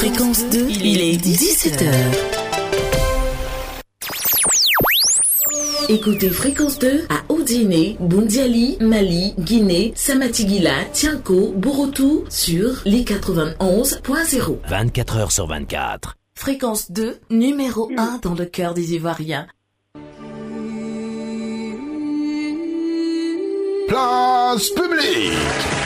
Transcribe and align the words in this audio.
Fréquence 0.00 0.48
2, 0.48 0.66
il 0.70 0.98
est 1.02 1.22
17h. 1.22 1.92
Écoutez 5.90 6.30
Fréquence 6.30 6.78
2 6.78 7.04
à 7.10 7.30
Odiné, 7.30 7.98
Bundiali, 8.00 8.78
Mali, 8.80 9.34
Guinée, 9.38 9.92
Samatigila, 9.94 10.86
Tianko, 10.94 11.52
Borotou 11.54 12.24
sur 12.30 12.80
les 12.86 13.02
91.0. 13.02 14.56
24 14.66 15.16
heures 15.18 15.32
sur 15.32 15.46
24. 15.46 16.16
Fréquence 16.34 16.90
2, 16.90 17.20
numéro 17.28 17.90
1 17.94 18.20
dans 18.22 18.34
le 18.34 18.46
cœur 18.46 18.72
des 18.72 18.94
Ivoiriens. 18.94 19.48
Place 23.86 24.70
publique 24.70 25.79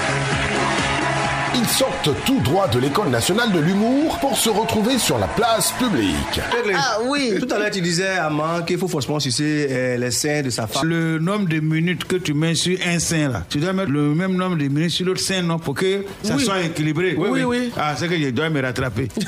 ils 1.54 1.66
sortent 1.68 2.10
tout 2.24 2.40
droit 2.40 2.68
de 2.68 2.78
l'école 2.78 3.08
nationale 3.08 3.52
de 3.52 3.58
l'humour 3.60 4.18
pour 4.18 4.36
se 4.36 4.48
retrouver 4.50 4.98
sur 4.98 5.18
la 5.18 5.26
place 5.28 5.72
publique. 5.72 6.40
Ah 6.74 6.98
oui, 7.06 7.34
tout 7.40 7.52
à 7.54 7.58
l'heure 7.58 7.70
tu 7.70 7.80
disais 7.80 8.08
à 8.18 8.30
Man 8.30 8.64
qu'il 8.64 8.78
faut 8.78 8.88
forcément 8.88 9.20
sucer 9.20 9.66
euh, 9.70 9.96
les 9.96 10.10
seins 10.10 10.42
de 10.42 10.50
sa 10.50 10.66
femme. 10.66 10.86
Le 10.86 11.18
nombre 11.18 11.48
de 11.48 11.60
minutes 11.60 12.04
que 12.04 12.16
tu 12.16 12.34
mets 12.34 12.54
sur 12.54 12.76
un 12.86 12.98
sein 12.98 13.28
là, 13.28 13.42
tu 13.48 13.58
dois 13.58 13.72
mettre 13.72 13.90
le 13.90 14.14
même 14.14 14.34
nombre 14.34 14.56
de 14.56 14.64
minutes 14.68 14.90
sur 14.90 15.06
l'autre 15.06 15.20
sein 15.20 15.42
non 15.42 15.58
pour 15.58 15.74
que 15.74 16.04
ça 16.22 16.38
soit 16.38 16.62
équilibré. 16.62 17.14
Oui, 17.16 17.28
oui, 17.30 17.42
oui. 17.44 17.72
Ah, 17.76 17.94
c'est 17.96 18.08
que 18.08 18.18
je 18.18 18.30
dois 18.30 18.50
me 18.50 18.60
rattraper. 18.60 19.08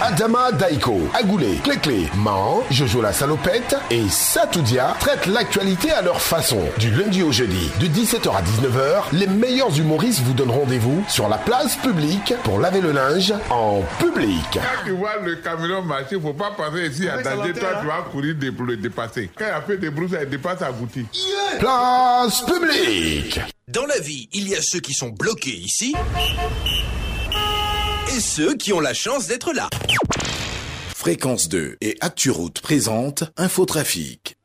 Adama 0.00 0.52
Daiko, 0.52 1.08
Agoulé, 1.14 1.58
Cléclé, 1.62 2.08
Man, 2.16 2.60
Jojo 2.70 3.02
la 3.02 3.12
salopette 3.12 3.76
et 3.90 4.08
Satoudia 4.08 4.94
traitent 5.00 5.26
l'actualité 5.26 5.90
à 5.90 6.02
leur 6.02 6.20
façon. 6.20 6.60
Du 6.78 6.90
lundi 6.90 7.22
au 7.22 7.32
jeudi, 7.32 7.70
de 7.80 7.86
17h 7.86 8.28
à 8.30 8.42
19h, 8.42 9.02
les 9.12 9.26
meilleurs 9.26 9.76
humoristes 9.78 10.19
vous 10.22 10.32
donne 10.32 10.50
rendez-vous 10.50 11.04
sur 11.08 11.28
la 11.28 11.38
place 11.38 11.76
publique 11.76 12.34
pour 12.44 12.58
laver 12.58 12.80
le 12.80 12.92
linge 12.92 13.32
en 13.50 13.82
public. 13.98 14.44
Quand 14.52 14.84
tu 14.84 14.92
vois 14.92 15.16
le 15.22 15.36
camion 15.36 15.82
marcher, 15.82 16.06
il 16.12 16.18
ne 16.18 16.22
faut 16.22 16.34
pas 16.34 16.52
passer 16.52 16.88
ici 16.88 17.08
à 17.08 17.22
danger. 17.22 17.52
Toi, 17.52 17.68
tu 17.80 17.86
vas 17.86 18.02
courir 18.10 18.34
pour 18.56 18.66
le 18.66 18.76
dépasser. 18.76 19.30
Quand 19.36 19.46
il 19.46 19.50
a 19.50 19.62
fait 19.62 19.78
des 19.78 19.90
brousses, 19.90 20.10
il 20.20 20.28
dépasse 20.28 20.62
à 20.62 20.72
Goutti. 20.72 21.06
Place 21.58 22.42
publique. 22.42 23.40
Dans 23.68 23.86
la 23.86 23.98
vie, 24.00 24.28
il 24.32 24.48
y 24.48 24.56
a 24.56 24.62
ceux 24.62 24.80
qui 24.80 24.92
sont 24.92 25.10
bloqués 25.10 25.56
ici 25.56 25.94
et 28.14 28.20
ceux 28.20 28.54
qui 28.54 28.72
ont 28.72 28.80
la 28.80 28.94
chance 28.94 29.26
d'être 29.26 29.52
là. 29.52 29.68
Fréquence 30.94 31.48
2 31.48 31.76
et 31.80 31.96
ActuRoute 32.00 32.60
présente 32.60 33.24
Infotrafic. 33.36 34.39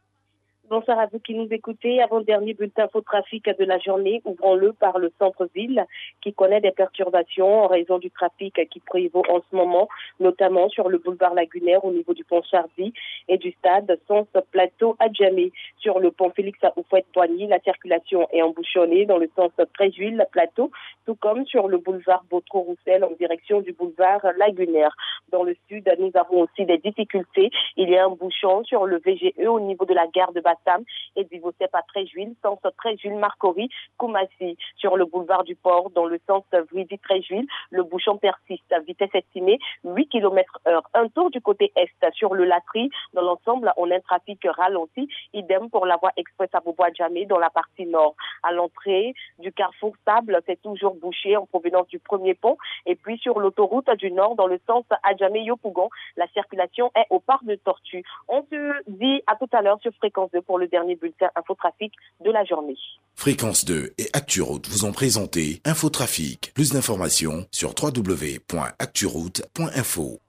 Bonsoir 0.77 0.99
à 0.99 1.05
vous 1.05 1.19
qui 1.19 1.33
nous 1.35 1.47
écoutez. 1.51 2.01
Avant-dernier 2.01 2.53
bulletin 2.53 2.89
trafic 3.05 3.45
de 3.45 3.63
la 3.63 3.79
journée, 3.79 4.21
ouvrons-le 4.25 4.73
par 4.73 4.99
le 4.99 5.09
centre-ville 5.17 5.85
qui 6.19 6.33
connaît 6.33 6.59
des 6.59 6.71
perturbations 6.71 7.63
en 7.63 7.67
raison 7.67 7.97
du 7.97 8.11
trafic 8.11 8.59
qui 8.69 8.81
prévaut 8.81 9.23
en 9.29 9.39
ce 9.39 9.55
moment, 9.55 9.87
notamment 10.19 10.67
sur 10.67 10.89
le 10.89 10.97
boulevard 10.97 11.33
Lagunaire 11.33 11.85
au 11.85 11.93
niveau 11.93 12.13
du 12.13 12.25
pont 12.25 12.41
Chardy 12.41 12.91
et 13.29 13.37
du 13.37 13.53
stade 13.53 13.97
Sens 14.05 14.27
Plateau 14.51 14.97
à 14.99 15.09
Djamé. 15.09 15.53
Sur 15.77 15.99
le 15.99 16.11
pont 16.11 16.29
Félix 16.31 16.61
à 16.61 16.73
Oufouette-Poigny, 16.75 17.47
la 17.47 17.61
circulation 17.61 18.27
est 18.33 18.41
embouchonnée 18.41 19.05
dans 19.05 19.17
le 19.17 19.29
sens 19.33 19.51
Tréjuil, 19.75 20.21
Plateau, 20.33 20.71
tout 21.05 21.15
comme 21.15 21.45
sur 21.45 21.69
le 21.69 21.77
boulevard 21.77 22.25
Bautreau-Roussel 22.29 23.05
en 23.05 23.11
direction 23.11 23.61
du 23.61 23.71
boulevard 23.71 24.19
Lagunaire. 24.37 24.93
Dans 25.31 25.43
le 25.43 25.55
sud, 25.69 25.89
nous 25.99 26.11
avons 26.15 26.41
aussi 26.41 26.65
des 26.65 26.79
difficultés. 26.79 27.49
Il 27.77 27.89
y 27.89 27.97
a 27.97 28.03
un 28.03 28.09
bouchon 28.09 28.65
sur 28.65 28.85
le 28.85 28.97
VGE 28.97 29.47
au 29.47 29.61
niveau 29.61 29.85
de 29.85 29.93
la 29.93 30.07
gare 30.07 30.33
de 30.33 30.41
Bassam 30.65 30.83
et 31.15 31.23
du 31.25 31.39
Vosep 31.39 31.73
à 31.73 31.81
Tréjuil, 31.83 32.35
sens 32.41 32.59
Tréjuil, 32.77 33.13
Marcory, 33.13 33.69
Koumassi. 33.97 34.57
Sur 34.77 34.97
le 34.97 35.05
boulevard 35.05 35.43
du 35.43 35.55
Port, 35.55 35.89
dans 35.91 36.05
le 36.05 36.19
sens 36.27 36.43
Vridy-Tréjuil, 36.51 37.47
le 37.71 37.83
bouchon 37.83 38.17
persiste. 38.17 38.73
Vitesse 38.85 39.13
estimée 39.13 39.59
8 39.83 40.07
km 40.07 40.59
heure. 40.67 40.83
Un 40.93 41.07
tour 41.09 41.29
du 41.31 41.41
côté 41.41 41.71
est 41.75 41.89
sur 42.13 42.33
le 42.33 42.45
Latry. 42.45 42.89
Dans 43.13 43.21
l'ensemble, 43.21 43.71
on 43.77 43.89
a 43.91 43.95
un 43.95 43.99
trafic 43.99 44.39
ralenti. 44.45 45.07
Idem 45.33 45.69
pour 45.69 45.85
la 45.85 45.97
voie 45.97 46.11
express 46.17 46.49
à 46.53 46.59
Bobois-Djamé 46.59 47.25
dans 47.25 47.39
la 47.39 47.49
partie 47.49 47.85
nord. 47.85 48.15
À 48.43 48.51
l'entrée 48.51 49.13
du 49.39 49.51
carrefour 49.51 49.93
Sable, 50.05 50.41
c'est 50.45 50.61
toujours 50.61 50.95
bouché 50.95 51.37
en 51.37 51.45
provenance 51.45 51.87
du 51.87 51.99
premier 51.99 52.33
pont. 52.33 52.57
Et 52.85 52.95
puis 52.95 53.17
sur 53.17 53.39
l'autoroute 53.39 53.89
du 53.97 54.11
nord, 54.11 54.35
dans 54.35 54.47
le 54.47 54.59
sens 54.67 54.85
Adjamé-Yopougon, 55.03 55.89
la 56.17 56.27
circulation 56.27 56.91
est 56.95 57.05
au 57.09 57.19
parc 57.19 57.45
de 57.45 57.55
Tortue. 57.55 58.03
On 58.27 58.43
se 58.43 58.83
dit 58.87 59.21
à 59.27 59.35
tout 59.35 59.49
à 59.51 59.61
l'heure 59.61 59.79
sur 59.81 59.93
Fréquence 59.93 60.31
2 60.31 60.41
pour 60.45 60.59
le 60.59 60.67
dernier 60.67 60.95
bulletin 60.95 61.29
infotrafic 61.35 61.91
de 62.23 62.29
la 62.31 62.45
journée. 62.45 62.77
Fréquence 63.15 63.65
2 63.65 63.93
et 63.97 64.07
ActuRoute 64.13 64.67
vous 64.67 64.85
ont 64.85 64.91
présenté 64.91 65.59
Infotrafic. 65.65 66.51
Plus 66.53 66.73
d'informations 66.73 67.47
sur 67.51 67.73
www.acturoute.info. 67.81 70.19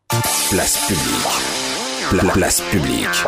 Place 0.51 0.87
publique. 0.87 1.27
place 2.33 2.63
publique. 2.71 3.27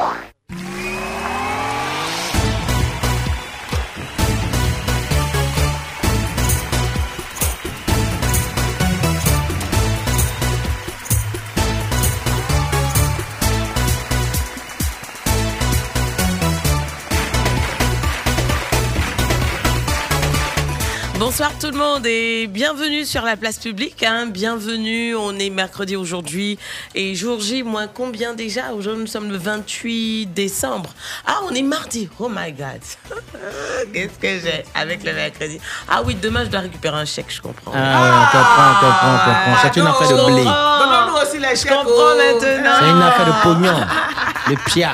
Bonsoir 21.28 21.50
tout 21.60 21.66
le 21.70 21.76
monde 21.76 22.06
et 22.06 22.46
bienvenue 22.46 23.04
sur 23.04 23.20
la 23.20 23.36
place 23.36 23.58
publique. 23.58 24.02
Hein. 24.02 24.28
Bienvenue, 24.28 25.14
on 25.14 25.38
est 25.38 25.50
mercredi 25.50 25.94
aujourd'hui 25.94 26.58
et 26.94 27.14
jour 27.14 27.38
J 27.38 27.62
moins 27.62 27.86
combien 27.86 28.32
déjà? 28.32 28.72
Aujourd'hui 28.72 29.02
nous 29.02 29.08
sommes 29.08 29.30
le 29.30 29.36
28 29.36 30.24
décembre. 30.32 30.88
Ah 31.26 31.40
on 31.46 31.54
est 31.54 31.60
mardi, 31.60 32.08
oh 32.18 32.30
my 32.30 32.50
god. 32.52 32.80
Qu'est-ce 33.92 34.18
que 34.18 34.40
j'ai 34.40 34.64
avec 34.74 35.04
le 35.04 35.12
mercredi? 35.12 35.60
Ah 35.86 36.00
oui, 36.02 36.14
demain 36.14 36.44
je 36.46 36.48
dois 36.48 36.60
récupérer 36.60 36.96
un 36.96 37.04
chèque, 37.04 37.26
je 37.28 37.42
comprends. 37.42 37.72
Ah, 37.76 38.22
on 38.32 38.38
comprend, 38.38 38.70
on 38.70 38.86
comprend, 38.86 39.14
on 39.14 39.18
comprend. 39.18 39.56
C'est 39.62 39.80
une 39.80 39.86
Ah, 39.86 39.90
affaire 39.90 40.08
de 40.08 40.32
blé. 40.32 40.44
Donne-nous 40.44 41.28
aussi 41.28 41.38
les 41.38 41.48
chèques. 41.48 41.58
Je 41.58 41.74
comprends 41.74 42.16
maintenant. 42.16 42.76
C'est 42.80 42.90
une 42.90 43.02
affaire 43.02 43.26
de 43.26 43.42
pognon. 43.42 43.86
Le 44.48 44.56
pia. 44.70 44.92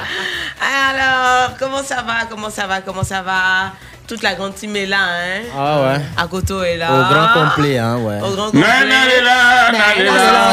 Alors, 0.61 1.57
comment 1.61 1.85
ça 1.85 2.03
va? 2.03 2.25
Comment 2.29 2.51
ça 2.51 2.67
va? 2.67 2.81
Comment 2.81 3.05
ça 3.05 3.23
va? 3.23 3.73
Toute 4.07 4.23
la 4.23 4.35
grande 4.35 4.55
team 4.55 4.77
est 4.77 4.85
là, 4.85 4.99
hein. 5.01 5.41
Ah 5.59 5.81
ouais. 5.81 6.01
Akoto 6.23 6.63
est 6.63 6.77
là. 6.77 6.89
Au 6.91 7.15
grand 7.15 7.41
complet, 7.41 7.79
hein, 7.79 7.97
ouais. 7.97 8.19
Au 8.23 8.35
grand 8.35 8.51
complet. 8.51 8.61
Nalela, 8.61 9.73
nalela, 9.73 10.45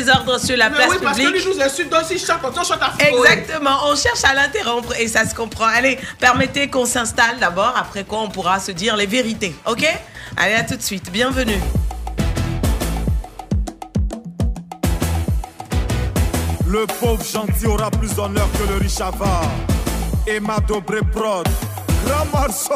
désordre 0.00 0.38
sur 0.38 0.56
la 0.56 0.70
place 0.70 0.88
oui, 0.90 0.96
parce 1.02 1.18
que 1.18 1.28
lui 1.28 1.40
chante, 2.18 2.40
on 2.44 2.64
chante 2.64 2.82
à 2.82 2.90
fond. 2.90 3.24
Exactement, 3.24 3.78
on 3.86 3.96
cherche 3.96 4.24
à 4.24 4.34
l'interrompre 4.34 4.94
et 4.98 5.08
ça 5.08 5.28
se 5.28 5.34
comprend. 5.34 5.66
Allez, 5.66 5.98
permettez 6.18 6.68
qu'on 6.68 6.86
s'installe 6.86 7.38
d'abord, 7.38 7.74
après 7.76 8.04
quoi 8.04 8.20
on 8.20 8.28
pourra 8.28 8.58
se 8.60 8.72
dire 8.72 8.96
les 8.96 9.06
vérités, 9.06 9.54
ok? 9.66 9.86
Allez, 10.36 10.54
à 10.54 10.64
tout 10.64 10.76
de 10.76 10.82
suite, 10.82 11.10
bienvenue. 11.10 11.60
Le 16.66 16.86
pauvre 16.86 17.24
gentil 17.24 17.66
aura 17.66 17.90
plus 17.90 18.14
d'honneur 18.14 18.48
que 18.52 18.72
le 18.72 18.78
riche 18.78 19.00
avare. 19.00 19.50
Emma 20.26 20.58
Dobré 20.66 21.00
Prod, 21.12 21.48
grand 22.04 22.26
morceau. 22.26 22.74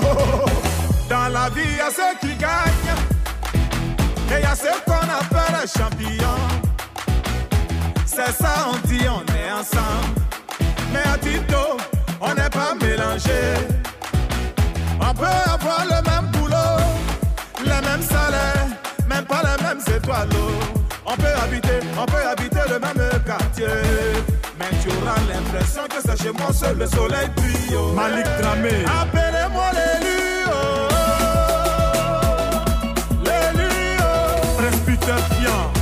Dans 1.09 1.29
la 1.29 1.49
vie, 1.50 1.62
il 1.65 1.77
y 1.77 1.81
a 1.81 1.91
ceux 1.91 2.19
qui 2.20 2.35
gagnent 2.35 2.97
et 4.31 4.38
il 4.38 4.43
y 4.43 4.44
a 4.44 4.56
ceux 4.56 4.81
qu'on 4.85 4.94
appelle 4.94 5.69
champions. 5.69 6.63
C'est 8.14 8.32
ça, 8.32 8.69
on 8.72 8.87
dit 8.87 9.00
on 9.08 9.22
est 9.34 9.50
ensemble. 9.52 10.14
Mais 10.93 11.02
à 11.12 11.19
Tito, 11.19 11.76
on 12.20 12.34
n'est 12.34 12.49
pas 12.50 12.75
mélangés. 12.81 13.58
On 15.00 15.12
peut 15.14 15.25
avoir 15.52 15.84
le 15.84 16.00
même 16.08 16.31
boulot, 16.32 16.78
les 17.64 17.81
mêmes 17.88 18.02
salaires, 18.02 18.69
même 19.08 19.25
pas 19.25 19.43
les 19.43 19.62
mêmes 19.64 19.81
étoiles. 19.96 20.28
On 21.06 21.16
peut 21.16 21.34
habiter, 21.43 21.81
on 22.00 22.06
peut 22.06 22.26
habiter 22.26 22.61
le 22.70 22.78
même 22.78 23.22
quartier. 23.26 23.66
Mais 24.58 24.67
tu 24.82 24.88
auras 24.90 25.19
l'impression 25.28 25.82
que 25.88 26.00
c'est 26.05 26.22
chez 26.22 26.32
moi 26.32 26.52
seul 26.52 26.78
le 26.78 26.87
soleil 26.87 27.28
brille. 27.37 27.76
oh. 27.76 27.93
Malik 27.94 28.26
Dramé. 28.40 28.84
Appelez-moi 29.02 29.70
l'élu. 29.72 30.46
oh. 30.46 30.88
L'élu. 33.25 33.99
oh. 34.00 34.56
Presbytère 34.58 35.74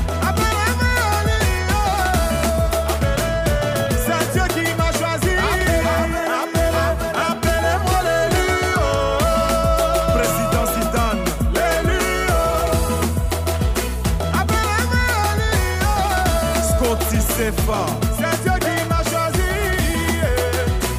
C'est 18.17 18.43
Dieu 18.43 18.53
qui 18.61 18.89
m'a 18.89 19.03
choisi. 19.11 19.51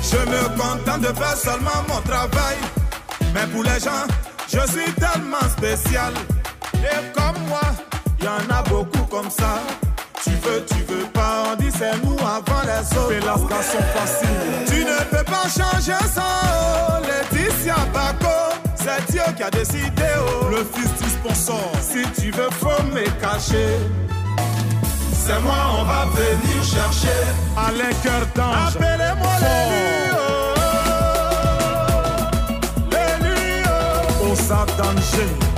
Je 0.01 0.17
me 0.17 0.57
contente 0.57 1.01
de 1.01 1.13
faire 1.19 1.37
seulement 1.37 1.81
mon 1.87 2.01
travail. 2.01 2.57
Mais 3.33 3.47
pour 3.47 3.63
les 3.63 3.79
gens, 3.79 4.05
je 4.47 4.59
suis 4.71 4.91
tellement 4.93 5.47
spécial. 5.57 6.13
Et 6.75 7.11
comme 7.13 7.41
moi, 7.47 7.61
il 8.19 8.25
y 8.25 8.27
en 8.27 8.55
a 8.55 8.61
beaucoup 8.63 9.03
comme 9.09 9.29
ça. 9.29 9.59
Tu 10.23 10.31
veux, 10.31 10.63
tu 10.65 10.81
veux 10.91 11.05
pas, 11.13 11.43
on 11.51 11.55
dit 11.55 11.71
c'est 11.77 11.97
nous 12.03 12.17
avant 12.19 12.61
les 12.63 12.97
autres. 12.97 13.09
Fais 13.09 13.19
la 13.19 13.35
station 13.35 13.81
facile. 13.93 14.27
Tu 14.67 14.83
ne 14.85 15.03
peux 15.11 15.23
pas 15.25 15.47
changer 15.49 16.07
ça, 16.13 16.23
oh. 16.45 17.05
Laetitia 17.05 17.75
Bako, 17.93 18.55
c'est 18.75 19.11
Dieu 19.11 19.21
qui 19.35 19.43
a 19.43 19.49
décidé, 19.49 20.09
oh. 20.19 20.47
Le 20.49 20.63
fils 20.73 20.93
du 21.01 21.09
sponsor. 21.09 21.71
Si 21.81 22.03
tu 22.21 22.31
veux, 22.31 22.49
faut 22.51 22.83
me 22.93 23.03
cacher. 23.19 23.77
C'est 25.25 25.39
moi, 25.39 25.55
on 25.79 25.83
va 25.85 26.05
venir 26.07 26.61
chercher. 26.61 27.21
Alain 27.55 27.93
Cœur 28.03 28.27
d'Ange. 28.35 28.75
Appelez-moi 28.75 29.35
l'élu, 29.39 30.11
oh. 30.11 30.53
L'élu, 32.91 33.63
oh. 33.65 34.31
Osa 34.33 34.65
Danger. 34.77 35.52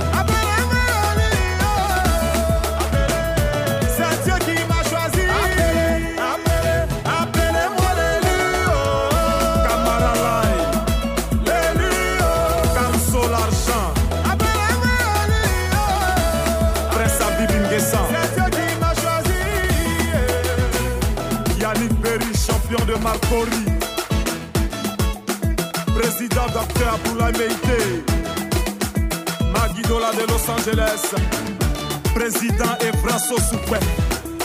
De 22.98 23.02
Marcori. 23.02 23.64
Président 25.98 26.46
Dr. 26.46 26.88
Abdoulaye 26.94 27.32
Meïté. 27.32 28.04
Maguidola 29.52 30.12
de 30.12 30.26
Los 30.30 30.48
Angeles. 30.50 31.14
Président 32.14 32.76
Evraso 32.80 33.36
Soupé. 33.38 33.78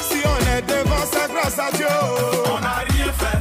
Si 0.01 0.19
on 0.25 0.39
est 0.56 0.62
devant, 0.63 1.06
c'est 1.12 1.31
grâce 1.33 1.59
à 1.59 1.71
Dieu. 1.75 1.86
On 2.45 2.59
n'a 2.59 2.83
rien 2.89 3.12
fait. 3.18 3.39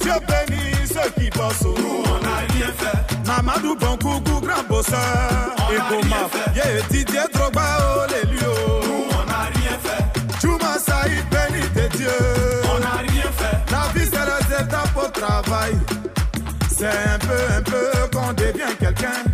Dieu 0.00 0.12
bénit 0.26 0.86
ceux 0.86 1.10
qui 1.20 1.30
bossent. 1.30 1.62
Nous, 1.64 2.02
on 2.04 2.18
n'a 2.24 2.38
rien 2.54 2.72
fait. 2.76 3.26
Mamadou 3.26 3.76
Bonkoukou, 3.76 4.40
grand 4.40 4.64
bosseur. 4.68 5.54
Et 5.70 5.78
Goma, 5.90 6.28
yeah, 6.54 6.82
Didier 6.90 7.20
Drogba, 7.32 7.62
oh 7.80 8.06
les 8.10 8.30
lieux. 8.30 8.40
Nous, 8.86 9.04
on 9.10 9.24
n'a 9.26 9.48
rien 9.54 9.76
fait. 9.82 10.40
Juma 10.40 10.78
Saïd, 10.78 11.24
béni 11.30 11.62
de 11.74 11.96
Dieu. 11.96 12.47
Travail. 15.20 15.74
C'est 16.70 16.86
un 16.86 17.18
peu, 17.18 17.42
un 17.56 17.62
peu 17.62 17.90
qu'on 18.16 18.32
devient 18.32 18.74
quelqu'un. 18.78 19.24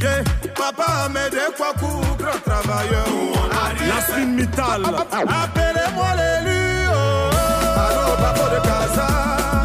Yeah, 0.00 0.24
papa 0.54 1.04
Ahmed 1.06 1.34
Kwaku, 1.56 1.86
grand 2.18 2.40
travailleur. 2.44 3.06
Nous, 3.08 3.32
on 3.34 3.48
n'a 3.48 3.64
rien 3.78 4.00
fait. 4.00 4.12
Yasmine 4.12 4.34
Mittal. 4.34 4.82
Appelez-moi 4.84 6.08
l'élu, 6.16 6.88
oh. 6.88 7.30
Allô, 7.76 8.16
Babo 8.22 8.44
de 8.54 8.60
Casa. 8.66 9.59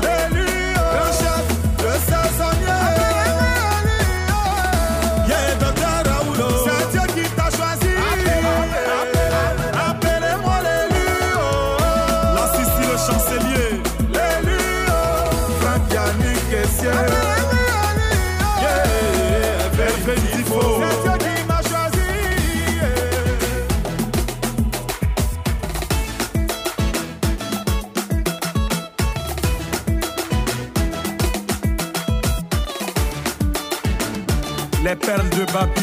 De 35.46 35.52
Babi. 35.52 35.82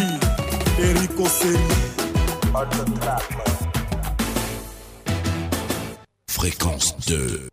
Eric 0.80 1.20
Osseri. 1.20 1.58
Fréquence 6.28 6.96
2. 7.06 7.48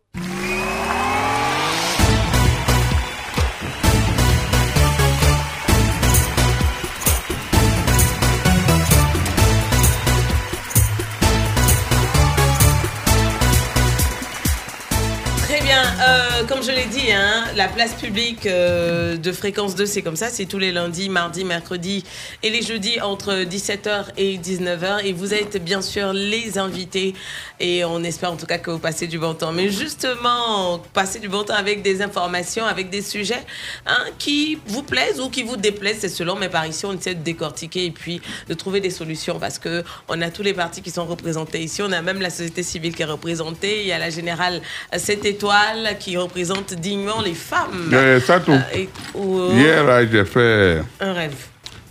Très 15.42 15.60
bien, 15.60 15.82
euh, 16.00 16.44
comme 16.48 16.62
je 16.62 16.70
l'ai 16.70 16.86
dit, 16.86 17.12
hein, 17.12 17.44
la 17.56 17.68
place 17.68 17.94
publique 17.94 18.46
euh, 18.46 19.09
de 19.30 19.36
fréquence 19.36 19.74
2, 19.76 19.86
c'est 19.86 20.02
comme 20.02 20.16
ça, 20.16 20.28
c'est 20.28 20.44
tous 20.46 20.58
les 20.58 20.72
lundis, 20.72 21.08
mardis, 21.08 21.44
mercredis 21.44 22.04
et 22.42 22.50
les 22.50 22.62
jeudis 22.62 23.00
entre 23.00 23.44
17h 23.44 24.06
et 24.16 24.36
19h. 24.38 25.04
Et 25.04 25.12
vous 25.12 25.32
êtes 25.32 25.62
bien 25.62 25.82
sûr 25.82 26.12
les 26.12 26.58
invités 26.58 27.14
et 27.60 27.84
on 27.84 28.02
espère 28.02 28.32
en 28.32 28.36
tout 28.36 28.46
cas 28.46 28.58
que 28.58 28.70
vous 28.70 28.78
passez 28.80 29.06
du 29.06 29.18
bon 29.18 29.34
temps. 29.34 29.52
Mais 29.52 29.68
justement, 29.70 30.80
passez 30.92 31.18
du 31.20 31.28
bon 31.28 31.44
temps 31.44 31.54
avec 31.54 31.82
des 31.82 32.02
informations, 32.02 32.64
avec 32.64 32.90
des 32.90 33.02
sujets 33.02 33.44
hein, 33.86 34.04
qui 34.18 34.58
vous 34.66 34.82
plaisent 34.82 35.20
ou 35.20 35.28
qui 35.30 35.42
vous 35.42 35.56
déplaisent, 35.56 35.98
c'est 36.00 36.08
selon. 36.08 36.36
Mais 36.36 36.48
par 36.48 36.66
ici, 36.66 36.84
on 36.86 36.92
essaie 36.96 37.14
de 37.14 37.22
décortiquer 37.22 37.84
et 37.86 37.90
puis 37.90 38.20
de 38.48 38.54
trouver 38.54 38.80
des 38.80 38.90
solutions 38.90 39.38
parce 39.38 39.58
que 39.58 39.84
on 40.08 40.20
a 40.22 40.30
tous 40.30 40.42
les 40.42 40.54
partis 40.54 40.82
qui 40.82 40.90
sont 40.90 41.06
représentés 41.06 41.60
ici. 41.62 41.82
On 41.82 41.92
a 41.92 42.02
même 42.02 42.20
la 42.20 42.30
société 42.30 42.62
civile 42.62 42.94
qui 42.94 43.02
est 43.02 43.06
représentée. 43.06 43.82
Il 43.82 43.86
y 43.86 43.92
a 43.92 43.98
la 43.98 44.10
générale 44.10 44.60
7 44.96 45.24
étoiles 45.24 45.96
qui 46.00 46.16
représente 46.16 46.74
dignement 46.74 47.20
les 47.20 47.34
femmes. 47.34 47.90
Euh, 47.92 48.20
ça 48.20 48.40
tout. 48.40 48.52
Euh, 48.52 48.58
et- 48.74 48.88
ou- 49.20 49.52
Hier, 49.52 49.84
là, 49.84 50.04
j'ai 50.06 50.24
fait. 50.24 50.82
Un 51.00 51.12
rêve. 51.12 51.34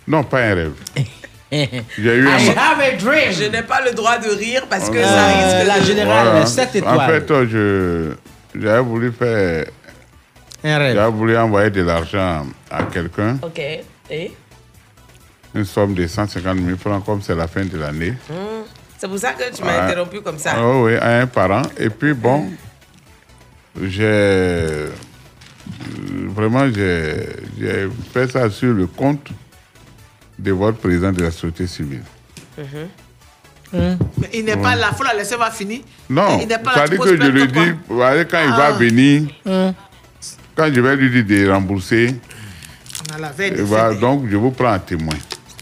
Non, 0.07 0.24
pas 0.24 0.39
un 0.41 0.55
rêve. 0.55 0.71
J'ai 1.51 2.15
eu 2.15 2.27
un. 2.27 2.38
Je 2.38 3.50
n'ai 3.50 3.63
pas 3.63 3.81
le 3.83 3.91
droit 3.93 4.19
de 4.19 4.29
rire 4.29 4.67
parce 4.69 4.88
que 4.89 5.01
ça 5.01 5.25
risque 5.25 5.95
de... 5.95 6.03
Voilà. 6.03 6.41
En 6.41 7.07
fait, 7.07 7.31
euh, 7.31 7.48
je 8.53 8.59
j'avais 8.62 8.81
voulu 8.81 9.12
faire. 9.12 9.65
J'avais 10.63 11.09
voulu 11.12 11.36
envoyer 11.38 11.71
de 11.71 11.81
l'argent 11.81 12.45
à 12.69 12.83
quelqu'un, 12.83 13.38
Ok. 13.41 13.59
Et? 14.12 14.31
Une 15.55 15.65
somme 15.65 15.95
de 15.95 16.05
150 16.05 16.57
000 16.63 16.77
francs, 16.77 17.03
comme 17.03 17.21
c'est 17.24 17.33
la 17.36 17.48
fin 17.48 17.65
de 17.65 17.77
l'année. 17.79 18.12
Hmm. 18.29 18.63
C'est 18.98 19.07
pour 19.07 19.17
ça 19.17 19.31
que 19.33 19.51
tu 19.55 19.63
m'as 19.63 19.71
Ouais. 19.74 19.79
interrompu 19.91 20.21
comme 20.21 20.38
ça. 20.38 20.51
Ah 20.55 20.69
oui, 20.83 20.95
à 20.98 21.21
un 21.21 21.25
parent. 21.27 21.63
Et 21.79 21.89
puis, 21.89 22.13
bon, 22.13 22.50
j'ai. 23.81 24.86
Euh, 25.69 26.27
Vraiment, 26.29 26.67
j'ai 26.73 27.89
fait 28.13 28.31
ça 28.31 28.49
sur 28.49 28.73
le 28.73 28.88
compte 28.88 29.27
de 30.38 30.51
votre 30.51 30.77
président 30.77 31.11
de 31.11 31.21
la 31.23 31.31
société 31.31 31.67
civile. 31.67 32.03
Mais 33.71 33.97
il 34.33 34.45
n'est 34.45 34.55
Ouais. 34.55 34.61
pas 34.61 34.75
là, 34.75 34.88
il 34.91 34.95
faut 34.97 35.03
la 35.03 35.13
laisser 35.13 35.35
va 35.35 35.51
finir. 35.51 35.81
Non, 36.09 36.39
il 36.41 36.47
n'est 36.47 36.57
pas 36.57 36.73
ça 36.73 36.79
là, 36.81 36.88
dit 36.88 36.95
tu 36.97 37.03
que 37.03 37.21
je 37.21 37.29
lui 37.29 37.47
dis, 37.47 37.71
quand 37.88 38.43
il 38.43 38.51
Ah. 38.53 38.57
va 38.57 38.71
venir, 38.71 39.29
Hum. 39.45 39.73
quand 40.55 40.73
je 40.73 40.81
vais 40.81 40.95
lui 40.95 41.23
dire 41.23 41.45
de 41.45 41.51
rembourser, 41.51 42.15
On 43.11 43.15
a 43.15 43.17
la 43.19 43.31
veille 43.31 43.51
de 43.51 43.99
donc 43.99 44.27
je 44.29 44.35
vous 44.35 44.51
prends 44.51 44.73
en 44.73 44.79
témoin. 44.79 45.15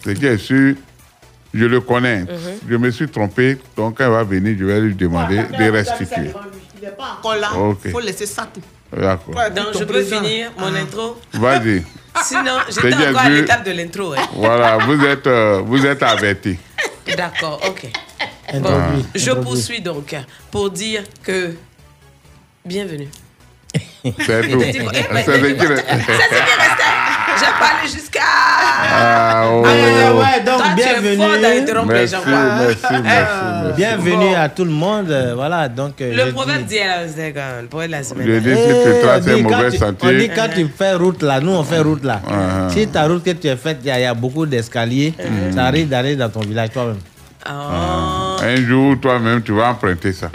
C'est 0.04 0.18
bien 0.20 0.38
sûr, 0.38 0.76
je 1.54 1.66
le 1.66 1.80
connais. 1.82 2.22
Mhm. 2.24 2.28
Je 2.70 2.76
me 2.78 2.92
suis 2.92 3.08
trompé, 3.10 3.58
donc 3.76 3.98
quand 3.98 4.06
il 4.06 4.12
va 4.12 4.24
venir, 4.24 4.56
je 4.60 4.66
vais 4.66 4.82
lui 4.82 4.96
demander 4.96 5.38
de 5.38 5.70
restituer. 5.72 6.32
Il 6.80 6.86
n'est 6.86 6.92
pas 6.92 7.18
encore 7.20 7.36
là. 7.36 7.50
Il 7.86 7.92
faut 7.92 8.00
laisser 8.00 8.26
ça 8.26 8.48
tout. 8.54 8.62
D'accord. 8.96 9.34
Donc, 9.56 9.66
je 9.78 9.84
peux 9.84 10.04
finir 10.04 10.52
mon 10.58 10.74
intro? 10.74 11.20
Vas-y. 11.34 11.84
Sinon, 12.24 12.58
j'étais 12.70 12.96
encore 12.96 13.20
à 13.22 13.30
l'étape 13.30 13.66
de 13.66 13.72
l'intro. 13.72 14.14
hein. 14.14 14.28
Voilà, 14.34 14.78
vous 14.78 15.04
êtes, 15.06 15.28
euh, 15.28 15.62
vous 15.64 15.86
êtes 15.86 16.02
avertis. 16.02 16.58
D'accord, 17.16 17.60
ok. 17.68 17.88
Bon, 18.56 18.80
je 19.14 19.32
poursuis 19.32 19.82
donc 19.82 20.16
pour 20.52 20.70
dire 20.72 21.04
que 21.24 21.54
bienvenue. 22.66 23.10
C'est 24.04 24.50
tout. 24.50 24.62
C'est 24.62 24.74
ce 24.74 25.32
est- 25.32 25.38
J'ai 27.40 27.46
parlé 27.60 27.88
jusqu'à. 27.88 28.20
Ah, 28.24 29.44
oh. 29.52 29.64
Ah, 29.66 30.14
ouais, 30.14 30.44
donc 30.46 30.58
Toi, 30.58 30.66
tu 30.76 30.82
es 30.82 30.86
bienvenue. 31.02 31.18
fort 31.18 31.42
d'interrompre 31.42 31.94
les 31.94 32.08
gens. 32.08 32.18
Merci, 32.26 32.46
merci, 32.60 32.78
merci, 32.92 32.96
Euh, 32.96 33.64
merci. 33.64 33.76
Bienvenue 33.78 34.16
Bon. 34.30 34.36
à 34.36 34.50
tout 34.50 34.66
le 34.66 34.72
monde. 34.72 35.12
euh, 35.12 35.34
Voilà, 35.36 35.70
donc. 35.70 36.02
euh, 36.02 36.14
Le 36.26 36.32
proverbe 36.32 36.64
dit 36.64 36.76
le 36.76 37.68
proverbe 37.68 37.88
de 37.92 37.92
la 37.98 38.04
semaine. 38.04 38.28
Je 38.28 38.40
dis, 38.40 38.54
si 38.54 38.60
Eh, 38.60 38.84
tu 38.96 39.02
traces 39.06 39.24
on 39.28 39.30
un 39.32 39.36
dit 39.36 39.44
quand 39.44 39.50
mauvais 39.58 39.72
tu- 39.72 39.78
sentier. 39.78 40.10
On 40.10 40.18
dit 40.18 40.30
quand 40.36 40.48
tu 40.54 40.68
fais 40.78 40.94
route 40.96 41.24
là, 41.24 41.40
nous 41.40 41.52
on 41.52 41.64
fait 41.64 41.80
route 41.80 42.04
là. 42.04 42.22
Uh-huh. 42.28 42.70
Si 42.74 42.88
ta 42.88 43.08
route 43.08 43.24
que 43.24 43.32
tu 43.32 43.50
as 43.50 43.58
faite, 43.58 43.80
il 43.84 43.88
y, 43.88 43.92
a- 43.92 44.00
il 44.00 44.04
y 44.04 44.06
a 44.06 44.14
beaucoup 44.14 44.46
d'escaliers, 44.46 45.14
Mhm. 45.18 45.54
ça 45.54 45.66
arrive 45.66 45.90
d'aller 45.90 46.16
dans 46.16 46.30
ton 46.30 46.42
village 46.42 46.70
toi-même. 46.72 46.98
Ah. 47.46 48.36
Un 48.42 48.56
jour, 48.66 48.96
toi-même, 49.00 49.42
tu 49.42 49.54
vas 49.54 49.70
emprunter 49.70 50.12
ça. 50.12 50.28
Mmh. 50.28 50.32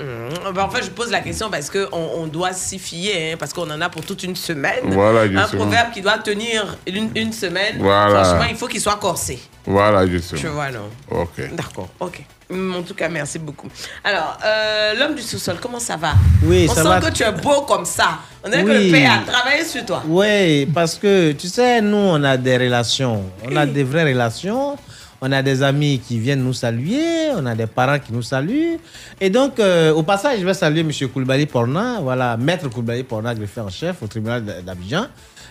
Ben, 0.54 0.62
en 0.62 0.70
fait, 0.70 0.82
je 0.84 0.90
pose 0.90 1.10
la 1.10 1.20
question 1.20 1.50
parce 1.50 1.70
qu'on 1.70 1.86
on 1.92 2.26
doit 2.26 2.52
s'y 2.52 2.78
fier, 2.78 3.32
hein, 3.32 3.36
parce 3.38 3.52
qu'on 3.52 3.70
en 3.70 3.80
a 3.80 3.88
pour 3.88 4.02
toute 4.04 4.22
une 4.22 4.36
semaine. 4.36 4.80
Voilà, 4.84 5.20
Un 5.22 5.28
justement. 5.28 5.62
proverbe 5.64 5.92
qui 5.92 6.00
doit 6.02 6.18
tenir 6.18 6.76
une, 6.86 7.10
une 7.14 7.32
semaine. 7.32 7.76
Voilà. 7.78 8.24
Franchement, 8.24 8.46
il 8.50 8.56
faut 8.56 8.66
qu'il 8.66 8.80
soit 8.80 8.96
corsé. 8.96 9.38
Voilà, 9.66 10.06
justement. 10.06 10.40
Tu 10.40 10.46
vois, 10.48 10.70
non 10.70 10.88
Ok. 11.10 11.54
D'accord, 11.54 11.88
ok. 12.00 12.22
Hum, 12.50 12.74
En 12.78 12.82
tout 12.82 12.94
cas, 12.94 13.08
merci 13.08 13.38
beaucoup. 13.38 13.68
Alors, 14.04 14.36
euh, 14.44 14.94
l'homme 14.98 15.14
du 15.14 15.22
sous-sol, 15.22 15.56
comment 15.62 15.78
ça 15.78 15.96
va? 15.96 16.12
Oui, 16.42 16.66
On 16.68 16.74
ça 16.74 16.82
sent 16.82 16.88
va. 16.88 17.00
que 17.00 17.10
tu 17.12 17.22
es 17.22 17.32
beau 17.32 17.62
comme 17.62 17.84
ça. 17.86 18.18
On 18.44 18.50
dirait 18.50 18.64
que 18.64 18.68
Oui. 18.70 18.86
le 18.88 18.92
père 18.92 19.12
a 19.26 19.30
travaillé 19.30 19.64
sur 19.64 19.86
toi. 19.86 20.02
Oui, 20.06 20.66
parce 20.66 20.96
que 20.96 21.32
tu 21.32 21.46
sais, 21.48 21.80
nous 21.80 21.96
on 21.96 22.22
a 22.24 22.36
des 22.36 22.58
relations, 22.58 23.22
on 23.48 23.56
a 23.56 23.64
des 23.64 23.84
vraies 23.84 24.12
relations. 24.12 24.76
On 25.24 25.30
a 25.30 25.40
des 25.40 25.62
amis 25.62 26.00
qui 26.04 26.18
viennent 26.18 26.42
nous 26.42 26.52
saluer, 26.52 27.30
on 27.36 27.46
a 27.46 27.54
des 27.54 27.68
parents 27.68 28.00
qui 28.00 28.12
nous 28.12 28.22
saluent. 28.22 28.78
Et 29.20 29.30
donc, 29.30 29.60
euh, 29.60 29.92
au 29.92 30.02
passage, 30.02 30.40
je 30.40 30.44
vais 30.44 30.52
saluer 30.52 30.80
M. 30.80 30.90
Koulibaly 31.14 31.46
Porna, 31.46 32.00
voilà, 32.02 32.36
maître 32.36 32.68
Koulibaly 32.68 33.04
Porna, 33.04 33.32
greffier 33.32 33.62
en 33.62 33.68
chef 33.70 34.02
au 34.02 34.08
tribunal 34.08 34.44
d'Abidjan. 34.66 35.06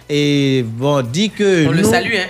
Et 0.09 0.65
bon, 0.67 1.01
dit 1.01 1.29
que. 1.29 1.67
On 1.67 1.71
le 1.71 1.83
salue, 1.83 2.15
hein 2.15 2.27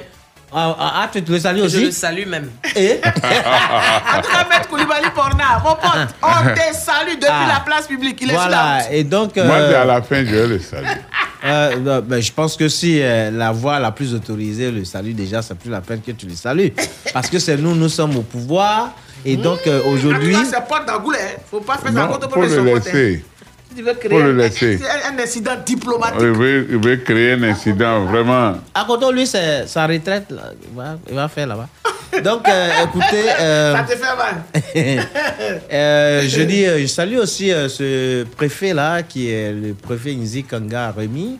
Ah, 0.53 0.75
ah, 0.79 0.93
ah, 1.03 1.09
tu 1.13 1.21
le 1.21 1.39
salues 1.39 1.59
Je 1.61 1.65
aussi? 1.65 1.85
le 1.85 1.91
salue 1.91 2.27
même. 2.27 2.49
Et? 2.75 2.99
En 3.05 4.21
tout 4.21 4.29
cas, 4.31 4.47
Maître 4.49 4.67
Koulibaly 4.69 5.09
Porna, 5.15 5.61
mon 5.63 5.75
pote, 5.75 6.09
on 6.21 6.49
te 6.53 6.75
salue 6.75 7.15
depuis 7.15 7.27
Ah. 7.29 7.53
la 7.55 7.59
place 7.61 7.87
publique. 7.87 8.19
Il 8.21 8.31
est 8.31 8.33
Voilà, 8.33 8.91
et 8.91 9.03
donc. 9.03 9.35
Moi, 9.37 9.45
euh, 9.45 9.69
c'est 9.71 9.77
à 9.77 9.85
la 9.85 10.01
fin, 10.01 10.25
je 10.25 10.35
le 10.35 10.59
saluer. 10.59 10.87
Euh, 11.43 11.75
non, 11.77 12.03
ben, 12.05 12.21
je 12.21 12.31
pense 12.31 12.55
que 12.55 12.69
si 12.69 13.01
euh, 13.01 13.31
la 13.31 13.51
voix 13.51 13.79
la 13.79 13.91
plus 13.91 14.13
autorisée 14.13 14.69
le 14.69 14.85
salue 14.85 15.13
déjà, 15.13 15.41
c'est 15.41 15.55
plus 15.57 15.71
la 15.71 15.81
peine 15.81 15.99
que 15.99 16.11
tu 16.11 16.27
le 16.27 16.35
salues. 16.35 16.71
Parce 17.15 17.31
que 17.31 17.39
c'est 17.39 17.57
nous, 17.57 17.73
nous 17.73 17.89
sommes 17.89 18.15
au 18.15 18.21
pouvoir. 18.21 18.91
Et 19.25 19.37
donc 19.37 19.57
euh, 19.65 19.81
aujourd'hui. 19.87 20.35
En 20.35 20.43
tout 20.43 20.51
cas, 20.51 20.57
c'est 20.63 20.67
pas 20.67 20.79
d'Angoulé. 20.85 21.17
hein. 21.19 21.39
Faut 21.49 21.61
pas 21.61 21.77
faire 21.79 21.91
ça 21.91 21.99
Non, 21.99 22.07
contre 22.09 22.29
faut 22.29 22.41
le 22.43 22.63
laisser. 22.75 23.25
Si 23.71 23.77
tu 23.77 23.83
veux 23.83 23.93
créer 23.93 24.19
le 24.21 24.29
un- 24.31 24.33
laisser. 24.33 24.77
c'est 24.77 24.85
un, 24.89 25.15
un 25.15 25.23
incident 25.23 25.51
diplomatique. 25.65 26.17
Il 26.19 26.27
veut, 26.27 26.67
il 26.69 26.77
veut 26.77 26.97
créer 26.97 27.31
un 27.33 27.43
incident, 27.43 28.03
vraiment. 28.05 28.55
À 28.73 28.83
côté, 28.85 29.05
lui, 29.13 29.25
c'est 29.25 29.65
sa 29.65 29.87
retraite. 29.87 30.25
là, 30.29 30.51
il, 30.69 30.75
va, 30.77 30.97
il 31.09 31.15
va 31.15 31.27
faire 31.29 31.47
là-bas. 31.47 31.69
Donc, 32.21 32.45
euh, 32.49 32.69
écoutez. 32.83 33.23
euh, 33.39 33.73
Ça 33.77 33.83
te 33.83 33.91
fait 33.95 34.15
mal. 34.17 35.07
euh, 35.71 36.21
je 36.27 36.41
dis, 36.41 36.65
je 36.65 36.85
salue 36.87 37.17
aussi 37.17 37.51
euh, 37.51 37.69
ce 37.69 38.23
préfet-là, 38.25 39.03
qui 39.03 39.29
est 39.31 39.53
le 39.53 39.73
préfet 39.73 40.13
Nzi 40.15 40.43
Kanga 40.43 40.91
Remy. 40.91 41.39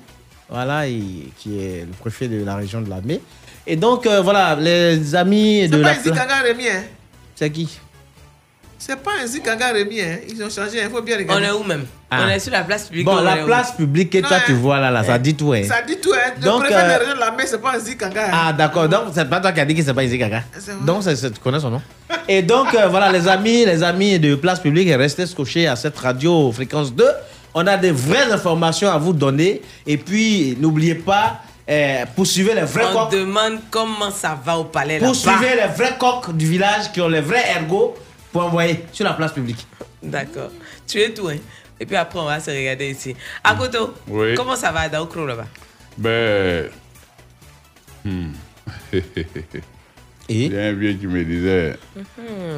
Voilà, 0.50 0.88
il- 0.88 1.32
qui 1.38 1.60
est 1.62 1.82
le 1.86 1.94
préfet 2.00 2.28
de 2.30 2.46
la 2.46 2.56
région 2.56 2.80
de 2.82 2.90
la 2.90 3.02
Baie. 3.02 3.20
Et 3.68 3.76
donc, 3.76 4.06
euh, 4.08 4.22
voilà, 4.22 4.56
les 4.56 5.14
amis 5.16 5.68
de 5.68 5.76
C'est 5.78 5.82
la. 5.84 5.90
pas 5.94 6.00
Nzi 6.00 6.10
Kanga 6.10 6.42
Rémi, 6.46 6.68
hein. 6.70 6.84
C'est 7.36 7.50
qui? 7.50 7.80
C'est 8.84 8.96
pas 8.96 9.12
Nzi 9.24 9.42
Kanga 9.42 9.68
Rémi, 9.74 10.02
hein. 10.02 10.18
Ils 10.28 10.44
ont 10.44 10.50
changé, 10.50 10.82
il 10.84 10.90
faut 10.90 11.04
bien 11.04 11.16
On 11.18 11.20
regarder. 11.20 11.46
est 11.46 11.52
où 11.52 11.64
même? 11.64 11.86
Ah. 12.10 12.24
On 12.26 12.30
est 12.30 12.40
sur 12.40 12.52
la 12.52 12.64
place 12.64 12.88
publique. 12.88 13.06
Bon, 13.06 13.18
on 13.20 13.22
la 13.22 13.38
place 13.38 13.74
publique 13.74 14.10
que 14.10 14.18
toi 14.18 14.38
tu 14.44 14.54
hein. 14.54 14.56
vois 14.56 14.80
là, 14.80 14.90
là 14.90 15.04
ça 15.04 15.20
dit 15.20 15.36
tout. 15.36 15.54
Hein. 15.54 15.62
Ça 15.68 15.84
dit 15.84 15.98
tout, 15.98 16.12
hein. 16.12 16.32
Le 16.36 16.44
Donc, 16.44 16.62
préfet 16.62 16.74
de 16.74 16.88
la 16.88 16.96
euh, 16.96 16.98
région 16.98 17.14
de 17.14 17.20
la 17.20 17.32
mer, 17.32 17.46
c'est 17.48 17.62
pas 17.62 17.74
Kanga. 18.00 18.26
hein. 18.26 18.32
Ah, 18.34 18.54
d'accord. 18.54 18.90
Donc, 18.90 19.02
c'est 19.14 19.30
pas 19.30 19.40
toi 19.40 19.52
qui 19.52 19.60
as 19.60 19.66
dit 19.66 19.76
que 19.76 19.84
c'est 19.84 19.94
pas 19.94 20.04
Gaga. 20.04 20.42
C'est 20.58 20.72
vrai. 20.72 20.84
Donc, 20.84 21.04
tu 21.04 21.40
connais 21.44 21.60
son 21.60 21.70
nom. 21.70 21.82
Et 22.28 22.42
donc, 22.42 22.74
euh, 22.74 22.88
voilà, 22.88 23.12
les 23.12 23.28
amis, 23.28 23.66
les 23.68 23.84
amis 23.84 24.18
de 24.18 24.34
Place 24.34 24.60
Publique, 24.60 24.90
restez 24.98 25.28
scotchés 25.28 25.68
à 25.68 25.76
cette 25.76 26.00
radio 26.00 26.52
fréquence 26.52 26.92
2. 26.92 27.06
On 27.54 27.68
a 27.68 27.78
des 27.78 27.92
vraies 27.92 28.32
informations 28.32 28.90
à 28.90 28.98
vous 28.98 29.14
donner. 29.14 29.62
Et 29.86 29.98
puis, 29.98 30.58
n'oubliez 30.60 30.96
pas, 30.96 31.42
euh, 31.70 32.04
poursuivez 32.16 32.56
les 32.56 32.64
vrais 32.64 32.86
On 32.92 32.98
coqs. 33.06 33.12
demande 33.12 33.60
comment 33.70 34.10
ça 34.10 34.36
va 34.44 34.58
au 34.58 34.64
palais 34.64 34.96
là-bas. 34.96 35.06
Poursuivez 35.06 35.56
les 35.56 35.68
vrais 35.68 35.96
coqs 36.00 36.36
du 36.36 36.48
village 36.48 36.92
qui 36.92 37.00
ont 37.00 37.08
les 37.10 37.22
vrais 37.22 37.44
ergots 37.56 37.94
pour 38.32 38.44
envoyer 38.44 38.86
sur 38.92 39.06
la 39.06 39.14
place 39.14 39.34
publique. 39.34 39.66
D'accord. 40.02 40.52
Tu 40.88 41.00
es 41.02 41.14
tout, 41.14 41.28
hein. 41.28 41.38
Et 41.80 41.86
puis 41.86 41.96
après, 41.96 42.20
on 42.20 42.26
va 42.26 42.40
se 42.40 42.52
regarder 42.52 42.90
ici. 42.92 43.16
Akoto, 43.44 43.94
Oui. 44.08 44.36
comment 44.36 44.56
ça 44.56 44.72
va 44.72 44.82
à 44.82 44.90
Daokro 44.90 45.26
là-bas? 45.26 45.48
Ben. 45.98 46.70
hmm. 48.06 48.32
Il 50.30 50.54
y 50.54 50.58
a 50.58 50.66
un 50.68 50.74
vieux 50.74 50.94
qui 50.94 51.08
me 51.08 51.24
disait 51.26 51.78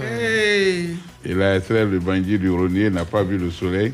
Hey. 0.04 0.96
il 1.26 1.42
a 1.42 1.56
extrait 1.56 1.86
le 1.86 2.00
bandit 2.00 2.38
du 2.38 2.50
Ronier, 2.52 2.90
n'a 2.90 3.06
pas 3.06 3.24
vu 3.24 3.38
le 3.38 3.50
soleil. 3.50 3.94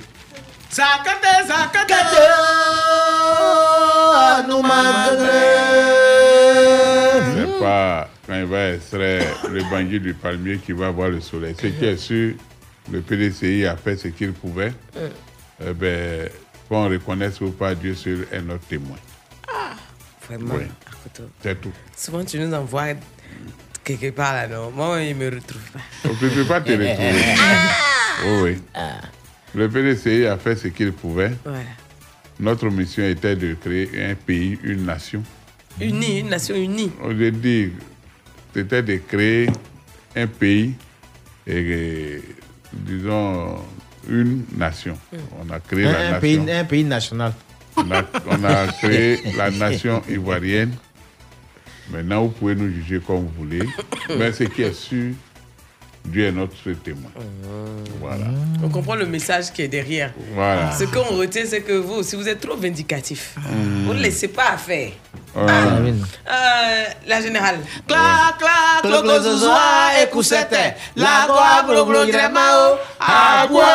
Zakate, 0.71 1.47
zakate. 1.47 2.05
nous 4.47 4.61
C'est 7.35 7.59
pas 7.59 8.09
quand 8.29 8.35
il 8.35 8.45
va 8.45 8.73
extraire 8.73 9.25
le 9.51 9.63
bandit 9.71 9.99
du 9.99 10.13
palmier 10.13 10.59
qui 10.59 10.71
va 10.71 10.91
voir 10.91 11.09
le 11.09 11.19
soleil. 11.19 11.55
Ce 11.59 11.65
qui 11.65 11.83
est 11.83 11.97
sûr, 11.97 12.35
le 12.91 13.01
PDCI 13.01 13.65
a 13.65 13.75
fait 13.75 13.97
ce 13.97 14.09
qu'il 14.09 14.33
pouvait. 14.33 14.71
Eh 15.59 15.73
ben, 15.73 16.29
qu'on 16.67 16.87
reconnaisse 16.87 17.41
ou 17.41 17.49
pas 17.49 17.73
Dieu 17.73 17.95
seul 17.95 18.27
est 18.31 18.41
notre 18.41 18.65
témoin. 18.65 18.97
Vraiment, 20.27 20.53
Oui. 20.55 20.63
Akoto. 20.87 21.23
C'est 21.41 21.59
tout. 21.59 21.71
Souvent, 21.97 22.23
tu 22.23 22.37
nous 22.39 22.53
envoies 22.53 22.93
quelque 23.83 24.11
part 24.11 24.33
là, 24.33 24.47
non? 24.47 24.69
Moi, 24.69 25.01
il 25.01 25.15
me 25.15 25.25
retrouve 25.31 25.71
pas. 25.71 25.79
On 26.05 26.09
ne 26.09 26.29
peut 26.29 26.45
pas 26.45 26.61
te 26.61 26.71
retrouver. 26.71 27.23
Oh 28.27 28.41
oui. 28.43 28.57
Le 29.55 29.67
PDCI 29.67 30.27
a 30.27 30.37
fait 30.37 30.55
ce 30.55 30.67
qu'il 30.67 30.93
pouvait. 30.93 31.31
Voilà. 31.43 31.63
Notre 32.39 32.69
mission 32.69 33.03
était 33.05 33.35
de 33.35 33.55
créer 33.55 33.89
un 34.05 34.13
pays, 34.13 34.59
une 34.63 34.85
nation. 34.85 35.23
Unie, 35.81 36.19
une 36.19 36.29
nation 36.29 36.53
unie. 36.55 36.91
On 37.01 37.11
dit, 37.11 37.71
c'était 38.53 38.83
de 38.83 38.95
créer 38.97 39.49
un 40.15 40.27
pays 40.27 40.73
et, 41.47 42.21
disons, 42.73 43.55
une 44.09 44.43
nation. 44.57 44.97
On 45.41 45.49
a 45.51 45.59
créé 45.59 45.83
la 45.83 45.89
Un, 45.89 45.93
un 45.93 46.11
nation. 46.11 46.19
pays, 46.21 46.51
un 46.51 46.63
pays 46.65 46.83
national. 46.83 47.33
On 47.77 47.91
a, 47.91 48.03
on 48.29 48.43
a 48.43 48.67
créé 48.81 49.19
la 49.37 49.51
nation 49.51 50.01
ivoirienne. 50.09 50.73
Maintenant, 51.91 52.23
vous 52.23 52.29
pouvez 52.29 52.55
nous 52.55 52.69
juger 52.71 52.99
comme 53.05 53.21
vous 53.25 53.31
voulez. 53.37 53.61
Mais 54.17 54.31
ce 54.31 54.43
qui 54.43 54.61
est 54.63 54.73
sûr, 54.73 55.13
Dieu 56.05 56.27
est 56.27 56.31
notre 56.31 56.53
seul 56.63 56.75
témoin. 56.77 57.11
Voilà. 57.99 58.25
On 58.63 58.69
comprend 58.69 58.95
le 58.95 59.05
message 59.05 59.51
qui 59.53 59.61
est 59.61 59.67
derrière. 59.67 60.11
Voilà. 60.33 60.71
Ce 60.71 60.85
qu'on 60.85 61.15
retient, 61.17 61.43
c'est 61.45 61.61
que 61.61 61.73
vous, 61.73 62.01
si 62.03 62.15
vous 62.15 62.27
êtes 62.27 62.39
trop 62.41 62.55
vindicatif, 62.57 63.35
Mhm. 63.37 63.85
vous 63.85 63.93
ne 63.93 63.99
laissez 64.01 64.27
pas 64.29 64.57
faire. 64.57 64.91
Ouais. 65.35 65.43
Euh, 65.45 66.83
la 67.07 67.21
générale. 67.21 67.59
Clo, 67.87 67.95
clo, 68.81 68.89
zozoa, 68.91 69.19
zozoa, 69.21 70.01
écoutez. 70.01 70.73
La 70.95 71.25
goa, 71.27 71.63
glo, 71.67 71.85
glo, 71.85 72.05
gremao. 72.07 72.77
Agua, 72.99 73.65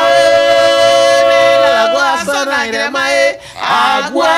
la 1.62 1.92
goa, 1.92 2.24
sona, 2.24 2.66
gremae. 2.66 3.38
Agua, 3.62 4.28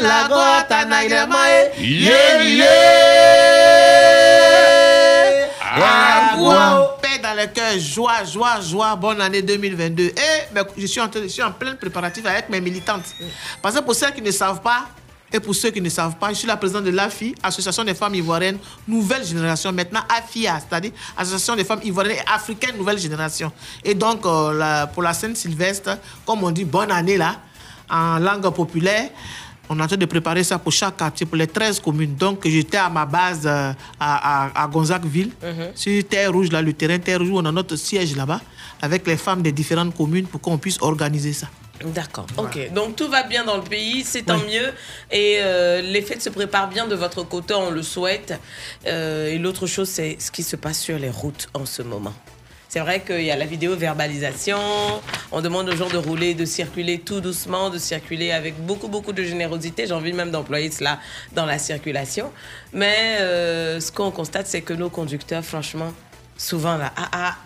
la 0.00 0.28
goa, 0.28 0.62
tana, 0.68 1.06
gremae. 1.06 1.70
Yeah, 1.78 2.42
yeah. 2.42 3.43
Cœur, 7.52 7.78
joie, 7.78 8.24
joie, 8.24 8.60
joie. 8.60 8.96
Bonne 8.96 9.20
année 9.20 9.42
2022. 9.42 10.02
Et 10.04 10.12
ben, 10.52 10.64
je, 10.76 10.86
suis 10.86 11.00
en, 11.00 11.08
je 11.12 11.26
suis 11.28 11.42
en 11.42 11.52
plein 11.52 11.74
préparatif 11.74 12.24
avec 12.26 12.48
mes 12.48 12.60
militantes. 12.60 13.04
Parce 13.62 13.74
que 13.76 13.80
pour 13.80 13.94
celles 13.94 14.14
qui 14.14 14.22
ne 14.22 14.30
savent 14.30 14.60
pas, 14.60 14.86
et 15.32 15.40
pour 15.40 15.54
ceux 15.54 15.70
qui 15.70 15.80
ne 15.80 15.88
savent 15.88 16.14
pas, 16.16 16.28
je 16.28 16.34
suis 16.34 16.46
la 16.46 16.56
présidente 16.56 16.84
de 16.84 16.90
l'AFI, 16.90 17.34
Association 17.42 17.82
des 17.82 17.94
femmes 17.94 18.14
ivoiriennes 18.14 18.58
Nouvelle 18.86 19.24
Génération, 19.24 19.72
maintenant 19.72 20.02
AFIA, 20.08 20.60
c'est-à-dire 20.60 20.92
Association 21.16 21.56
des 21.56 21.64
femmes 21.64 21.80
ivoiriennes 21.82 22.18
et 22.18 22.30
africaines 22.32 22.76
Nouvelle 22.76 22.98
Génération. 22.98 23.50
Et 23.82 23.94
donc, 23.94 24.24
euh, 24.26 24.52
la- 24.52 24.86
pour 24.86 25.02
la 25.02 25.12
Sainte-Sylvestre, 25.12 25.98
comme 26.24 26.44
on 26.44 26.50
dit 26.52 26.64
bonne 26.64 26.92
année 26.92 27.16
là, 27.16 27.36
en 27.90 28.18
langue 28.18 28.48
populaire, 28.54 29.10
On 29.68 29.78
est 29.78 29.82
en 29.82 29.86
train 29.86 29.96
de 29.96 30.04
préparer 30.06 30.44
ça 30.44 30.58
pour 30.58 30.72
chaque 30.72 30.96
quartier, 30.96 31.24
pour 31.26 31.36
les 31.36 31.46
13 31.46 31.80
communes. 31.80 32.14
Donc, 32.14 32.46
j'étais 32.46 32.76
à 32.76 32.88
ma 32.90 33.06
base 33.06 33.42
euh, 33.46 33.72
à, 33.98 34.46
à, 34.60 34.64
à 34.64 34.68
Gonzagueville, 34.68 35.30
Mhm. 35.42 35.72
sur 35.74 36.04
Terre 36.08 36.32
Rouge, 36.32 36.50
là, 36.52 36.60
le 36.62 36.72
terrain 36.72 36.98
Terre 36.98 37.18
Rouge, 37.20 37.30
on 37.32 37.44
a 37.44 37.52
notre 37.52 37.76
siège 37.76 38.14
là-bas, 38.16 38.40
avec 38.82 39.06
les 39.06 39.16
femmes 39.16 39.42
des 39.42 39.52
différentes 39.52 39.96
communes 39.96 40.26
pour 40.26 40.40
qu'on 40.40 40.58
puisse 40.58 40.78
organiser 40.82 41.32
ça. 41.32 41.48
D'accord. 41.84 42.26
Ok. 42.38 42.72
Donc 42.72 42.94
tout 42.96 43.08
va 43.08 43.24
bien 43.24 43.44
dans 43.44 43.56
le 43.56 43.62
pays, 43.62 44.04
c'est 44.04 44.22
tant 44.22 44.38
mieux. 44.38 44.72
Et 45.10 45.38
euh, 45.40 45.82
les 45.82 46.02
fêtes 46.02 46.22
se 46.22 46.30
préparent 46.30 46.68
bien 46.68 46.86
de 46.86 46.94
votre 46.94 47.24
côté, 47.24 47.52
on 47.54 47.70
le 47.70 47.82
souhaite. 47.82 48.32
Euh, 48.86 49.28
et 49.28 49.38
l'autre 49.38 49.66
chose, 49.66 49.88
c'est 49.88 50.16
ce 50.20 50.30
qui 50.30 50.42
se 50.44 50.54
passe 50.56 50.78
sur 50.78 50.98
les 50.98 51.10
routes 51.10 51.48
en 51.52 51.66
ce 51.66 51.82
moment. 51.82 52.14
C'est 52.74 52.80
vrai 52.80 53.02
qu'il 53.02 53.22
y 53.22 53.30
a 53.30 53.36
la 53.36 53.46
vidéo 53.46 53.76
verbalisation. 53.76 54.58
On 55.30 55.40
demande 55.40 55.68
aux 55.68 55.76
gens 55.76 55.88
de 55.88 55.96
rouler, 55.96 56.34
de 56.34 56.44
circuler 56.44 56.98
tout 56.98 57.20
doucement, 57.20 57.70
de 57.70 57.78
circuler 57.78 58.32
avec 58.32 58.56
beaucoup, 58.66 58.88
beaucoup 58.88 59.12
de 59.12 59.22
générosité. 59.22 59.86
J'ai 59.86 59.92
envie 59.92 60.12
même 60.12 60.32
d'employer 60.32 60.72
cela 60.72 60.98
dans 61.36 61.46
la 61.46 61.60
circulation. 61.60 62.32
Mais 62.72 63.18
euh, 63.20 63.78
ce 63.78 63.92
qu'on 63.92 64.10
constate, 64.10 64.48
c'est 64.48 64.62
que 64.62 64.72
nos 64.72 64.90
conducteurs, 64.90 65.44
franchement, 65.44 65.92
souvent 66.36 66.76
là, 66.76 66.92
ah 66.96 67.08
ah, 67.12 67.36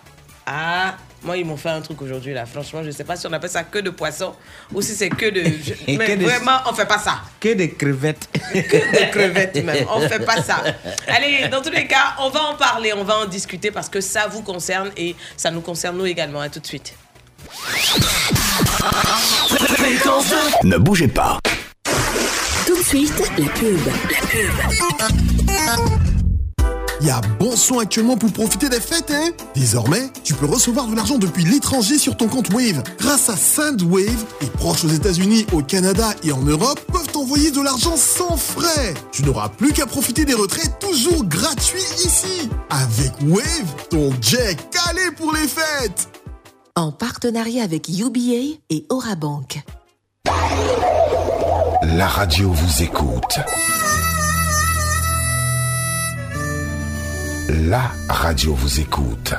ah, 0.51 0.95
moi 1.21 1.37
ils 1.37 1.45
m'ont 1.45 1.57
fait 1.57 1.69
un 1.69 1.81
truc 1.81 2.01
aujourd'hui 2.01 2.33
là. 2.33 2.45
Franchement, 2.47 2.81
je 2.83 2.89
sais 2.89 3.03
pas 3.03 3.15
si 3.15 3.27
on 3.27 3.33
appelle 3.33 3.49
ça 3.51 3.63
que 3.63 3.77
de 3.77 3.91
poisson 3.91 4.33
ou 4.73 4.81
si 4.81 4.95
c'est 4.95 5.09
que 5.09 5.27
de. 5.29 5.41
Mais 5.87 6.07
que 6.07 6.15
de- 6.15 6.23
vraiment, 6.23 6.57
on 6.67 6.73
fait 6.73 6.87
pas 6.87 6.97
ça. 6.97 7.21
Que 7.39 7.53
des 7.53 7.69
crevettes. 7.71 8.27
Des 8.53 9.09
crevettes 9.11 9.63
même. 9.63 9.85
On 9.93 10.01
fait 10.07 10.25
pas 10.25 10.41
ça. 10.41 10.63
Allez, 11.07 11.47
dans 11.49 11.61
tous 11.61 11.69
les 11.69 11.85
cas, 11.85 12.15
on 12.19 12.29
va 12.29 12.41
en 12.45 12.55
parler, 12.55 12.93
on 12.93 13.03
va 13.03 13.19
en 13.19 13.25
discuter 13.25 13.69
parce 13.69 13.89
que 13.89 14.01
ça 14.01 14.25
vous 14.27 14.41
concerne 14.41 14.89
et 14.97 15.15
ça 15.37 15.51
nous 15.51 15.61
concerne 15.61 15.97
nous 15.97 16.07
également. 16.07 16.41
À 16.41 16.49
tout 16.49 16.59
de 16.59 16.65
suite. 16.65 16.95
Ne 20.63 20.77
bougez 20.77 21.07
pas. 21.07 21.37
Tout 22.65 22.77
de 22.77 22.83
suite, 22.83 23.13
la 23.37 23.47
pub. 23.49 23.79
La 23.87 25.75
pub. 25.75 26.18
Il 27.01 27.07
y 27.07 27.09
a 27.09 27.21
bon 27.39 27.55
son 27.55 27.79
actuellement 27.79 28.17
pour 28.17 28.31
profiter 28.33 28.67
des 28.67 28.81
fêtes, 28.81 29.11
hein 29.11 29.29
Désormais, 29.55 30.09
tu 30.23 30.33
peux 30.33 30.45
recevoir 30.45 30.87
de 30.87 30.95
l'argent 30.95 31.17
depuis 31.17 31.45
l'étranger 31.45 31.97
sur 31.97 32.17
ton 32.17 32.27
compte 32.27 32.49
Wave. 32.51 32.83
Grâce 32.99 33.29
à 33.29 33.37
SendWave, 33.37 34.25
les 34.41 34.47
proches 34.47 34.83
aux 34.83 34.89
États-Unis, 34.89 35.45
au 35.53 35.61
Canada 35.61 36.13
et 36.23 36.33
en 36.33 36.41
Europe 36.41 36.79
peuvent 36.91 37.07
t'envoyer 37.07 37.51
de 37.51 37.61
l'argent 37.61 37.95
sans 37.95 38.35
frais. 38.35 38.93
Tu 39.13 39.23
n'auras 39.23 39.47
plus 39.47 39.71
qu'à 39.71 39.85
profiter 39.85 40.25
des 40.25 40.33
retraits 40.33 40.77
toujours 40.79 41.23
gratuits 41.23 41.79
ici. 42.03 42.49
Avec 42.69 43.13
Wave, 43.21 43.75
ton 43.89 44.11
jet 44.21 44.57
calé 44.69 45.11
pour 45.15 45.33
les 45.33 45.47
fêtes. 45.47 46.09
En 46.75 46.91
partenariat 46.91 47.63
avec 47.63 47.87
UBA 47.87 48.59
et 48.69 48.85
Orabank. 48.89 49.63
La 51.83 52.07
radio 52.07 52.51
vous 52.51 52.83
écoute. 52.83 53.39
La 57.51 57.89
radio 58.07 58.53
vous 58.53 58.79
écoute. 58.79 59.33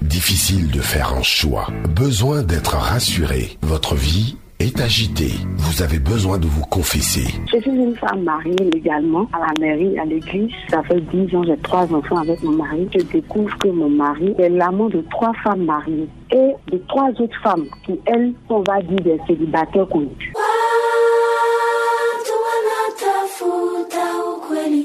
Difficile 0.00 0.70
de 0.70 0.80
faire 0.80 1.12
un 1.12 1.22
choix. 1.22 1.66
Besoin 1.94 2.42
d'être 2.42 2.74
rassuré. 2.74 3.58
Votre 3.60 3.94
vie 3.94 4.38
est 4.60 4.80
agitée. 4.80 5.34
Vous 5.58 5.82
avez 5.82 5.98
besoin 5.98 6.38
de 6.38 6.46
vous 6.46 6.64
confesser. 6.64 7.26
Je 7.52 7.60
suis 7.60 7.70
une 7.70 7.94
femme 7.96 8.22
mariée 8.22 8.56
légalement 8.72 9.28
à 9.34 9.40
la 9.40 9.52
mairie, 9.60 9.98
à 9.98 10.06
l'église. 10.06 10.52
Ça 10.70 10.82
fait 10.84 11.02
10 11.02 11.36
ans, 11.36 11.44
j'ai 11.44 11.58
trois 11.58 11.84
enfants 11.92 12.16
avec 12.16 12.42
mon 12.42 12.52
mari. 12.52 12.88
Je 12.94 13.04
découvre 13.12 13.58
que 13.58 13.68
mon 13.68 13.90
mari 13.90 14.34
est 14.38 14.48
l'amant 14.48 14.88
de 14.88 15.04
trois 15.10 15.34
femmes 15.42 15.66
mariées 15.66 16.08
et 16.30 16.52
de 16.72 16.78
trois 16.88 17.10
autres 17.10 17.40
femmes 17.42 17.66
qui, 17.84 18.00
elles, 18.06 18.32
on 18.48 18.62
va 18.62 18.80
dire 18.80 19.00
des 19.00 19.20
célibataires 19.26 19.88
connus. 19.88 20.32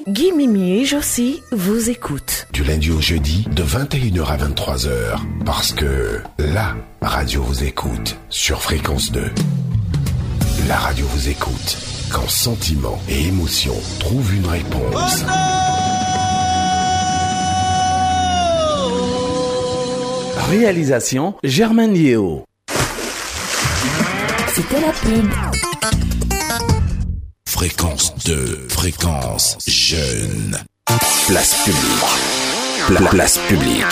Guy 0.08 0.32
Mimi 0.32 0.80
et 0.80 0.86
Josie 0.86 1.44
vous 1.52 1.90
écoutent. 1.90 2.48
Du 2.52 2.64
lundi 2.64 2.92
au 2.92 3.00
jeudi, 3.00 3.46
de 3.56 3.64
21h 3.64 4.26
à 4.26 4.38
23h. 4.38 5.20
Parce 5.46 5.74
que 5.74 6.20
la 6.40 6.76
radio 7.02 7.44
vous 7.44 7.64
écoute 7.64 8.18
sur 8.30 8.62
Fréquence 8.62 9.12
2. 9.12 9.22
La 10.68 10.78
radio 10.78 11.06
vous 11.14 11.30
écoute 11.30 11.78
quand 12.12 12.28
sentiment 12.28 13.00
et 13.10 13.28
émotion 13.28 13.76
trouvent 14.00 14.34
une 14.34 14.48
réponse. 14.48 15.24
Réalisation 20.50 21.36
Germaine 21.44 21.96
Yeo. 21.96 22.44
C'était 24.48 24.82
la 24.82 24.92
pub. 24.92 25.69
Fréquence 27.54 28.14
2, 28.26 28.68
fréquence 28.70 29.58
jeune. 29.68 30.64
Place 31.28 31.56
publique. 31.66 32.88
Pla- 32.88 33.10
place 33.10 33.38
publique. 33.48 33.86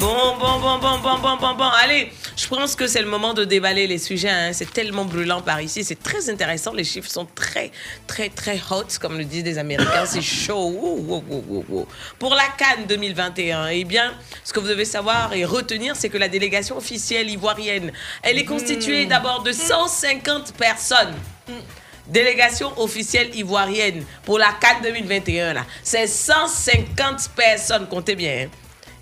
Bon, 0.00 0.36
bon, 0.40 0.58
bon, 0.60 0.78
bon, 0.78 0.98
bon, 1.02 1.18
bon, 1.20 1.36
bon, 1.36 1.54
bon. 1.54 1.70
Allez, 1.82 2.10
je 2.36 2.46
pense 2.46 2.74
que 2.76 2.86
c'est 2.86 3.02
le 3.02 3.08
moment 3.08 3.34
de 3.34 3.44
déballer 3.44 3.86
les 3.86 3.98
sujets. 3.98 4.28
hein. 4.30 4.52
C'est 4.52 4.72
tellement 4.72 5.04
brûlant 5.04 5.42
par 5.42 5.60
ici. 5.60 5.84
C'est 5.84 6.02
très 6.02 6.30
intéressant. 6.30 6.72
Les 6.72 6.84
chiffres 6.84 7.10
sont 7.10 7.26
très, 7.34 7.70
très, 8.06 8.28
très 8.28 8.60
hot, 8.70 8.84
comme 9.00 9.18
le 9.18 9.24
disent 9.24 9.44
les 9.44 9.58
Américains. 9.58 10.06
C'est 10.06 10.22
chaud. 10.22 11.04
Pour 12.18 12.34
la 12.34 12.46
Cannes 12.56 12.86
2021, 12.88 13.68
eh 13.68 13.84
bien, 13.84 14.14
ce 14.44 14.52
que 14.52 14.60
vous 14.60 14.68
devez 14.68 14.84
savoir 14.84 15.32
et 15.34 15.44
retenir, 15.44 15.94
c'est 15.96 16.08
que 16.08 16.18
la 16.18 16.28
délégation 16.28 16.76
officielle 16.76 17.28
ivoirienne, 17.30 17.92
elle 18.22 18.38
est 18.38 18.44
constituée 18.44 19.06
d'abord 19.06 19.42
de 19.42 19.52
150 19.52 20.54
personnes. 20.54 21.14
Délégation 22.08 22.72
officielle 22.80 23.34
ivoirienne 23.34 24.04
pour 24.24 24.38
la 24.38 24.52
Cannes 24.60 24.82
2021, 24.82 25.52
là. 25.54 25.64
C'est 25.82 26.06
150 26.08 27.30
personnes, 27.36 27.86
comptez 27.88 28.16
bien. 28.16 28.46
hein. 28.46 28.50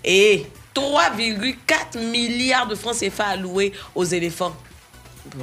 Et 0.03 0.45
3,4 0.75 1.99
milliards 2.11 2.67
de 2.67 2.75
francs 2.75 2.95
CFA 2.99 3.25
alloués 3.25 3.73
aux 3.95 4.05
éléphants. 4.05 4.55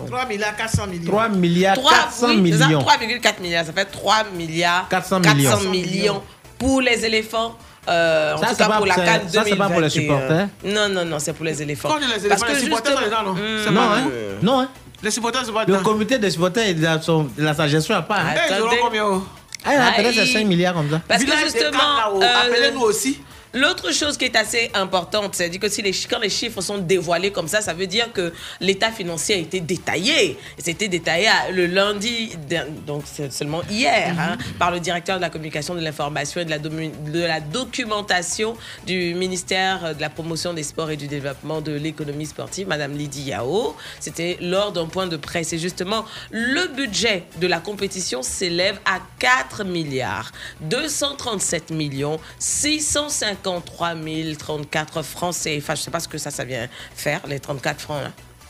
3 0.06 0.26
milliards 0.26 0.56
400 0.56 0.86
millions. 0.88 1.10
3 1.10 1.28
milliards 1.28 1.74
3, 1.76 1.90
400 1.92 2.26
oui, 2.40 2.50
c'est 2.52 2.58
ça, 2.58 2.66
millions. 2.66 2.80
3,4 2.80 3.40
milliards, 3.40 3.64
ça 3.66 3.72
fait 3.72 3.84
3 3.84 4.24
milliards 4.34 4.88
400 4.88 5.20
millions, 5.20 5.56
millions. 5.70 6.22
pour 6.58 6.80
les 6.80 7.04
éléphants. 7.04 7.56
euh, 7.88 8.34
en 8.34 8.38
Ça, 8.38 8.46
tout 8.48 8.52
c'est 8.52 8.58
cas 8.58 8.68
pas- 8.68 8.76
pour 8.78 8.86
la 8.86 8.94
c'est- 8.96 9.04
CAN 9.04 9.20
ça, 9.28 9.42
c'est 9.46 9.56
pas 9.56 9.68
pour 9.70 9.80
les 9.80 9.88
2021. 9.88 9.90
supporters 9.90 10.48
Non, 10.64 10.88
non, 10.90 11.04
non, 11.06 11.18
c'est 11.18 11.32
pour 11.32 11.44
les 11.46 11.62
éléphants. 11.62 11.88
Quand 11.88 11.98
les 11.98 12.26
éléphants, 12.26 12.46
les 12.48 12.60
supporters 12.60 12.98
sont 12.98 13.04
dedans, 13.04 13.22
non? 13.24 13.34
C'est 13.64 13.70
Non, 13.70 13.80
pas 13.80 13.94
hein. 13.96 14.08
euh, 14.12 14.38
Non, 14.42 14.60
hein. 14.60 14.68
Les 15.02 15.10
supporters, 15.12 15.42
c'est 15.46 15.52
pas 15.52 15.64
Le 15.64 15.78
comité 15.78 16.18
des 16.18 16.30
supporters, 16.30 16.66
il 16.68 16.84
a, 16.84 17.00
son, 17.00 17.28
il 17.38 17.46
a 17.46 17.54
sa 17.54 17.66
gestion 17.68 17.94
à 17.94 18.02
part. 18.02 18.18
hein. 18.18 18.34
Eh, 18.50 18.54
ils 18.54 18.60
auront 18.60 18.76
combien 18.82 19.04
oh 19.06 19.24
Ah, 19.64 19.70
il 19.74 19.80
a 19.80 19.92
peut-être 19.92 20.06
Aïe. 20.18 20.26
c'est 20.26 20.38
5 20.40 20.46
milliards 20.46 20.74
comme 20.74 20.90
ça. 20.90 21.00
Parce 21.06 21.20
que 21.22 21.26
Village 21.30 21.44
justement, 21.44 22.20
euh, 22.20 22.46
appelez-nous 22.46 22.80
aussi. 22.80 23.20
L'autre 23.54 23.92
chose 23.92 24.16
qui 24.16 24.24
est 24.26 24.36
assez 24.36 24.70
importante, 24.74 25.34
c'est 25.34 25.50
que 25.58 25.68
si 25.68 25.82
les, 25.82 25.92
quand 26.10 26.18
les 26.18 26.28
chiffres 26.30 26.60
sont 26.60 26.78
dévoilés 26.78 27.32
comme 27.32 27.48
ça, 27.48 27.60
ça 27.60 27.72
veut 27.74 27.86
dire 27.86 28.12
que 28.12 28.32
l'état 28.60 28.90
financier 28.90 29.36
a 29.36 29.38
été 29.38 29.60
détaillé. 29.60 30.38
C'était 30.58 30.88
détaillé 30.88 31.28
le 31.52 31.66
lundi, 31.66 32.30
donc 32.86 33.04
seulement 33.30 33.62
hier, 33.70 34.14
hein, 34.18 34.36
par 34.58 34.70
le 34.70 34.80
directeur 34.80 35.16
de 35.16 35.22
la 35.22 35.30
communication, 35.30 35.74
de 35.74 35.80
l'information 35.80 36.40
et 36.40 36.44
de 36.44 36.50
la, 36.50 36.58
domu- 36.58 36.92
de 37.10 37.20
la 37.20 37.40
documentation 37.40 38.56
du 38.86 39.14
ministère 39.14 39.94
de 39.94 40.00
la 40.00 40.10
promotion 40.10 40.52
des 40.52 40.62
sports 40.62 40.90
et 40.90 40.96
du 40.96 41.06
développement 41.08 41.60
de 41.60 41.72
l'économie 41.72 42.26
sportive, 42.26 42.68
Madame 42.68 42.96
Lydie 42.96 43.22
Yao. 43.22 43.74
C'était 44.00 44.36
lors 44.40 44.72
d'un 44.72 44.86
point 44.86 45.06
de 45.06 45.16
presse. 45.16 45.52
Et 45.52 45.58
justement, 45.58 46.04
le 46.30 46.68
budget 46.68 47.24
de 47.40 47.46
la 47.46 47.60
compétition 47.60 48.22
s'élève 48.22 48.78
à 48.84 48.98
4 49.18 49.64
milliards 49.64 50.30
237 50.60 51.70
millions 51.70 52.18
653 53.42 53.94
034 54.38 55.02
francs 55.02 55.34
CFA. 55.34 55.74
Je 55.74 55.80
ne 55.80 55.84
sais 55.84 55.90
pas 55.90 56.00
ce 56.00 56.08
que 56.08 56.18
ça, 56.18 56.30
ça 56.30 56.44
vient 56.44 56.68
faire, 56.94 57.26
les 57.26 57.40
34 57.40 57.80
francs. 57.80 58.02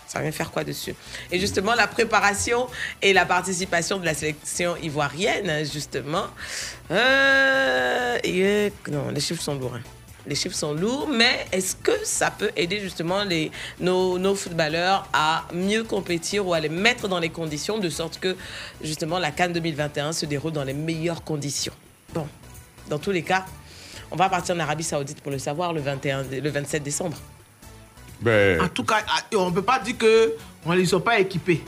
Ça 0.07 0.20
vient 0.22 0.33
faire 0.33 0.51
quoi 0.51 0.64
dessus? 0.64 0.94
Et 1.31 1.38
justement, 1.38 1.74
la 1.74 1.87
préparation 1.87 2.66
et 3.03 3.12
la 3.12 3.27
participation 3.27 3.98
de 3.98 4.07
la 4.07 4.14
sélection 4.14 4.74
ivoirienne, 4.83 5.51
hein, 5.51 5.64
justement. 5.64 6.24
Euh, 6.90 8.18
euh, 8.24 8.70
non, 8.90 9.11
les 9.11 9.20
chiffres 9.20 9.42
sont 9.42 9.55
lourds. 9.55 9.74
hein. 9.74 9.83
Les 10.27 10.35
chiffres 10.35 10.57
sont 10.57 10.72
lourds, 10.74 11.09
mais 11.09 11.46
est-ce 11.53 11.74
que 11.77 11.92
ça 12.05 12.31
peut 12.31 12.51
aider 12.57 12.81
justement 12.81 13.24
les, 13.24 13.51
nos, 13.81 14.18
nos 14.18 14.35
footballeurs 14.35 15.09
à 15.12 15.46
mieux 15.55 15.85
compétir 15.85 16.46
ou 16.46 16.53
à 16.53 16.61
les 16.61 16.68
mettre 16.68 17.09
dans 17.09 17.18
les 17.18 17.31
conditions 17.31 17.79
de 17.79 17.88
sorte 17.88 18.18
que 18.18 18.37
justement 18.83 19.18
la 19.18 19.31
Cannes 19.31 19.55
2021 19.55 20.12
se 20.12 20.27
déroule 20.27 20.53
dans 20.53 20.64
les 20.64 20.74
meilleures 20.74 21.22
conditions? 21.24 21.72
Bon, 22.12 22.27
dans 22.88 22.98
tous 22.98 23.11
les 23.11 23.22
cas, 23.22 23.46
on 24.11 24.16
va 24.16 24.29
partir 24.29 24.55
en 24.55 24.61
Arabie 24.61 24.85
Saoudite 24.85 25.21
pour 25.21 25.31
le 25.33 25.38
savoir 25.38 25.73
le, 25.73 25.81
21, 25.81 26.23
dé- 26.25 26.40
le 26.40 26.51
27 26.51 26.83
décembre. 26.83 27.16
Ben, 28.21 28.61
En 28.61 28.68
tout 28.68 28.85
cas, 28.85 28.97
ah, 29.09 29.21
on 29.37 29.51
ne 29.51 29.55
peut 29.55 29.62
pas 29.62 29.79
dire 29.79 29.97
que 29.97 30.35
on- 30.66 30.73
ils 30.73 30.81
ne 30.81 30.85
sont 30.87 31.01
pas 31.01 31.18
équipés. 31.21 31.62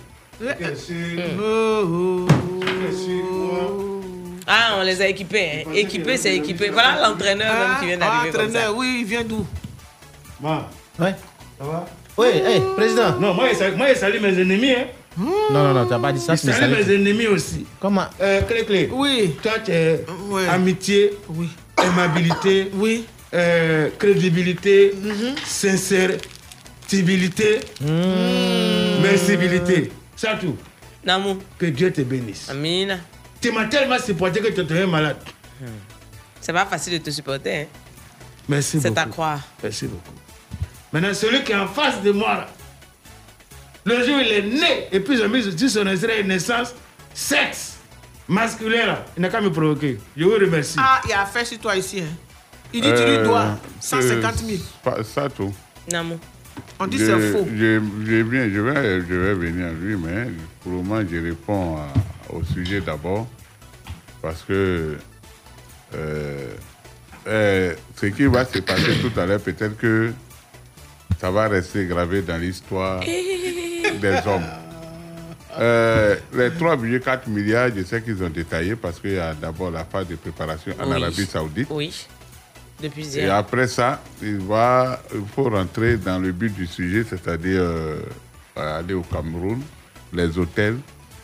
Ah, 4.46 4.76
on 4.78 4.82
les 4.82 5.00
a 5.00 5.06
équipés. 5.06 5.64
hein. 5.66 5.70
Équipés, 5.74 6.16
c'est 6.16 6.34
équipé. 6.36 6.70
Voilà 6.70 7.08
l'entraîneur 7.08 7.52
même 7.52 7.78
qui 7.80 7.86
vient 7.86 7.98
Ah, 8.00 8.04
d'arriver. 8.06 8.30
comme 8.32 8.40
ça. 8.50 8.58
entraîneur, 8.58 8.76
oui, 8.76 8.98
il 9.00 9.06
vient 9.06 9.22
d'où? 9.24 9.46
Ma. 10.40 10.68
Ouais. 10.98 11.14
Ça 11.58 11.64
va? 11.64 11.86
Oui, 12.16 12.26
hey, 12.28 12.60
président. 12.76 13.16
Non, 13.20 13.34
moi, 13.34 13.48
je 13.52 13.56
salue, 13.56 13.76
moi, 13.76 13.86
je 13.94 13.98
salue 13.98 14.20
mes 14.20 14.40
ennemis. 14.40 14.72
Hein. 14.72 14.86
Non, 15.16 15.28
non, 15.52 15.74
non, 15.74 15.86
t'as 15.86 15.98
pas 15.98 16.12
dit 16.12 16.20
ça. 16.20 16.34
Je 16.34 16.40
salue 16.40 16.54
salut. 16.58 16.76
mes 16.84 16.94
ennemis 16.94 17.26
aussi. 17.28 17.66
Comment? 17.78 18.06
Euh, 18.20 18.40
clé, 18.42 18.64
clé. 18.64 18.88
Oui. 18.92 19.36
Toi, 19.42 19.52
tu 19.64 19.70
es 19.70 20.04
Ouais. 20.28 20.46
amitié, 20.48 21.12
Oui. 21.28 21.48
Aimabilité, 21.84 22.70
Oui. 22.74 23.04
euh, 23.34 23.90
crédibilité, 23.98 24.94
sincérité, 25.44 26.20
mercibilité. 29.02 29.92
Ça 30.16 30.34
tout. 30.40 30.56
Namou. 31.04 31.38
Que 31.58 31.66
Dieu 31.66 31.92
te 31.92 32.02
bénisse. 32.02 32.48
Amina. 32.50 32.98
Tu 33.40 33.50
m'as 33.52 33.66
tellement 33.66 33.98
supporté 33.98 34.40
que 34.40 34.48
tu 34.60 34.76
es 34.76 34.86
malade. 34.86 35.16
C'est 36.40 36.52
pas 36.52 36.66
facile 36.66 36.94
de 36.94 36.98
te 37.04 37.10
supporter. 37.10 37.62
Hein. 37.62 37.66
Merci 38.48 38.80
C'est 38.80 38.88
beaucoup. 38.88 39.00
à 39.00 39.04
croire. 39.06 39.40
Merci 39.62 39.86
beaucoup. 39.86 40.12
Maintenant, 40.92 41.14
celui 41.14 41.42
qui 41.44 41.52
est 41.52 41.56
en 41.56 41.68
face 41.68 42.02
de 42.02 42.10
moi, 42.10 42.34
là, 42.34 42.46
le 43.84 44.04
jour 44.04 44.16
où 44.16 44.20
il 44.20 44.28
est 44.32 44.42
né, 44.42 44.88
et 44.92 45.00
puis 45.00 45.22
ont 45.22 45.28
mis 45.28 45.42
sur 45.42 45.70
son 45.70 45.84
naissance, 45.84 46.74
sexe 47.14 47.76
masculin, 48.30 48.86
là, 48.86 49.04
il 49.16 49.20
n'a 49.22 49.28
qu'à 49.28 49.40
me 49.40 49.50
provoquer. 49.50 49.98
Je 50.16 50.24
vous 50.24 50.30
remercie. 50.32 50.76
Ah, 50.78 51.00
il 51.06 51.12
a 51.12 51.26
fait 51.26 51.44
sur 51.44 51.58
toi 51.58 51.76
ici. 51.76 52.00
Hein. 52.00 52.14
Il 52.72 52.80
dit 52.82 52.88
tu 52.88 52.94
lui 53.02 53.16
Euh, 53.18 53.24
dois 53.24 53.58
150 53.80 54.38
000. 54.38 54.58
pas- 54.82 55.02
Ça 55.02 55.28
tout. 55.28 55.52
Namou. 55.90 56.18
On 56.78 56.86
dit 56.86 56.98
c'est 56.98 57.32
faux. 57.32 57.46
Je, 57.52 57.80
je 58.06 58.14
viens, 58.22 58.48
je, 58.48 58.60
vais, 58.60 59.00
je 59.00 59.14
vais 59.14 59.34
venir 59.34 59.66
à 59.66 59.70
lui, 59.72 59.96
mais 59.96 60.28
pour 60.62 60.72
le 60.72 60.78
moment, 60.78 61.00
je 61.10 61.16
réponds 61.18 61.76
à- 61.78 62.32
au 62.32 62.42
sujet 62.44 62.80
d'abord. 62.80 63.26
Parce 64.22 64.42
que 64.42 64.96
euh, 65.94 66.54
euh, 67.26 67.74
ce 67.96 68.06
qui 68.06 68.24
va 68.26 68.44
se 68.44 68.58
passer 68.60 68.98
tout 69.00 69.18
à 69.18 69.26
l'heure, 69.26 69.40
peut-être 69.40 69.76
que 69.76 70.12
ça 71.20 71.30
va 71.30 71.48
rester 71.48 71.86
gravé 71.86 72.22
dans 72.22 72.36
l'histoire 72.36 73.00
des 74.00 74.16
hommes. 74.26 74.44
Euh, 75.60 76.16
les 76.32 76.50
3,4 76.50 77.28
milliards, 77.28 77.68
je 77.76 77.82
sais 77.84 78.00
qu'ils 78.02 78.22
ont 78.22 78.30
détaillé 78.30 78.76
parce 78.76 78.98
qu'il 78.98 79.12
y 79.12 79.18
a 79.18 79.34
d'abord 79.34 79.70
la 79.70 79.84
phase 79.84 80.06
de 80.08 80.16
préparation 80.16 80.72
en 80.80 80.86
Oui. 80.90 80.96
Arabie 81.02 81.26
Saoudite. 81.26 81.68
Oui. 81.70 82.06
Depuis 82.82 83.02
Et 83.18 83.22
hier. 83.24 83.34
après 83.34 83.66
ça, 83.68 84.02
il, 84.22 84.38
va, 84.38 85.02
il 85.14 85.20
faut 85.34 85.50
rentrer 85.50 85.98
dans 85.98 86.18
le 86.18 86.32
but 86.32 86.54
du 86.54 86.66
sujet, 86.66 87.04
c'est-à-dire 87.08 87.60
euh, 87.60 88.00
aller 88.56 88.94
au 88.94 89.02
Cameroun, 89.02 89.60
les 90.14 90.38
hôtels, 90.38 90.78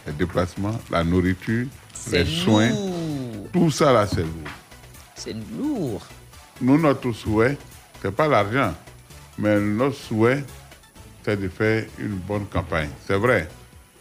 les 0.07 0.13
déplacements, 0.13 0.79
la 0.91 1.03
nourriture, 1.03 1.67
les 2.13 2.25
soins. 2.27 2.69
lourd. 2.69 3.49
Tout 3.55 3.71
ça 3.71 3.91
là, 3.91 4.07
c'est 4.07 4.21
lourd. 4.21 4.51
C'est 5.15 5.35
lourd. 5.59 6.07
Nous, 6.61 6.79
notre 6.79 7.11
souhait, 7.13 7.57
c'est 8.03 8.15
pas 8.15 8.29
l'argent, 8.29 8.75
mais 9.39 9.59
notre 9.59 9.97
souhait, 9.97 10.45
c'est 11.25 11.41
de 11.41 11.49
faire 11.49 11.85
une 11.99 12.17
bonne 12.17 12.45
campagne. 12.47 12.91
C'est 13.07 13.17
vrai, 13.17 13.49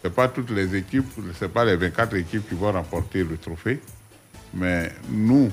c'est 0.06 0.14
pas 0.14 0.28
toutes 0.28 0.50
les 0.50 0.76
équipes, 0.76 1.04
c'est 1.36 1.52
pas 1.52 1.64
les 1.64 1.74
24 1.74 2.14
équipes 2.14 2.48
qui 2.48 2.54
vont 2.54 2.70
remporter 2.70 3.24
le 3.24 3.36
trophée, 3.36 3.80
mais 4.54 4.92
nous, 5.10 5.50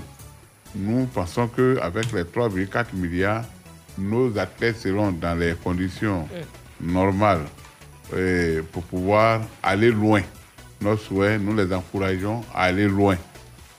nous 0.76 1.08
pensons 1.08 1.48
qu'avec 1.48 2.12
les 2.12 2.22
3,4 2.22 2.94
milliards, 2.94 3.46
nos 3.98 4.38
athlètes 4.38 4.78
seront 4.78 5.12
dans 5.12 5.34
les 5.34 5.56
conditions 5.56 6.28
normales 6.80 7.46
euh, 8.14 8.62
pour 8.72 8.84
pouvoir 8.84 9.42
aller 9.64 9.90
loin. 9.90 10.22
Notre 10.82 11.02
souhait, 11.02 11.40
nous 11.40 11.56
les 11.56 11.74
encourageons 11.74 12.44
à 12.54 12.66
aller 12.66 12.88
loin. 12.88 13.18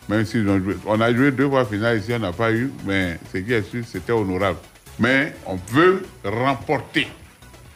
Même 0.08 0.24
si 0.24 0.44
on 0.86 1.00
a 1.00 1.14
joué 1.14 1.30
deux 1.30 1.48
fois 1.48 1.66
finale 1.66 1.98
ici, 1.98 2.12
on 2.14 2.18
n'a 2.18 2.32
pas 2.32 2.50
eu, 2.50 2.72
mais 2.84 3.20
ce 3.32 3.38
qui 3.38 3.52
est 3.52 3.62
sûr, 3.62 3.84
c'était 3.86 4.10
honorable. 4.12 4.58
Mais 4.98 5.36
on 5.46 5.54
veut 5.54 6.04
remporter. 6.24 7.06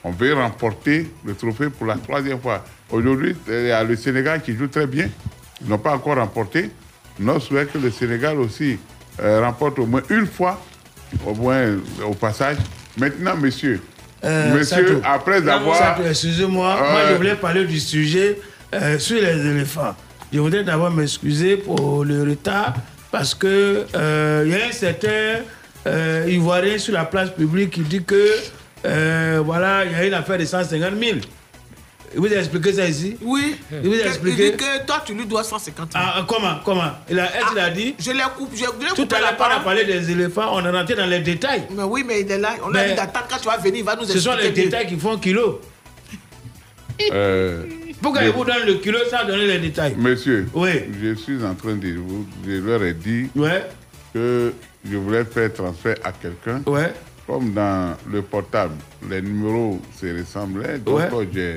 On 0.02 0.10
veut 0.10 0.34
remporter 0.34 1.08
le 1.24 1.36
trophée 1.36 1.70
pour 1.70 1.86
la 1.86 1.94
troisième 1.94 2.40
fois. 2.40 2.64
Aujourd'hui, 2.90 3.36
il 3.48 3.66
y 3.66 3.70
a 3.70 3.84
le 3.84 3.96
Sénégal 3.96 4.40
qui 4.42 4.56
joue 4.56 4.66
très 4.68 4.86
bien. 4.86 5.08
Ils 5.62 5.68
n'ont 5.68 5.78
pas 5.78 5.92
encore 5.94 6.16
remporté. 6.16 6.70
Nous 7.18 7.40
souhaitons 7.40 7.78
que 7.78 7.84
le 7.84 7.90
Sénégal 7.90 8.38
aussi 8.38 8.78
euh, 9.20 9.40
remporte 9.44 9.78
au 9.78 9.86
moins 9.86 10.02
une 10.10 10.26
fois, 10.26 10.60
au 11.26 11.34
moins 11.34 11.76
au 12.06 12.14
passage. 12.14 12.56
Maintenant, 12.96 13.36
monsieur, 13.36 13.80
Euh, 14.24 14.54
monsieur, 14.58 15.00
après 15.04 15.46
avoir... 15.48 16.00
Excusez-moi, 16.04 16.76
moi 16.76 17.00
Euh, 17.00 17.10
je 17.10 17.14
voulais 17.16 17.36
parler 17.36 17.64
du 17.64 17.78
sujet 17.78 18.38
euh, 18.74 18.98
sur 18.98 19.20
les 19.20 19.46
éléphants. 19.46 19.94
Je 20.32 20.40
voudrais 20.40 20.64
d'abord 20.64 20.90
m'excuser 20.90 21.56
pour 21.56 22.04
le 22.04 22.22
retard 22.22 22.74
parce 23.12 23.34
que 23.34 23.86
euh, 23.94 24.42
il 24.46 24.52
y 24.52 24.60
a 24.60 24.66
un 24.66 24.72
certain 24.72 25.42
euh, 25.86 26.26
Ivoirien 26.28 26.78
sur 26.78 26.94
la 26.94 27.04
place 27.04 27.30
publique 27.30 27.70
qui 27.70 27.80
dit 27.82 28.02
que 28.04 28.24
euh, 28.86 29.40
voilà, 29.44 29.84
il 29.84 29.92
y 29.92 29.94
a 29.94 30.04
une 30.06 30.14
affaire 30.14 30.38
de 30.38 30.44
150 30.44 30.90
000. 31.00 31.18
Il 32.14 32.20
vous 32.20 32.26
a 32.32 32.36
expliqué 32.38 32.72
ça 32.72 32.88
ici? 32.88 33.16
Oui. 33.22 33.56
Il 33.70 33.88
vous 33.88 33.94
a 33.94 33.98
Que- 34.02 34.06
expliqué 34.08 34.46
Il 34.46 34.50
dit 34.52 34.56
que 34.56 34.86
toi, 34.86 35.02
tu 35.04 35.14
lui 35.14 35.26
dois 35.26 35.44
150 35.44 35.92
000. 35.92 36.04
Ah, 36.06 36.24
comment 36.26 36.56
Comment? 36.64 36.90
Il 37.10 37.18
a, 37.20 37.26
est-ce 37.36 37.48
qu'il 37.50 37.58
a 37.58 37.70
dit? 37.70 37.94
Je 37.98 38.10
l'ai 38.12 38.22
coupé. 38.36 38.56
Je 38.56 38.64
Tout 38.64 38.94
coupé 39.02 39.16
à 39.16 39.20
la 39.20 39.26
l'heure, 39.30 39.36
quand 39.38 39.44
on 39.48 39.56
a 39.56 39.60
parlé 39.60 39.84
des 39.84 40.10
éléphants, 40.10 40.50
on 40.54 40.64
est 40.64 40.70
rentré 40.70 40.94
dans 40.94 41.06
les 41.06 41.20
détails. 41.20 41.64
Mais 41.76 41.82
oui, 41.82 42.04
mais 42.06 42.20
il 42.22 42.30
est 42.30 42.38
là. 42.38 42.54
On 42.64 42.74
a 42.74 42.84
dit 42.84 42.94
d'attendre 42.94 43.26
quand 43.30 43.38
tu 43.38 43.46
vas 43.48 43.56
venir, 43.58 43.76
il 43.80 43.84
va 43.84 43.94
nous 43.96 44.04
Ce 44.04 44.12
expliquer. 44.12 44.30
sont 44.30 44.36
les 44.42 44.48
mieux. 44.48 44.54
détails 44.54 44.86
qui 44.86 44.96
font 44.96 45.18
kilo. 45.18 45.60
euh, 47.12 47.64
Pourquoi 48.02 48.22
je- 48.22 48.26
il 48.28 48.32
vous 48.32 48.44
donne 48.44 48.66
le 48.66 48.74
kilo 48.74 48.98
sans 49.10 49.26
donner 49.26 49.46
les 49.46 49.58
détails? 49.58 49.94
Monsieur, 49.96 50.48
Oui. 50.54 50.70
je 51.02 51.14
suis 51.14 51.44
en 51.44 51.54
train 51.54 51.74
de 51.76 51.94
vous, 51.96 52.26
je 52.46 52.52
leur 52.52 52.82
ai 52.82 52.94
dit 52.94 53.28
Ouais. 53.36 53.64
que 54.14 54.52
je 54.88 54.96
voulais 54.96 55.24
faire 55.24 55.52
transfert 55.52 55.96
à 56.04 56.12
quelqu'un. 56.12 56.62
Ouais. 56.66 56.92
Comme 57.26 57.52
dans 57.52 57.94
le 58.10 58.22
portable, 58.22 58.74
les 59.08 59.20
numéros 59.20 59.80
se 60.00 60.06
ressemblaient, 60.18 60.78
donc 60.78 60.96
Ouais. 60.96 61.28
j'ai, 61.32 61.56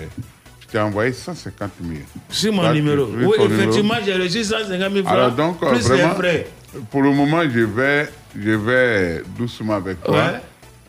je 0.72 0.78
t'ai 0.78 0.84
envoyé 0.84 1.12
150 1.12 1.72
000. 1.82 2.00
Sur 2.30 2.54
mon 2.54 2.62
Là, 2.62 2.70
tu 2.70 2.82
numéro. 2.82 3.06
Oui, 3.06 3.36
effectivement, 3.46 3.96
j'ai 4.06 4.14
reçu 4.14 4.44
150 4.44 4.94
000 4.94 5.04
francs. 5.06 5.08
Alors 5.08 5.32
donc, 5.32 5.62
euh, 5.64 5.72
plus 5.72 5.82
vraiment, 5.88 6.16
frais. 6.16 6.48
pour 6.90 7.02
le 7.02 7.12
moment, 7.12 7.42
je 7.44 7.60
vais, 7.60 8.10
je 8.40 8.52
vais 8.52 9.24
doucement 9.38 9.76
avec 9.76 10.02
toi. 10.04 10.34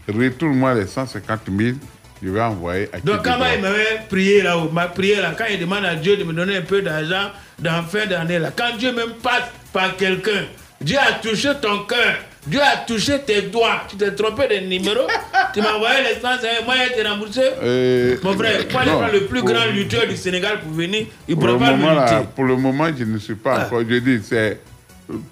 Retourne-moi 0.09 0.75
les 0.75 0.87
150 0.87 1.41
000, 1.57 1.77
je 2.23 2.29
vais 2.31 2.41
envoyer 2.41 2.89
à 2.93 3.01
Donc, 3.01 3.25
quand 3.25 3.37
il 3.55 3.61
m'avait 3.61 4.03
prié 4.09 4.43
là, 4.43 4.57
ma 4.73 4.87
prière 4.87 5.23
là, 5.23 5.35
quand 5.37 5.47
il 5.51 5.59
demande 5.59 5.85
à 5.85 5.97
Dieu 5.97 6.17
de 6.17 6.25
me 6.25 6.33
donner 6.33 6.57
un 6.57 6.63
peu 6.63 6.81
d'argent 6.83 7.31
dans 7.59 7.83
fin 7.83 8.07
d'année 8.07 8.39
là, 8.39 8.51
quand 8.55 8.77
Dieu 8.79 8.93
même 8.93 9.15
passe 9.23 9.45
par 9.73 9.97
quelqu'un, 9.97 10.45
Dieu 10.81 10.99
a 10.99 11.13
touché 11.15 11.51
ton 11.61 11.81
cœur, 11.85 12.17
Dieu 12.47 12.61
a 12.61 12.79
touché 12.79 13.21
tes 13.21 13.43
doigts, 13.43 13.83
tu 13.89 13.97
t'es 13.97 14.11
trompé 14.13 14.49
de 14.49 14.67
numéro, 14.67 15.07
tu 15.55 15.61
m'as 15.61 15.75
envoyé 15.75 15.99
les 16.03 16.21
150 16.21 16.43
moi, 16.67 16.75
je 16.89 16.95
t'ai 17.01 17.09
remboursé. 17.09 17.41
Euh, 17.63 18.17
Mon 18.25 18.33
frère, 18.37 18.59
moi, 18.73 18.83
je 18.85 18.91
non, 18.91 19.01
le 19.13 19.21
plus 19.27 19.41
pour- 19.41 19.49
grand 19.53 19.67
lutteur 19.67 20.09
du 20.09 20.17
Sénégal 20.17 20.59
pour 20.61 20.73
venir, 20.73 21.07
il 21.29 21.37
ne 21.37 21.41
Pour 21.41 21.47
le, 21.49 21.55
pourra 21.55 21.67
pas 21.71 21.77
me 21.77 21.83
moment, 21.83 21.95
là, 21.95 22.23
pour 22.35 22.45
le 22.45 22.57
moment, 22.57 22.89
je 22.99 23.05
ne 23.05 23.19
suis 23.19 23.37
pas 23.37 23.59
Ah. 23.61 23.67
encore. 23.67 23.83
Je 23.89 23.97
dis, 23.99 24.21
c'est. 24.29 24.59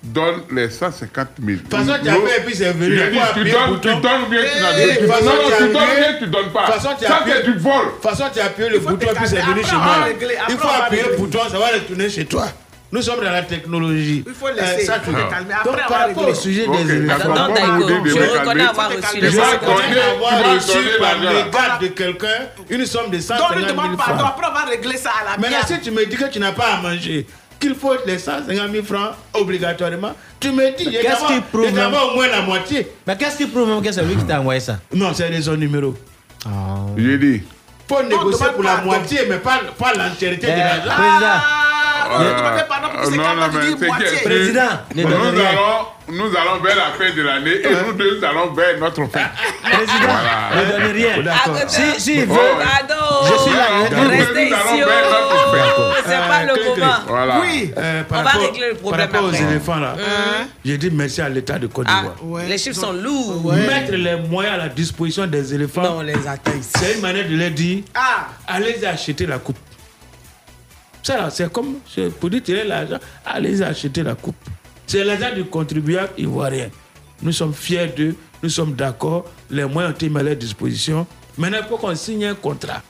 Donne 0.03 0.43
les 0.53 0.69
150 0.69 1.29
000. 1.43 1.57
De 1.57 1.63
toute 1.63 1.71
façon, 1.71 1.95
tu 2.03 2.09
as 2.09 2.13
fait 2.15 2.39
et 2.39 2.45
puis 2.45 2.55
c'est 2.55 2.73
venu. 2.73 2.97
Tu 2.97 3.19
appuyer 3.19 3.53
donnes, 3.53 3.81
tu 3.81 3.89
donnes 3.89 4.29
bien, 4.31 4.41
tu 4.43 4.63
n'as 4.63 4.79
Eh, 4.79 4.87
pas. 4.87 4.95
de 4.95 4.99
toute 5.01 5.11
façon, 5.11 5.25
Non, 5.25 5.33
tu 5.33 5.51
non, 5.51 5.57
tu 5.57 5.73
donnes 5.73 5.97
bien, 5.97 6.15
tu 6.19 6.27
donnes 6.27 6.51
pas. 6.53 6.61
De 6.67 6.73
toute 6.73 6.75
façon, 6.83 6.97
tu 6.99 7.05
as 7.05 7.09
Ça, 7.09 7.17
appuyé. 7.17 7.37
c'est 7.39 7.51
du 7.53 7.59
vol. 7.59 7.87
De 7.87 7.91
toute 7.91 8.03
façon, 8.03 8.25
tu 8.33 8.41
as 8.41 8.45
appuyé 8.45 8.69
le 8.71 8.79
bouton, 8.81 9.07
puis 9.17 9.27
c'est 9.29 9.41
venu 9.41 9.65
chez 9.65 9.77
moi. 9.77 9.97
Il 10.51 10.57
faut 10.59 10.69
appuyer 10.69 11.03
le 11.11 11.17
bouton, 11.17 11.39
ça 11.51 11.59
va 11.59 11.67
retourner 11.69 12.09
chez 12.11 12.25
toi. 12.27 12.47
Nous 12.93 13.03
sommes 13.03 13.21
dans 13.25 13.31
la 13.31 13.43
technologie. 13.43 14.25
Il 14.27 14.35
faut 14.35 14.49
laisser, 14.49 14.85
ça, 14.85 14.97
il 14.97 15.03
faut 15.13 15.17
tu- 15.17 15.29
calmer. 15.29 15.55
Après, 15.55 15.71
Donc, 15.71 15.81
on 15.87 15.89
par 15.93 16.01
rapport 16.09 16.29
au 16.29 16.35
sujet 16.35 16.67
des 16.67 16.85
Daïko, 17.07 17.89
vous 17.89 18.03
dites 18.05 18.17
je 18.17 18.39
reconnais 18.39 18.65
avoir 18.65 18.89
reçu 18.91 19.21
les 19.21 19.31
Je 19.31 19.37
vais 19.37 19.43
150 19.43 19.61
donner- 19.77 19.95
000. 19.95 20.01
tu 20.03 20.27
avoir 20.27 20.55
reçu 20.55 20.79
par 20.99 21.15
l'égard 21.19 21.79
de 21.81 21.87
quelqu'un 21.89 22.29
une 22.69 22.87
somme 22.87 23.11
de 23.11 23.17
Donc, 23.19 23.23
150 23.23 23.51
ne 23.57 23.61
000 23.61 23.71
demande 23.73 23.97
pas. 23.97 24.07
Donc, 24.07 24.17
francs. 24.19 24.33
après, 24.37 24.47
on 24.51 24.55
va 24.55 24.65
régler 24.65 24.97
ça 24.97 25.11
à 25.21 25.31
la 25.31 25.39
Maintenant, 25.39 25.67
si 25.69 25.81
tu 25.81 25.91
me 25.93 26.05
dis 26.05 26.17
que 26.17 26.25
tu 26.31 26.41
n'as 26.41 26.51
pas 26.51 26.75
à 26.79 26.81
manger, 26.83 27.27
qu'il 27.61 27.75
faut 27.77 27.95
les 28.07 28.19
150 28.19 28.73
000 28.73 28.85
francs 28.85 29.13
obligatoirement, 29.35 30.13
tu 30.41 30.51
me 30.51 30.77
dis, 30.77 30.91
Qu'est-ce 30.91 31.27
qui 31.33 31.41
prouve 31.53 31.67
au 31.67 32.15
moins 32.17 32.27
la 32.27 32.41
moitié. 32.43 32.89
Mais 33.07 33.17
qu'est-ce 33.17 33.37
qui 33.37 33.47
prouve 33.47 33.69
même 33.69 33.83
que 33.83 33.93
c'est 33.93 34.03
lui 34.03 34.17
qui 34.17 34.25
t'a 34.25 34.41
envoyé 34.41 34.59
ça? 34.59 34.79
Non, 34.93 35.13
c'est 35.15 35.31
de 35.31 35.41
son 35.41 35.55
numéro. 35.55 35.95
J'ai 36.97 37.19
dit. 37.19 37.43
faut 37.89 38.03
négocier 38.03 38.47
pour 38.55 38.65
la 38.65 38.79
moitié, 38.79 39.21
mais 39.29 39.37
pas, 39.39 39.61
pas 39.79 39.93
l'entièreté 39.95 40.47
de 40.47 40.53
Eh, 40.53 40.87
l'argent. 40.87 41.41
Ah, 42.11 42.19
non, 42.19 42.25
Euh, 42.25 42.31
ne 42.31 42.37
demandez 42.39 42.63
pas, 42.69 42.81
non, 42.81 42.89
non, 42.91 43.01
mais 43.53 44.23
président, 44.23 44.61
Nous 44.95 45.03
allons, 45.07 45.87
nous 46.09 46.37
allons 46.37 46.61
vers 46.63 46.77
la 46.77 46.91
fin 46.99 47.15
de 47.15 47.23
l'année 47.23 47.61
et 47.63 47.87
nous 47.87 47.93
deux 47.93 48.21
allons 48.25 48.53
vers 48.53 48.79
notre 48.79 49.05
fin. 49.11 49.29
Président, 49.63 49.93
Voilà. 50.01 50.65
ne 50.67 50.73
donne 50.73 50.93
rien. 50.93 51.13
Si, 51.69 52.01
si, 52.01 52.15
il 52.17 52.27
veut. 52.27 52.35
Oh, 52.35 52.59
Pardon. 52.59 53.05
Je 53.27 53.43
suis 53.43 53.53
là, 53.57 54.09
Restez 54.09 54.45
ici. 54.47 54.79
vers 54.79 55.11
notre 55.11 55.47
oh, 55.49 55.57
fin. 55.57 56.03
C'est 56.05 56.29
pas 56.29 56.45
le 56.45 56.65
moment. 56.69 56.93
Voilà. 57.07 57.41
Oui. 57.41 57.73
Euh, 57.77 58.03
On 58.11 58.23
va 58.23 58.31
régler 58.31 58.69
le 58.71 58.75
problème 58.77 59.09
Par 59.09 59.21
rapport 59.23 59.31
aux 59.31 59.35
éléphants, 59.35 59.77
là, 59.79 59.95
Hein? 59.99 60.47
j'ai 60.65 60.79
dit 60.79 60.91
merci 60.91 61.21
à 61.21 61.29
l'État 61.29 61.59
de 61.59 61.67
Côte 61.69 61.87
Ah, 61.89 62.01
d'Ivoire. 62.01 62.17
Ouais. 62.25 62.47
les 62.49 62.59
chiffres 62.59 62.81
sont 62.81 62.93
lourds. 62.93 63.53
Mettre 63.55 63.93
les 63.93 64.17
moyens 64.17 64.55
à 64.55 64.59
la 64.65 64.69
disposition 64.69 65.27
des 65.27 65.55
éléphants, 65.55 65.83
Non, 65.83 65.97
on 65.99 66.03
les 66.03 66.27
attend 66.27 66.53
ici. 66.59 66.71
c'est 66.77 66.95
une 66.95 67.01
manière 67.03 67.29
de 67.29 67.37
leur 67.37 67.51
dire 67.51 67.83
Ah, 67.95 68.27
allez 68.49 68.85
acheter 68.85 69.27
la 69.27 69.39
coupe. 69.39 69.57
Ça, 71.03 71.17
là, 71.17 71.31
c'est 71.31 71.51
comme 71.53 71.77
pour 72.19 72.31
dire 72.31 72.43
tirer 72.43 72.65
l'argent, 72.65 72.99
allez 73.25 73.63
acheter 73.63 74.03
la 74.03 74.15
coupe. 74.15 74.37
C'est 74.87 75.03
l'argent 75.05 75.35
du 75.35 75.45
contribuable 75.45 76.13
ivoirien. 76.19 76.69
Nous 77.23 77.33
sommes 77.33 77.55
fiers 77.55 77.87
d'eux 77.89 78.17
nous 78.43 78.49
sommes 78.49 78.73
d'accord, 78.73 79.27
les 79.51 79.65
moyens 79.67 79.93
ont 79.93 79.97
été 79.97 80.09
mis 80.09 80.19
à 80.19 80.23
leur 80.23 80.35
disposition. 80.37 81.07
Maintenant, 81.37 81.59
il 81.63 81.69
faut 81.69 81.77
qu'on 81.77 81.95
signe 81.95 82.25
un 82.25 82.35
contrat. 82.35 82.81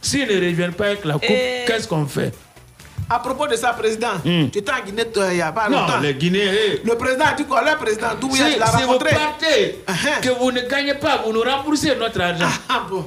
S'ils 0.00 0.28
ne 0.28 0.34
reviennent 0.34 0.72
pas 0.72 0.86
avec 0.86 1.04
la 1.04 1.14
coupe, 1.14 1.24
Et- 1.24 1.64
qu'est-ce 1.66 1.88
qu'on 1.88 2.06
fait? 2.06 2.32
À 3.10 3.18
propos 3.18 3.48
de 3.48 3.56
ça, 3.56 3.72
président, 3.72 4.14
Hmm. 4.24 4.50
tu 4.52 4.58
étais 4.58 4.70
en 4.70 4.84
Guinée 4.84 5.02
il 5.30 5.34
n'y 5.34 5.40
a 5.42 5.50
pas 5.50 5.68
Non, 5.68 5.80
longtemps. 5.80 5.98
les 6.00 6.14
Guinéens, 6.14 6.52
eh. 6.52 6.80
Le 6.84 6.94
président 6.96 7.24
a 7.24 7.32
dit 7.32 7.44
quoi? 7.44 7.64
Le 7.68 7.76
président 7.76 8.10
Si, 8.10 8.20
Doumbouya, 8.20 8.50
tu 8.52 8.58
l'as 8.60 8.66
si 8.66 8.82
vous 8.84 8.86
rencontré. 8.92 9.16
partez, 9.16 9.78
que 10.22 10.28
vous 10.38 10.52
ne 10.52 10.60
gagnez 10.60 10.94
pas, 10.94 11.22
vous 11.26 11.32
nous 11.32 11.40
remboursez 11.40 11.96
notre 11.96 12.20
argent. 12.20 12.46
Ah 12.68 12.86
bon 12.88 13.04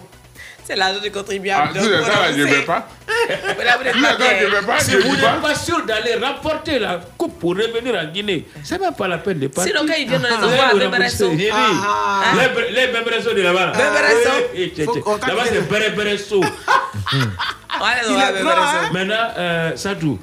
C'est 0.64 0.76
l'argent 0.76 1.02
du 1.02 1.12
contribuable. 1.12 1.72
Ah, 1.76 1.80
si 1.80 1.86
c'est 1.86 2.04
ça, 2.04 2.22
là, 2.22 2.32
je 2.36 2.42
ne 2.42 2.46
vais 2.46 2.62
pas. 2.64 2.88
Si 4.80 4.96
vous 4.96 5.16
n'êtes 5.16 5.42
pas 5.42 5.56
sûr 5.56 5.86
d'aller 5.86 6.16
remporter 6.16 6.80
la 6.80 7.02
coupe 7.18 7.40
pour 7.40 7.52
revenir 7.52 7.96
en 7.96 8.06
Guinée, 8.12 8.46
c'est 8.64 8.80
même 8.80 8.94
pas 8.94 9.08
la 9.08 9.18
peine 9.18 9.40
de 9.40 9.48
partir. 9.48 9.74
Sinon, 9.76 9.88
quand 9.88 10.00
ils 10.00 10.08
viennent, 10.08 10.26
on 10.26 10.30
les. 10.78 10.86
J'ai 11.32 11.36
dit, 11.36 11.50
Ah, 11.52 11.68
ah. 11.84 12.24
les- 12.36 12.72
Les 12.74 12.88
Beberesso 12.88 13.34
de 13.34 13.42
là-bas. 13.42 13.72
Là-bas, 15.28 15.44
c'est 15.50 15.58
à 15.58 15.62
Beberesso. 15.90 16.42
Maintenant, 18.94 19.28
euh, 19.38 19.76
Sadou, 19.76 20.20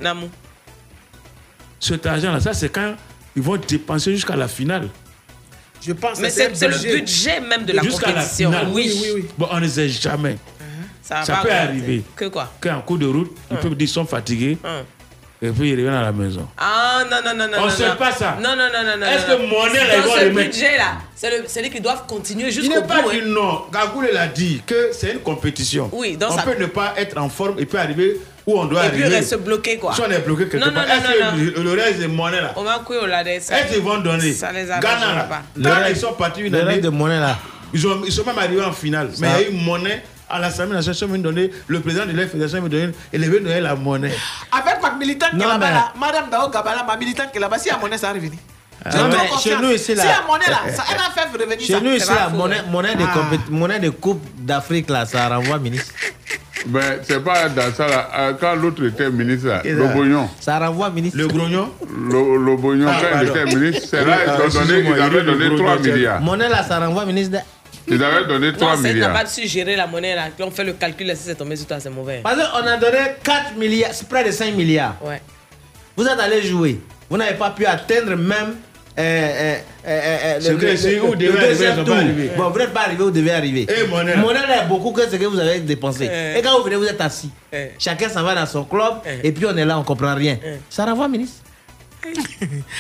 cet 1.81 2.07
argent-là, 2.07 2.41
ça, 2.41 2.53
c'est 2.53 2.69
quand 2.69 2.95
ils 3.37 3.43
vont 3.43 3.57
dépenser 3.57 4.13
jusqu'à 4.13 4.37
la 4.37 4.49
finale. 4.49 4.89
Je 5.81 5.93
pense 5.93 6.19
Mais 6.21 6.31
c'est 6.31 6.55
c'est 6.55 6.69
le 6.69 6.77
budget 6.97 7.41
même 7.41 7.65
de 7.65 7.73
la 7.73 7.83
Jusqu'à 7.83 8.09
la 8.09 8.13
compétition. 8.15 8.51
finale. 8.51 8.69
Oui, 8.73 9.25
Bon, 9.37 9.49
on 9.51 9.61
ne 9.61 9.69
sait 9.69 9.89
jamais. 9.89 10.37
Ça, 11.03 11.17
va 11.17 11.25
Ça 11.25 11.37
pas 11.37 11.43
peut 11.43 11.53
arriver. 11.53 12.03
Que 12.17 12.27
quoi? 12.27 12.53
Qu'en 12.61 12.81
cours 12.83 12.99
de 12.99 13.07
route, 13.07 13.35
ils 13.51 13.57
peuvent 13.57 13.69
dire 13.71 13.79
qu'ils 13.79 13.89
sont 13.89 14.05
fatigués. 14.05 14.59
Et 15.41 15.51
puis 15.51 15.69
ils 15.71 15.77
reviennent 15.77 15.95
à 15.95 16.03
la 16.03 16.11
maison. 16.13 16.49
Ah 16.59 17.05
non, 17.09 17.19
non, 17.25 17.31
non, 17.39 17.47
non. 17.47 17.59
On 17.61 17.65
non, 17.67 17.71
sait 17.71 17.89
non. 17.89 17.95
pas 17.97 18.11
ça. 18.11 18.37
Non, 18.43 18.51
non, 18.57 18.67
non, 18.75 18.83
non. 18.85 18.97
non, 18.99 19.07
Est-ce 19.07 19.31
non. 19.31 19.37
que 19.39 19.43
ils 19.45 19.49
Dans 19.49 20.09
vont 20.09 20.19
ce 20.19 20.29
budget-là, 20.31 20.99
c'est 21.15 21.31
le- 21.31 21.45
c'est 21.47 21.63
lui 21.63 21.71
qui 21.71 21.81
doivent 21.81 22.07
continuer 22.09 22.49
Il 22.49 22.53
jusqu'au 22.53 22.75
n'est 22.75 22.81
bout. 22.81 22.89
pas 22.89 22.97
hein. 22.97 23.13
dit 23.13 23.21
non. 23.31 23.63
Gagoule 23.73 24.09
l'a 24.13 24.27
dit 24.27 24.61
que 24.67 24.91
c'est 24.93 25.13
une 25.13 25.21
compétition. 25.21 25.89
Oui, 25.93 26.17
donc 26.17 26.33
on 26.33 26.37
ça- 26.37 26.43
peut 26.43 26.57
ne 26.61 26.67
pas 26.67 26.93
être 26.97 27.17
en 27.19 27.29
forme 27.29 27.61
et 27.61 27.67
puis 27.67 27.79
arriver 27.79 28.21
où 28.49 28.59
on 28.61 28.65
doit 28.65 28.87
Et 28.87 28.91
puis 28.91 29.03
arriver. 29.03 29.17
rester 29.17 29.37
bloqué, 29.37 29.77
quoi. 29.79 29.95
Si 29.95 30.01
on 30.01 30.11
est 30.11 30.21
bloqué 30.21 30.49
quelque 30.49 30.65
Non, 30.65 30.73
part, 30.73 30.87
non, 30.87 30.95
non, 30.95 31.55
que 31.55 31.61
le, 31.61 31.63
le 31.65 31.83
reste 31.83 31.99
des 32.01 32.09
monnaies 32.09 32.41
là, 32.41 32.53
On 32.57 32.63
va 32.65 32.79
couiller 32.85 33.01
au 33.01 33.07
lades. 33.07 33.41
ça- 33.41 33.59
est-ce 33.61 33.75
qu'ils 33.75 33.83
vont 33.83 33.99
donner 33.99 34.33
Ça 34.33 34.51
les 34.53 34.65
Ghana 34.65 35.15
là, 35.15 35.25
pas. 35.29 35.43
quand 35.63 35.77
ils 35.91 35.97
sont 35.97 36.13
partis 36.15 36.41
une 36.41 36.53
le 36.53 36.59
année, 36.61 36.71
reste 36.71 36.83
de 36.85 36.89
monnaie 36.89 37.21
là. 37.21 37.37
ils, 37.75 37.87
ont, 37.87 38.01
ils 38.07 38.13
sont 38.13 38.25
même 38.25 38.39
arrivés 38.39 38.63
en 38.63 38.73
finale. 38.73 39.11
Mais 39.21 39.29
il 39.29 39.43
y 39.43 39.45
a 39.45 39.51
eu 39.51 39.65
monnaie 39.65 40.03
à 40.31 40.39
l'Assemblée 40.39 40.75
nationale, 40.77 41.17
ils 41.17 41.23
donner, 41.23 41.51
le 41.67 41.81
président 41.81 42.07
de 42.07 42.13
la 42.13 42.27
fédération 42.27 42.61
m'a 42.63 42.69
donné, 42.69 42.93
il 43.13 43.23
est 43.23 43.27
venu 43.29 43.41
donner 43.41 43.61
la 43.61 43.75
monnaie. 43.75 44.13
Avec 44.53 44.81
ma 44.83 44.91
militante 44.93 45.31
qui 45.31 45.37
est 45.43 45.47
là-bas, 45.47 45.71
là, 45.71 45.93
Madame 45.99 46.31
Dao 46.31 46.49
Gabala, 46.51 46.85
ma 46.85 46.97
militante 46.97 47.31
qui 47.33 47.39
est 47.39 47.41
là-bas, 47.41 47.59
si 47.59 47.69
à 47.71 47.77
monnaie, 47.79 47.99
ça 47.99 48.09
arrive. 48.11 48.31
Mais 48.85 48.93
chez 49.43 49.57
nous 49.61 49.71
ici 49.73 49.95
là. 49.95 50.03
Si 50.03 50.09
à 50.09 50.23
monnaie, 50.27 50.49
là, 50.49 50.61
ça, 50.75 50.85
elle 50.91 50.97
a 50.97 51.11
fait 51.11 51.29
revenir 51.37 51.59
Chez 51.61 51.73
ça. 51.75 51.81
nous 51.81 51.93
ici 51.93 52.07
faux, 52.07 52.37
monnaie, 52.37 52.59
hein. 52.59 52.65
monnaie, 52.71 52.95
de 52.95 53.03
Ah. 53.03 53.23
monnaie 53.51 53.81
de 53.81 53.91
Coupe 53.91 54.23
d'Afrique 54.39 54.89
là, 54.89 55.05
ça 55.05 55.29
renvoie 55.29 55.59
ministre. 55.59 55.93
Ben, 56.67 56.99
c'est 57.03 57.23
pas 57.23 57.49
dans 57.49 57.73
ça 57.73 57.87
là. 57.89 58.09
Euh, 58.19 58.33
Quand 58.39 58.55
l'autre 58.55 58.85
était 58.87 59.11
ministre, 59.11 59.49
là, 59.49 59.63
le 59.65 59.89
Bognon. 59.95 60.29
Ça 60.41 60.59
renvoie 60.59 60.91
ministre. 60.91 61.19
Le 61.19 61.27
grognon 61.29 61.71
Le, 61.89 62.45
le 62.45 62.57
Bognon, 62.57 62.87
Ah, 62.89 63.01
quand 63.01 63.21
il 63.23 63.29
était 63.29 63.45
ministre, 63.45 63.87
c'est 63.91 64.05
là 64.05 64.19
Ah, 64.27 64.37
ils 64.49 64.57
ont 64.59 64.61
donné, 64.65 64.81
ils 64.97 65.01
avaient 65.03 65.23
donné 65.23 65.47
gros 65.49 65.59
3 65.59 65.77
dossier. 65.77 65.93
milliards. 65.93 66.21
Monnaie 66.21 66.49
là, 66.49 66.63
ça 66.63 66.79
renvoie 66.79 67.05
ministre. 67.07 67.39
de- 67.39 67.95
Ils 67.95 68.03
avaient 68.03 68.27
donné 68.27 68.53
3 68.53 68.77
Non, 68.77 68.83
milliards. 68.83 69.13
pas 69.13 69.27
su 69.27 69.47
gérer 69.47 69.77
la 69.77 69.87
monnaie 69.87 70.15
là. 70.15 70.25
Puis 70.35 70.45
on 70.45 70.51
fait 70.51 70.65
le 70.65 70.73
calcul 70.75 71.07
là, 71.07 71.15
si 71.15 71.23
c'est 71.25 71.35
tombé 71.37 71.57
sur 71.57 71.67
toi, 71.67 71.79
c'est 71.81 71.91
mauvais. 71.91 72.21
Parce 72.23 72.37
qu'on 72.37 72.67
a 72.67 72.77
donné 72.77 72.99
4 73.23 73.55
milliards, 73.57 73.91
c'est 73.95 74.09
près 74.09 74.25
de 74.25 74.31
5 74.31 74.55
milliards. 74.55 74.97
Ouais. 75.03 75.23
Vous 75.97 76.05
êtes 76.07 76.19
allé 76.21 76.43
jouer. 76.43 76.81
Vous 77.09 77.17
n'avez 77.17 77.35
pas 77.35 77.51
pu 77.51 77.65
atteindre 77.65 78.15
même. 78.17 78.57
Euh, 78.99 79.03
euh, 79.03 79.55
euh, 79.87 80.19
euh, 80.37 80.41
Ce 80.41 80.53
que 80.53 80.77
c'est 80.77 80.99
où 81.01 81.13
le 81.13 81.17
devait 81.17 81.39
arriver, 81.39 81.85
tour. 81.85 81.97
Bon, 82.37 82.51
vous 82.51 82.59
n'êtes 82.59 82.73
pas 82.73 82.81
arrivé 82.83 83.03
vous 83.05 83.11
devez 83.11 83.31
arriver. 83.31 83.67
Monnaie 83.89 84.47
là 84.47 84.65
est 84.65 84.67
beaucoup 84.69 84.91
que 84.93 85.09
ce 85.09 85.17
que 85.17 85.25
vous 85.25 85.39
avez 85.39 85.61
dépensé. 85.61 86.11
Eh. 86.13 86.39
Et 86.39 86.43
quand 86.43 86.59
vous 86.59 86.65
venez, 86.65 86.77
vous 86.77 86.85
êtes 86.85 87.01
assis. 87.01 87.31
Eh. 87.53 87.69
Chacun 87.79 88.09
s'en 88.09 88.23
va 88.25 88.35
dans 88.35 88.47
son 88.47 88.65
club. 88.65 88.95
Eh. 89.07 89.29
Et 89.29 89.33
puis 89.33 89.47
on 89.47 89.57
est 89.57 89.65
là, 89.65 89.79
on 89.79 89.85
comprend 89.85 90.15
rien. 90.15 90.37
Ça 90.69 90.85
renvoie 90.85 91.09
ministre. 91.09 91.43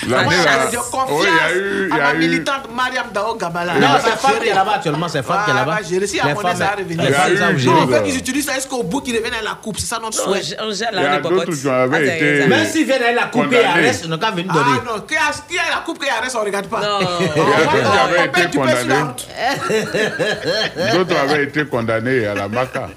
L'année 0.08 0.24
Moi, 0.24 0.32
j'ai 0.70 0.76
oui, 0.78 0.82
confiance 0.90 1.10
il 1.22 1.24
y 1.24 1.28
a 1.28 1.56
eu, 1.56 1.88
il 1.90 1.96
y 1.96 2.00
à 2.00 2.04
a 2.08 2.12
ma 2.12 2.14
eu, 2.14 2.18
militante 2.18 2.74
Mariam 2.74 3.06
Dao 3.12 3.34
Gabala. 3.36 3.74
Non, 3.74 3.88
c'est 4.02 4.10
femme 4.18 4.38
qui 4.42 4.48
est 4.48 4.54
là-bas 4.54 4.72
actuellement. 4.76 5.08
C'est 5.08 5.22
femme 5.22 5.40
qui 5.44 5.50
est 5.50 5.54
Ouais, 5.54 5.58
là-bas. 5.60 5.76
elle 5.78 5.84
va 5.84 5.88
gérer. 5.88 6.06
Si 6.06 6.20
à 6.20 6.34
femmes, 6.34 6.36
ça 6.56 6.64
va 6.64 6.70
revenir. 6.76 6.96
Non, 6.98 7.46
on 7.54 7.58
Gérer. 7.58 7.86
veut 7.86 8.00
qu'ils 8.04 8.18
utilisent 8.18 8.46
ça 8.46 8.54
jusqu'au 8.54 8.82
bout 8.82 9.00
qu'ils 9.00 9.16
reviennent 9.16 9.34
à 9.34 9.42
la 9.42 9.58
coupe. 9.62 9.78
C'est 9.78 9.86
ça 9.86 9.98
notre 10.02 10.16
Non, 10.18 10.24
souhait? 10.24 10.40
il 10.42 10.50
y 10.50 10.94
la 10.94 11.12
a 11.14 11.20
d'autres 11.20 11.52
qui 11.52 11.68
avaient 11.68 11.96
Ah, 11.96 12.00
été- 12.16 12.40
c'est- 12.42 12.46
Même 12.48 12.66
s'ils 12.66 12.86
viennent 12.86 13.02
à 13.02 13.12
la 13.12 13.24
coupe 13.26 13.52
et 13.52 13.64
arrêtent, 13.64 14.00
ils 14.04 14.10
n'ont 14.10 14.18
qu'à 14.18 14.30
venir 14.30 14.46
Ah 14.50 14.54
donner. 14.54 14.80
non, 14.86 15.00
qui 15.06 15.16
a, 15.16 15.20
la 15.70 15.80
coupe, 15.84 16.02
qui 16.02 16.08
a 16.08 16.20
reste, 16.20 16.36
on 16.40 16.44
regarde 16.44 16.66
pas. 16.68 16.80
Non. 16.80 16.98
d'autres 17.36 17.98
avaient 18.04 18.24
été 18.26 18.40
la 18.42 18.48
condamnés. 18.48 19.02
route. 19.02 19.28
D'autres 20.94 21.16
avaient 21.20 21.44
été 21.44 21.64
condamnés 21.66 22.26
à 22.26 22.34
la 22.34 22.48
MACA. 22.48 22.88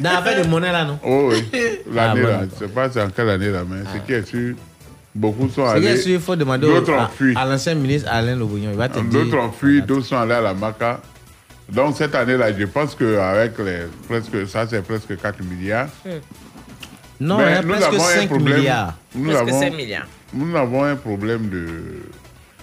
Dans 0.00 0.12
l'affaire 0.12 0.44
de 0.44 0.48
monnaie 0.48 0.70
là, 0.72 0.84
non? 0.84 0.98
Oh 1.02 1.30
oui, 1.30 1.48
l'année 1.90 2.20
Ah, 2.20 2.26
bon, 2.26 2.28
là, 2.28 2.38
je 2.40 2.54
ne 2.64 2.68
sais 2.68 2.74
pas 2.74 2.90
c'est 2.90 3.00
en 3.02 3.08
quelle 3.08 3.30
année 3.30 3.48
là, 3.48 3.60
mais 3.66 3.78
ce 3.92 3.98
qui 4.06 4.12
est 4.12 4.26
sûr, 4.28 4.54
beaucoup 5.18 5.48
sont 5.48 5.66
C'est 5.74 5.80
bien 5.80 5.90
allés. 5.90 6.00
sûr, 6.00 6.12
il 6.12 6.20
faut 6.20 6.36
demander 6.36 6.66
au- 6.66 6.74
D'autres 6.80 6.92
ont 6.92 7.00
à, 7.00 7.08
fui. 7.08 7.34
à 7.36 7.44
l'ancien 7.44 7.74
ministre 7.74 8.08
Alain 8.10 8.36
Lobognon. 8.36 8.70
Il 8.70 8.76
va 8.76 8.88
te 8.88 8.98
dire. 9.00 9.10
D'autres 9.24 9.36
ont 9.38 9.52
fui, 9.52 9.82
d'autres 9.82 10.06
sont 10.06 10.16
allés 10.16 10.34
à 10.34 10.40
la 10.40 10.54
MACA. 10.54 11.00
Donc 11.68 11.96
cette 11.96 12.14
année-là, 12.14 12.52
je 12.56 12.64
pense 12.64 12.94
qu'avec 12.94 13.58
les 13.58 13.80
presque, 14.08 14.48
ça 14.48 14.66
c'est 14.68 14.80
presque 14.82 15.20
4 15.20 15.42
milliards. 15.42 15.88
Non, 17.20 17.38
Mais 17.38 17.44
il 17.44 17.50
y 17.50 17.54
a 17.54 17.62
nous 17.62 17.68
presque 17.68 17.86
avons 17.86 17.96
un 18.04 18.14
5 18.20 18.28
problème. 18.28 18.58
milliards. 18.58 18.94
Nous 19.14 19.24
Presque 19.30 19.48
avons, 19.48 19.60
5 19.60 19.74
milliards. 19.74 20.06
nous 20.32 20.56
avons 20.56 20.84
un 20.84 20.96
problème 20.96 21.48
de, 21.50 21.66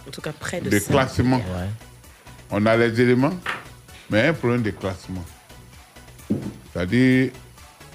En 0.07 0.11
tout 0.11 0.21
cas, 0.21 0.31
près 0.39 0.61
de 0.61 0.69
de 0.69 0.79
5 0.79 0.91
classement. 0.91 1.41
On 2.49 2.65
a 2.65 2.77
les 2.77 2.99
éléments, 3.01 3.33
mais 4.09 4.27
un 4.27 4.33
problème 4.33 4.61
de 4.61 4.71
classement. 4.71 5.23
C'est-à-dire, 6.73 7.31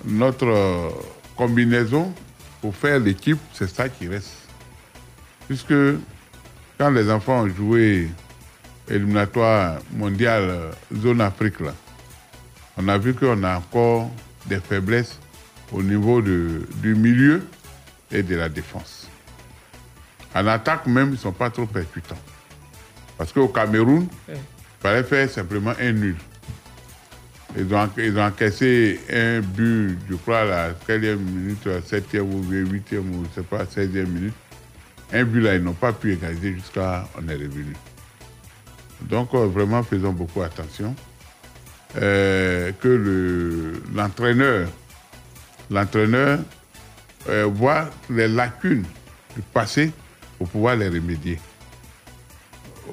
notre 0.04 0.92
combinaison 1.36 2.12
pour 2.60 2.74
faire 2.76 2.98
l'équipe, 3.00 3.38
c'est 3.52 3.68
ça 3.68 3.88
qui 3.88 4.06
reste. 4.08 4.39
Puisque 5.50 5.74
quand 6.78 6.90
les 6.90 7.10
enfants 7.10 7.40
ont 7.42 7.48
joué 7.48 8.08
éliminatoire 8.88 9.80
mondial 9.96 10.42
euh, 10.44 10.70
zone 10.96 11.20
Afrique, 11.20 11.58
là, 11.58 11.74
on 12.76 12.86
a 12.86 12.96
vu 12.96 13.14
qu'on 13.14 13.42
a 13.42 13.56
encore 13.56 14.12
des 14.46 14.60
faiblesses 14.60 15.18
au 15.72 15.82
niveau 15.82 16.22
de- 16.22 16.68
du 16.76 16.94
milieu 16.94 17.42
et 18.12 18.22
de 18.22 18.36
la 18.36 18.48
défense. 18.48 19.08
En 20.36 20.46
attaque 20.46 20.86
même, 20.86 21.08
ils 21.08 21.12
ne 21.12 21.16
sont 21.16 21.32
pas 21.32 21.50
trop 21.50 21.66
percutants. 21.66 22.22
Parce 23.18 23.32
qu'au 23.32 23.48
Cameroun, 23.48 24.06
il 24.28 24.36
fallait 24.80 25.02
faire 25.02 25.28
simplement 25.28 25.72
un 25.80 25.90
nul. 25.90 26.16
Ils 27.58 27.74
ont, 27.74 27.90
ils 27.98 28.16
ont 28.16 28.22
encaissé 28.24 29.00
un 29.12 29.40
but, 29.40 29.98
je 30.08 30.14
crois, 30.14 30.42
à 30.42 30.44
la 30.44 30.74
quelle 30.86 31.16
minute, 31.16 31.66
à 31.66 31.70
la 31.70 31.80
7e 31.80 32.20
ou 32.20 32.40
8e 32.48 32.98
ou 32.98 33.24
je 33.28 33.40
sais 33.40 33.42
pas, 33.46 33.64
16e 33.64 34.06
minute. 34.06 34.34
Un 35.12 35.24
but 35.24 35.40
là, 35.40 35.56
ils 35.56 35.62
n'ont 35.62 35.72
pas 35.72 35.92
pu 35.92 36.12
égaliser 36.12 36.54
jusqu'à 36.54 37.08
on 37.16 37.28
est 37.28 37.34
revenu. 37.34 37.74
Donc, 39.02 39.34
euh, 39.34 39.46
vraiment, 39.46 39.82
faisons 39.82 40.12
beaucoup 40.12 40.42
attention. 40.42 40.94
Euh, 41.96 42.70
que 42.80 42.88
le- 42.88 43.82
l'entraîneur, 43.94 44.68
l'entraîneur 45.70 46.38
euh, 47.28 47.44
voit 47.52 47.90
les 48.08 48.28
lacunes 48.28 48.84
du 49.34 49.42
passé 49.52 49.92
pour 50.38 50.48
pouvoir 50.48 50.76
les 50.76 50.88
remédier. 50.88 51.38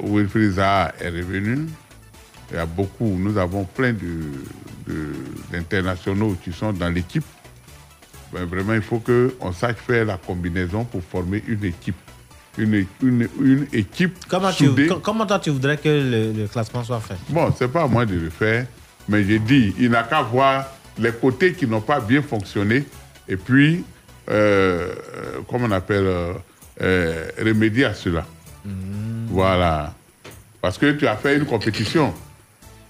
Wilfried 0.04 0.54
Zaha 0.54 0.94
est 1.00 1.10
revenu. 1.10 1.68
Il 2.50 2.56
y 2.56 2.60
a 2.60 2.66
beaucoup, 2.66 3.06
nous 3.20 3.38
avons 3.38 3.66
plein 3.66 3.94
de- 3.94 4.32
de- 4.88 5.14
d'internationaux 5.52 6.36
qui 6.44 6.52
sont 6.52 6.74
dans 6.74 6.90
l'équipe. 6.90 7.26
Ben, 8.34 8.46
vraiment, 8.46 8.74
il 8.74 8.82
faut 8.82 9.00
qu'on 9.00 9.52
sache 9.54 9.76
faire 9.86 10.06
la 10.06 10.18
combinaison 10.18 10.84
pour 10.84 11.02
former 11.04 11.44
une 11.48 11.64
équipe. 11.64 11.96
Une, 12.58 12.86
une, 13.04 13.28
une 13.40 13.68
équipe 13.72 14.16
Comment, 14.28 14.52
tu, 14.52 14.66
soudée. 14.66 14.88
co- 14.88 15.00
comment 15.00 15.26
toi 15.28 15.38
tu 15.40 15.52
voudrais 15.52 15.78
que 15.78 15.88
le, 15.88 16.34
le 16.42 16.48
classement 16.48 16.84
soit 16.84 17.00
fait? 17.00 17.14
Bon, 17.30 17.54
c'est 17.58 17.68
pas 17.68 17.84
à 17.84 17.88
moi 17.88 18.04
de 18.06 18.16
le 18.16 18.30
faire, 18.32 18.66
mais 19.08 19.24
j'ai 19.24 19.38
dit, 19.38 19.76
il 19.80 19.92
n'a 19.92 20.02
qu'à 20.04 20.24
voir 20.24 20.66
les 20.98 21.12
côtés 21.12 21.54
qui 21.54 21.68
n'ont 21.68 21.82
pas 21.82 22.00
bien 22.00 22.24
fonctionné 22.24 22.84
et 23.30 23.38
puis, 23.38 23.84
euh, 24.30 24.92
euh, 25.16 25.40
comment 25.48 25.68
on 25.68 25.72
appelle, 25.72 26.06
euh, 26.08 26.34
euh, 26.82 27.28
remédier 27.40 27.86
à 27.86 27.94
cela. 27.94 28.26
Voilà. 29.30 29.94
Parce 30.62 30.78
que 30.80 30.92
tu 30.94 31.06
as 31.08 31.16
fait 31.16 31.38
une 31.38 31.46
compétition, 31.46 32.14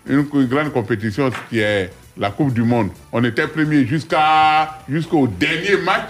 une, 0.07 0.25
une 0.33 0.45
grande 0.45 0.71
compétition 0.71 1.29
qui 1.49 1.59
est 1.59 1.91
la 2.17 2.31
Coupe 2.31 2.53
du 2.53 2.63
Monde. 2.63 2.89
On 3.11 3.23
était 3.23 3.47
premier 3.47 3.85
jusqu'à 3.85 4.79
jusqu'au 4.89 5.27
dernier 5.27 5.77
match 5.77 6.09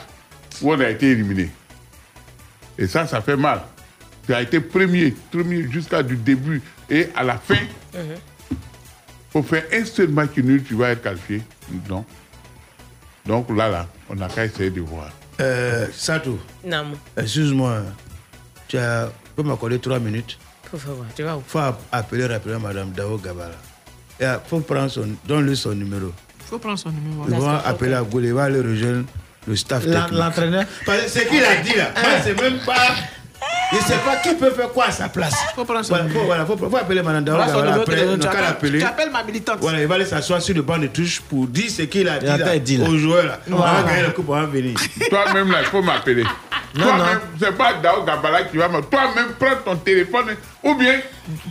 où 0.61 0.71
on 0.71 0.79
a 0.79 0.89
été 0.89 1.11
éliminé. 1.11 1.49
Et 2.77 2.87
ça, 2.87 3.05
ça 3.07 3.21
fait 3.21 3.35
mal. 3.37 3.61
Tu 4.25 4.33
as 4.33 4.41
été 4.41 4.59
premier, 4.59 5.15
premier 5.31 5.69
jusqu'à 5.71 6.03
du 6.03 6.15
début 6.15 6.61
et 6.89 7.09
à 7.15 7.23
la 7.23 7.37
fin, 7.37 7.55
pour 9.31 9.45
faire 9.45 9.63
un 9.73 9.85
seul 9.85 10.09
match 10.09 10.35
nul, 10.37 10.63
tu 10.63 10.75
vas 10.75 10.89
être 10.91 11.01
qualifié. 11.03 11.41
Non. 11.89 12.05
Donc 13.25 13.49
là, 13.55 13.69
là, 13.69 13.87
on 14.09 14.15
n'a 14.15 14.27
qu'à 14.27 14.45
essayer 14.45 14.69
de 14.69 14.81
voir. 14.81 15.09
Euh, 15.39 15.87
Sato, 15.93 16.39
Non. 16.65 16.93
excuse-moi, 17.15 17.83
tu 18.67 18.77
as, 18.77 19.11
peux 19.35 19.43
m'accorder 19.43 19.79
trois 19.79 19.99
minutes? 19.99 20.37
Quoi 20.69 20.79
Tu 21.15 21.23
vas 21.23 21.37
où? 21.37 21.43
Faut 21.45 21.59
app- 21.59 21.81
appeler 21.91 22.25
rapidement 22.25 22.59
Madame 22.59 22.91
Dao 22.91 23.17
Gabala. 23.17 23.55
Il 24.19 24.39
faut 24.47 24.59
prendre 24.59 24.89
son, 24.89 25.07
donne-lui 25.27 25.55
son 25.55 25.71
numéro. 25.75 26.11
faut 26.49 26.57
prendre 26.59 26.79
son 26.79 26.89
numéro. 26.89 27.23
Ils 27.27 27.35
vont 27.35 27.49
appeler 27.65 27.93
à 27.93 28.01
Goulé, 28.01 28.29
il 28.29 28.33
va 28.33 28.43
aller 28.45 28.59
rejoindre 28.61 29.05
le 29.47 29.55
staff 29.55 29.83
technique. 29.85 30.11
l'entraîneur 30.11 30.65
Parce 30.85 31.01
que 31.03 31.09
C'est 31.09 31.27
qu'il 31.27 31.43
a 31.43 31.55
dit 31.57 31.75
là. 31.75 31.91
Moi, 31.95 32.11
c'est 32.23 32.41
même 32.41 32.57
pas. 32.65 32.75
Il 33.73 33.77
ne 33.79 33.83
sait 33.83 33.97
pas 33.97 34.15
qui 34.17 34.33
peut 34.35 34.49
faire 34.51 34.69
quoi 34.69 34.85
à 34.85 34.91
sa 34.91 35.09
place. 35.09 35.35
Faut 35.53 35.65
prendre 35.65 35.83
son 35.83 35.89
Voilà, 35.89 36.05
numéro. 36.05 36.21
faut, 36.21 36.25
voilà, 36.27 36.45
faut, 36.45 36.57
faut 36.57 36.77
appeler 36.77 37.01
Madame 37.03 37.25
Dao 37.25 37.35
Voilà 37.35 37.71
de 37.73 37.79
Après, 37.81 38.07
on 38.07 38.17
qu'à 38.17 38.41
l'appeler. 38.41 38.79
tu 38.79 38.85
appelles 38.85 39.11
ma 39.11 39.23
militante. 39.23 39.57
Voilà, 39.59 39.81
il 39.81 39.87
va 39.87 39.95
aller 39.95 40.05
s'asseoir 40.05 40.41
sur 40.41 40.55
le 40.55 40.61
banc 40.61 40.77
de 40.77 40.87
touche 40.87 41.19
pour 41.21 41.47
dire 41.47 41.69
ce 41.69 41.81
qu'il 41.83 42.07
a 42.07 42.17
dit, 42.17 42.25
Il 42.25 42.31
a 42.31 42.37
là, 42.37 42.57
dit, 42.59 42.77
là. 42.77 42.87
aux 42.89 42.97
joueurs. 42.97 43.25
Là. 43.25 43.39
On 43.51 43.55
Voilà. 43.57 43.81
va 43.81 43.89
gagner 43.89 44.03
le 44.03 44.11
coupe, 44.11 44.29
on 44.29 44.33
va 44.35 44.45
venir. 44.45 44.73
Toi-même, 45.09 45.51
là, 45.51 45.57
il 45.61 45.65
faut 45.67 45.81
m'appeler. 45.81 46.23
Toi-même, 46.75 47.19
c'est 47.39 47.57
pas 47.57 47.73
Dao 47.73 48.03
Gabala 48.05 48.43
qui 48.43 48.55
va 48.57 48.69
me. 48.69 48.81
Toi-même, 48.83 49.27
prends 49.37 49.55
ton 49.65 49.75
téléphone 49.75 50.27
ou 50.63 50.75
bien 50.75 50.95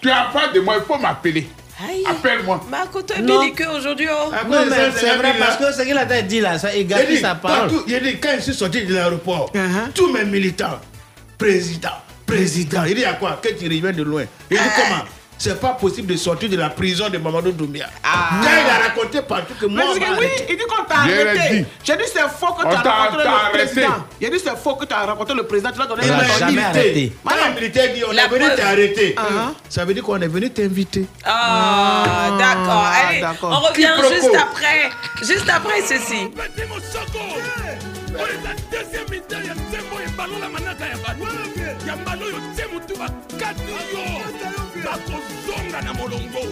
tu 0.01 0.11
as 0.11 0.31
pas 0.33 0.49
de 0.55 0.61
moi, 0.61 0.77
il 0.79 0.85
faut 0.85 0.99
m'appeler. 0.99 1.47
Appelle-moi. 2.09 2.65
Mais 2.71 2.77
à 2.79 2.87
côté 2.87 3.21
Non. 3.21 3.41
belliqueux 3.41 3.69
aujourd'hui, 3.69 4.07
oh. 4.11 4.31
Non, 4.49 4.65
mais 4.69 4.91
c'est 4.97 5.15
vrai 5.17 5.35
parce 5.39 5.57
que 5.57 5.73
ce 5.73 5.83
qu'il 5.83 5.97
a 5.97 6.23
dit 6.23 6.41
là, 6.41 6.59
ça 6.59 6.71
dit, 6.73 7.19
sa 7.21 7.35
parole. 7.35 7.69
partout, 7.69 7.85
il 7.87 8.01
dit, 8.03 8.19
quand 8.19 8.31
je 8.37 8.43
suis 8.43 8.55
sorti 8.55 8.85
de 8.85 8.95
l'aéroport, 8.95 9.51
Uh-huh. 9.55 9.93
tous 9.95 10.11
mes 10.13 10.25
militants, 10.25 10.81
président, 11.39 11.91
président, 12.27 12.85
il 12.85 12.95
dit 12.95 13.05
à 13.05 13.15
quoi 13.15 13.41
Quand 13.43 13.51
il 13.61 13.69
revient 13.85 13.97
de 13.97 14.03
loin, 14.03 14.25
il 14.51 14.57
dit 14.57 14.63
comment? 14.77 15.03
C'est 15.39 15.61
pas 15.61 15.75
possible 15.75 16.13
de 16.13 16.17
sortir 16.19 16.49
de 16.49 16.57
la 16.57 16.71
prison 16.71 17.09
de 17.11 17.19
Mamadou 17.19 17.53
Doumbia. 17.53 17.87
Quand 18.03 18.09
il 18.43 18.71
a 18.71 18.89
raconté 18.89 19.21
partout 19.21 19.53
que 19.61 19.67
moi, 19.67 19.83
Mais 19.95 20.01
que 20.01 20.21
oui, 20.21 20.27
il 20.49 20.57
dit 20.57 20.63
qu'on 20.67 20.85
t'a 20.85 21.01
arrêté. 21.01 21.67
J'ai 21.85 21.97
dit 21.97 22.03
c'est 22.13 22.21
faux 22.41 22.55
que 22.55 22.63
tu 22.63 22.69
as 22.75 22.81
t'a- 22.81 22.91
rencontré 22.91 23.25
t'a 23.25 23.31
le 23.31 23.37
arrêté. 23.37 23.59
président. 23.75 23.95
Il 24.21 24.27
a 24.27 24.31
dit 24.31 24.39
c'est 24.43 24.57
faux 24.57 24.75
que 24.77 24.87
tu 24.87 24.95
as 24.95 25.05
rencontré 25.05 25.35
le 25.35 25.43
président, 25.47 25.71
tu 25.73 25.79
l'as 25.79 25.87
donné 25.87 26.03
Il 26.05 26.09
la. 26.09 26.17
Quand 26.17 27.31
Madame, 27.31 27.55
le 27.55 27.61
militaire 27.61 27.93
dit 27.95 28.03
on 28.09 28.13
est 28.13 28.29
venu 28.29 28.45
t'arrêter, 28.57 29.15
Uh-huh. 29.17 29.53
ça 29.69 29.85
veut 29.85 29.93
dire 29.95 30.03
qu'on 30.03 30.21
est 30.21 30.27
venu 30.29 30.51
t'inviter. 30.51 31.07
Ah, 31.25 32.29
d'accord. 32.39 32.87
Allez, 33.09 33.21
d'accord. 33.21 33.63
on 33.63 33.69
revient 33.69 33.91
juste 34.15 34.35
après. 34.35 34.91
Juste 35.23 35.49
après 35.49 35.83
ceci. 35.83 36.31
deuxième 38.71 39.07
bakozonga 44.87 45.81
na 45.83 45.93
molongo. 45.99 46.43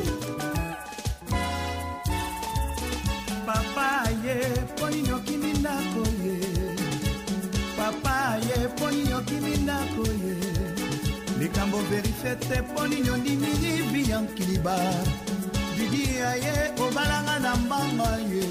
Papa 3.46 3.88
ye 4.24 4.36
poni 4.76 5.02
nyokimi 5.02 5.52
ndako 5.60 6.02
ye. 6.24 6.36
Papa 7.76 8.16
ye 8.46 8.68
poni 8.78 9.04
nyokimi 9.04 9.56
ndako 9.64 10.04
ye. 10.22 10.34
Likambo 11.38 11.78
verifie 11.90 12.34
te 12.48 12.62
poni 12.74 13.00
nyondimini 13.00 13.72
biyankiliba 13.92 14.76
didia 15.76 16.30
ye 16.44 16.54
obalanga 16.84 17.38
na 17.38 17.56
mbanga 17.56 18.10
ye. 18.32 18.46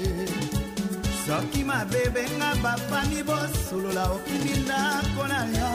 Soki 1.26 1.64
mabebenga 1.64 2.54
bafami 2.62 3.22
bosolola 3.22 4.04
okimi 4.16 4.54
ndako 4.64 5.22
na 5.28 5.40
yo 5.56 5.70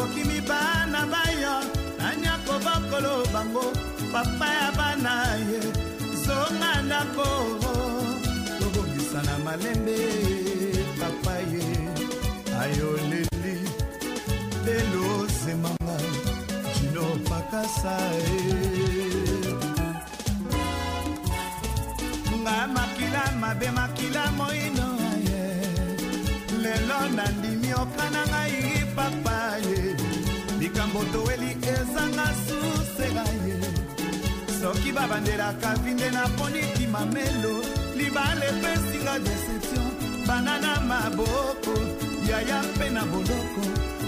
okimi 0.00 0.40
bana 0.40 1.06
bayo 1.12 1.83
nanyako 2.04 2.54
bokolo 2.64 3.14
bango 3.32 3.66
papa 4.12 4.48
ya 4.58 4.68
bana 4.78 5.14
ye. 5.48 5.60
Zonga 6.24 6.72
ndako 6.86 7.28
tobongisa 8.58 9.20
na 9.26 9.34
malembe 9.44 9.98
papa 11.00 11.34
ye. 11.52 11.64
Ayoleli 12.60 13.56
lelo 14.66 15.06
zemanga 15.40 15.98
jino 16.74 17.06
pakasa 17.28 17.96
e 18.36 18.40
nga 22.42 22.56
makila 22.76 23.24
mabe 23.40 23.68
makila 23.78 24.24
moino 24.38 24.88
ye. 25.28 25.44
Lelo 26.62 26.98
nandimi 27.16 27.70
okana 27.82 28.22
ngai 28.30 28.60
papa 28.96 29.38
ye 29.66 29.93
likambo 30.94 31.04
toweli 31.12 31.56
ezanga 31.62 32.26
susega 32.46 33.24
ye. 33.46 33.58
Soki 34.60 34.92
babandelaka 34.92 35.74
vinde 35.82 36.10
na 36.10 36.28
poniki 36.28 36.86
mamelo 36.86 37.64
libala 37.96 38.44
epesinga 38.46 39.18
deception. 39.24 40.26
Bana 40.26 40.58
na 40.60 40.80
maboko 40.80 41.74
yaya 42.28 42.62
mpe 42.62 42.90
na 42.90 43.02
boloko. 43.04 43.62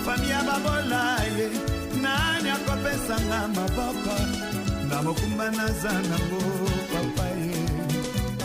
Fami 0.05 0.31
ya 0.31 0.43
babola 0.43 1.17
ye 1.37 1.51
nani 2.01 2.51
akopesanga 2.51 3.49
maboko 3.49 4.17
na 4.89 5.03
mokumba 5.03 5.51
naza 5.51 5.93
nango 5.93 6.41
papa 6.93 7.29
ye. 7.45 7.59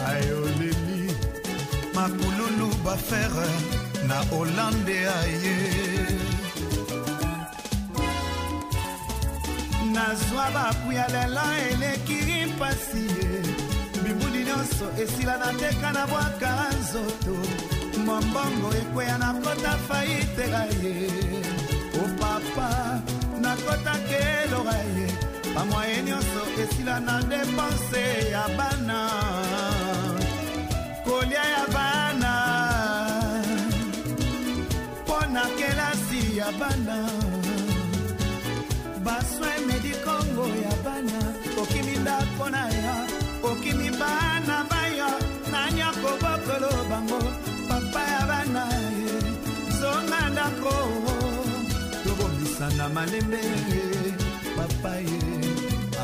Ayoleli 0.08 1.16
makululu 1.94 2.68
bafere 2.84 3.50
na 4.08 4.22
olande 4.36 5.08
aye 5.08 6.21
nazwa 9.94 10.46
bapuya 10.56 11.08
lelo 11.08 11.46
eleki 11.70 12.20
mpasi 12.46 13.04
ye. 13.18 13.30
Bibuli 14.04 14.44
nyonso 14.46 14.86
esila 15.04 15.38
na 15.38 15.50
teka 15.60 15.92
na 15.94 16.08
bwaka 16.08 16.52
nzoto. 16.80 17.36
Mombongo 18.06 18.70
ekweya 18.82 19.18
nakota 19.18 19.74
faitela 19.88 20.64
ye. 20.82 20.96
O 22.02 22.04
papa 22.20 23.02
nakota 23.42 23.96
keloga 24.08 24.78
ye. 24.96 25.08
Bamwaye 25.56 26.04
nyonso 26.04 26.42
esila 26.62 27.00
na 27.00 27.22
depense 27.22 28.04
ya 28.32 28.46
bana. 28.58 29.00
Kolia 31.06 31.44
ya 31.56 31.66
bana. 31.76 32.34
Mpo 35.04 35.18
na 35.34 35.44
kelasi 35.58 36.38
ya 36.38 36.52
bana 36.60 37.21
ndako 42.42 42.50
na 42.50 42.64
ya 42.70 42.96
okimi 43.44 43.90
bana 44.00 44.66
bayo 44.70 45.10
nanyako 45.52 46.10
bokolo 46.22 46.72
bango 46.90 47.20
papa 47.70 48.02
ya 48.12 48.22
bana 48.30 48.64
ye 48.98 49.14
zonga 49.80 50.30
ndako. 50.34 50.76
Tobongisa 52.04 52.68
na 52.78 52.90
malembe 52.90 53.42
papa 54.58 54.96
ye. 54.98 55.20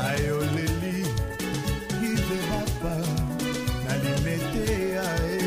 Ayoleli 0.06 1.06
ive 2.02 2.38
bapa 2.50 2.94
na 3.84 3.92
limete 4.02 4.90
ya 4.94 5.08
ye. 5.34 5.46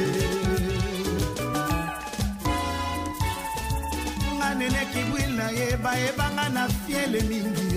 Nga 4.36 4.49
neneki 4.56 5.01
bwila 5.10 5.47
ye 5.51 5.77
bayebanga 5.84 6.49
na 6.49 6.67
fiele 6.67 7.21
mingi 7.21 7.70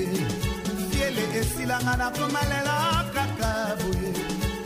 ye 0.98 1.10
fiele 1.10 1.24
esilanga 1.40 1.96
na 1.96 2.10
koma 2.10 2.40
lelo 2.50 2.76
kaka 3.14 3.76
boye. 3.80 4.10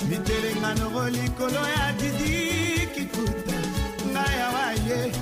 Mitelenga 0.09 0.71
noro 0.79 1.09
likolo 1.09 1.62
ya 1.77 1.93
didi 1.99 2.87
kikuta. 2.95 3.57
Ngai 4.12 4.38
awa 4.47 4.64
ye 4.87 5.12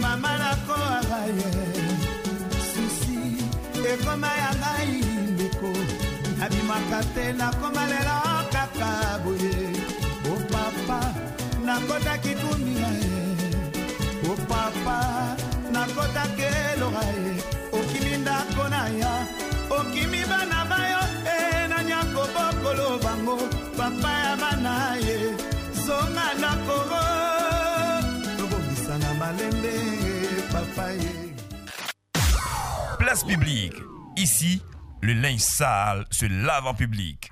mama 0.00 0.32
nakoaka 0.42 1.20
ye. 1.38 1.50
Susi 2.70 3.18
ekoma 3.92 4.30
ya 4.42 4.50
ngai 4.60 4.94
ndeko. 5.32 5.70
Nabimaka 6.38 7.00
te 7.14 7.32
nakoma 7.32 7.84
lelo 7.92 8.18
kaka 8.54 8.90
boye. 9.24 9.56
O 10.32 10.34
papa 10.52 11.00
nakotaki 11.66 12.34
kumia 12.40 12.90
ye. 13.02 13.22
O 14.30 14.34
papa 14.48 15.36
nakotaki 15.72 16.46
eloga 16.72 17.04
ye. 17.24 17.34
Okimi 17.72 18.16
ndako 18.18 18.68
na 18.68 18.88
ya 19.00 19.12
e 29.66 30.14
Place 32.98 33.24
publique. 33.24 33.74
Ici, 34.16 34.62
le 35.02 35.12
linge 35.12 35.40
sale 35.40 36.04
se 36.10 36.26
lave 36.26 36.66
en 36.66 36.74
public. 36.74 37.30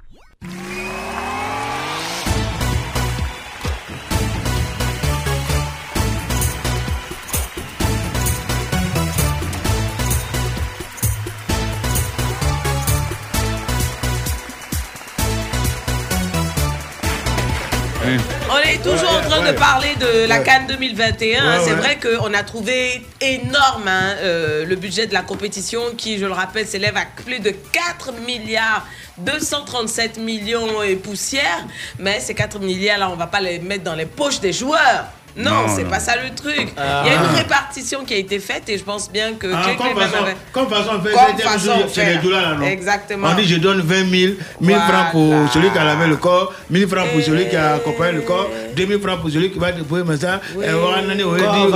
Est 18.73 18.83
toujours 18.83 19.11
en 19.11 19.29
train 19.29 19.47
de 19.47 19.53
parler 19.57 19.95
de 20.01 20.27
la. 20.27 20.39
Cannes 20.39 20.67
2021. 20.67 21.59
Ouais, 21.59 21.65
c'est 21.65 21.75
vrai 21.75 21.99
qu'on 22.01 22.35
a 22.35 22.43
trouvé 22.43 23.03
énorme 23.21 23.87
hein, 23.87 24.17
euh, 24.23 24.65
le 24.65 24.75
budget 24.75 25.07
de 25.07 25.15
la 25.15 25.23
compétition 25.23 25.81
qui, 25.97 26.19
je 26.19 26.27
le 26.27 26.33
rappelle, 26.33 26.67
s'élève 26.67 26.97
à 26.97 27.05
plus 27.05 27.39
de 27.39 27.51
4 27.51 28.13
milliards 28.27 28.85
237 29.19 30.19
millions 30.19 30.83
et 30.83 30.97
poussière. 30.97 31.65
Mais 31.99 32.19
ces 32.19 32.35
4 32.35 32.59
milliards 32.61 32.99
là, 32.99 33.11
on 33.11 33.17
va 33.17 33.27
pas 33.27 33.41
les 33.41 33.61
mettre 33.61 33.85
dans 33.85 33.95
les 33.95 34.07
poches 34.07 34.41
des 34.41 34.53
joueurs. 34.53 35.07
Non, 35.37 35.51
Non, 35.51 35.75
c'est 35.75 35.85
pas 35.85 35.99
ça 36.01 36.13
le 36.17 36.35
truc. 36.35 36.69
Ah. 36.77 37.03
Il 37.07 37.13
y 37.13 37.17
a 37.17 37.19
une 37.19 37.37
répartition 37.37 38.05
qui 38.05 38.13
a 38.15 38.19
été 38.19 38.39
faite 38.39 38.69
et 38.69 38.77
je 38.77 38.85
pense 38.85 39.11
bien 39.11 39.33
que 39.35 39.47
Ah, 39.55 39.63
comme 39.79 39.97
façon, 39.97 40.23
avait- 40.25 40.37
comme 40.53 40.69
façon, 40.69 40.91
on 40.99 41.03
fait, 41.03 41.13
Comme 41.13 41.23
c'est- 41.39 41.43
façon, 41.43 41.73
c'est- 41.93 42.19
dollars 42.23 42.43
là, 42.43 42.55
non? 42.57 42.67
Exactement. 42.67 43.29
On 43.31 43.35
dit 43.35 43.49
je 43.49 43.57
donne 43.57 43.81
20 43.81 44.11
000, 44.11 44.33
1000 44.61 44.77
francs 44.77 44.85
Voilà. 44.87 45.11
pour 45.11 45.53
celui 45.53 45.71
qui 45.71 45.79
a 45.79 45.85
lavé 45.85 46.07
le 46.07 46.17
corps, 46.17 46.53
1000 46.69 46.87
francs 46.87 47.09
pour 47.13 47.23
celui 47.23 47.49
qui 47.49 47.57
a 47.57 47.75
accompagné 47.77 48.13
le 48.13 48.21
corps, 48.23 48.51
2000 48.77 49.01
francs 49.01 49.21
pour 49.21 49.31
celui 49.31 49.51
qui 49.51 49.59
va 49.59 49.73
déployer 49.73 50.05
mais 50.07 50.17
ça. 50.19 50.41
Oui. 50.55 50.67
et 50.67 50.73
on 50.75 50.77
au 50.77 50.91
Quand 50.91 50.93
on 50.93 51.71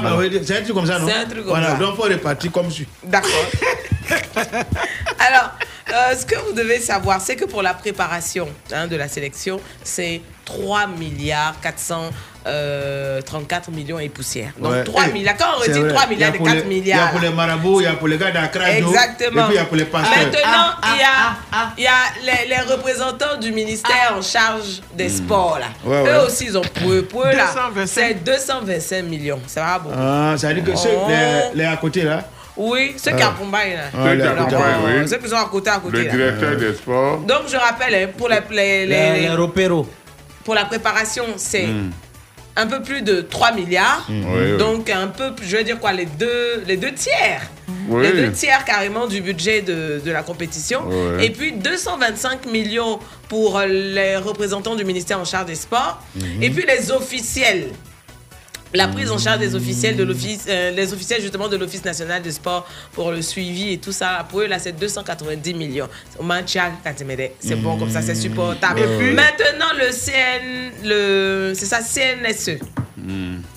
blancs. 0.00 0.18
oui, 0.18 0.40
C'est 0.44 0.58
un 0.58 0.62
truc 0.62 0.74
comme 0.74 0.86
ça, 0.86 0.98
non? 0.98 1.06
C'est 1.08 1.14
un 1.14 1.24
truc 1.24 1.38
comme 1.38 1.48
Voilà, 1.48 1.70
ça. 1.70 1.76
donc 1.76 1.96
faut 1.96 2.02
répartir 2.02 2.52
comme 2.52 2.70
suit. 2.70 2.86
D'accord. 3.02 3.30
Alors, 5.18 5.50
euh, 5.92 6.14
ce 6.16 6.26
que 6.26 6.36
vous 6.46 6.52
devez 6.52 6.80
savoir, 6.80 7.20
c'est 7.20 7.36
que 7.36 7.44
pour 7.44 7.62
la 7.62 7.74
préparation 7.74 8.48
hein, 8.72 8.86
de 8.86 8.96
la 8.96 9.08
sélection, 9.08 9.60
c'est 9.84 10.20
3 10.44 10.86
milliards 10.88 11.54
434 12.44 13.70
millions 13.70 13.98
et 13.98 14.08
poussière. 14.08 14.52
Donc 14.58 14.72
Ouais. 14.72 14.84
3 14.84 15.02
Eh, 15.08 15.12
milliards. 15.12 15.36
Quand 15.36 15.46
on 15.56 15.60
retire 15.60 15.80
vrai. 15.82 15.88
3 15.92 16.02
Il 16.10 16.18
y 16.20 16.24
a 16.24 16.30
milliards 16.30 16.32
de 16.32 16.36
pour 16.38 16.46
4 16.46 16.54
les- 16.54 16.60
Il 16.60 16.64
y 16.64 16.92
a 16.92 16.94
milliards. 16.96 17.10
pour 17.10 17.20
les 17.20 17.30
marabouts, 17.30 17.80
il 17.80 17.84
y 17.84 17.86
a 17.86 17.92
pour 17.94 18.08
les 18.08 18.18
gars 18.18 18.30
d'Accra. 18.30 18.70
Exactement. 18.70 19.42
Et 19.42 19.46
puis 19.46 19.54
il 19.54 19.56
y 19.56 19.58
a 19.58 19.64
pour 19.64 19.76
les 19.76 19.84
pasteurs. 19.84 20.16
Maintenant, 20.18 20.40
Ah, 20.82 20.94
il 20.94 21.00
y 21.00 21.04
a, 21.04 21.68
il 21.78 21.82
y 21.84 21.86
a 21.86 22.42
les, 22.44 22.48
les 22.48 22.60
représentants 22.60 23.36
du 23.40 23.52
ministère 23.52 24.14
en 24.16 24.22
charge 24.22 24.80
des 24.94 25.08
sports. 25.08 25.58
Là. 25.60 25.66
Ouais, 25.84 26.04
Eux 26.08 26.26
aussi, 26.26 26.44
ils 26.46 26.56
ont 26.56 26.62
peu, 26.62 27.02
peu 27.02 27.24
là. 27.32 27.46
225. 27.46 27.86
C'est 27.86 28.14
225 28.24 29.02
millions. 29.04 29.40
Ça 29.46 29.62
va 29.64 29.78
beaucoup. 29.80 29.96
Ah, 29.98 30.34
ça 30.36 30.48
veut 30.48 30.60
dire 30.60 30.72
que 30.72 30.78
ceux, 30.78 30.88
Oh. 30.92 31.08
les, 31.08 31.58
les 31.62 31.64
à 31.64 31.76
côté 31.76 32.02
là. 32.02 32.22
Oui, 32.56 32.94
ceux 32.96 33.12
qui 33.12 33.22
accompagnent 33.22 33.74
là. 33.74 34.14
Les 34.14 34.22
à 34.22 34.30
côté, 34.30 34.54
Alors, 34.56 34.84
ouais, 34.84 35.00
oui. 35.02 35.08
Ceux 35.08 35.18
qui 35.18 35.28
sont 35.28 35.36
à 35.36 35.44
côté, 35.50 35.70
à 35.70 35.78
côté. 35.78 35.98
Le 35.98 36.04
là. 36.04 36.10
directeur 36.10 36.56
des 36.56 36.72
sports. 36.74 37.18
Donc, 37.18 37.42
je 37.48 37.56
rappelle, 37.56 37.94
hein, 37.94 38.08
pour, 38.16 38.28
la, 38.28 38.40
les, 38.50 38.86
les- 38.86 39.12
Les, 39.12 39.20
les 39.22 39.28
repéros. 39.30 39.86
pour 40.44 40.54
la 40.54 40.64
préparation, 40.64 41.24
c'est 41.36 41.66
Hmm. 41.66 41.90
un 42.56 42.66
peu 42.66 42.80
plus 42.82 43.02
de 43.02 43.20
3 43.20 43.52
milliards. 43.52 44.06
Mm. 44.08 44.24
Oui, 44.32 44.40
oui. 44.52 44.56
Donc, 44.56 44.88
un 44.88 45.08
peu, 45.08 45.32
je 45.42 45.56
veux 45.58 45.64
dire 45.64 45.78
quoi, 45.78 45.92
les 45.92 46.06
deux, 46.06 46.62
les 46.66 46.78
deux 46.78 46.92
tiers. 46.94 47.42
Oui. 47.88 48.02
Les 48.04 48.12
deux 48.12 48.32
tiers 48.32 48.64
carrément 48.64 49.06
du 49.06 49.20
budget 49.20 49.60
de, 49.60 50.00
de 50.04 50.10
la 50.10 50.22
compétition. 50.22 50.80
Et 51.20 51.28
puis 51.30 51.52
225 51.52 52.46
millions 52.46 52.98
pour 53.28 53.58
euh, 53.58 53.66
les 53.66 54.16
représentants 54.16 54.74
du 54.76 54.84
ministère 54.84 55.20
en 55.20 55.24
charge 55.26 55.46
des 55.46 55.54
sports. 55.56 56.00
Mhm. 56.14 56.42
Et 56.42 56.50
puis 56.50 56.64
les 56.66 56.90
officiels. 56.90 57.66
La 58.74 58.88
prise 58.88 59.10
en 59.10 59.16
charge 59.18 59.38
des 59.38 59.54
officiels 59.54 59.96
de 59.96 60.02
l'office, 60.04 60.44
euh, 60.48 60.70
les 60.70 60.92
officiels 60.92 61.22
justement 61.22 61.48
de 61.48 61.56
l'Office 61.56 61.84
national 61.84 62.20
de 62.20 62.30
sport 62.30 62.66
pour 62.92 63.10
le 63.12 63.22
suivi 63.22 63.72
et 63.74 63.78
tout 63.78 63.92
ça. 63.92 64.26
Pour 64.28 64.40
eux, 64.40 64.46
là, 64.46 64.58
c'est 64.58 64.72
290 64.72 65.54
millions. 65.54 65.88
C'est 67.40 67.54
bon 67.56 67.78
comme 67.78 67.90
ça, 67.90 68.02
c'est 68.02 68.14
supportable. 68.14 68.80
Et 68.80 68.98
puis- 68.98 69.14
Maintenant, 69.14 69.72
le 69.78 69.90
CN, 69.92 70.72
le, 70.84 71.52
c'est 71.54 71.64
ça, 71.66 71.78
CNSE. 71.80 72.58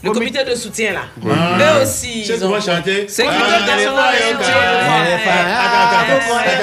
Le 0.03 0.12
comité 0.12 0.43
de 0.43 0.53
soutien 0.55 0.93
là. 0.93 1.01
Ah. 1.28 1.80
Eux 1.80 1.84
aussi. 1.84 2.24
Ceux 2.24 2.36
ils 2.36 2.38
qui 2.38 2.43
ont- 2.43 2.49
vont 2.49 2.62
chanter. 2.62 3.05
C'est 3.10 3.26
Ah, 3.26 3.32
allez, 3.32 3.86
Ouais. 3.86 3.91
Attends, 4.38 4.45
attends, 5.86 6.14
attends. 6.14 6.36
Ouais. 6.36 6.53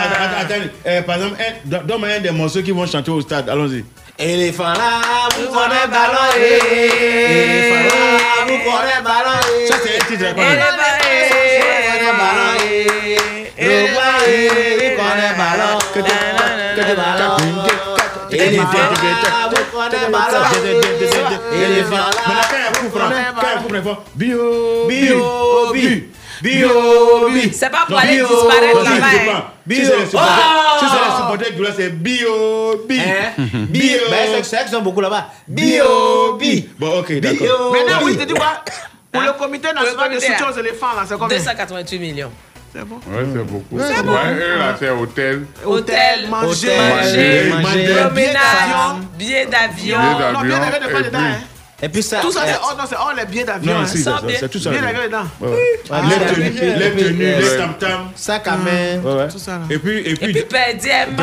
Attends, 0.00 0.24
attends, 0.24 0.40
attends. 0.40 0.68
Eh, 0.86 1.02
Par 1.02 1.16
exemple, 1.16 1.36
donne-moi 1.86 2.08
un 2.16 2.20
des 2.20 2.30
morceaux 2.30 2.62
qui 2.62 2.72
vont 2.72 2.86
chanter 2.86 3.10
au 3.12 3.20
stade. 3.20 3.48
Allons-y. 3.48 3.84
Éléphant 4.18 4.62
là, 4.64 5.00
vous 5.36 5.46
prenez 5.52 5.86
ballon, 5.90 6.26
eh. 6.38 6.40
Éléphant 7.32 7.82
là, 7.84 8.44
vous 8.46 8.58
prenez 8.58 9.02
ballon, 9.02 9.40
eh. 9.60 9.66
Ça, 9.66 9.74
c'est 9.82 9.96
un 9.96 10.04
titre. 10.06 10.24
Éléphant, 10.24 10.34
quoi. 10.34 10.44
eh, 10.44 11.26
vous 11.28 11.74
prenez 11.98 12.12
ballon, 12.16 12.50
eh. 12.62 13.64
Le 13.66 13.92
roi, 13.92 14.08
eh, 14.28 14.48
vous 14.48 15.02
prenez 15.02 15.30
ballon. 15.36 15.78
Que 15.92 15.98
tu- 16.00 16.04
que 16.04 16.82
tu- 16.82 16.96
Ballon. 16.96 17.36
que 17.36 17.42
tu- 18.30 18.36
Éléphant 18.36 18.72
là, 18.72 19.50
vous 19.50 19.64
prenez 19.72 20.02
ballon, 20.12 20.44
eh. 20.64 21.62
Éléphant 21.64 21.96
là, 21.96 22.02
Maintenant, 22.26 22.44
quand 22.48 22.56
il 22.56 22.60
y 22.60 22.62
a 22.62 22.68
un 22.68 22.72
coup 22.72 22.84
vous 22.84 22.90
franc, 22.98 23.08
prenez 23.08 23.24
quand 23.34 23.42
il 23.42 23.46
y 23.46 23.46
a 23.46 23.54
un 23.54 23.62
coup 23.62 23.68
franc, 23.68 23.76
il 23.76 23.82
faut 23.82 23.98
bio, 24.14 24.86
Bio, 24.86 25.18
bi, 25.72 25.80
bi. 25.80 25.86
bio, 25.88 26.02
bi. 26.52 27.52
C'est 27.52 27.70
pas 27.70 27.84
pour 27.86 27.98
aller 27.98 28.16
bio, 28.16 28.26
disparaître 28.28 28.82
là-bas, 28.84 29.06
c'est 29.10 29.30
hein. 29.30 29.44
Si 29.66 29.68
Bio. 29.68 29.84
c'est 29.88 29.98
les 29.98 30.04
supporters, 30.06 30.38
Oh. 30.76 30.78
si 30.78 30.86
c'est 30.86 31.76
c'est 31.76 31.90
bio, 31.90 32.84
bi. 32.88 33.00
Hein? 33.00 33.32
Bio. 33.38 33.66
Bio. 33.68 33.98
Ben, 34.10 34.16
c'est- 34.36 34.42
c'est 34.44 34.56
vrai 34.56 34.64
qu'ils 34.66 34.74
sont 34.74 34.82
beaucoup 34.82 35.00
là-bas. 35.00 35.26
Bio, 35.48 36.34
bi. 36.38 36.68
Bon, 36.78 36.98
ok, 37.00 37.12
d'accord. 37.20 37.38
Bio. 37.38 37.72
Maintenant, 37.72 37.98
oui, 38.04 38.16
tu 38.18 38.26
dis 38.26 38.34
quoi? 38.34 38.62
Pour 39.10 39.22
le 39.22 39.32
comité 39.38 39.68
national 39.72 40.10
de 40.14 40.20
soutien 40.20 40.36
hein. 40.40 40.50
aux 40.52 40.58
éléphants, 40.58 40.94
là, 40.96 41.04
c'est 41.08 41.16
combien? 41.18 41.36
288 41.38 41.98
millions. 41.98 42.30
C'est 42.74 42.84
bon? 42.84 42.96
Ouais, 42.96 43.24
c'est 43.32 43.44
beaucoup. 43.44 43.78
C'est 43.78 44.02
eux, 44.02 44.58
là, 44.58 44.74
c'est 44.78 44.90
hôtel. 44.90 45.46
Hôtel, 45.64 46.28
manger, 46.28 46.76
manger, 46.76 47.50
manger, 47.62 47.90
promenade, 48.02 49.06
billets 49.16 49.46
d'avion. 49.46 49.98
Billets 49.98 50.32
Non, 50.32 50.40
bien 50.40 50.58
d'avion. 50.58 50.70
d'avion, 50.70 50.88
de 50.88 50.92
pas 50.92 51.00
et 51.00 51.02
dedans. 51.04 51.18
hein. 51.20 51.38
Et 51.82 51.88
puis 51.88 52.02
ça. 52.02 52.18
Tout 52.20 52.30
ça, 52.30 52.42
c'est 52.46 52.52
euh, 52.52 52.56
hors, 52.62 52.76
non, 52.78 52.84
c'est 52.88 52.96
hors 52.96 53.12
les 53.16 53.24
billets 53.26 53.44
d'avion. 53.44 53.74
Non, 53.74 53.80
hein. 53.80 53.86
c'est 53.86 53.98
c'est 53.98 54.48
tout 54.48 54.58
ça. 54.58 54.70
Billets 54.70 54.80
d'avion 54.82 55.02
dedans. 55.04 55.24
Ah, 55.90 56.00
Les 56.08 56.34
tenues, 56.34 56.52
oui, 57.04 57.26
les 57.42 57.56
tam-tams. 57.58 58.08
Sac 58.14 58.46
à 58.46 58.52
main. 58.56 59.00
Ouais, 59.02 59.14
ouais. 59.22 59.28
Tout 59.28 59.38
ça, 59.38 59.52
là. 59.52 59.58
Et 59.68 59.78
puis, 59.78 59.98
et 59.98 60.10
Et 60.12 60.14
puis 60.16 60.32
PDM. 60.44 61.16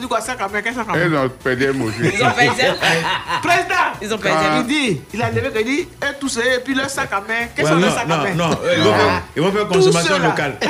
Tu 0.00 0.06
quoi, 0.06 0.20
ça, 0.20 0.34
quand 0.38 0.50
même, 0.50 0.62
qu'est-ce 0.62 0.74
que 0.76 0.80
ça, 0.82 0.86
quand 0.86 0.94
Et 0.94 0.98
même 0.98 1.12
notre 1.12 1.34
PDM 1.36 1.82
aussi. 1.82 1.96
Ils 2.00 2.22
ont 2.22 2.30
PDM. 2.30 2.74
Président 3.42 3.74
Ils 4.02 4.14
ont 4.14 4.18
Ah. 4.22 4.28
PDM. 4.28 4.60
Il 4.60 4.66
dit, 4.66 5.00
il 5.14 5.22
a 5.22 5.30
levé, 5.30 5.50
il 5.60 5.64
dit, 5.64 5.80
et 5.80 6.18
tout 6.20 6.28
ça, 6.28 6.40
et 6.44 6.60
puis 6.60 6.74
le 6.74 6.86
sac 6.88 7.08
à 7.12 7.20
main. 7.20 7.46
Qu'est-ce 7.56 7.70
que 7.70 7.74
le 7.74 7.80
non, 7.80 7.90
sac 7.94 8.04
à 8.04 8.06
non, 8.06 8.16
main? 8.22 8.34
non, 8.34 8.58
ils 8.76 9.42
vont 9.42 9.52
faire- 9.52 9.62
ils 9.62 9.68
consommation 9.68 10.18
locale. 10.18 10.54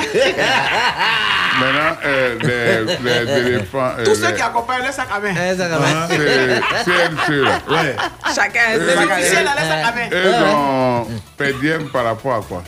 Maintenant, 1.59 1.97
euh, 2.05 2.35
les, 3.01 3.47
éléphants. 3.49 3.91
euh, 3.97 4.03
Tous 4.03 4.15
ceux 4.15 4.31
qui 4.31 4.41
accompagnent 4.41 4.85
le 4.85 4.91
sac 4.91 5.07
à 5.15 5.19
main. 5.21 5.29
Eh, 5.31 5.57
sac 5.57 5.71
à 5.71 5.79
main. 5.79 5.85
Ah, 5.95 6.07
c'est 6.09 6.83
CNC. 6.83 7.45
Chacun 8.35 8.59
Euh, 8.73 9.24
à 9.33 9.91
main. 9.91 10.09
Eux 10.11 10.33
ont 10.45 11.07
PDM 11.37 11.85
par 11.91 12.05
rapport 12.05 12.35
à 12.35 12.41
quoi? 12.41 12.63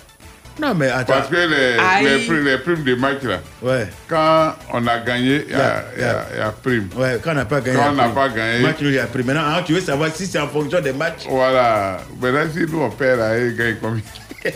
Non, 0.59 0.73
mais 0.73 0.89
attends. 0.89 1.13
Parce 1.13 1.27
que 1.27 1.35
les, 1.35 1.73
les, 2.17 2.25
primes, 2.25 2.43
les 2.45 2.57
primes 2.57 2.83
de 2.83 2.95
match, 2.95 3.21
là, 3.21 3.39
Ouais. 3.61 3.87
quand 4.07 4.55
on 4.73 4.87
a 4.87 4.97
gagné, 4.99 5.45
il 5.47 5.51
y 5.51 5.53
a, 5.53 5.57
Yeah, 5.57 5.83
il 5.95 6.01
y 6.01 6.03
a- 6.03 6.25
il 6.33 6.37
y 6.39 6.41
a 6.41 6.51
prime. 6.51 6.89
Ouais, 6.95 7.19
quand 7.23 7.31
on 7.31 7.35
n'a 7.35 7.45
pas 7.45 7.61
gagné. 7.61 7.77
Quand 7.77 7.89
on 7.89 7.91
il 7.91 7.93
y 7.93 7.97
n'a 7.97 8.03
a 8.05 8.09
pas 8.09 8.29
gagné. 8.29 8.59
Match 8.65 8.75
il 8.81 8.91
y 8.91 8.97
a 8.99 9.05
pris. 9.05 9.23
Maintenant, 9.23 9.43
hein, 9.45 9.61
tu 9.63 9.73
veux 9.73 9.81
savoir 9.81 10.09
si 10.15 10.25
c'est 10.25 10.39
en 10.39 10.47
fonction 10.47 10.81
des 10.81 10.93
matchs 10.93 11.25
Voilà. 11.29 11.97
Maintenant, 12.19 12.49
si 12.51 12.61
nous, 12.71 12.81
on 12.81 12.89
perd, 12.89 13.19
là, 13.19 13.37
ils 13.37 13.55
gagnent 13.55 13.75
combien? 13.79 14.01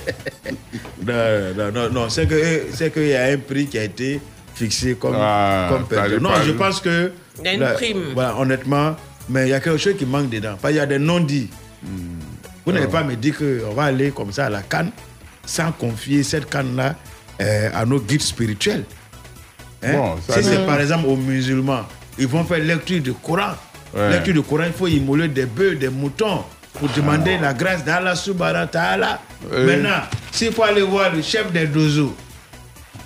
Non, 1.05 1.53
non, 1.55 1.71
non, 1.71 1.89
non. 1.91 2.09
C'est 2.09 2.27
que- 2.27 2.65
c'est 2.73 2.91
qu'il 2.91 3.07
y 3.07 3.15
a 3.15 3.25
un 3.25 3.37
prix 3.37 3.67
qui 3.67 3.77
a 3.77 3.83
été 3.83 4.19
fixé 4.55 4.95
comme, 4.95 5.15
Ah, 5.19 5.67
comme 5.69 5.85
ça 5.89 6.07
perdant. 6.07 6.29
Non, 6.29 6.35
je 6.45 6.51
pense 6.51 6.79
que. 6.81 7.11
Il 7.39 7.45
y 7.45 7.47
a 7.47 7.53
une 7.53 7.59
là, 7.59 7.71
prime. 7.73 8.03
Voilà, 8.13 8.35
honnêtement, 8.37 8.95
mais 9.29 9.47
il 9.47 9.49
y 9.49 9.53
a 9.53 9.59
quelque 9.59 9.77
chose 9.77 9.95
qui 9.97 10.05
manque 10.05 10.29
dedans. 10.29 10.55
Parce 10.61 10.71
qu'il 10.73 10.77
y 10.79 10.83
a 10.83 10.85
des 10.85 10.99
non-dits. 10.99 11.49
Vous 12.65 12.71
n'allez 12.71 12.87
pas 12.87 13.03
me 13.03 13.15
dire 13.15 13.35
qu'on 13.37 13.73
va 13.73 13.83
aller 13.85 14.11
comme 14.11 14.31
ça 14.31 14.45
à 14.45 14.49
la 14.49 14.61
canne 14.61 14.91
sans 15.45 15.71
confier 15.71 16.23
cette 16.23 16.49
canne-là 16.49 16.95
euh, 17.41 17.69
à 17.73 17.85
nos 17.85 17.99
guides 17.99 18.21
spirituels. 18.21 18.83
Hein? 19.83 19.93
Bon, 19.93 20.15
si 20.29 20.43
c'est 20.43 20.65
par 20.65 20.79
exemple 20.79 21.07
aux 21.07 21.15
musulmans, 21.17 21.81
ils 22.19 22.27
vont 22.27 22.43
faire 22.43 22.59
lecture 22.59 23.01
du 23.01 23.13
Coran. 23.13 23.53
Ouais. 23.95 24.11
Lecture 24.11 24.33
du 24.35 24.41
Coran, 24.43 24.65
il 24.67 24.73
faut 24.73 24.87
immoler 24.87 25.27
des 25.27 25.45
bœufs, 25.47 25.75
des 25.75 25.89
moutons 25.89 26.43
pour 26.75 26.87
demander 26.89 27.37
Ah. 27.39 27.41
la 27.41 27.53
grâce 27.53 27.83
d'Allah 27.83 28.15
subhanahu 28.15 28.67
ta'ala. 28.71 29.19
Maintenant, 29.51 30.01
s'il 30.31 30.53
faut 30.53 30.63
aller 30.63 30.83
voir 30.83 31.11
le 31.13 31.21
chef 31.23 31.51
des 31.51 31.65
dozos, 31.65 32.15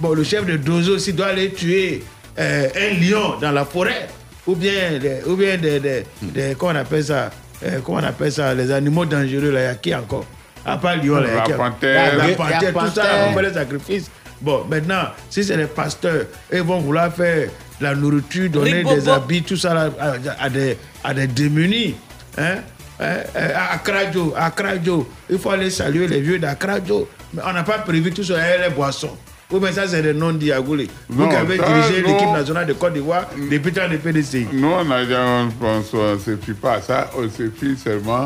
bon, 0.01 0.13
le 0.13 0.23
chef 0.25 0.45
des 0.45 0.57
dozos, 0.57 0.99
s'il 0.99 1.15
doit 1.15 1.27
aller 1.27 1.53
tuer 1.53 2.03
euh, 2.37 2.67
un 2.75 2.99
lion 2.99 3.39
dans 3.39 3.51
la 3.53 3.63
forêt, 3.63 4.09
ou 4.45 4.53
bien, 4.55 4.99
des, 4.99 5.21
ou 5.25 5.35
bien 5.37 5.57
des, 5.57 5.79
des, 5.79 6.03
des- 6.21 6.55
comment 6.59 6.73
on 6.73 6.75
appelle 6.75 7.05
ça, 7.05 7.31
euh, 7.65 7.79
comment 7.83 7.99
on 7.99 8.03
appelle 8.03 8.31
ça, 8.31 8.53
les 8.53 8.71
animaux 8.71 9.05
dangereux, 9.05 9.51
là, 9.51 9.61
il 9.61 9.63
y 9.63 9.67
a 9.67 9.75
qui 9.75 9.95
encore? 9.95 10.25
À 10.65 10.77
part 10.77 10.97
lion, 10.97 11.15
là, 11.15 11.27
il 11.27 11.27
y 11.27 11.31
a 11.31 11.35
La 11.35 11.41
qui 11.41 11.53
panthère. 11.53 12.17
La, 12.17 12.27
panthère, 12.35 12.73
tout 12.73 12.95
ça, 12.95 13.03
on 13.29 13.33
fait 13.33 13.43
les 13.43 13.53
sacrifices. 13.53 14.11
Bon, 14.41 14.65
maintenant, 14.69 15.03
si 15.29 15.43
c'est 15.43 15.57
les 15.57 15.65
pasteurs, 15.67 16.25
ils 16.51 16.61
vont 16.61 16.79
vouloir 16.79 17.13
faire 17.13 17.49
la 17.79 17.95
nourriture, 17.95 18.49
donner 18.49 18.73
Ribobo. 18.73 18.95
des 18.95 19.09
habits, 19.09 19.43
tout 19.43 19.57
ça 19.57 19.73
là, 19.73 19.89
à, 19.99 20.43
à 20.45 20.49
des, 20.49 20.77
à 21.03 21.13
des 21.13 21.27
démunis. 21.27 21.95
Hein? 22.37 22.57
Hein, 22.99 23.17
hein, 23.35 23.47
À 23.55 23.73
Akradjo, 23.73 24.33
à 24.37 24.45
Akradjo, 24.45 25.09
il 25.29 25.37
faut 25.37 25.51
aller 25.51 25.69
saluer 25.69 26.07
les 26.07 26.21
vieux 26.21 26.39
d'Akradjo. 26.39 27.07
Mais 27.33 27.41
on 27.45 27.53
n'a 27.53 27.63
pas 27.63 27.79
prévu 27.79 28.11
tout 28.11 28.23
ça, 28.23 28.35
hein, 28.35 28.61
les 28.61 28.69
boissons. 28.69 29.17
Ou 29.51 29.59
bien 29.59 29.71
ça, 29.71 29.87
c'est 29.87 30.01
des 30.01 30.13
noms 30.13 30.33
d'Iagoulé. 30.33 30.89
Vous 31.07 31.27
qui 31.29 31.35
avez 31.35 31.57
dirigé 31.57 32.01
l'équipe 32.01 32.29
nationale 32.31 32.65
de 32.65 32.73
Côte 32.73 32.93
d'Ivoire 32.93 33.25
depuis 33.51 33.71
temps 33.71 33.87
de 33.89 33.97
PDC. 33.97 34.47
Nous, 34.51 34.67
on 34.67 34.91
a 34.91 35.03
on 35.03 35.49
on 35.61 35.83
se 36.19 36.35
fie 36.37 36.53
pas 36.53 36.73
à 36.73 36.81
ça, 36.81 37.09
on 37.17 37.23
se 37.29 37.49
fie 37.49 37.77
seulement 37.77 38.25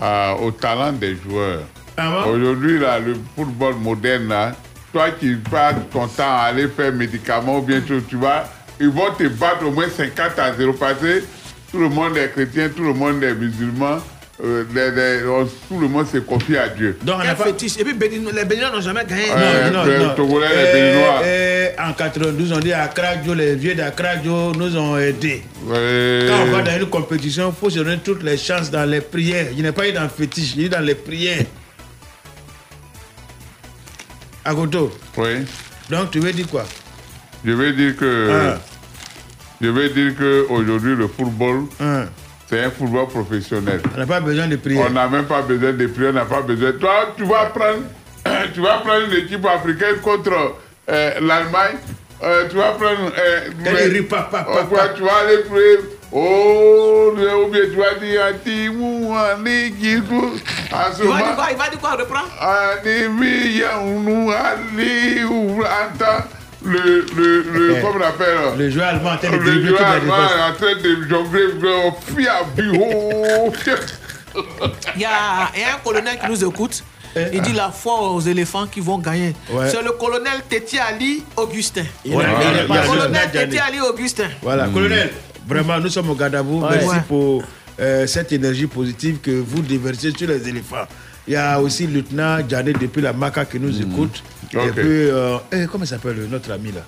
à- 0.00 0.34
au 0.36 0.50
talent 0.52 0.92
des 0.92 1.16
joueurs. 1.16 1.62
Ah 1.96 2.10
bon? 2.24 2.30
Aujourd'hui, 2.32 2.78
là, 2.78 2.98
le 3.00 3.16
football 3.36 3.74
moderne, 3.74 4.28
là, 4.28 4.52
toi 4.92 5.10
qui 5.10 5.34
passes 5.34 5.76
ton 5.92 6.06
temps 6.06 6.22
à 6.38 6.44
aller 6.48 6.68
faire 6.68 6.92
médicaments 6.92 7.58
ou 7.58 7.62
bien 7.62 7.80
tu 7.80 7.94
ils 8.80 8.88
vont 8.88 9.12
te 9.16 9.28
battre 9.28 9.66
au 9.66 9.70
moins 9.70 9.88
50 9.88 10.38
à 10.38 10.52
0 10.54 10.72
parce 10.74 10.94
que 11.00 11.22
tout 11.70 11.78
le 11.78 11.88
monde 11.88 12.16
est 12.16 12.30
chrétien, 12.30 12.68
tout 12.68 12.82
le 12.84 12.94
monde 12.94 13.22
est 13.22 13.34
musulman, 13.34 13.98
euh, 14.44 14.64
les- 14.74 14.90
les- 15.20 15.26
on- 15.28 15.44
tout 15.68 15.78
le 15.80 15.86
monde 15.88 16.06
se 16.08 16.18
confie 16.18 16.56
à 16.56 16.68
Dieu. 16.68 16.98
Donc, 17.02 17.16
on 17.20 17.24
n'a 17.24 17.34
pas. 17.34 17.44
fétiche? 17.44 17.78
Et 17.78 17.84
puis 17.84 17.94
Bénin- 17.94 18.32
les 18.34 18.44
Béninois 18.44 18.70
n'ont 18.72 18.80
jamais 18.80 19.04
gagné. 19.04 19.28
Non, 19.72 19.84
non, 19.84 20.06
non. 20.08 20.14
Togolais, 20.14 20.48
les 20.48 20.68
Eh, 20.68 20.72
Béninois. 20.72 21.20
eh, 21.24 21.80
en 21.80 21.92
92, 21.92 22.52
on 22.52 22.58
dit 22.58 22.72
Accra 22.72 23.22
Joe, 23.24 23.36
les 23.36 23.54
vieux 23.54 23.74
d'Accra 23.74 24.20
Joe 24.22 24.56
nous 24.56 24.76
ont 24.76 24.96
aidés. 24.98 25.42
Ouais. 25.66 26.26
Quand 26.28 26.42
on 26.42 26.50
va 26.50 26.62
dans 26.62 26.76
une 26.80 26.86
compétition, 26.86 27.54
il 27.56 27.60
faut 27.60 27.70
se 27.70 27.78
donner 27.78 27.98
toutes 28.04 28.22
les 28.24 28.36
chances 28.36 28.70
dans 28.70 28.84
les 28.84 29.00
prières. 29.00 29.46
Je 29.56 29.62
n'ai 29.62 29.72
pas 29.72 29.88
eu 29.88 29.92
dans 29.92 30.02
le 30.02 30.08
fétiche, 30.08 30.54
j'ai 30.56 30.62
eu 30.64 30.68
dans 30.68 30.80
les 30.84 30.94
prières. 30.96 31.44
Agoto, 34.44 34.90
Oui. 35.18 35.44
donc 35.88 36.10
tu 36.10 36.18
veux 36.18 36.32
dire 36.32 36.48
quoi? 36.48 36.64
Je 37.44 37.52
vais 37.52 37.72
dire 37.72 37.96
que. 37.96 38.28
Ah. 38.56 38.60
Je 39.60 39.68
vais 39.68 39.88
dire 39.90 40.16
que 40.16 40.46
aujourd'hui 40.50 40.96
le 40.96 41.06
football, 41.06 41.66
Hein, 41.80 42.06
c'est 42.52 42.64
un 42.64 42.70
football 42.70 43.06
professionnel. 43.08 43.80
On 43.94 43.98
n'a 43.98 44.06
pas 44.06 44.20
besoin 44.20 44.46
de 44.46 44.56
prier. 44.56 44.78
On 44.86 44.90
n'a 44.90 45.08
même 45.08 45.24
pas 45.24 45.40
besoin 45.40 45.72
de 45.72 45.86
prier, 45.86 46.08
on 46.10 46.12
n'a 46.12 46.26
pas 46.26 46.42
besoin. 46.42 46.72
Toi, 46.72 47.14
tu 47.16 47.24
vas 47.24 47.46
prendre, 47.46 47.84
tu 48.54 48.60
vas 48.60 48.78
prendre 48.78 49.06
une 49.06 49.24
équipe 49.24 49.46
africaine 49.46 49.96
contre 50.02 50.32
euh, 50.90 51.10
l'Allemagne. 51.20 51.76
euh, 52.22 52.48
tu 52.50 52.56
vas 52.56 52.72
prendre. 52.72 53.10
Euh, 53.18 53.40
mais- 53.58 54.02
pa, 54.02 54.28
pa, 54.30 54.46
Oh, 54.50 54.66
quoi, 54.68 54.88
tu 54.94 55.02
vas 55.02 55.16
aller 55.26 55.38
prier. 55.38 55.78
Oh, 56.12 57.14
ou 57.14 57.48
bien 57.50 57.62
tu 57.70 57.76
vas 57.76 57.94
dire 57.94 58.20
Antimou, 58.34 59.14
ce 60.94 61.02
Il 61.04 61.08
va 61.08 61.16
dire 61.16 61.34
quoi 61.34 61.46
Il 61.52 61.56
va 61.56 61.68
dire 61.70 61.80
quoi 61.80 61.90
Reprends. 61.92 62.28
Animi, 62.38 63.60
Yaounou, 63.60 64.30
Ali, 64.30 65.24
ou 65.24 65.62
Anta. 65.62 66.26
Le, 66.64 67.06
le, 67.16 67.42
le, 67.42 67.76
Eh, 67.76 67.80
comment 67.80 67.94
on 67.98 68.08
appelle 68.08 68.58
Le 68.58 68.70
joueur 68.70 68.88
allemand 68.88 69.10
en 69.12 69.16
train 69.16 69.30
de 69.30 69.36
Le 69.36 69.66
joueur 69.66 69.86
allemand 69.86 70.14
en 70.14 70.54
train 70.54 70.74
de 70.74 71.08
jongler 71.08 71.44
au 71.64 71.92
fiabu. 72.14 72.72
Il 74.96 75.02
y, 75.02 75.04
a, 75.04 75.50
il 75.54 75.60
y 75.60 75.64
a 75.64 75.74
un 75.74 75.78
colonel 75.84 76.18
qui 76.18 76.26
nous 76.30 76.42
écoute. 76.48 76.82
Il 77.32 77.42
dit 77.42 77.52
la 77.52 77.70
foi 77.70 78.10
aux 78.12 78.20
éléphants 78.20 78.66
qui 78.66 78.80
vont 78.80 78.96
gagner. 78.98 79.34
Ouais. 79.50 79.68
C'est 79.68 79.82
le 79.82 79.92
colonel 79.92 80.40
Téti 80.48 80.78
Ali 80.78 81.22
Augustin. 81.36 81.84
Le 82.06 82.86
colonel. 82.86 83.30
Téti 83.30 83.58
Ali 83.58 83.78
Augustin. 83.80 84.28
Voilà, 84.40 84.68
colonel, 84.68 85.10
vraiment, 85.46 85.78
nous 85.78 85.90
sommes 85.90 86.08
au 86.08 86.14
garde 86.14 86.34
à 86.34 86.40
vous. 86.42 86.60
Ouais. 86.62 86.68
Merci 86.70 86.86
Ouais. 86.88 87.02
pour 87.06 87.42
euh, 87.80 88.06
cette 88.06 88.32
énergie 88.32 88.66
positive 88.66 89.18
que 89.20 89.30
vous 89.32 89.60
déversez 89.60 90.12
sur 90.16 90.28
les 90.28 90.48
éléphants. 90.48 90.86
Il 91.26 91.34
y 91.34 91.36
a 91.36 91.60
aussi 91.60 91.86
le 91.86 91.94
lieutenant 91.94 92.38
Janet 92.48 92.78
depuis 92.80 93.00
la 93.00 93.12
Maca 93.12 93.44
qui 93.44 93.60
nous 93.60 93.80
écoute. 93.80 94.22
Et 94.52 94.70
puis, 94.70 94.82
euh, 94.84 95.36
eh, 95.52 95.66
comment 95.70 95.84
s'appelle 95.84 96.26
notre 96.30 96.50
ami 96.52 96.72
là? 96.72 96.80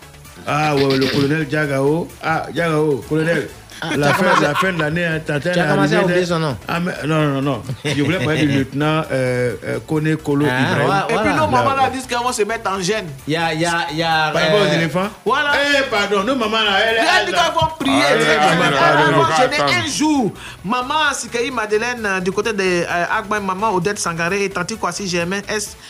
Ah, 0.46 0.74
ouais, 0.74 0.84
ouais, 0.84 0.98
le 0.98 1.06
colonel 1.06 1.46
Diagao. 1.46 2.08
Ah, 2.22 2.46
Diagao, 2.52 3.04
colonel. 3.08 3.48
Ah, 3.92 3.96
la, 3.96 4.14
fin, 4.14 4.40
la 4.40 4.54
fin 4.54 4.72
de 4.72 4.78
l'année, 4.80 5.04
hein, 5.04 5.20
t'as 5.24 5.40
Tu 5.40 5.48
as 5.48 5.64
commencé 5.66 5.96
à 5.96 6.02
oublier 6.02 6.24
son 6.24 6.38
nom. 6.38 6.56
Ah, 6.66 6.80
mais- 6.80 6.92
non, 7.06 7.22
non, 7.34 7.42
non. 7.42 7.62
Je 7.84 8.02
voulais 8.02 8.18
parler 8.24 8.46
du 8.46 8.48
lieutenant 8.58 9.02
euh, 9.12 9.54
euh, 9.64 9.78
Kone 9.86 10.16
Kolo 10.16 10.46
Ah, 10.50 10.60
Ibrahim. 10.60 11.04
Et 11.10 11.14
puis 11.28 11.34
nos 11.34 11.46
mamans 11.48 11.74
là 11.74 11.90
disent 11.92 12.06
qu'elles 12.06 12.18
vont 12.18 12.32
se 12.32 12.42
mettre 12.42 12.70
en 12.70 12.80
gêne. 12.80 13.06
Il 13.28 13.34
y 13.34 13.36
a, 13.36 13.52
il 13.52 13.60
y 13.60 13.66
a, 13.66 13.86
il 13.90 13.98
y 13.98 14.02
a. 14.02 14.30
Par 14.32 14.42
rapport 14.42 14.60
aux 14.60 14.64
euh, 14.64 14.74
éléphants 14.74 15.08
Voilà. 15.24 15.50
Eh, 15.78 15.82
pardon, 15.90 16.24
nos 16.24 16.34
mamans 16.36 16.62
là, 16.62 16.78
elle, 16.80 16.96
dit 16.96 17.10
elle, 17.20 17.34
qu'elles 17.34 17.52
vont 17.54 17.68
prier. 17.78 18.02
Elles 18.10 19.14
vont- 19.14 19.22
attends. 19.24 19.72
un 19.84 19.90
jour. 19.90 20.32
Maman 20.64 21.12
Sikaï 21.12 21.50
Madeleine 21.50 22.20
du 22.24 22.32
côté 22.32 22.52
de 22.52 22.84
Agba, 22.88 23.40
maman 23.40 23.72
Odette 23.74 23.98
Sangaré 23.98 24.44
et 24.44 24.50
Tanti 24.50 24.76
Kwasi 24.76 25.06
Germain, 25.08 25.40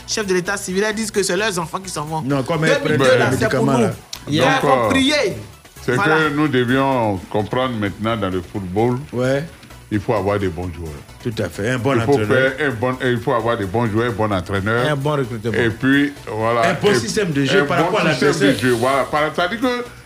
chef 0.08 0.26
de 0.26 0.34
l'état 0.34 0.56
civil, 0.56 0.82
elles 0.86 0.94
disent 0.94 1.10
que 1.10 1.22
c'est 1.22 1.36
leurs 1.36 1.58
enfants 1.58 1.78
qui 1.78 1.90
s'en 1.90 2.04
vont. 2.04 2.22
Non, 2.22 2.42
comme 2.42 2.64
elles 2.64 2.80
2002, 2.82 3.04
prennent 3.04 3.18
des 3.30 3.36
médicaments, 3.36 3.78
là. 3.78 3.90
Donc, 4.26 4.62
vont 4.62 4.84
euh, 4.86 4.88
prier. 4.88 5.36
C'est 5.84 5.94
Voilà. 5.94 6.16
que 6.16 6.28
nous 6.34 6.48
devions 6.48 7.18
comprendre 7.30 7.74
maintenant 7.78 8.16
dans 8.16 8.30
le 8.30 8.40
football, 8.40 8.98
Ouais, 9.12 9.44
il 9.90 10.00
faut 10.00 10.14
avoir 10.14 10.38
des 10.38 10.48
bons 10.48 10.70
joueurs. 10.74 10.88
tout 11.22 11.34
à 11.42 11.48
fait. 11.48 11.70
Un 11.70 11.78
bon 11.78 11.94
il, 11.94 12.00
faut 12.00 12.12
entraîneur. 12.12 12.52
faire 12.56 12.68
un 12.68 12.70
bon, 12.72 12.96
il 13.04 13.18
faut 13.18 13.34
avoir 13.34 13.56
des 13.58 13.66
bons 13.66 13.86
joueurs, 13.86 14.08
un 14.10 14.14
bon 14.14 14.32
entraîneur. 14.32 14.90
Un 14.90 14.96
bon 14.96 15.10
recrutement. 15.16 15.52
Et 15.52 15.68
puis, 15.70 16.12
voilà. 16.26 16.70
Un 16.70 16.74
bon 16.74 16.90
Et- 16.90 16.94
système 16.94 17.32
de 17.32 17.44
jeu 17.44 17.64
par 17.66 17.78
bon 17.78 17.84
rapport 17.84 18.06
à 18.06 18.10
système 18.12 18.28
l'adversaire. 18.30 18.54
de 18.54 18.58
jeu, 18.68 18.72
Voilà. 18.74 19.06
C'est-à-dire 19.34 19.58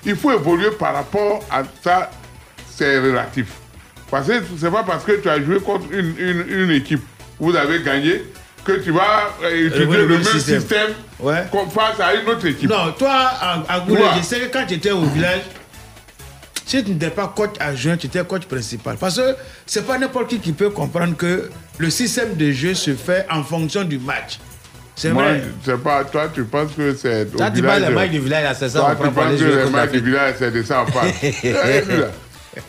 qu'il 0.02 0.16
faut 0.16 0.32
évoluer 0.32 0.70
par 0.72 0.94
rapport 0.94 1.44
à 1.50 1.62
ça, 1.82 2.10
c'est 2.74 2.98
relatif. 2.98 3.46
Parce 4.10 4.26
que 4.26 4.32
c'est 4.58 4.70
pas 4.70 4.82
parce 4.82 5.04
que 5.04 5.12
tu 5.12 5.28
as 5.28 5.40
joué 5.42 5.60
contre 5.60 5.84
une, 5.92 6.14
une, 6.18 6.44
une 6.48 6.70
équipe, 6.72 7.02
vous 7.38 7.54
avez 7.54 7.82
gagné, 7.82 8.24
que 8.64 8.72
tu 8.82 8.90
vas 8.90 9.30
euh, 9.44 9.66
utiliser 9.66 9.86
oui, 9.86 9.96
le 9.96 10.06
le 10.06 10.14
même 10.14 10.24
système. 10.24 10.60
système, 10.60 10.90
Ouais. 11.20 11.44
face 11.74 12.00
à 12.00 12.14
une 12.14 12.28
autre 12.28 12.46
équipe. 12.46 12.68
Non, 12.70 12.92
toi, 12.98 13.10
à, 13.12 13.62
à 13.68 13.80
Goulé, 13.80 14.00
Toi. 14.00 14.10
je 14.18 14.22
sais 14.22 14.40
que 14.40 14.52
quand 14.52 14.64
tu 14.66 14.74
étais 14.74 14.90
au 14.90 15.02
village, 15.04 15.40
si 16.68 16.84
tu 16.84 16.90
n'étais 16.90 17.08
pas 17.08 17.32
coach 17.34 17.54
adjoint, 17.60 17.96
tu 17.96 18.08
étais 18.08 18.22
coach 18.24 18.44
principal. 18.44 18.96
Parce 18.98 19.16
que 19.16 19.34
c'est 19.64 19.86
pas 19.86 19.96
n'importe 19.98 20.28
qui 20.28 20.38
qui 20.38 20.52
peut 20.52 20.68
comprendre 20.68 21.16
que 21.16 21.50
le 21.78 21.90
système 21.90 22.34
de 22.34 22.52
jeu 22.52 22.74
se 22.74 22.94
fait 22.94 23.26
en 23.30 23.42
fonction 23.42 23.84
du 23.84 23.98
match. 23.98 24.38
C'est 24.94 25.10
vrai. 25.10 25.42
pas, 25.82 26.04
toi, 26.04 26.28
tu 26.32 26.44
penses 26.44 26.72
que 26.76 26.94
c'est. 26.94 27.26
Toi, 27.26 27.50
tu 27.52 27.62
parles 27.62 27.86
des 27.86 27.94
matchs 27.94 28.10
du 28.10 28.18
village, 28.18 28.56
c'est 28.58 28.68
ça, 28.68 28.80
Toi, 28.80 28.96
tu 29.02 29.10
penses 29.10 29.38
que 29.38 29.64
les 29.64 29.70
matchs 29.70 29.92
du 29.92 30.00
village, 30.00 30.34
c'est 30.38 30.50
de 30.50 30.62
ça 30.62 30.84
on 30.86 30.90
parle. 30.90 31.08
Lui, 31.08 32.00
là. 32.00 32.08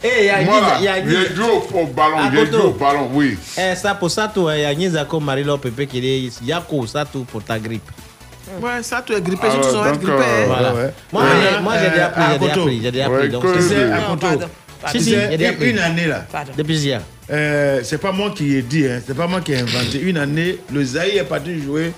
Il 0.03 0.25
y 0.25 0.29
a 0.29 0.43
Moi, 0.43 0.61
j'ai 0.81 1.35
joué 1.35 1.45
au, 1.73 1.87
ballon, 1.87 2.17
j'ai 2.31 2.45
joué 2.45 2.61
au 2.61 2.71
ballon, 2.71 3.09
oui. 3.11 3.37
Eh, 3.57 3.75
ça 3.75 3.95
pour 3.95 4.11
ça, 4.11 4.31
toi, 4.33 4.55
il 4.55 4.61
y 4.61 4.65
a 4.65 4.73
Niza 4.73 5.03
comme 5.03 5.25
Marie-Laure 5.25 5.59
Pepe 5.59 5.87
qui 5.87 5.99
dit 5.99 6.31
Yako, 6.43 6.85
ça 6.85 7.05
tout 7.05 7.23
pour 7.23 7.43
ta 7.43 7.57
grippe. 7.59 7.89
Ouais, 8.61 8.81
ça, 8.83 9.03
tu 9.05 9.13
es 9.13 9.21
grippé. 9.21 9.47
Alors, 9.47 9.61
tu 9.61 9.69
sont 9.69 9.83
donc, 9.83 9.99
grippé. 9.99 10.11
euh, 10.11 10.43
hein. 10.43 10.45
Voilà. 10.47 10.73
ouais. 10.75 10.93
Moi, 11.13 11.23
Ouais. 11.23 11.61
moi, 11.61 11.73
j'ai 11.81 11.89
déjà 11.89 12.05
appris, 12.07 12.23
j'ai 12.31 12.39
déjà 12.39 12.51
appris, 12.61 12.81
j'ai 12.81 12.91
déjà 12.91 13.05
appris. 13.05 13.29
Donc, 13.29 13.45
à 13.45 14.15
Koto. 14.15 14.45
Si, 14.91 15.01
si, 15.03 15.09
sais, 15.11 15.29
il 15.33 15.41
y 15.41 15.45
a 15.45 15.51
une, 15.51 15.77
année 15.79 16.07
là, 16.07 16.25
Pardon. 16.31 16.53
depuis 16.57 16.77
hier. 16.77 17.01
euh, 17.29 17.81
c'est 17.83 17.97
pas 17.97 18.13
moi 18.13 18.29
qui 18.33 18.55
ai 18.55 18.61
dit, 18.61 18.87
hein, 18.87 19.01
c'est 19.05 19.15
pas 19.15 19.27
moi 19.27 19.41
qui 19.41 19.51
ai 19.51 19.57
inventé. 19.59 19.99
Une 20.01 20.17
année, 20.17 20.57
le 20.71 20.83
Zaïre 20.85 21.21
est 21.21 21.25
parti 21.25 21.61
jouer, 21.61 21.91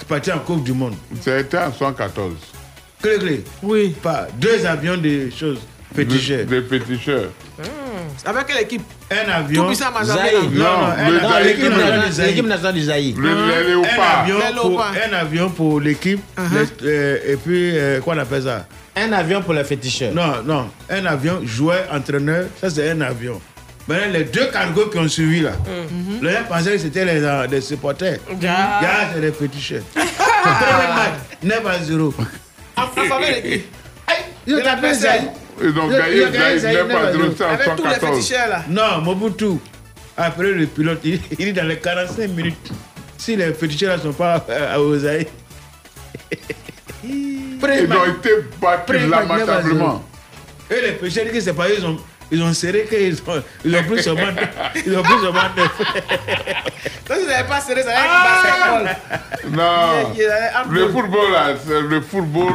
est 0.00 0.04
parti 0.08 0.32
en 0.32 0.40
Coupe 0.40 0.64
du 0.64 0.72
Monde. 0.72 0.94
C'était 1.20 1.58
en 1.58 1.72
114. 1.72 2.32
Clé, 3.00 3.18
clé. 3.18 3.44
Oui. 3.62 3.94
Pas 4.02 4.26
deux 4.40 4.66
avions 4.66 4.96
de 4.96 5.30
choses 5.30 5.60
féticheurs. 5.94 6.46
Des 6.46 6.62
péticheurs. 6.62 7.30
Avec 8.24 8.46
quelle 8.46 8.62
équipe? 8.62 8.82
Un 9.10 9.30
avion. 9.30 9.66
Mazamé. 9.68 10.30
Non, 10.52 10.64
non, 10.64 11.30
Zaïre, 11.30 11.44
L'équipe 11.44 12.46
nationale- 12.46 12.74
du 12.74 12.82
Zaïre. 12.82 13.14
Le, 13.18 13.28
les 13.28 13.52
un 13.54 13.62
léopards. 13.68 14.20
avion, 14.22 14.36
Les 14.38 14.54
pour, 14.60 14.68
léopards. 14.70 14.92
un 15.10 15.16
avion 15.16 15.50
pour 15.50 15.80
l'équipe. 15.80 16.20
Les- 16.52 16.86
euh, 16.88 17.18
et 17.32 17.36
puis 17.36 17.76
euh, 17.78 18.00
quoi 18.00 18.14
on 18.14 18.18
appelle 18.18 18.42
ça? 18.42 18.66
Un 18.96 19.12
avion 19.12 19.42
pour 19.42 19.52
les 19.54 19.64
féticheurs. 19.64 20.12
non 20.14 20.42
non. 20.44 20.68
Un 20.90 21.04
avion 21.06 21.40
joueur 21.44 21.84
entraîneur 21.92 22.46
ça 22.60 22.70
c'est 22.70 22.90
un 22.90 23.00
avion. 23.02 23.40
Maintenant, 23.88 24.12
les 24.14 24.24
deux 24.24 24.46
cargos 24.46 24.86
qui 24.86 24.98
ont 24.98 25.06
suivi 25.08 25.40
là. 25.42 25.50
Les 26.20 26.32
gens 26.32 26.38
pensaient 26.48 26.72
que 26.72 26.78
c'était 26.78 27.04
les, 27.04 27.22
euh, 27.22 27.46
des 27.46 27.60
supporters. 27.60 28.18
Gars, 28.40 29.10
c'est 29.14 29.20
des 29.20 29.30
petits 29.30 29.60
chefs 29.60 29.84
premier 29.94 30.88
match. 30.94 31.12
9 31.42 31.66
à 31.66 31.78
0 31.84 32.12
En 32.76 32.86
faveur 32.88 33.20
de 33.20 33.48
qui? 33.48 33.62
Ils 34.48 34.56
ont 34.56 34.62
tapé 34.62 34.88
à 35.60 35.64
à 35.64 35.82
en 35.82 37.50
Avec 37.52 37.76
tous 37.76 37.84
les 37.84 37.94
114. 37.94 37.98
féticheurs 38.00 38.48
là. 38.48 38.64
non 38.68 39.00
Mobutu 39.02 39.58
après 40.16 40.52
le 40.52 40.66
pilote 40.66 41.00
il, 41.04 41.20
il 41.38 41.48
est 41.48 41.52
dans 41.52 41.66
les 41.66 41.78
45 41.78 42.28
minutes 42.30 42.70
si 43.18 43.36
les 43.36 43.52
féticheurs 43.54 43.96
ne 43.98 44.02
sont 44.02 44.12
pas 44.12 44.44
euh, 44.48 44.76
aux 44.78 44.96
Zaïre 44.98 45.26
Premier 47.60 47.82
Ils 47.82 47.92
ont 47.92 48.04
été 48.06 48.30
battus 48.60 49.08
lamentablement. 49.08 50.04
Et 50.70 50.80
les 50.80 50.92
pécheurs 50.92 51.24
c'est 51.40 51.54
pas 51.54 51.68
eux, 51.68 51.76
ils 51.78 51.86
ont, 51.86 51.96
ils 52.30 52.42
ont 52.42 52.52
serré 52.52 52.84
qu'ils 52.84 53.16
ont, 53.26 53.42
ils 53.64 53.76
ont 53.76 53.82
pris 53.84 54.02
seulement 54.02 54.32
ils 54.84 54.96
ont 54.96 55.02
pris 55.02 55.12
seulement 55.22 55.42
neuf. 55.56 55.78
Donc, 57.08 57.18
ils 57.20 57.26
n'avaient 57.28 57.48
pas 57.48 57.60
serré, 57.60 57.82
ça 57.82 57.90
Ah! 57.94 58.82
Non. 59.48 60.12
Il 60.16 60.74
Le 60.74 60.88
football, 60.88 61.32
là, 61.32 61.54
le 61.88 62.00
football, 62.00 62.52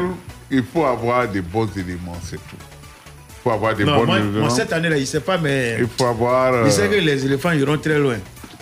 il 0.50 0.64
faut 0.64 0.86
avoir 0.86 1.28
des 1.28 1.42
bons 1.42 1.70
éléments, 1.78 2.18
c'est 2.22 2.36
tout. 2.36 2.58
Il 3.44 3.50
faut 3.50 3.52
avoir 3.52 3.74
des 3.76 3.84
Non, 3.84 4.06
bons 4.06 4.20
moi, 4.40 4.50
cette 4.52 4.72
année-là, 4.72 4.98
il 4.98 5.02
ne 5.02 5.06
sait 5.06 5.20
pas, 5.20 5.38
mais 5.40 5.78
Il 5.80 5.88
faut 5.98 6.06
avoir. 6.06 6.54
euh, 6.54 6.64
il 6.68 6.72
sait 6.72 6.88
que 6.88 6.94
les 6.96 7.26
éléphants 7.26 7.52
iront 7.52 7.78
très 7.78 7.98
loin. 7.98 8.18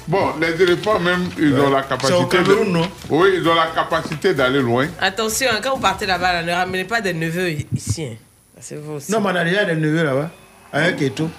Bon, 0.08 0.30
les 0.40 0.64
éléphants 0.64 1.00
même, 1.00 1.28
ils 1.38 1.54
ont 1.60 1.70
la 1.70 1.82
capacité. 1.84 2.14
C'est 2.18 2.24
au 2.24 2.26
Cameroun, 2.28 2.68
de- 2.68 2.72
non? 2.72 2.90
Oui, 3.10 3.30
ils 3.36 3.48
ont 3.48 3.54
la 3.56 3.68
capacité 3.68 4.34
d'aller 4.34 4.62
loin. 4.62 4.88
Attention, 5.02 5.50
hein, 5.52 5.60
quand 5.62 5.76
vous 5.76 5.82
partez 5.82 6.06
là-bas, 6.06 6.34
là, 6.42 6.44
ne 6.44 6.52
ramenez 6.52 6.86
pas 6.86 7.02
des 7.02 7.14
neveux 7.14 7.52
ici. 7.76 8.06
hein. 8.06 8.16
C'est 8.60 8.76
vous 8.78 8.94
aussi. 8.94 9.12
Non, 9.12 9.20
mais 9.20 9.30
on 9.32 9.36
a 9.36 9.44
déjà 9.44 9.66
des 9.66 9.76
neveux 9.76 10.04
là-bas, 10.04 10.30
avec 10.74 11.02
Eto. 11.02 11.30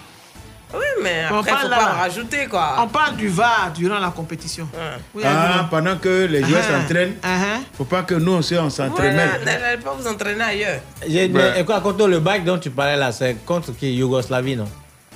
Oui, 0.72 0.80
mais 1.02 1.24
On 1.30 1.38
après, 1.38 1.50
il 1.50 1.54
parle 1.54 1.62
faut 1.64 1.68
là. 1.70 1.76
pas 1.78 1.94
en 1.94 1.98
rajouter, 1.98 2.46
quoi. 2.46 2.76
On 2.80 2.86
parle 2.88 3.16
du 3.16 3.28
VAR 3.28 3.72
durant 3.74 3.98
la 3.98 4.10
compétition. 4.10 4.68
Oui, 5.14 5.22
Ah, 5.26 5.52
Alvin. 5.54 5.64
pendant 5.64 5.96
que 5.96 6.26
les 6.26 6.44
joueurs 6.44 6.62
Ah, 6.68 6.80
s'entraînent, 6.80 7.14
il 7.14 7.18
ah, 7.22 7.58
ne 7.58 7.76
faut 7.76 7.84
pas 7.84 8.02
que 8.02 8.14
nous 8.14 8.32
aussi 8.32 8.56
on 8.56 8.70
s'entraîne. 8.70 9.14
Voilà, 9.14 9.58
n'allez 9.58 9.78
pas 9.82 9.94
vous 9.98 10.06
entraîner 10.06 10.42
ailleurs. 10.44 10.80
Et 11.06 11.64
quoi, 11.64 11.80
contre 11.80 12.06
le 12.06 12.20
bac 12.20 12.44
dont 12.44 12.58
tu 12.58 12.70
parlais 12.70 12.96
là, 12.96 13.10
c'est 13.12 13.44
contre 13.44 13.72
qui? 13.76 13.92
Yougoslavie, 13.94 14.56
non? 14.56 14.68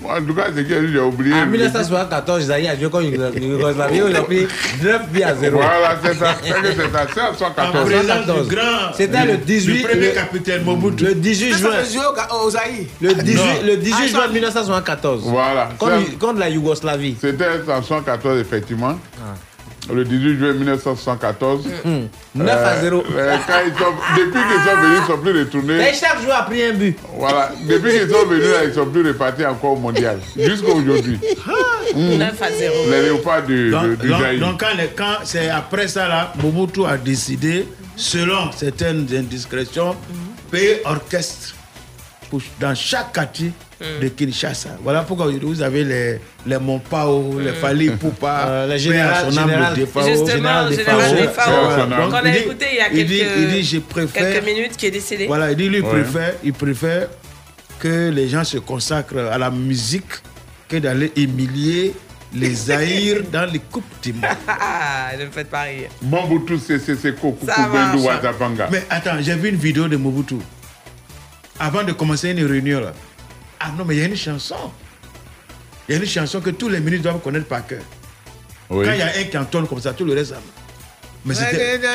En 0.03 0.23
tout 0.25 0.35
cas, 0.35 0.47
c'est 0.55 0.65
que 0.65 0.89
j'ai 0.89 0.99
oublié. 0.99 1.35
En 1.35 1.45
le- 1.45 1.51
1974, 1.53 2.43
Zaïre 2.43 2.71
a 2.73 2.77
joué 2.77 2.91
contre 2.91 3.05
Yougoslavie, 3.39 4.01
il 4.09 4.17
a 4.17 4.23
pris 4.23 4.47
9 4.83 5.09
buts 5.09 5.23
à 5.23 5.35
0. 5.35 5.57
Voilà, 5.57 5.97
c'est 6.03 6.15
ça. 6.15 6.37
C'est 6.43 6.51
que 6.51 6.67
c'est 6.73 6.93
ça. 6.93 7.07
C'est 7.15 7.21
en 7.21 7.35
114. 7.35 7.91
C'était 8.97 9.25
le 9.25 9.37
18 9.39 9.83
Le 9.83 9.89
premier 9.89 10.07
le- 10.09 10.13
capitaine 10.13 10.65
Mobutu. 10.65 11.05
Le 11.05 11.15
18 11.15 11.53
Ça, 11.53 11.59
juin. 11.59 11.71
Le 13.01 13.15
18, 13.15 13.37
Non. 13.37 13.45
le 13.67 13.77
18 13.77 13.95
Ah, 14.05 14.07
juin 14.09 14.21
ça- 14.23 14.29
1974. 14.29 15.23
Voilà. 15.25 15.69
Contre, 15.79 16.39
la 16.39 16.49
Yougoslavie. 16.49 17.17
C'était 17.21 17.47
en 17.69 17.83
114, 17.83 18.41
effectivement. 18.41 18.99
Le 19.93 20.03
18 20.05 20.39
juin 20.39 20.53
1974. 20.55 21.67
9 22.35 22.51
à 22.51 22.81
0. 22.81 23.05
euh, 23.17 23.37
quand 23.47 23.53
ils 23.67 23.73
sont, 23.75 23.85
depuis 24.17 24.41
qu'ils 24.41 24.65
sont 24.65 24.77
venus, 24.81 24.99
ils 24.99 25.01
ne 25.03 25.07
sont 25.07 25.19
plus 25.23 25.39
retournés. 25.39 25.89
Et 25.91 25.95
chaque 25.95 26.23
joueur 26.23 26.39
a 26.39 26.43
pris 26.45 26.65
un 26.65 26.73
but. 26.73 26.97
Voilà. 27.19 27.51
Depuis 27.69 27.91
qu'ils 27.91 28.09
sont 28.11 28.27
venus, 28.27 28.47
là, 28.49 28.65
ils 28.65 28.69
ne 28.71 28.73
sont 28.75 28.87
plus 28.87 29.07
repartis 29.07 29.45
encore 29.45 29.73
au 29.73 29.77
mondial. 29.77 30.19
Jusqu'à 30.37 30.73
aujourd'hui. 30.73 31.19
9 31.95 32.43
à 32.43 32.51
0. 32.53 32.75
Les 32.91 33.03
léopards 33.03 33.43
du, 33.43 33.71
Donc, 33.71 33.99
du, 33.99 34.07
du 34.09 34.39
donc- 34.41 34.63
quand, 34.97 35.19
c'est 35.25 35.49
après 35.51 35.87
ça, 35.89 36.09
là, 36.09 36.33
Mobutu 36.43 36.87
a 36.87 36.97
décidé, 36.97 37.69
selon 37.95 38.51
certaines 38.57 39.07
indiscrétions, 39.15 39.95
payer 40.51 40.81
orchestre 40.87 41.55
dans 42.61 42.75
chaque 42.75 43.13
quartier 43.13 43.53
de 44.01 44.09
Kinshasa. 44.09 44.71
Voilà 44.83 45.03
pourquoi 45.03 45.27
vous 45.43 45.61
avez 45.63 45.85
les, 45.85 46.19
les 46.47 46.59
Mompao, 46.59 47.39
les 47.41 47.53
Fali 47.53 47.91
Poupa, 47.91 48.47
Euh, 48.49 48.67
les 48.69 48.79
général- 48.79 49.31
général- 49.33 49.75
le 49.77 49.81
Defao. 49.81 50.03
Justement, 50.09 50.71
Général. 50.71 51.89
Donc, 51.91 52.11
qu'on 52.11 52.17
a 52.17 52.23
il 52.29 52.33
dit- 52.33 52.39
écouté 52.39 52.67
il 52.73 52.77
y 52.77 52.81
a 52.81 52.89
il 52.93 53.07
dit- 53.07 53.19
quelques, 53.19 53.31
il 53.39 53.49
dit, 53.49 53.63
je 53.65 53.79
préfère- 53.81 54.31
quelques 54.33 54.45
minutes, 54.45 54.77
qui 54.77 54.87
est 54.87 54.91
décédé. 54.91 55.27
Voilà, 55.27 55.51
il 55.51 55.57
dit, 55.57 55.69
lui, 55.69 55.81
Ouais. 55.81 55.89
préfère, 55.91 56.33
il 56.43 56.53
préfère 56.53 57.09
que 57.79 58.11
les 58.11 58.29
gens 58.29 58.45
se 58.45 58.59
consacrent 58.59 59.19
à 59.31 59.37
la 59.39 59.51
musique 59.51 60.05
que 60.69 60.77
d'aller 60.79 61.13
humilier 61.17 61.95
les 62.33 62.55
Zaïre 62.67 63.23
dans 63.31 63.51
les 63.53 63.59
coupes 63.59 63.85
du 64.03 64.13
monde. 64.15 64.25
Ah, 64.49 65.11
ne 65.19 65.27
me 65.27 65.31
faites 65.31 65.51
pas 65.51 65.63
rire. 65.63 65.91
Mobutu 66.03 66.59
Ça 66.59 66.79
Kukubendu 66.79 67.73
marche. 67.73 68.01
Watapanga. 68.01 68.69
Mais 68.73 68.85
attends, 68.89 69.17
j'ai 69.21 69.35
vu 69.35 69.51
une 69.51 69.57
vidéo 69.57 69.87
de 69.89 69.97
Mobutu. 69.97 70.37
Avant 71.59 71.83
de 71.85 71.93
commencer 71.93 72.31
une 72.31 72.45
réunion 72.47 72.81
là. 72.81 72.93
Ah 73.61 73.71
non, 73.77 73.85
mais 73.85 73.97
il 73.97 74.01
y 74.01 74.05
a 74.05 74.07
une 74.07 74.17
chanson. 74.17 74.57
Il 75.89 75.95
y 75.95 75.99
a 75.99 76.01
une 76.01 76.07
chanson 76.09 76.41
que 76.41 76.51
tous 76.51 76.69
les 76.69 76.81
ministres 76.81 77.05
doivent 77.05 77.21
connaître 77.23 77.47
par 77.47 77.67
cœur. 77.67 77.83
Oui. 78.71 78.85
Quand 78.87 78.93
il 78.93 78.99
y 78.99 79.03
a 79.03 79.07
un 79.09 79.25
qui 79.25 79.39
entonne 79.39 79.67
comme 79.69 79.81
ça, 79.81 79.93
tout 79.93 80.05
le 80.05 80.15
reste. 80.15 80.31
ça- 80.31 80.41
Mais 81.25 81.35
c'était. 81.35 81.47
Ah, 81.57 81.59
eh, 81.73 81.81
eh, 81.83 81.89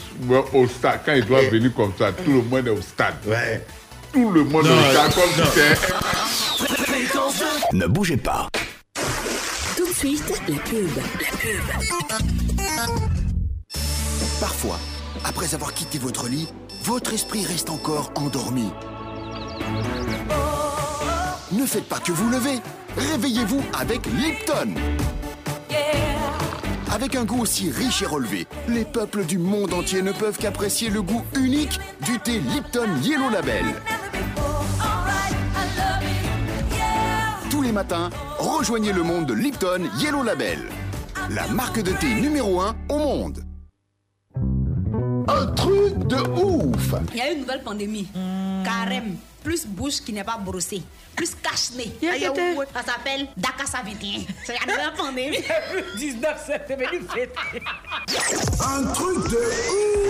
au 0.53 0.67
stade, 0.67 1.01
quand 1.07 1.13
ils 1.15 1.25
doivent 1.25 1.49
venir 1.51 1.73
comme 1.75 1.93
ça, 1.99 2.11
tout 2.13 2.33
le 2.33 2.43
monde 2.43 2.67
est 2.67 2.71
au 2.71 2.81
stade? 2.83 3.15
Ouais. 3.27 3.65
Tout 4.13 4.31
le 4.31 4.45
monde 4.45 4.67
est 4.67 4.69
Non, 4.69 4.77
au 4.77 4.91
stade 4.91 5.15
comme 5.15 5.45
non. 5.45 5.51
si 5.51 5.61
c'était. 6.67 6.87
Ne 7.73 7.87
bougez 7.87 8.17
pas. 8.17 8.49
Tout 9.77 9.87
de 9.87 9.93
suite, 9.93 10.29
la 10.49 10.59
pub. 10.59 10.89
La 10.97 11.37
pub. 11.39 13.01
Parfois, 14.41 14.79
après 15.25 15.55
avoir 15.55 15.75
quitté 15.75 15.99
votre 15.99 16.29
lit, 16.29 16.49
votre 16.85 17.13
esprit 17.13 17.45
reste 17.45 17.71
encore 17.71 18.13
endormi. 18.15 18.71
Ne 21.53 21.67
faites 21.67 21.89
pas 21.89 21.99
que 21.99 22.13
vous 22.13 22.29
levez. 22.31 22.59
Réveillez-vous 22.97 23.63
avec 23.79 24.07
Lipton. 24.07 24.75
Avec 26.93 27.15
un 27.15 27.25
goût 27.25 27.43
aussi 27.43 27.71
riche 27.71 28.03
et 28.03 28.07
relevé, 28.07 28.47
les 28.69 28.85
peuples 28.85 29.25
du 29.25 29.39
monde 29.39 29.73
entier 29.73 30.03
ne 30.03 30.13
peuvent 30.13 30.39
qu'apprécier 30.39 30.91
le 30.91 31.03
goût 31.03 31.25
unique 31.37 31.79
du 32.05 32.19
thé 32.19 32.41
Lipton 32.41 32.89
Yellow 33.03 33.31
Label. 33.31 33.65
Les 37.71 37.75
matins, 37.75 38.11
rejoignez 38.39 38.93
le 38.93 39.05
monde 39.05 39.27
de 39.27 39.33
Lipton 39.33 39.89
Yellow 39.99 40.25
Label, 40.25 40.59
la 41.29 41.47
marque 41.47 41.81
de 41.81 41.93
thé 41.93 42.15
numéro 42.15 42.61
1 42.61 42.75
au 42.89 42.99
monde. 42.99 43.45
Un 45.29 45.47
truc 45.55 45.97
de 46.09 46.17
ouf 46.17 46.95
Il 47.13 47.19
y 47.19 47.21
a 47.21 47.31
une 47.31 47.43
nouvelle 47.43 47.63
pandémie. 47.63 48.09
Carême. 48.65 49.17
Plus 49.45 49.67
bouche 49.67 50.01
qui 50.01 50.13
n'est 50.13 50.25
pas 50.25 50.37
brossée. 50.37 50.83
Plus 51.15 51.33
cache-nez. 51.37 51.93
Ça 52.75 52.83
s'appelle 52.83 53.29
Dakassa 53.37 53.79
21. 53.85 54.23
C'est 54.45 54.55
la 54.55 54.73
nouvelle 54.73 54.95
pandémie. 54.97 55.39
19 55.97 56.43
c'est 56.45 56.75
venu 56.75 57.07
fêter. 57.09 57.63
Un 58.61 58.83
truc 58.93 59.31
de 59.31 59.37
ouf 59.37 60.10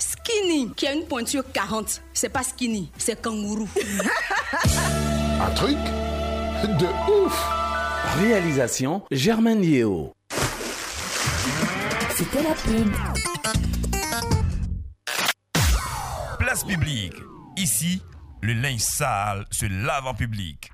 Skinny, 0.00 0.72
qui 0.74 0.86
a 0.86 0.92
une 0.92 1.04
pointure 1.04 1.44
40. 1.52 2.02
C'est 2.12 2.28
pas 2.28 2.42
skinny, 2.42 2.90
c'est 2.98 3.20
kangourou. 3.20 3.68
un 5.40 5.50
truc 5.54 5.78
de 6.64 6.86
ouf 7.10 7.66
Réalisation 8.18 9.02
Germaine 9.10 9.62
Yeo. 9.62 10.12
C'était 12.16 12.42
la 12.42 12.54
pub. 12.54 12.92
Place 16.38 16.64
publique. 16.64 17.14
Ici, 17.56 18.00
le 18.40 18.54
linge 18.54 18.80
sale 18.80 19.44
se 19.50 19.66
lave 19.66 20.06
en 20.06 20.14
public. 20.14 20.70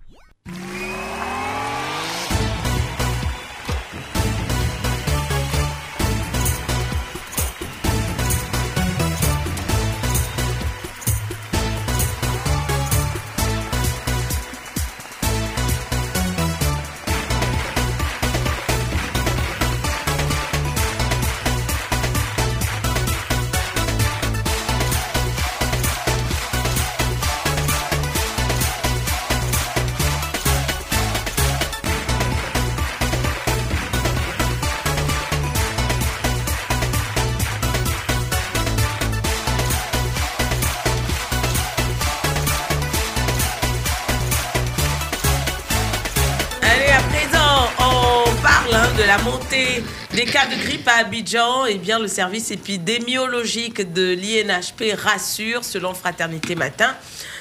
Des 50.14 50.24
cas 50.24 50.46
de 50.46 50.56
grippe 50.62 50.88
à 50.88 51.00
Abidjan. 51.00 51.66
Eh 51.66 51.76
bien, 51.76 51.98
le 51.98 52.08
service 52.08 52.50
épidémiologique 52.50 53.92
de 53.92 54.12
l'INHP 54.14 54.94
rassure, 54.98 55.64
selon 55.64 55.94
Fraternité 55.94 56.54
Matin. 56.54 56.94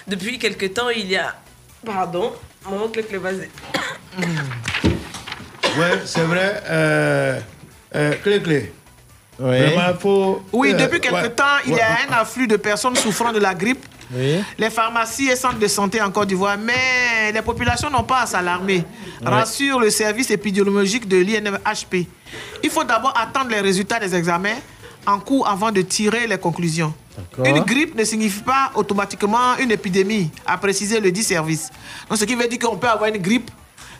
Depuis 0.07 0.37
quelque 0.37 0.65
temps, 0.65 0.89
il 0.89 1.09
y 1.09 1.15
a... 1.15 1.35
Pardon, 1.85 2.33
mon 2.69 2.83
oncle 2.83 3.03
Clévazé. 3.03 3.49
Ouais, 5.77 6.01
c'est 6.03 6.23
vrai. 6.23 6.61
Euh, 6.69 7.39
euh, 7.95 8.11
clé, 8.21 8.41
clé. 8.41 8.73
Oui. 9.39 9.57
Vraiment, 9.57 9.97
faut. 9.97 10.43
Oui, 10.51 10.73
euh, 10.73 10.77
depuis 10.77 10.99
quelque 10.99 11.15
ouais, 11.15 11.29
temps, 11.29 11.45
il 11.65 11.71
y 11.71 11.75
ouais. 11.75 11.81
a 11.81 12.09
un 12.09 12.19
afflux 12.19 12.45
de 12.45 12.57
personnes 12.57 12.97
souffrant 12.97 13.31
de 13.31 13.39
la 13.39 13.53
grippe. 13.53 13.85
Oui. 14.13 14.43
Les 14.57 14.69
pharmacies 14.69 15.29
et 15.29 15.35
centres 15.35 15.59
de 15.59 15.67
santé 15.67 16.01
en 16.01 16.11
Côte 16.11 16.27
d'Ivoire, 16.27 16.57
mais 16.57 17.31
les 17.31 17.41
populations 17.41 17.89
n'ont 17.89 18.03
pas 18.03 18.21
à 18.21 18.25
s'alarmer. 18.25 18.83
Rassure 19.23 19.79
le 19.79 19.89
service 19.89 20.29
épidémiologique 20.31 21.07
de 21.07 21.17
l'INHP. 21.17 22.07
Il 22.63 22.69
faut 22.69 22.83
d'abord 22.83 23.13
attendre 23.17 23.49
les 23.49 23.61
résultats 23.61 23.99
des 23.99 24.13
examens 24.15 24.57
en 25.05 25.19
cours 25.19 25.47
avant 25.47 25.71
de 25.71 25.81
tirer 25.81 26.27
les 26.27 26.37
conclusions. 26.37 26.93
Une 27.43 27.59
grippe 27.61 27.95
ne 27.95 28.03
signifie 28.03 28.41
pas 28.41 28.71
automatiquement 28.75 29.57
une 29.59 29.71
épidémie, 29.71 30.29
a 30.45 30.57
précisé 30.57 30.99
le 30.99 31.11
dit 31.11 31.23
service. 31.23 31.69
Donc, 32.09 32.17
ce 32.17 32.25
qui 32.25 32.35
veut 32.35 32.47
dire 32.47 32.59
qu'on 32.59 32.77
peut 32.77 32.87
avoir 32.87 33.09
une 33.09 33.21
grippe 33.21 33.49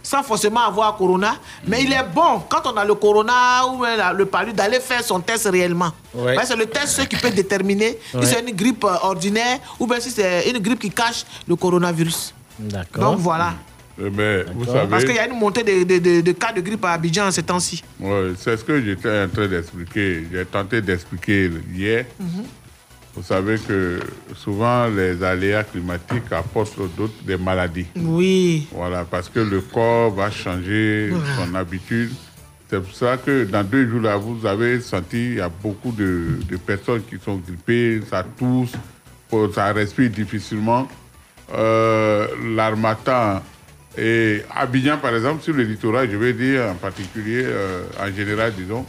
sans 0.03 0.23
forcément 0.23 0.61
avoir 0.61 0.95
corona. 0.97 1.35
Mais 1.67 1.83
il 1.83 1.91
est 1.93 2.03
bon, 2.13 2.41
quand 2.49 2.61
on 2.65 2.75
a 2.77 2.85
le 2.85 2.95
corona 2.95 3.65
ou 3.73 3.83
la- 3.83 4.13
le 4.13 4.25
palu, 4.25 4.53
d'aller 4.53 4.79
faire 4.79 5.03
son 5.03 5.19
test 5.19 5.47
réellement. 5.51 5.91
Ouais. 6.13 6.35
Parce 6.35 6.49
que 6.49 6.53
c'est 6.55 6.59
le 6.59 6.65
test 6.65 6.87
ce 6.87 7.01
qui 7.03 7.15
peut 7.15 7.29
déterminer 7.31 7.97
Ouais. 8.13 8.25
si 8.25 8.33
c'est 8.33 8.39
une 8.47 8.55
grippe 8.55 8.83
euh, 8.83 8.95
ordinaire 9.03 9.59
ou 9.79 9.87
bien 9.87 9.99
si 9.99 10.09
c'est 10.11 10.49
une 10.49 10.59
grippe 10.59 10.79
qui 10.79 10.89
cache 10.89 11.25
le 11.47 11.55
coronavirus. 11.55 12.33
D'accord. 12.59 13.11
Donc 13.11 13.19
voilà. 13.19 13.53
Eh 14.03 14.09
ben, 14.09 14.45
vous 14.55 14.65
savez, 14.65 14.87
Parce 14.89 15.03
qu'il 15.03 15.13
y 15.15 15.19
a 15.19 15.27
une 15.27 15.37
montée 15.37 15.63
de, 15.63 15.83
de- 15.83 15.99
de- 15.99 16.21
de 16.21 16.31
cas 16.31 16.51
de 16.53 16.61
grippe 16.61 16.83
à 16.85 16.91
Abidjan 16.93 17.29
ces 17.29 17.43
temps-ci. 17.43 17.83
ouais, 17.99 18.31
c'est 18.37 18.57
ce 18.57 18.63
que 18.63 18.81
j'étais 18.81 19.23
en 19.25 19.29
train 19.29 19.47
d'expliquer. 19.47 20.27
J'ai 20.31 20.45
tenté 20.45 20.81
d'expliquer 20.81 21.51
hier. 21.73 22.05
Mhm. 22.19 22.43
Vous 23.15 23.23
savez 23.23 23.57
que 23.57 23.99
souvent 24.35 24.87
les 24.87 25.21
aléas 25.21 25.63
climatiques 25.63 26.31
apportent 26.31 26.77
d'autres 26.95 27.23
des 27.25 27.37
maladies. 27.37 27.87
Oui. 27.95 28.67
Voilà, 28.71 29.03
parce 29.03 29.27
que 29.27 29.39
le 29.39 29.59
corps 29.61 30.11
va 30.11 30.31
changer 30.31 31.11
son 31.37 31.53
habitude. 31.55 32.11
C'est 32.69 32.81
pour 32.81 32.95
ça 32.95 33.17
que 33.17 33.43
dans 33.43 33.65
deux 33.65 33.85
jours 33.89 34.01
là, 34.01 34.15
vous 34.15 34.45
avez 34.45 34.79
senti 34.79 35.25
il 35.31 35.35
y 35.35 35.41
a 35.41 35.49
beaucoup 35.49 35.91
de, 35.91 36.39
de 36.49 36.55
personnes 36.55 37.01
qui 37.03 37.17
sont 37.23 37.35
grippées, 37.35 37.99
ça 38.09 38.25
tousse, 38.37 38.71
ça 39.53 39.73
respire 39.73 40.09
difficilement. 40.09 40.87
Euh, 41.53 42.27
L'Armatan 42.55 43.41
et 43.97 44.41
Abidjan, 44.55 44.97
par 44.99 45.13
exemple, 45.13 45.43
sur 45.43 45.53
le 45.53 45.63
littoral, 45.63 46.09
je 46.09 46.15
vais 46.15 46.31
dire 46.31 46.63
en 46.71 46.75
particulier, 46.75 47.43
euh, 47.43 47.83
en 47.99 48.09
général, 48.15 48.53
disons, 48.57 48.85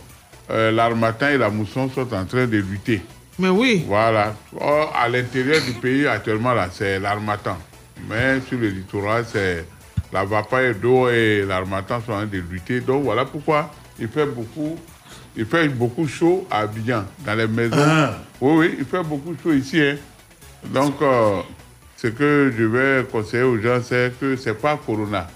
euh, 0.51 0.71
l'Armatan 0.71 1.31
et 1.31 1.39
la 1.39 1.51
mousson 1.51 1.91
sont 1.91 2.13
en 2.15 2.25
train 2.25 2.47
de 2.47 2.59
lutter. 2.59 3.03
Mais 3.39 3.49
oui. 3.49 3.85
Voilà. 3.87 4.35
Or, 4.61 4.93
à 4.95 5.09
l'intérieur 5.09 5.61
du 5.65 5.73
pays, 5.73 6.07
actuellement, 6.07 6.53
là, 6.55 6.69
c'est 6.73 6.99
l'armatan. 7.01 7.57
Mais 8.09 8.41
sur 8.49 8.59
le 8.59 8.69
littoral, 8.69 9.25
c'est 9.31 9.65
la 10.13 10.25
vapeur 10.25 10.75
d'eau 10.75 11.09
et 11.09 11.45
l'armatan 11.47 12.01
sont 12.05 12.13
en 12.13 12.17
train 12.17 12.27
de 12.27 12.39
lutter. 12.39 12.81
Donc, 12.81 13.05
voilà 13.05 13.25
pourquoi 13.25 13.71
il 13.99 14.09
fait 14.09 14.27
beaucoup, 14.27 14.79
il 15.37 15.47
fait 15.47 15.69
beaucoup 15.69 16.07
chaud 16.07 16.47
à 16.51 16.61
Abidjan, 16.61 17.05
dans 17.25 17.35
les 17.35 17.47
maisons. 17.47 17.77
Ah. 17.79 18.19
Oui, 18.41 18.53
oui, 18.69 18.77
il 18.79 18.85
fait 18.85 19.03
beaucoup 19.03 19.35
chaud 19.43 19.53
ici. 19.53 19.81
hein. 19.81 19.97
Donc, 20.67 21.01
euh, 21.01 21.41
ce 21.97 22.09
que 22.09 22.53
je 22.57 22.65
vais 22.65 23.05
conseiller 23.11 23.45
aux 23.45 23.59
gens, 23.61 23.81
c'est 23.83 24.13
que 24.21 24.37
c'est 24.37 24.55
pas 24.55 24.77
Corona. 24.85 25.27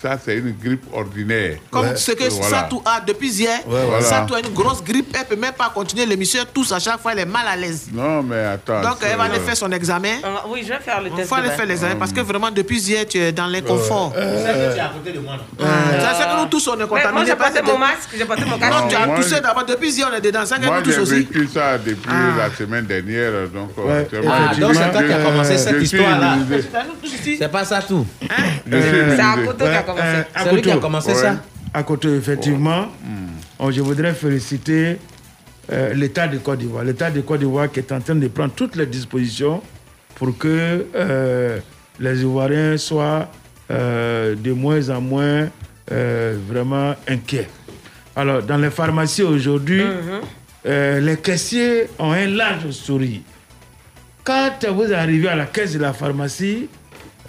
Ça, 0.00 0.16
c'est 0.24 0.36
une 0.36 0.52
grippe 0.52 0.84
ordinaire. 0.92 1.56
Comme 1.72 1.96
ce 1.96 2.12
que 2.12 2.28
Voilà. 2.30 2.48
Satou 2.60 2.80
a 2.84 3.00
depuis 3.00 3.30
hier. 3.30 3.58
Ouais, 3.66 3.84
voilà. 3.84 4.00
Satou 4.04 4.34
a 4.34 4.38
une 4.40 4.54
grosse 4.54 4.82
grippe, 4.84 5.12
elle 5.18 5.24
peut 5.26 5.34
même 5.40 5.54
pas 5.54 5.70
continuer 5.74 6.06
l'émission, 6.06 6.40
tous 6.54 6.70
à 6.70 6.78
chaque 6.78 7.00
fois, 7.00 7.10
elle 7.12 7.18
est 7.20 7.24
mal 7.24 7.44
à 7.48 7.56
l'aise. 7.56 7.88
Non, 7.92 8.22
mais 8.22 8.44
attends. 8.44 8.80
Donc 8.80 8.98
elle 9.02 9.16
va 9.16 9.24
c'est- 9.26 9.30
aller 9.34 9.40
faire 9.40 9.56
son 9.56 9.72
examen. 9.72 10.18
Oui, 10.48 10.60
je 10.62 10.68
vais 10.68 10.78
faire 10.78 11.00
le 11.02 11.08
Il 11.08 11.14
test. 11.16 11.28
faut 11.28 11.34
aller 11.34 11.48
de 11.48 11.52
faire 11.54 11.66
l'examen 11.66 11.96
parce 11.96 12.12
que 12.12 12.20
vraiment 12.20 12.50
depuis 12.52 12.78
hier, 12.80 13.06
tu 13.08 13.18
es 13.18 13.32
dans 13.32 13.48
l'inconfort. 13.48 14.12
C'est 14.14 14.20
que 14.22 14.72
tu 14.72 14.78
es 14.78 14.80
à 14.80 14.88
côté 14.96 15.12
de 15.12 15.18
moi. 15.18 15.34
c'est 15.58 16.24
que 16.26 16.40
nous 16.42 16.46
tous 16.46 16.68
on 16.68 16.74
est 16.74 16.86
contaminés. 16.86 17.12
moi, 17.12 17.24
j'ai 17.26 17.60
que- 17.60 17.66
mon 17.66 17.78
masque, 17.78 18.08
j'ai 18.16 18.24
porté 18.24 18.44
mon 18.44 18.56
casque. 18.58 18.72
Non, 18.82 18.88
tu 18.88 18.94
as 18.94 19.16
toussé 19.16 19.40
d'abord. 19.40 19.64
Depuis 19.66 19.90
hier, 19.90 20.08
on 20.12 20.14
est 20.16 20.20
dedans. 20.20 20.46
Ça 20.46 20.58
que 20.58 20.64
nous 20.66 20.80
tous 20.82 20.92
j'ai 20.92 21.00
aussi. 21.00 21.14
vécu 21.16 21.48
ça 21.52 21.76
depuis 21.76 22.08
Ah. 22.08 22.38
la 22.48 22.54
semaine 22.56 22.86
dernière. 22.86 23.48
Donc, 23.52 23.70
euh, 23.78 24.04
Ah, 24.28 24.50
c'est 24.54 24.92
toi 24.92 25.02
qui 25.02 25.12
as 25.12 25.24
commencé 25.24 25.58
cette 25.58 25.82
histoire-là. 25.82 26.36
C'est 27.38 27.48
pas 27.50 27.64
Euh, 28.70 29.16
C'est. 29.16 29.22
Akoto 29.22 29.64
qui 29.64 29.70
a 29.70 29.82
commencé. 29.88 30.06
Euh, 30.06 30.22
C'est 30.44 30.52
lui 30.52 30.62
qui 30.62 30.70
a 30.70 30.76
commencé 30.78 31.08
Ouais. 31.10 31.14
ça. 31.14 31.36
À 31.74 31.82
côté, 31.82 32.08
effectivement, 32.08 32.86
oh, 33.58 33.70
je 33.70 33.80
voudrais 33.82 34.14
féliciter 34.14 34.96
euh, 35.70 35.92
l'État 35.94 36.26
de 36.26 36.38
Côte 36.38 36.58
d'Ivoire. 36.60 36.84
L'État 36.84 37.10
de 37.10 37.20
Côte 37.20 37.40
d'Ivoire 37.40 37.70
qui 37.70 37.80
est 37.80 37.92
en 37.92 38.00
train 38.00 38.14
de 38.14 38.28
prendre 38.28 38.52
toutes 38.54 38.76
les 38.76 38.86
dispositions 38.86 39.60
pour 40.14 40.36
que 40.38 40.86
euh, 40.94 41.58
les 42.00 42.20
Ivoiriens 42.22 42.76
soient 42.78 43.28
de 43.70 44.52
moins 44.52 44.88
en 44.88 45.00
moins 45.02 45.48
vraiment 45.90 46.94
inquiets. 47.06 47.48
Alors, 48.16 48.42
dans 48.42 48.56
les 48.56 48.70
pharmacies 48.70 49.22
aujourd'hui, 49.22 49.82
euh, 50.66 51.00
les 51.00 51.16
caissiers 51.18 51.84
ont 51.98 52.10
un 52.12 52.26
large 52.26 52.70
sourire. 52.70 53.20
Quand 54.24 54.50
vous 54.74 54.92
arrivez 54.92 55.28
à 55.28 55.36
la 55.36 55.46
caisse 55.46 55.74
de 55.74 55.78
la 55.78 55.92
pharmacie, 55.92 56.68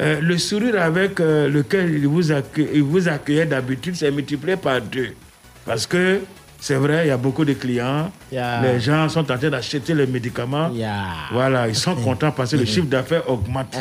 euh, 0.01 0.21
le 0.21 0.37
sourire 0.37 0.81
avec 0.81 1.19
euh, 1.19 1.49
lequel 1.49 1.93
il 1.93 2.07
vous, 2.07 2.31
il 2.31 2.83
vous 2.83 3.01
d'habitude, 3.01 3.95
c'est 3.95 4.11
multiplié 4.11 4.55
par 4.55 4.81
deux. 4.81 5.09
Parce 5.65 5.85
que 5.85 6.21
c'est 6.59 6.75
vrai, 6.75 7.05
il 7.05 7.07
y 7.09 7.11
a 7.11 7.17
beaucoup 7.17 7.45
de 7.45 7.53
clients. 7.53 8.11
Yeah. 8.31 8.61
Les 8.61 8.79
gens 8.79 9.07
sont 9.09 9.19
en 9.31 9.37
train 9.37 9.49
d'acheter 9.49 9.93
les 9.93 10.07
médicaments. 10.07 10.69
Yeah. 10.73 11.05
Voilà, 11.31 11.67
ils 11.67 11.75
sont 11.75 11.95
contents 11.95 12.31
parce 12.31 12.51
que 12.51 12.57
le 12.57 12.65
chiffre 12.65 12.87
d'affaires 12.87 13.29
augmente. 13.29 13.75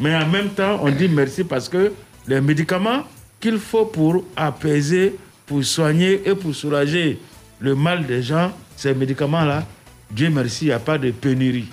Mais 0.00 0.14
en 0.14 0.26
même 0.26 0.50
temps, 0.50 0.80
on 0.82 0.90
dit 0.90 1.08
merci 1.08 1.44
parce 1.44 1.68
que 1.68 1.92
les 2.26 2.40
médicaments 2.40 3.04
qu'il 3.40 3.58
faut 3.58 3.86
pour 3.86 4.24
apaiser, 4.36 5.16
pour 5.46 5.64
soigner 5.64 6.28
et 6.28 6.34
pour 6.34 6.54
soulager 6.54 7.18
le 7.60 7.74
mal 7.74 8.06
des 8.06 8.22
gens, 8.22 8.52
ces 8.76 8.94
médicaments-là, 8.94 9.64
Dieu 10.10 10.30
merci, 10.30 10.66
il 10.66 10.68
n'y 10.68 10.74
a 10.74 10.78
pas 10.78 10.98
de 10.98 11.10
pénurie. 11.10 11.68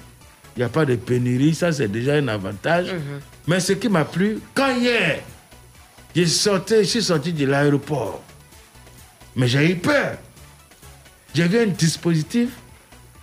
Il 0.56 0.60
n'y 0.60 0.64
a 0.64 0.70
pas 0.70 0.86
de 0.86 0.95
pénurie, 0.95 1.53
ça 1.53 1.72
c'est 1.72 1.89
déjà 1.89 2.16
un 2.16 2.28
avantage. 2.30 2.88
Mais 3.47 3.60
ce 3.60 3.74
qui 3.74 3.89
m'a 3.89 4.06
plu, 4.06 4.39
quand 4.53 4.74
hier, 4.76 5.20
je, 6.16 6.24
sortais, 6.26 6.84
je 6.84 6.89
suis 6.89 7.03
sorti 7.03 7.34
de 7.34 7.45
l'aéroport, 7.45 8.24
mais 9.36 9.47
j'ai 9.47 9.72
eu 9.72 9.76
peur. 9.76 10.18
J'ai 11.34 11.47
vu 11.49 11.60
un 11.60 11.68
dispositif 11.68 12.49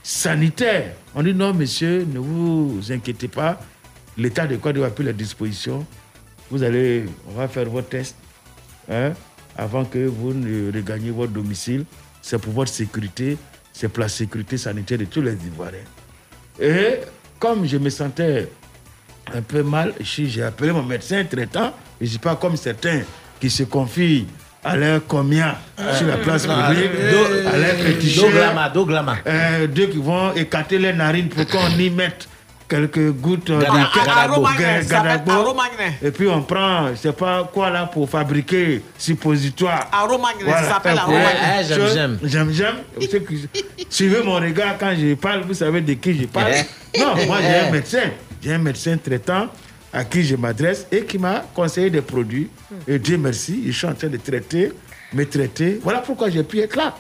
sanitaire. 0.03 0.95
On 1.15 1.23
dit 1.23 1.33
non, 1.33 1.55
monsieur, 1.55 2.05
ne 2.05 2.19
vous 2.19 2.81
inquiétez 2.91 3.29
pas. 3.29 3.59
L'État 4.19 4.47
de 4.47 4.57
Côte 4.57 4.75
d'Ivoire 4.75 4.91
a 4.91 4.95
pris 4.95 5.05
les 5.05 5.15
dispositions. 5.15 5.87
Vous 6.51 6.63
allez, 6.63 7.07
on 7.29 7.33
va 7.33 7.49
faire 7.49 7.65
votre 7.71 7.89
test 7.89 8.15
hein, 8.91 9.13
avant 9.57 9.87
que 9.87 10.07
vous 10.07 10.35
ne 10.35 10.71
regagniez 10.71 11.11
votre 11.11 11.33
domicile. 11.33 11.87
C'est 12.21 12.39
pour 12.39 12.53
votre 12.53 12.71
sécurité, 12.71 13.39
c'est 13.73 13.89
pour 13.89 14.01
la 14.03 14.09
sécurité 14.11 14.59
sanitaire 14.59 14.99
de 14.99 15.07
tous 15.07 15.23
les 15.23 15.33
Ivoiriens. 15.33 15.79
Et 16.61 16.99
comme 17.43 17.67
je 17.67 17.77
me 17.77 17.91
sentais 17.91 18.49
un 19.35 19.43
peu 19.43 19.65
mal, 19.65 19.93
j'ai 20.01 20.45
appelé 20.45 20.71
mon 20.71 20.85
médecin 20.85 21.25
traitant. 21.25 21.73
Je 22.01 22.05
ne 22.05 22.11
suis 22.11 22.19
pas 22.21 22.37
comme 22.37 22.57
certains 22.57 23.01
qui 23.41 23.51
se 23.51 23.65
confient 23.65 24.27
à 24.63 24.77
leur 24.77 25.01
combien 25.09 25.57
sur 25.99 26.07
la 26.07 26.19
place 26.19 26.47
Ah, 26.49 26.71
publique, 26.71 26.93
do- 26.93 27.49
à 27.49 27.57
leur 27.57 27.75
Doglama. 28.71 29.17
Euh, 29.27 29.67
deux 29.67 29.87
qui 29.89 29.99
vont 29.99 30.33
écarter 30.35 30.79
les 30.79 30.93
narines 30.93 31.29
pour 31.31 31.45
qu'on 31.49 31.69
y 31.77 31.91
mette 31.91 32.29
quelques 32.73 33.11
gouttes 33.13 33.49
de 33.49 34.89
Gadagbo. 34.89 35.55
Et 36.01 36.11
puis 36.11 36.29
on 36.29 36.43
prend, 36.43 36.89
je 36.89 36.95
sais 36.95 37.13
pas 37.13 37.49
quoi 37.53 37.69
là, 37.69 37.85
pour 37.85 38.09
fabriquer 38.09 38.83
suppositoire. 38.97 39.89
Aromagné, 39.93 40.45
ça 40.47 40.63
s'appelle 40.65 40.97
aromagné. 40.99 41.29
J'aime, 41.69 42.19
j'aime. 42.23 42.53
J'aime, 42.53 42.77
Suivez 43.91 44.23
mon 44.23 44.37
regard 44.37 44.79
quand 44.79 44.95
je 44.99 45.15
parle, 45.15 45.43
vous 45.43 45.55
savez 45.55 45.83
de 45.83 45.93
qui 45.95 46.19
je 46.19 46.27
parle. 46.27 46.53
Non, 46.99 47.15
moi 47.27 47.39
j'ai 47.43 47.69
un 47.69 47.71
médecin. 47.71 48.11
J'ai 48.43 48.55
un 48.55 48.59
médecin 48.59 48.97
traitant 48.97 49.49
à 49.93 50.05
qui 50.05 50.23
je 50.25 50.37
m'adresse 50.37 50.87
et 50.91 51.05
qui 51.05 51.19
m'a 51.19 51.45
conseillé 51.55 51.91
des 51.91 52.01
produits. 52.01 52.49
Et 52.89 52.99
Dieu 52.99 53.19
merci, 53.19 53.65
je 53.67 53.73
suis 53.73 53.87
en 53.87 53.93
train 53.95 54.09
de 54.09 54.17
traiter, 54.17 54.73
me 55.13 55.25
traiter. 55.27 55.79
Voilà 55.83 55.99
pourquoi 55.99 56.31
j'ai 56.31 56.43
pu 56.43 56.61
être 56.61 56.77
là. 56.77 56.95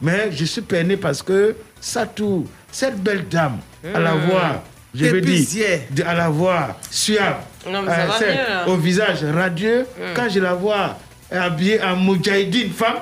Mais 0.00 0.32
je 0.32 0.46
suis 0.46 0.62
peiné 0.62 0.96
parce 0.96 1.22
que 1.22 1.54
ça 1.78 2.06
tout, 2.06 2.46
cette 2.72 2.96
belle 3.02 3.28
dame, 3.28 3.58
à 3.94 4.00
la 4.00 4.14
Mmh. 4.14 4.69
Je 4.94 5.04
veux 5.06 5.20
dire, 5.20 5.78
à 6.06 6.14
la 6.14 6.28
voix 6.28 6.76
suave, 6.90 7.36
Non, 7.70 7.82
mais 7.82 7.90
ça 7.90 8.06
va 8.06 8.18
c'est- 8.18 8.26
mieux, 8.26 8.34
là. 8.48 8.68
au 8.68 8.76
visage 8.76 9.24
radieux, 9.24 9.86
Mmh. 9.96 10.02
quand 10.14 10.28
je 10.28 10.40
la 10.40 10.54
vois 10.54 10.98
habillée 11.32 11.80
en 11.82 11.94
moudjahidine 11.96 12.72
femme, 12.72 12.96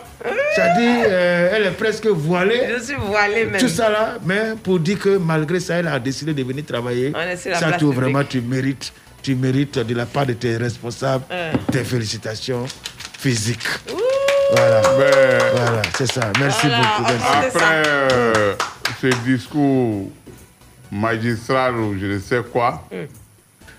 ça 0.54 0.68
dit, 0.78 0.86
euh, 1.06 1.50
elle 1.54 1.66
est 1.66 1.70
presque 1.70 2.06
voilée. 2.06 2.60
Je 2.78 2.82
suis 2.84 2.94
voilée 2.94 3.46
même. 3.46 3.58
Tout 3.60 3.68
ça 3.68 3.88
là, 3.88 4.18
mais 4.24 4.54
pour 4.62 4.78
dire 4.80 4.98
que 4.98 5.16
malgré 5.16 5.60
ça, 5.60 5.76
elle 5.76 5.88
a 5.88 5.98
décidé 5.98 6.34
de 6.34 6.42
venir 6.42 6.64
travailler. 6.66 7.12
Ça, 7.36 7.72
publique. 7.72 7.94
vraiment, 7.94 8.24
tu 8.24 8.40
mérites. 8.42 8.92
Tu 9.22 9.34
mérites 9.34 9.78
de 9.78 9.94
la 9.94 10.06
part 10.06 10.26
de 10.26 10.34
tes 10.34 10.56
responsables 10.58 11.24
Ouais. 11.30 11.50
tes 11.72 11.84
félicitations 11.84 12.66
physiques. 13.18 13.66
Voilà. 14.52 14.80
Voilà, 14.82 15.82
c'est 15.96 16.10
ça. 16.10 16.30
Merci 16.38 16.66
Voilà, 16.68 16.78
beaucoup. 16.98 17.10
merci. 17.10 17.56
Après 17.56 17.82
euh, 17.86 18.54
ce 19.00 19.06
discours 19.24 20.10
magistral 20.90 21.74
ou 21.76 21.96
je 22.00 22.06
ne 22.06 22.18
sais 22.18 22.42
quoi, 22.52 22.84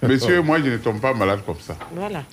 monsieur, 0.01 0.41
moi 0.41 0.57
je 0.63 0.69
ne 0.71 0.77
tombe 0.77 0.99
pas 1.01 1.13
malade 1.13 1.39
comme 1.45 1.59
ça. 1.59 1.75
Voilà. 1.95 2.23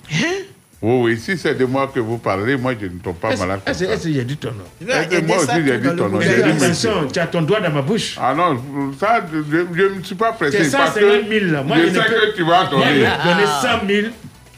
Oui, 0.79 1.01
oui, 1.13 1.19
si 1.19 1.35
c'est 1.39 1.55
de 1.55 1.65
moi 1.65 1.89
que 1.93 1.99
vous 1.99 2.19
parlez, 2.19 2.55
moi 2.55 2.73
je 2.79 2.85
ne 2.85 2.99
tombe 2.99 3.15
pas 3.15 3.35
malade 3.35 3.61
comme 3.65 3.71
est-ce- 3.73 3.85
ça. 3.85 3.93
est-ce 3.93 4.03
que 4.07 4.13
j'ai 4.13 4.23
dit 4.23 4.37
ton 4.37 4.51
nom? 4.51 4.63
Est-ce 4.93 5.07
que 5.07 5.25
moi 5.25 5.37
aussi 5.37 5.65
j'ai 5.65 5.77
dit 5.79 5.95
ton 5.95 6.07
nom? 6.09 6.21
J'ai 6.21 6.35
dit 6.35 6.43
attention, 6.43 6.95
monsieur. 7.01 7.07
tu 7.11 7.19
as 7.19 7.25
ton 7.27 7.41
doigt 7.41 7.59
dans 7.61 7.71
ma 7.71 7.81
bouche. 7.81 8.15
Ah 8.21 8.35
non, 8.35 8.61
ça, 8.99 9.21
je 9.31 9.57
ne 9.97 10.03
suis 10.03 10.13
pas 10.15 10.33
pressé. 10.33 10.65
C'est 10.65 10.77
parce 10.77 10.93
150 10.93 11.27
que 11.27 11.39
000 11.39 11.51
là. 11.51 11.63
Moi, 11.63 11.77
je 11.77 11.81
je 11.81 11.87
ne 11.87 11.93
sais 11.95 12.01
peux- 12.07 12.31
que 12.31 12.35
tu 12.35 12.43
vas 12.43 12.47
Moi, 12.47 12.65
je 12.65 12.69
donner. 12.75 12.99
vais 12.99 13.09
donner 13.23 13.45
100 13.61 13.87
000 13.87 14.07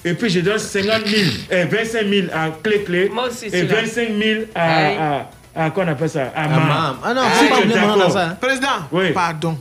et 0.03 0.13
puis 0.13 0.29
je 0.29 0.39
donne 0.41 0.59
50 0.59 1.07
000 1.07 1.21
et 1.51 1.63
25 1.65 2.07
000 2.07 2.27
à 2.33 2.49
Clé 2.61 2.83
Clé 2.83 3.09
Moi 3.13 3.27
aussi, 3.29 3.45
et 3.45 3.49
celui-là. 3.51 3.75
25 3.81 4.09
000 4.21 4.41
à, 4.55 5.19
à, 5.55 5.65
à, 5.65 5.69
quoi 5.71 5.85
on 5.85 5.87
appelle 5.87 6.09
ça? 6.09 6.33
À 6.35 6.43
À 6.43 6.47
Mam. 6.49 6.97
Ah 7.01 7.13
non, 7.13 7.21
Si 7.33 7.45
faut 7.47 7.61
pas 7.61 7.65
d'accord. 7.65 7.97
dans 7.97 8.09
ça. 8.09 8.37
Président, 8.41 8.67
Oui. 8.91 9.13
pardon. 9.13 9.57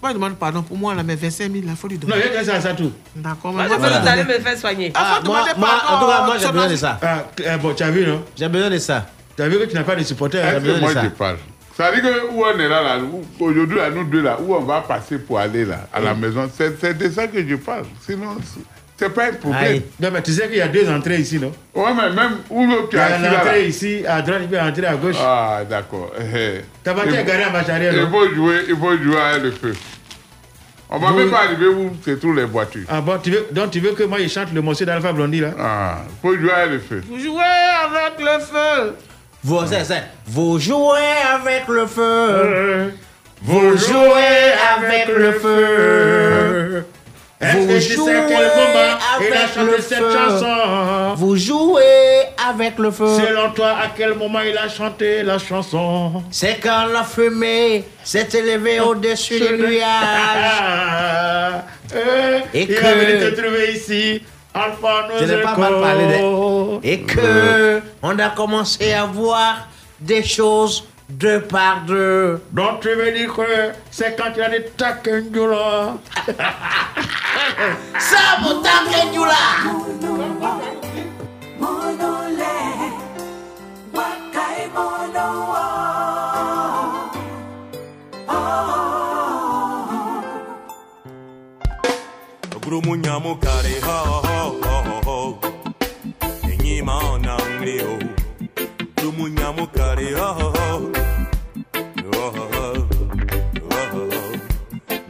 Moi, 0.00 0.10
je 0.10 0.14
demande 0.14 0.36
pardon 0.36 0.62
pour 0.62 0.76
moi, 0.76 0.94
là, 0.94 1.02
mais 1.02 1.16
25 1.16 1.50
000, 1.50 1.64
il 1.66 1.76
faut 1.76 1.88
lui 1.88 1.98
donner. 1.98 2.14
Non, 2.14 2.20
il 2.24 2.34
y 2.34 2.36
a 2.36 2.44
ça, 2.44 2.60
ça 2.60 2.74
tout. 2.74 2.92
D'accord, 3.16 3.52
Moi, 3.52 3.64
je 3.68 3.74
vous 3.74 3.80
vais 3.80 3.88
allez 3.88 4.22
donner. 4.22 4.38
me 4.38 4.44
faire 4.44 4.56
soigner. 4.58 4.92
Ah, 4.94 5.20
moi, 5.24 5.44
moi, 5.56 5.68
pardon, 5.68 5.96
en 5.96 6.00
tout 6.00 6.06
cas, 6.06 6.26
moi, 6.26 6.38
j'ai 6.38 6.48
besoin 6.48 6.68
de 6.68 6.76
ça. 6.76 6.98
Ah, 7.02 7.24
eh, 7.38 7.56
bon, 7.58 7.74
tu 7.74 7.82
as 7.82 7.90
vu, 7.90 8.06
non? 8.06 8.22
J'ai 8.36 8.48
besoin 8.48 8.70
de 8.70 8.78
ça. 8.78 9.06
Tu 9.36 9.42
as 9.42 9.48
vu 9.48 9.58
que 9.58 9.64
tu 9.64 9.74
n'as 9.74 9.82
pas 9.82 9.96
de 9.96 10.04
supporters. 10.04 10.44
Est-ce 10.44 10.56
hein? 10.56 10.60
que 10.60 10.64
besoin 10.64 10.76
de 10.78 10.80
moi 10.80 10.92
ça. 10.94 11.02
je 11.04 11.08
parle 11.08 11.36
Ça 11.76 11.90
veut 11.90 12.00
dire 12.00 12.12
que 12.12 12.32
où 12.32 12.44
on 12.44 12.58
est 12.58 12.68
là, 12.68 12.82
là 12.82 12.98
aujourd'hui, 13.40 13.76
là, 13.78 13.90
nous 13.90 14.04
deux, 14.04 14.22
là, 14.22 14.38
où 14.40 14.54
on 14.54 14.60
va 14.60 14.82
passer 14.82 15.18
pour 15.18 15.38
aller 15.38 15.64
là, 15.64 15.88
à 15.92 16.00
la 16.00 16.14
maison, 16.14 16.48
c'est 16.56 16.78
c'est 16.80 16.96
de 16.96 17.10
ça 17.10 17.26
que 17.26 17.46
je 17.46 17.56
parle. 17.56 17.84
Sinon, 18.06 18.36
c'est- 18.98 19.08
pas 19.10 19.26
un 19.26 19.32
problème. 19.32 19.62
Aïe. 19.62 19.82
Non, 20.00 20.08
mais 20.12 20.22
tu 20.22 20.32
sais 20.32 20.48
qu'il 20.48 20.56
y 20.58 20.60
a 20.60 20.68
deux 20.68 20.88
entrées 20.90 21.16
ici, 21.18 21.38
non? 21.38 21.52
Ouais, 21.74 21.90
mais 21.94 22.10
même 22.10 22.38
où 22.50 22.66
tu 22.90 22.96
Il 22.96 22.98
y 22.98 23.00
a 23.00 23.18
là. 23.18 23.30
l'entrée 23.32 23.66
ici, 23.68 24.02
à 24.06 24.20
droite, 24.22 24.40
il 24.42 24.48
peut 24.48 24.60
entrer 24.60 24.86
à 24.86 24.94
gauche. 24.96 25.16
Ah, 25.20 25.60
d'accord. 25.68 26.12
Eh, 26.20 26.60
Ta 26.82 26.92
voiture 26.92 27.12
il 27.14 27.20
est 27.20 27.24
garée 27.24 27.44
en 27.46 27.50
marche 27.52 27.68
arrière, 27.68 27.92
Il 27.94 28.08
faut 28.10 28.34
jouer, 28.34 28.60
il 28.68 28.76
faut 28.76 28.96
jouer 28.98 29.20
avec 29.20 29.42
le 29.44 29.50
feu. 29.52 29.74
On 30.90 30.98
va 30.98 31.08
Vous- 31.10 31.18
même 31.18 31.30
pas 31.30 31.42
arriver 31.44 31.66
où 31.68 31.90
c'est 32.02 32.18
tous 32.18 32.32
les 32.32 32.44
voitures. 32.44 32.84
Ah 32.88 33.00
bon, 33.02 33.18
tu 33.22 33.30
veux, 33.30 33.46
donc 33.52 33.70
tu 33.70 33.78
veux 33.80 33.92
que 33.92 34.04
moi, 34.04 34.18
je 34.22 34.28
chante 34.28 34.48
le 34.54 34.62
morceau 34.62 34.86
d'Alpha 34.86 35.12
Blondie, 35.12 35.40
là? 35.40 35.50
Ah, 35.60 35.98
il 36.08 36.14
faut 36.22 36.34
jouer 36.34 36.50
avec 36.50 36.72
le 36.72 36.78
feu. 36.80 37.02
Vous 37.06 37.18
jouez 37.18 37.42
avec 37.42 38.18
le 38.18 38.38
feu. 38.40 38.94
Vous, 39.44 39.60
c'est, 39.66 39.84
c'est, 39.84 40.02
vous 40.26 40.58
jouez 40.58 41.12
avec 41.34 41.68
le 41.68 41.86
feu. 41.86 42.92
Vous 43.42 43.76
jouez 43.76 44.52
avec 44.76 45.08
le 45.14 45.32
feu. 45.32 46.84
Vous 47.40 47.78
jouez 47.80 48.12
quel 48.28 48.48
moment 48.48 48.80
il 49.20 49.32
a 49.32 49.36
avec 49.38 49.54
chanté 49.54 49.76
le 49.76 49.82
cette 49.82 49.98
feu. 49.98 50.12
chanson 50.12 51.14
Vous 51.16 51.36
jouez 51.36 51.82
avec 52.50 52.78
le 52.78 52.90
feu. 52.90 53.06
Selon 53.16 53.50
toi, 53.52 53.68
à 53.80 53.86
quel 53.96 54.14
moment 54.14 54.40
il 54.40 54.58
a 54.58 54.68
chanté 54.68 55.22
la 55.22 55.38
chanson? 55.38 56.22
C'est 56.32 56.56
quand 56.60 56.86
la 56.92 57.04
fumée 57.04 57.84
s'est 58.02 58.28
élevée 58.34 58.80
au-dessus 58.80 59.38
des 59.38 59.56
nuages. 59.56 59.82
Ah, 60.60 61.62
euh, 61.94 62.40
Et 62.52 62.62
il 62.62 62.68
que- 62.68 62.74
venu 62.74 63.30
te 63.30 63.40
trouver 63.40 63.72
ici. 63.72 64.22
Alpha 64.54 65.08
Je 65.20 65.24
n'ai 65.24 65.40
pas 65.42 65.56
mal 65.56 65.80
parlé 65.80 66.06
de... 66.06 66.86
Et 66.86 67.00
que 67.02 67.80
on 68.02 68.18
a 68.18 68.28
commencé 68.30 68.92
à 68.92 69.04
voir 69.06 69.68
des 70.00 70.22
choses 70.24 70.84
deux 71.08 71.40
par 71.40 71.82
deux. 71.86 72.40
Donc 72.52 72.80
tu 72.80 72.88
veux 72.94 73.12
dire 73.12 73.32
que 73.34 73.72
c'est 73.90 74.16
quand 74.16 74.30
il 74.36 74.42
a 74.42 74.50
des 74.50 74.64
takenjoula. 74.76 75.94
Ça, 77.98 78.38
mon 78.42 78.62
takenjoula 78.62 79.34
Grumunyamu 92.68 93.32
kare 93.40 93.80
ho 93.80 93.98
ho 94.26 94.40
ho 94.62 94.76
ho 94.86 94.96
ho 95.06 95.38
Enyi 96.52 96.82
ma 96.82 96.96
ona 97.12 97.36
ngri 97.56 97.76
ho 97.80 97.94
Grumunyamu 98.96 99.64
kare 99.72 100.12
ho 100.12 100.28
ho 100.38 100.52
ho 100.52 100.58
Ho 100.58 100.67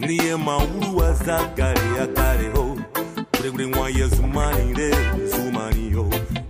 Niye 0.09 0.37
ma 0.37 0.57
uru 0.57 0.97
wa 0.97 1.13
zakare 1.13 1.87
ya 1.99 2.07
kare 2.07 2.49
ho. 2.55 2.77
Gure 3.37 3.51
gure 3.51 3.67
mwa 3.67 3.89
ye 3.91 4.07
zumani 4.09 4.75
re 4.75 4.91
zumani 5.31 5.93
ho. 5.95 6.09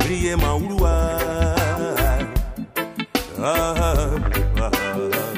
Niye 0.09 0.37
ma 0.37 0.55
uru 0.57 0.77
wa. 0.83 0.95
Ah 3.41 3.75
ah 3.89 4.11
ah 4.61 4.71
ah 5.13 5.35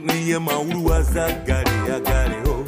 Niye 0.00 0.38
ma 0.38 0.58
uru 0.60 0.84
wa 0.86 1.02
zakare 1.02 1.76
ya 1.88 2.00
kare 2.00 2.40
ho 2.46 2.64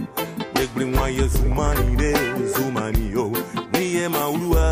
Gure 0.75 0.85
mwa 0.87 1.09
ye 1.11 1.27
zumani 1.29 1.97
re 2.01 2.13
zumani 2.55 3.13
ho. 3.15 3.33
Niye 3.73 4.09
ma 4.09 4.29
uru 4.29 4.51
wa. 4.51 4.67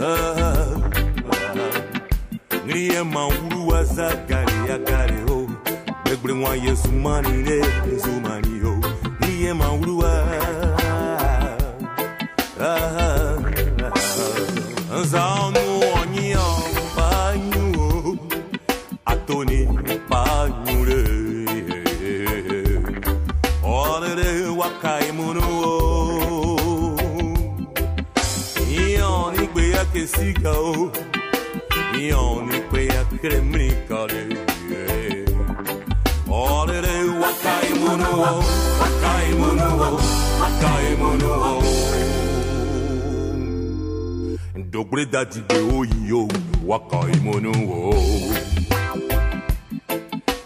Ah 0.00 0.34
ah 0.46 0.66
ah 1.30 1.54
Niye 2.66 3.02
ma 3.02 3.26
uru 3.28 3.68
wa 3.68 3.84
zakare 3.84 4.54
bring 6.24 6.40
one 6.40 6.58
year's 6.62 6.90
money, 6.90 7.42
there's 7.42 8.06
money, 8.22 8.60
oh, 8.64 8.80
the 9.20 9.32
Emanua. 9.50 10.12
Sound 15.04 15.58
on 15.58 16.14
your 16.14 16.56
panu, 16.96 18.16
Atoni 19.06 19.60
Panu, 20.08 20.78
all 23.62 24.00
the 24.00 24.16
Wakaimuno. 24.60 25.46
Ion, 28.72 29.34
Iquia 29.44 29.82
Kesiga, 29.92 30.54
Ion, 32.00 32.48
Iquia 32.50 33.04
Kremlin, 33.20 33.76
Dobre 44.70 45.06
dati 45.06 45.40
de 45.48 45.58
oyo 45.78 46.28
waka 46.66 46.98
imono 47.16 47.50
o 47.50 47.94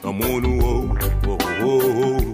Amono 0.09 0.49
o 0.65 0.89
o 1.27 1.35
o 1.63 1.75
o 2.25 2.28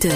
18h. 0.00 0.12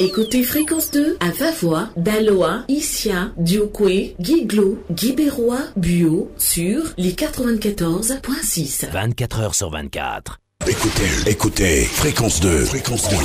Écoutez 0.00 0.42
Fréquence 0.42 0.90
2 0.90 1.16
à 1.20 1.30
Vavois, 1.30 1.88
Daloa, 1.96 2.64
Issia, 2.68 3.30
Diokwe, 3.36 4.14
Guiglo, 4.20 4.82
Guibérois, 4.90 5.60
Buo 5.76 6.30
sur 6.38 6.82
les 6.96 7.12
94.6. 7.12 8.90
24 8.90 9.40
heures 9.40 9.54
sur 9.54 9.70
24. 9.70 10.38
Écoutez, 10.66 11.30
écoutez, 11.30 11.84
fréquence 11.84 12.40
2, 12.40 12.64
fréquence 12.64 13.08
2, 13.08 13.16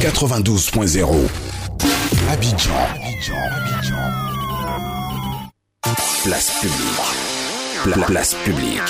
92.0. 0.00 1.08
Abidjan, 2.30 2.70
Abidjan, 2.94 3.34
Abidjan. 3.52 3.94
Place 6.24 6.50
publique. 6.60 7.84
Pla- 7.84 8.06
place 8.06 8.34
publique. 8.44 8.80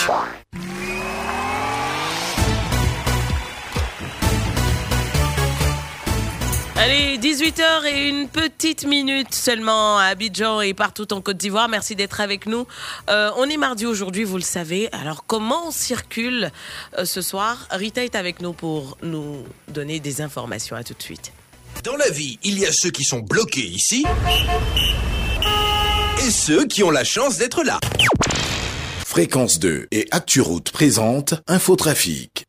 Allez, 6.80 7.18
18h 7.18 7.86
et 7.86 8.08
une 8.08 8.28
petite 8.28 8.86
minute 8.86 9.34
seulement 9.34 9.98
à 9.98 10.04
Abidjan 10.04 10.60
et 10.60 10.74
partout 10.74 11.12
en 11.12 11.20
Côte 11.20 11.36
d'Ivoire. 11.36 11.68
Merci 11.68 11.96
d'être 11.96 12.20
avec 12.20 12.46
nous. 12.46 12.68
Euh, 13.10 13.32
on 13.36 13.50
est 13.50 13.56
mardi 13.56 13.84
aujourd'hui, 13.84 14.22
vous 14.22 14.36
le 14.36 14.42
savez. 14.42 14.88
Alors, 14.92 15.24
comment 15.26 15.66
on 15.66 15.70
circule 15.72 16.52
euh, 16.96 17.04
ce 17.04 17.20
soir? 17.20 17.66
Rita 17.72 18.04
est 18.04 18.14
avec 18.14 18.40
nous 18.40 18.52
pour 18.52 18.96
nous 19.02 19.42
donner 19.66 19.98
des 19.98 20.22
informations. 20.22 20.76
À 20.76 20.84
tout 20.84 20.94
de 20.94 21.02
suite. 21.02 21.32
Dans 21.82 21.96
la 21.96 22.10
vie, 22.10 22.38
il 22.44 22.60
y 22.60 22.64
a 22.64 22.72
ceux 22.72 22.90
qui 22.90 23.02
sont 23.02 23.20
bloqués 23.20 23.66
ici 23.66 24.04
et 26.24 26.30
ceux 26.30 26.64
qui 26.64 26.84
ont 26.84 26.92
la 26.92 27.02
chance 27.02 27.38
d'être 27.38 27.64
là. 27.64 27.80
Fréquence 29.04 29.58
2 29.58 29.88
et 29.90 30.06
ActuRoute 30.12 30.70
présente 30.70 31.34
Infotrafic. 31.48 32.47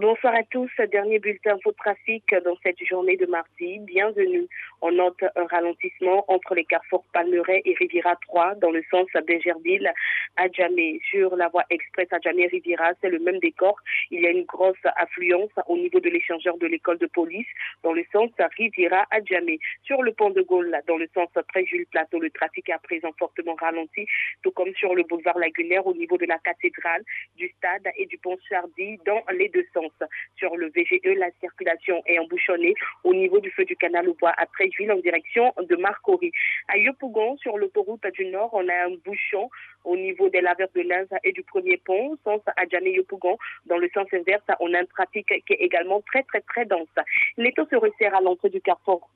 Bonsoir 0.00 0.34
à 0.34 0.42
tous. 0.50 0.70
Dernier 0.90 1.20
bulletin 1.20 1.54
infotrafic 1.54 2.24
dans 2.44 2.56
cette 2.64 2.82
journée 2.84 3.16
de 3.16 3.26
mardi. 3.26 3.78
Bienvenue. 3.80 4.48
On 4.82 4.92
note 4.92 5.22
un 5.36 5.46
ralentissement 5.46 6.24
entre 6.28 6.54
les 6.54 6.64
carrefours 6.64 7.04
Palmeret 7.12 7.62
et 7.64 7.74
Riviera 7.74 8.16
3 8.28 8.56
dans 8.56 8.70
le 8.70 8.82
sens 8.90 9.06
Bergerville 9.26 9.92
à 10.36 10.48
Djamé. 10.48 11.00
Sur 11.10 11.36
la 11.36 11.48
voie 11.48 11.64
express 11.70 12.08
à 12.12 12.18
Djamé-Riviera, 12.18 12.92
c'est 13.00 13.10
le 13.10 13.18
même 13.18 13.38
décor. 13.38 13.76
Il 14.10 14.20
y 14.20 14.26
a 14.26 14.30
une 14.30 14.44
grosse 14.44 14.84
affluence 14.96 15.50
au 15.68 15.76
niveau 15.76 16.00
de 16.00 16.10
l'échangeur 16.10 16.58
de 16.58 16.66
l'école 16.66 16.98
de 16.98 17.06
police 17.06 17.46
dans 17.82 17.92
le 17.92 18.04
sens 18.12 18.30
Riviera 18.56 19.06
à 19.10 19.22
Djamé. 19.22 19.58
Sur 19.84 20.02
le 20.02 20.12
pont 20.12 20.30
de 20.30 20.42
Gaulle, 20.42 20.76
dans 20.86 20.96
le 20.96 21.08
sens 21.14 21.28
Préjules 21.48 21.86
Plateau, 21.86 22.20
le 22.20 22.30
trafic 22.30 22.68
est 22.68 22.72
à 22.72 22.78
présent 22.78 23.12
fortement 23.18 23.54
ralenti, 23.54 24.06
tout 24.42 24.50
comme 24.50 24.74
sur 24.74 24.94
le 24.94 25.02
boulevard 25.04 25.38
Lagunaire 25.38 25.86
au 25.86 25.94
niveau 25.94 26.16
de 26.18 26.26
la 26.26 26.38
cathédrale, 26.38 27.02
du 27.36 27.48
stade 27.58 27.88
et 27.96 28.06
du 28.06 28.18
pont 28.18 28.36
Chardy 28.48 28.98
dans 29.06 29.22
les 29.32 29.48
deux 29.48 29.66
sens. 29.72 29.92
Sur 30.36 30.56
le 30.56 30.68
VGE, 30.68 31.16
la 31.16 31.30
circulation 31.40 32.02
est 32.06 32.18
embouchonnée 32.18 32.74
au 33.04 33.14
niveau 33.14 33.40
du 33.40 33.50
feu 33.50 33.64
du 33.64 33.76
canal 33.76 34.08
au 34.08 34.14
bois 34.14 34.34
Préjuile 34.64 34.92
en 34.92 34.96
direction 34.96 35.52
de 35.60 35.76
Marcory. 35.76 36.32
À 36.68 36.78
Yopougon, 36.78 37.36
sur 37.36 37.58
l'autoroute 37.58 38.06
du 38.14 38.24
Nord, 38.24 38.48
on 38.54 38.66
a 38.66 38.86
un 38.86 38.94
bouchon 39.04 39.50
au 39.84 39.94
niveau 39.94 40.30
des 40.30 40.40
laveurs 40.40 40.70
de 40.74 40.80
linge 40.80 41.08
et 41.22 41.32
du 41.32 41.42
premier 41.42 41.76
pont, 41.76 42.16
sens 42.24 42.40
Adjamé 42.56 42.92
Yopougon. 42.92 43.36
Dans 43.66 43.76
le 43.76 43.90
sens 43.92 44.06
inverse, 44.14 44.42
on 44.60 44.72
a 44.72 44.80
un 44.80 44.86
trafic 44.86 45.26
qui 45.26 45.52
est 45.52 45.56
également 45.56 46.00
très, 46.00 46.22
très, 46.22 46.40
très 46.40 46.64
dense. 46.64 46.88
L'étau 47.36 47.66
se 47.70 47.76
resserre 47.76 48.14
à 48.14 48.22
l'entrée 48.22 48.48
du 48.48 48.62
carrefour 48.62 49.10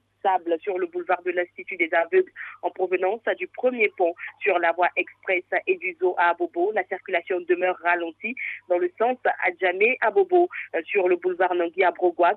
Sur 0.62 0.78
le 0.78 0.86
boulevard 0.86 1.22
de 1.22 1.30
l'Institut 1.30 1.76
des 1.76 1.92
aveugles 1.92 2.30
en 2.62 2.70
provenance 2.70 3.20
du 3.38 3.46
premier 3.48 3.88
pont 3.96 4.14
sur 4.40 4.58
la 4.58 4.72
voie 4.72 4.88
express 4.96 5.44
et 5.66 5.76
du 5.76 5.96
zoo 6.00 6.14
à 6.18 6.30
Abobo. 6.30 6.72
La 6.72 6.84
circulation 6.84 7.40
demeure 7.48 7.76
ralentie 7.82 8.34
dans 8.68 8.78
le 8.78 8.90
sens 8.98 9.16
Adjamé 9.44 9.96
Abobo 10.00 10.48
Euh, 10.74 10.82
sur 10.86 11.08
le 11.08 11.16
boulevard 11.16 11.54
Nangui 11.54 11.84
à 11.84 11.92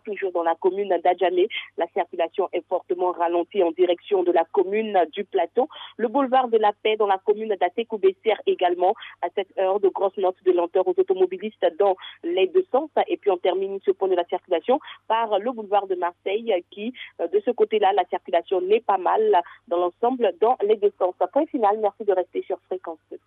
toujours 0.05 0.31
dans 0.31 0.43
la 0.43 0.55
commune 0.55 0.95
d'Adjamé. 1.03 1.47
La 1.77 1.87
circulation 1.93 2.49
est 2.53 2.65
fortement 2.67 3.11
ralentie 3.11 3.63
en 3.63 3.71
direction 3.71 4.23
de 4.23 4.31
la 4.31 4.45
commune 4.51 4.97
du 5.13 5.23
Plateau. 5.23 5.67
Le 5.97 6.07
boulevard 6.07 6.47
de 6.47 6.57
la 6.57 6.71
Paix 6.83 6.95
dans 6.97 7.07
la 7.07 7.17
commune 7.17 7.55
d'Atekoubessière 7.59 8.41
également 8.45 8.93
à 9.21 9.27
cette 9.35 9.57
heure 9.57 9.79
de 9.79 9.89
grosses 9.89 10.17
notes 10.17 10.41
de 10.45 10.51
lenteur 10.51 10.87
aux 10.87 10.95
automobilistes 10.97 11.65
dans 11.79 11.95
les 12.23 12.47
deux 12.47 12.65
sens. 12.71 12.89
Et 13.07 13.17
puis 13.17 13.31
on 13.31 13.37
termine 13.37 13.79
ce 13.85 13.91
point 13.91 14.07
de 14.07 14.15
la 14.15 14.25
circulation 14.25 14.79
par 15.07 15.39
le 15.39 15.51
boulevard 15.51 15.87
de 15.87 15.95
Marseille 15.95 16.53
qui, 16.71 16.93
euh, 17.19 17.27
de 17.27 17.41
ce 17.45 17.51
côté-là, 17.81 17.93
la 17.93 18.03
circulation 18.09 18.59
n'est 18.61 18.81
pas 18.81 18.97
mal 18.97 19.21
dans 19.67 19.77
l'ensemble 19.77 20.33
dans 20.39 20.57
les 20.67 20.77
deux 20.77 20.91
sens. 20.99 21.13
Point 21.31 21.45
final, 21.47 21.77
merci 21.81 22.03
de 22.05 22.13
rester 22.13 22.43
sur 22.45 22.59
fréquence 22.67 22.99
2. 23.11 23.17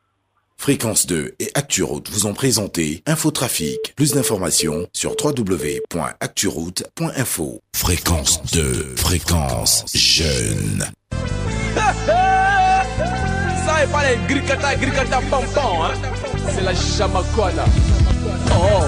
Fréquence 0.57 1.07
2 1.07 1.35
et 1.41 1.51
ActuRoute 1.55 2.09
vous 2.11 2.27
ont 2.27 2.33
présenté 2.33 3.03
Infotrafic. 3.07 3.95
Plus 3.97 4.15
d'informations 4.15 4.87
sur 4.93 5.17
www.acturoute.info. 5.23 7.61
Fréquence 7.75 8.41
2, 8.53 8.95
fréquence 8.97 9.85
jeune. 9.95 10.85
Ça 13.67 13.83
est 13.83 13.91
pas 13.91 14.09
les 14.09 14.17
gricata, 14.29 14.77
gricata, 14.77 15.21
pam 15.31 15.45
pam, 15.55 15.81
hein. 15.83 15.95
C'est 16.51 16.63
la 16.63 16.75
chamaquana. 16.75 17.65
Oh. 18.51 18.83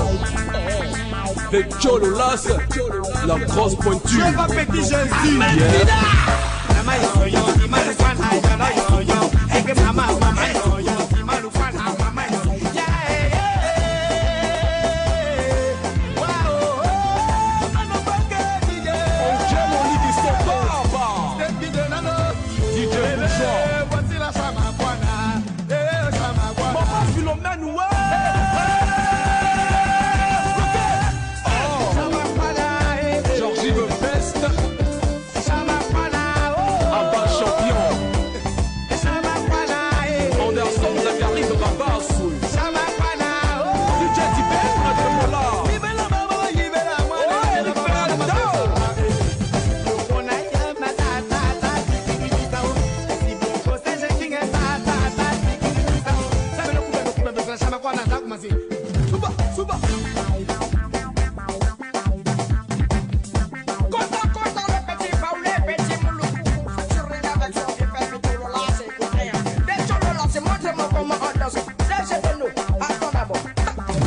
Le 1.53 1.63
chololas, 1.81 2.49
la 3.27 3.39
grosse 3.41 3.77
pointure. 3.77 4.25
Je 4.75 5.37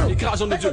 Écrasons 0.09 0.47
de 0.47 0.55
Dieu. 0.57 0.71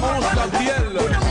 Ange 0.00 0.34
Gabriel. 0.34 1.27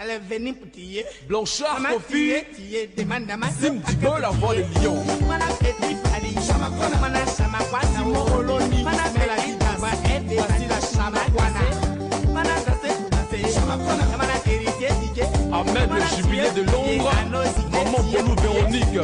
Elle 0.00 0.10
est 0.10 0.18
venue 0.18 0.54
pour 0.54 0.70
tiye. 0.70 1.02
Blanchard, 1.28 1.80
Kofi. 1.90 2.12
tiye, 2.12 2.44
tiye. 2.54 2.88
Demande 2.96 3.28
à 3.30 3.36
ma 3.36 3.48
Sim 3.50 3.80
Dibo, 3.88 4.16
la 4.20 4.30
voix 4.30 4.54
des 4.54 4.62
lions. 4.80 5.02
Ahmed, 15.50 15.90
le 15.90 16.16
jubilé 16.16 16.50
de 16.54 16.62
Londres. 16.70 17.10
Maman 17.72 18.34
Véronique. 18.42 18.98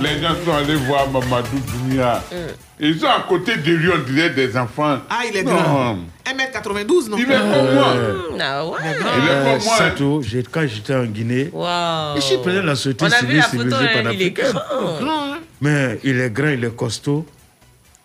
Les 0.00 0.20
gens 0.20 0.34
sont 0.44 0.52
allés 0.52 0.74
voir 0.76 1.10
Mamadou 1.10 1.58
Dounia. 1.88 2.22
Ils 2.80 2.98
sont 2.98 3.06
à 3.06 3.24
côté 3.28 3.56
de 3.56 3.72
lui, 3.72 3.90
on 3.94 3.98
dirait 4.10 4.30
des 4.30 4.56
enfants. 4.56 4.98
Ah, 5.08 5.20
il 5.30 5.36
est 5.36 5.42
Non. 5.44 5.52
grand. 5.54 5.98
1m92, 6.26 7.08
non? 7.10 7.16
Il 7.18 7.24
est 7.24 7.26
comme 7.34 7.74
moi. 7.74 7.94
Ah 8.40 8.66
ouais. 8.66 8.78
Il 8.82 9.24
est 9.24 9.52
comme 9.52 9.64
moi. 9.64 9.76
Sato, 9.76 10.22
j'ai- 10.22 10.42
quand 10.50 10.66
j'étais 10.66 10.94
en 10.94 11.04
Guinée, 11.04 11.50
Wow. 11.52 12.16
je 12.16 12.20
suis 12.22 12.38
président 12.38 12.62
de 12.62 12.68
la 12.68 12.74
société 12.76 13.04
On 13.04 13.06
a 13.06 13.10
vu 13.10 13.16
civile 13.20 13.36
la 13.36 13.42
photo, 13.42 13.58
civilisée 13.62 13.76
hein, 13.84 13.88
il 13.92 13.98
est 13.98 14.02
panafricaine. 14.02 14.52
grand. 14.52 15.32
hein. 15.34 15.38
Mais 15.60 15.98
il 16.02 16.20
est 16.20 16.30
grand, 16.30 16.48
il 16.48 16.64
est 16.64 16.74
costaud. 16.76 17.26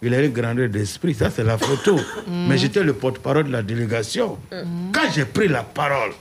Il 0.03 0.13
a 0.13 0.21
une 0.21 0.31
grandeur 0.31 0.69
d'esprit. 0.69 1.15
Ça, 1.15 1.31
c'est 1.35 1.43
la 1.43 1.57
photo. 1.57 1.99
Mais 2.27 2.57
j'étais 2.59 2.83
le 2.83 2.93
porte-parole 2.93 3.45
de 3.45 3.51
la 3.51 3.63
délégation. 3.63 4.37
Quand 4.51 5.09
j'ai 5.15 5.25
pris 5.25 5.47
la 5.47 5.63
parole, 5.63 6.11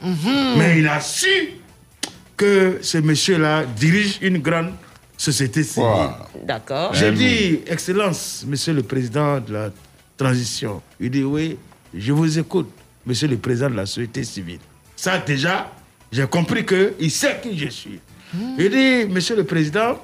mais 0.56 0.78
il 0.78 0.88
a 0.88 0.98
su 1.00 1.28
que 2.38 2.78
ce 2.80 2.98
monsieur-là 2.98 3.64
dirige 3.76 4.18
une 4.22 4.38
grande 4.38 4.70
société 5.16 5.62
civile. 5.62 6.10
D'accord. 6.44 6.94
J'ai 6.94 7.12
dit, 7.12 7.60
Excellence, 7.66 8.44
Monsieur 8.46 8.72
le 8.74 8.82
Président 8.82 9.40
de 9.40 9.52
la 9.52 9.70
transition. 10.16 10.82
Il 11.00 11.10
dit, 11.10 11.24
oui, 11.24 11.56
je 11.94 12.12
vous 12.12 12.38
écoute, 12.38 12.70
Monsieur 13.04 13.28
le 13.28 13.36
Président 13.36 13.70
de 13.70 13.76
la 13.76 13.86
société 13.86 14.24
civile. 14.24 14.60
Ça, 14.94 15.18
déjà, 15.18 15.70
j'ai 16.10 16.26
compris 16.26 16.64
qu'il 16.64 17.10
sait 17.10 17.38
qui 17.42 17.58
je 17.58 17.68
suis. 17.68 18.00
Il 18.58 18.70
dit, 18.70 19.12
Monsieur 19.12 19.36
le 19.36 19.44
Président, 19.44 19.98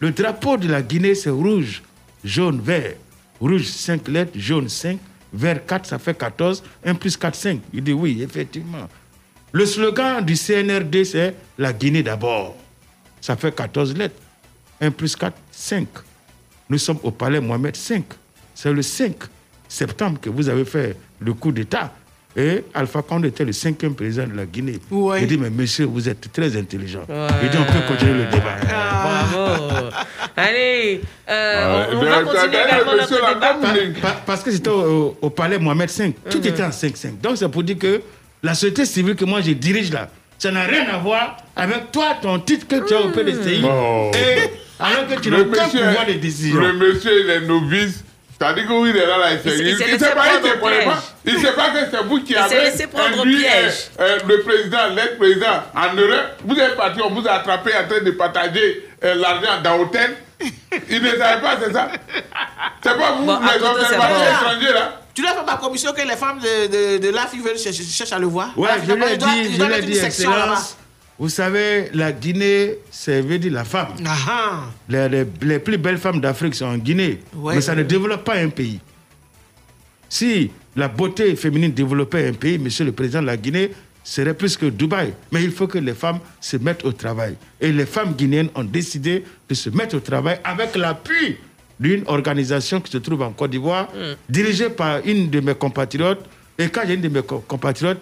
le 0.00 0.10
drapeau 0.10 0.56
de 0.56 0.68
la 0.68 0.82
Guinée, 0.82 1.14
c'est 1.14 1.30
rouge, 1.30 1.82
jaune, 2.24 2.60
vert. 2.60 2.94
Rouge, 3.40 3.64
5 3.64 4.08
lettres, 4.08 4.32
jaune, 4.34 4.68
5, 4.68 4.98
vert, 5.32 5.64
4, 5.66 5.86
ça 5.86 5.98
fait 5.98 6.16
14, 6.16 6.62
1 6.84 6.94
plus 6.94 7.16
4, 7.16 7.34
5. 7.34 7.60
Il 7.72 7.84
dit, 7.84 7.92
oui, 7.92 8.22
effectivement. 8.22 8.88
Le 9.52 9.66
slogan 9.66 10.24
du 10.24 10.34
CNRD, 10.36 11.04
c'est 11.04 11.34
la 11.58 11.72
Guinée 11.72 12.02
d'abord. 12.02 12.56
Ça 13.20 13.36
fait 13.36 13.54
14 13.54 13.96
lettres. 13.96 14.16
1 14.80 14.90
plus 14.90 15.16
4, 15.16 15.32
5. 15.50 15.86
Nous 16.68 16.78
sommes 16.78 16.98
au 17.02 17.10
palais 17.10 17.40
Mohamed 17.40 17.76
5. 17.76 18.04
C'est 18.54 18.72
le 18.72 18.82
5 18.82 19.14
septembre 19.68 20.18
que 20.20 20.30
vous 20.30 20.48
avez 20.48 20.64
fait 20.64 20.96
le 21.20 21.32
coup 21.34 21.52
d'État. 21.52 21.92
Et 22.38 22.62
Alpha 22.74 23.00
Condé 23.00 23.28
était 23.28 23.46
le 23.46 23.52
cinquième 23.52 23.94
président 23.94 24.26
de 24.26 24.34
la 24.36 24.44
Guinée. 24.44 24.78
Ouais. 24.90 25.22
Il 25.22 25.26
dit, 25.26 25.38
mais 25.38 25.48
monsieur, 25.48 25.86
vous 25.86 26.06
êtes 26.06 26.30
très 26.30 26.54
intelligent. 26.54 27.00
Il 27.42 27.48
dit, 27.48 27.56
on 27.56 27.64
peut 27.64 27.80
continuer 27.88 28.12
le 28.24 28.24
débat. 28.30 28.56
Bravo. 28.62 29.86
Allez, 30.36 31.00
euh, 31.30 31.86
on, 31.94 32.04
va 32.04 32.22
continuer 32.24 32.62
également 32.62 32.92
notre 32.92 33.10
monsieur, 33.10 33.16
débat. 33.26 33.54
Pa- 34.02 34.08
pa- 34.08 34.22
Parce 34.26 34.42
que 34.42 34.50
c'était 34.50 34.68
au, 34.68 35.16
au 35.22 35.30
palais 35.30 35.58
Mohamed 35.58 35.88
V. 35.90 36.12
Tout 36.28 36.36
Mhm. 36.38 36.46
était 36.46 36.62
en 36.62 36.68
5-5. 36.70 37.20
Donc 37.22 37.38
c'est 37.38 37.48
pour 37.48 37.62
dire 37.62 37.78
que 37.78 38.02
la 38.42 38.52
société 38.54 38.84
civile 38.84 39.16
que 39.16 39.24
moi 39.24 39.40
je 39.40 39.52
dirige 39.52 39.90
là, 39.90 40.10
ça 40.38 40.50
n'a 40.50 40.64
rien 40.64 40.86
à 40.92 40.98
voir 40.98 41.36
avec 41.56 41.90
toi, 41.92 42.16
ton 42.20 42.38
titre 42.38 42.66
que 42.68 42.86
tu 42.86 42.94
as 42.94 43.00
au 43.00 43.08
PDCI. 43.08 43.60
Bon. 43.60 44.10
Et 44.12 44.50
alors 44.78 45.06
que 45.08 45.20
tu 45.20 45.30
n'as 45.30 45.38
Le 45.38 45.42
aucun 45.44 45.64
monsieur- 45.64 45.80
pouvoir 45.86 46.06
de 46.06 46.12
décision. 46.14 46.60
Le 46.60 46.72
monsieur, 46.74 47.20
il 47.24 47.30
est 47.30 47.40
novice. 47.40 48.02
C'est-à-dire 48.38 48.66
que 48.68 48.72
oui, 48.74 48.90
il 48.90 48.96
est 48.98 49.06
là, 49.06 49.16
là, 49.16 49.26
il 49.32 49.36
laissé 49.50 49.98
sait 49.98 50.14
pas, 50.14 50.24
il 50.36 50.46
ne 50.50 50.56
connaît 50.60 50.84
pas. 50.84 51.02
Il 51.24 51.38
sait 51.38 51.52
pas 51.52 51.70
que 51.70 51.78
c'est 51.90 52.02
vous 52.04 52.20
qui 52.22 52.32
Il 52.32 52.36
s'est 52.36 52.42
avez 52.42 52.70
laissé 52.70 52.86
prendre 52.86 53.16
au 53.16 53.20
induit, 53.22 53.38
piège. 53.38 53.72
euh, 53.98 54.02
euh, 54.02 54.18
le 54.28 54.42
président, 54.42 54.78
l'ex-président 54.94 55.62
en 55.74 55.94
Europe. 55.94 56.32
Vous 56.44 56.54
êtes 56.60 56.76
parti, 56.76 57.00
on 57.02 57.08
vous 57.14 57.26
a 57.26 57.32
attrapé 57.32 57.70
en 57.74 57.88
train 57.88 58.04
de 58.04 58.10
partager 58.10 58.86
euh, 59.04 59.14
l'argent 59.14 59.62
dans 59.64 59.78
l'hôtel. 59.78 60.16
Il 60.90 61.02
ne 61.02 61.08
savait 61.16 61.40
pas, 61.40 61.56
c'est 61.64 61.72
ça. 61.72 61.88
C'est 62.82 62.98
pas 62.98 63.12
vous, 63.12 63.24
Bon, 63.24 63.38
les 63.40 63.58
vrai. 63.58 64.32
étrangers, 64.32 64.72
là. 64.74 65.00
Tu 65.16 65.22
l'as 65.22 65.32
fait 65.32 65.46
ma 65.46 65.56
commission 65.56 65.94
que 65.94 66.02
les 66.06 66.14
femmes 66.14 66.38
de, 66.40 66.98
de, 66.98 66.98
de 66.98 67.42
veulent 67.42 67.58
chercher, 67.58 67.82
cherchent 67.84 68.12
à 68.12 68.18
le 68.18 68.26
voir? 68.26 68.52
Ouais, 68.56 68.68
Ah, 68.70 68.76
je 68.86 68.92
l'ai 68.92 69.16
doit- 69.16 69.32
dit, 69.32 69.54
je 69.56 69.62
l'ai. 69.62 70.04
Excellence. 70.04 70.76
Vous 71.18 71.30
savez, 71.30 71.88
la 71.94 72.12
Guinée, 72.12 72.74
ça 72.90 73.18
veut 73.22 73.38
dire 73.38 73.50
la 73.54 73.64
femme. 73.64 73.94
Les, 74.90 75.08
les- 75.08 75.26
les 75.40 75.58
plus 75.58 75.78
belles 75.78 75.96
femmes 75.96 76.20
d'Afrique 76.20 76.54
sont 76.54 76.66
en 76.66 76.76
Guinée. 76.76 77.20
Ouais. 77.34 77.54
mais 77.54 77.60
ça 77.62 77.74
ne 77.74 77.82
développe 77.82 78.24
pas 78.24 78.34
un 78.36 78.50
pays. 78.50 78.78
Si 80.10 80.50
la 80.76 80.88
beauté 80.88 81.34
féminine 81.34 81.72
développait 81.72 82.28
un 82.28 82.34
pays, 82.34 82.58
monsieur 82.58 82.84
le 82.84 82.92
président 82.92 83.22
de 83.22 83.26
la 83.26 83.38
Guinée 83.38 83.70
serait 84.04 84.34
plus 84.34 84.54
que 84.58 84.66
Dubaï. 84.66 85.14
Mais 85.32 85.42
il 85.42 85.50
faut 85.50 85.66
que 85.66 85.78
les 85.78 85.94
femmes 85.94 86.18
se 86.42 86.58
mettent 86.58 86.84
au 86.84 86.92
travail. 86.92 87.36
Et 87.58 87.72
les 87.72 87.86
femmes 87.86 88.12
guinéennes 88.12 88.50
ont 88.54 88.64
décidé 88.64 89.24
de 89.48 89.54
se 89.54 89.70
mettre 89.70 89.96
au 89.96 90.00
travail 90.00 90.38
avec 90.44 90.76
l'appui 90.76 91.38
d'une 91.78 92.02
organisation 92.06 92.80
qui 92.80 92.90
se 92.90 92.98
trouve 92.98 93.22
en 93.22 93.30
Côte 93.32 93.50
d'Ivoire, 93.50 93.88
dirigée 94.28 94.70
par 94.70 95.00
une 95.04 95.28
de 95.30 95.40
mes 95.40 95.54
compatriotes. 95.54 96.24
Et 96.58 96.68
quand 96.68 96.82
j'ai 96.86 96.94
une 96.94 97.02
de 97.02 97.08
mes 97.08 97.22
co- 97.22 97.44
compatriotes, 97.46 98.00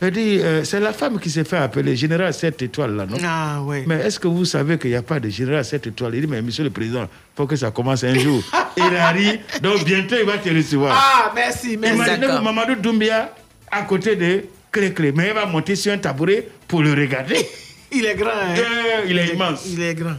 elle 0.00 0.10
dit, 0.10 0.38
euh, 0.40 0.64
c'est 0.64 0.80
la 0.80 0.92
femme 0.92 1.18
qui 1.18 1.30
s'est 1.30 1.44
fait 1.44 1.56
appeler 1.56 1.96
général 1.96 2.34
7 2.34 2.60
étoiles 2.60 2.94
là, 2.96 3.06
non? 3.06 3.16
Ah, 3.24 3.62
ouais. 3.62 3.84
Mais 3.86 3.94
est-ce 4.00 4.18
que 4.20 4.28
vous 4.28 4.44
savez 4.44 4.76
qu'il 4.76 4.90
n'y 4.90 4.96
a 4.96 5.02
pas 5.02 5.18
de 5.20 5.28
général 5.30 5.64
7 5.64 5.86
étoiles? 5.86 6.14
Il 6.16 6.20
dit, 6.22 6.26
mais 6.26 6.42
monsieur 6.42 6.64
le 6.64 6.70
président, 6.70 7.04
il 7.04 7.08
faut 7.36 7.46
que 7.46 7.56
ça 7.56 7.70
commence 7.70 8.04
un 8.04 8.14
jour. 8.18 8.42
il 8.76 8.82
a 8.96 9.10
ri, 9.10 9.40
donc 9.62 9.84
bientôt 9.84 10.16
il 10.20 10.26
va 10.26 10.36
te 10.36 10.50
recevoir. 10.50 10.94
Ah, 10.94 11.32
merci, 11.34 11.78
merci. 11.78 11.96
Imaginez-vous 11.96 12.42
Mamadou 12.42 12.74
Doumbia 12.74 13.32
à 13.70 13.82
côté 13.82 14.16
de 14.16 14.44
Clé-Clé, 14.70 15.12
mais 15.16 15.28
il 15.28 15.34
va 15.34 15.46
monter 15.46 15.76
sur 15.76 15.92
un 15.92 15.98
tabouret 15.98 16.48
pour 16.68 16.82
le 16.82 16.92
regarder. 16.92 17.36
Il 17.96 18.04
est 18.06 18.16
grand. 18.16 18.30
hein. 18.30 18.56
Euh, 18.58 19.04
il 19.06 19.16
est 19.16 19.28
immense. 19.34 19.66
Il 19.70 19.80
est 19.80 19.94
grand. 19.94 20.14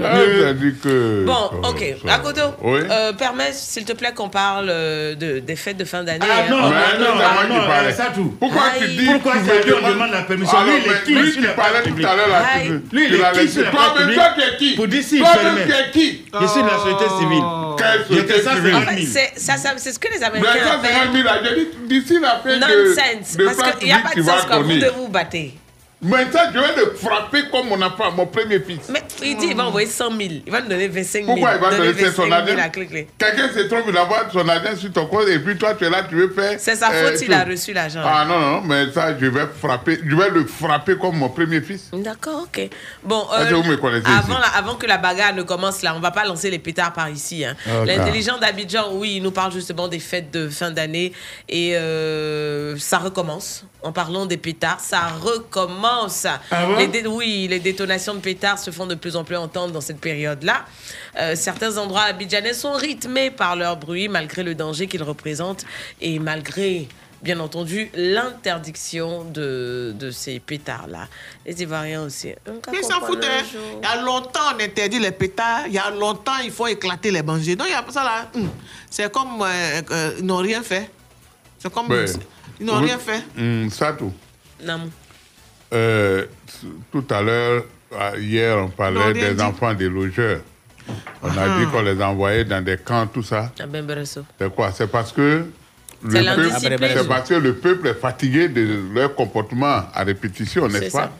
Non, 0.00 0.06
Ah, 0.08 0.52
que. 0.82 1.24
Bon, 1.24 1.32
ça- 1.62 1.68
ok. 1.70 1.84
ça- 2.06 2.14
Akoto, 2.14 2.40
Oui. 2.62 2.80
euh, 2.90 3.12
permets, 3.12 3.52
s'il 3.52 3.84
te 3.84 3.92
plaît, 3.92 4.12
qu'on 4.14 4.28
parle 4.28 4.68
euh, 4.70 5.14
de, 5.14 5.38
des 5.40 5.56
fêtes 5.56 5.76
de 5.76 5.84
fin 5.84 6.02
d'année. 6.04 6.18
Ah 6.22 6.42
hein. 6.42 6.50
non, 6.50 6.56
On- 6.56 6.70
mais 6.70 6.76
on- 6.76 7.00
non, 7.00 7.06
on- 7.14 7.20
ah, 7.22 7.36
on- 7.44 7.48
non, 7.48 7.60
on- 7.60 7.86
euh, 7.86 7.90
ça 7.92 8.06
tout. 8.14 8.36
Pourquoi 8.38 8.62
tu 8.78 8.88
dis 8.88 9.06
Pourquoi 9.06 9.32
tu 9.34 9.72
on 9.72 9.76
demandes- 9.76 9.92
demande 9.92 10.10
la 10.12 10.22
permission? 10.22 10.58
Alors, 10.58 10.74
Lui, 10.74 10.82
il 10.84 10.86
est 10.86 10.94
mais 10.94 11.02
qui? 11.04 11.14
lui 11.14 11.32
sur 11.32 11.42
la 11.42 11.48
tout 11.48 12.06
à 12.06 12.16
l'heure 12.16 12.28
là, 12.28 12.42
Lui, 12.92 13.06
il 13.06 13.14
est 13.14 13.18
qui 13.46 13.48
sur 13.48 13.62
la 13.64 13.70
mais 14.06 14.14
toi, 14.14 14.24
tu 14.36 14.40
es 14.42 14.56
qui? 14.56 14.74
Pour 14.76 14.88
dire 14.88 15.02
tu 15.66 15.72
es 15.72 15.90
qui? 15.92 16.24
Je 16.40 16.46
suis 16.46 16.62
de 16.62 16.66
la 16.68 16.78
société 16.78 17.04
civile. 17.18 17.42
Ça, 17.78 18.56
fait, 18.56 19.06
c'est 19.06 19.32
ça, 19.40 19.56
ça- 19.56 19.74
c'est 19.76 19.92
ce 19.92 19.98
que 19.98 20.08
les 20.12 20.18
Mais 20.18 20.24
Américains 20.26 20.52
150 20.64 20.84
appellent 20.84 21.12
000 21.12 21.24
là, 21.24 21.40
j'ai 21.44 21.54
dit, 21.56 22.00
d'ici 22.00 22.18
la 22.20 22.40
fin 22.42 22.56
de, 22.56 22.60
nonsense. 22.60 23.36
Parce 23.44 23.76
qu'il 23.78 23.88
n'y 23.88 23.92
a 23.92 23.98
pas 23.98 24.14
de 24.14 24.22
sens 24.22 24.46
quand 24.48 24.62
vous 24.62 24.72
vous 24.96 25.08
battre. 25.08 25.36
Mais 26.02 26.30
ça, 26.30 26.50
je 26.52 26.58
vais 26.58 26.76
le 26.76 26.94
frapper 26.94 27.44
comme 27.50 27.68
mon 27.68 27.80
enfant, 27.80 28.12
mon 28.12 28.26
premier 28.26 28.60
fils. 28.60 28.90
Mais 28.90 29.02
il 29.22 29.34
dit 29.38 29.46
il 29.50 29.56
va 29.56 29.66
envoyer 29.66 29.88
100 29.88 30.10
000. 30.10 30.20
Il 30.46 30.52
va 30.52 30.60
nous 30.60 30.68
donner 30.68 30.88
25 30.88 31.24
000. 31.24 31.26
Pourquoi 31.26 31.54
il 31.54 31.60
va 31.60 31.70
Donner 31.70 31.92
laisser 31.94 32.12
son 32.12 32.22
25 32.28 32.28
000 32.28 32.34
ADN 32.42 32.58
à 32.60 32.68
Clé-Clé. 32.68 33.08
Quelqu'un 33.16 33.48
se 33.48 33.60
trompe, 33.60 33.84
il 33.88 33.98
envoie 33.98 34.26
son 34.30 34.46
argent 34.46 34.76
sur 34.76 34.92
ton 34.92 35.06
compte 35.06 35.26
et 35.28 35.38
puis 35.38 35.56
toi, 35.56 35.74
tu 35.74 35.84
es 35.86 35.90
là, 35.90 36.02
tu 36.06 36.14
veux 36.16 36.28
faire. 36.28 36.60
C'est 36.60 36.76
sa 36.76 36.90
euh, 36.90 37.08
faute 37.16 37.24
tout. 37.26 37.32
a 37.32 37.44
reçu 37.44 37.72
l'argent. 37.72 38.02
Ah 38.04 38.26
non, 38.28 38.38
non, 38.38 38.60
mais 38.60 38.90
ça, 38.92 39.18
je 39.18 39.24
vais 39.24 39.46
frapper, 39.58 39.98
je 40.06 40.14
vais 40.14 40.28
le 40.28 40.44
frapper 40.44 40.96
comme 40.98 41.16
mon 41.16 41.30
premier 41.30 41.62
fils. 41.62 41.88
D'accord, 41.94 42.42
ok. 42.42 42.68
Bon, 43.02 43.26
Ah, 43.32 43.40
euh, 43.40 43.44
c'est 43.48 43.54
vous 43.54 43.62
me 43.62 43.76
connaissez 43.76 44.06
avant, 44.06 44.34
ici. 44.34 44.42
la- 44.52 44.58
avant 44.58 44.74
que 44.74 44.86
la 44.86 44.98
bagarre 44.98 45.34
ne 45.34 45.42
commence 45.44 45.80
là, 45.80 45.94
on 45.96 46.00
va 46.00 46.10
pas 46.10 46.26
lancer 46.26 46.50
les 46.50 46.58
pétards 46.58 46.92
par 46.92 47.08
ici. 47.08 47.42
hein. 47.42 47.56
Ok. 47.66 47.86
L'intelligent 47.86 48.36
d'Abidjan, 48.36 48.90
oui, 48.92 49.14
il 49.16 49.22
nous 49.22 49.30
parle 49.32 49.50
justement 49.50 49.88
des 49.88 49.98
fêtes 49.98 50.30
de 50.30 50.50
fin 50.50 50.70
d'année 50.70 51.12
et 51.48 51.74
euh, 51.74 52.76
ça 52.76 52.98
recommence. 52.98 53.64
En 53.82 53.92
parlant 53.92 54.26
des 54.26 54.36
pétards, 54.36 54.80
ça 54.80 55.06
recommence. 55.22 55.85
Ah 56.50 56.66
Les 56.78 56.88
dé- 56.88 57.06
oui, 57.06 57.46
les 57.48 57.60
détonations 57.60 58.14
de 58.14 58.20
pétards 58.20 58.58
se 58.58 58.70
font 58.70 58.86
de 58.86 58.94
plus 58.94 59.16
en 59.16 59.24
plus 59.24 59.36
entendre 59.36 59.72
dans 59.72 59.80
cette 59.80 60.00
période-là. 60.00 60.64
Euh, 61.18 61.34
certains 61.36 61.76
endroits 61.78 62.02
abidjanais 62.02 62.54
sont 62.54 62.72
rythmés 62.72 63.30
par 63.30 63.56
leur 63.56 63.76
bruit 63.76 64.08
malgré 64.08 64.42
le 64.42 64.54
danger 64.54 64.86
qu'ils 64.86 65.02
représentent 65.02 65.64
et 66.00 66.18
malgré 66.18 66.88
bien 67.22 67.40
entendu, 67.40 67.90
l'interdiction 67.94 69.24
de, 69.24 69.94
de 69.98 70.10
ces 70.10 70.38
pétards-là. 70.38 71.08
Les 71.46 71.60
Ivoiriens 71.62 72.02
aussi. 72.02 72.28
Ils 72.72 72.84
s'en 72.84 73.00
foutent. 73.06 73.24
hein. 73.24 73.42
Il 73.82 73.88
y 73.88 73.90
a 73.90 74.02
longtemps, 74.02 74.40
on 74.54 74.62
interdit 74.62 74.98
les 74.98 75.10
pétards. 75.12 75.62
Il 75.66 75.72
y 75.72 75.78
a 75.78 75.90
longtemps, 75.90 76.38
il 76.44 76.50
faut 76.50 76.66
éclater 76.66 77.10
les 77.10 77.22
bangers. 77.22 77.56
Donc, 77.56 77.68
il 77.68 77.72
y 77.72 77.74
a 77.74 77.84
ça 77.90 78.04
là. 78.04 78.28
hum, 78.34 78.48
C'est 78.90 79.10
comme. 79.10 79.40
euh, 79.42 79.82
euh, 79.90 80.12
ils 80.18 80.24
n'ont 80.26 80.36
rien 80.36 80.62
fait. 80.62 80.90
C'est 81.58 81.72
comme. 81.72 81.88
Mais, 81.88 82.04
ils 82.60 82.66
n'ont 82.66 82.80
rien 82.80 82.98
fait. 82.98 83.22
Hum, 83.38 83.70
ça 83.70 83.92
tout. 83.94 84.12
Non. 84.62 84.90
Euh, 85.76 86.24
tout 86.90 87.04
à 87.10 87.20
l'heure, 87.22 87.64
hier, 88.18 88.56
on 88.58 88.68
parlait 88.68 89.12
des 89.12 89.34
dit. 89.34 89.42
enfants 89.42 89.74
des 89.74 89.88
logeurs. 89.88 90.40
On 91.22 91.28
a 91.28 91.32
Ah. 91.42 91.58
dit 91.58 91.66
qu'on 91.70 91.82
les 91.82 92.00
envoyait 92.02 92.44
dans 92.44 92.64
des 92.64 92.76
camps, 92.78 93.06
tout 93.06 93.22
ça. 93.22 93.52
Ah 93.60 93.66
ben, 93.66 93.84
Beresso. 93.84 94.22
C'est 94.38 94.54
quoi? 94.54 94.70
C'est 94.72 94.86
parce 94.86 95.12
que 95.12 95.44
le 96.02 96.12
peuple, 96.12 96.24
l'indiscipline. 96.24 96.90
c'est 96.96 97.08
parce 97.08 97.28
que 97.28 97.34
le 97.34 97.54
peuple 97.54 97.88
est 97.88 97.94
fatigué 98.00 98.48
de 98.48 98.80
leur 98.94 99.14
comportement 99.14 99.82
à 99.92 100.04
répétition, 100.04 100.68
n'est-ce 100.68 100.92
pas? 100.92 101.10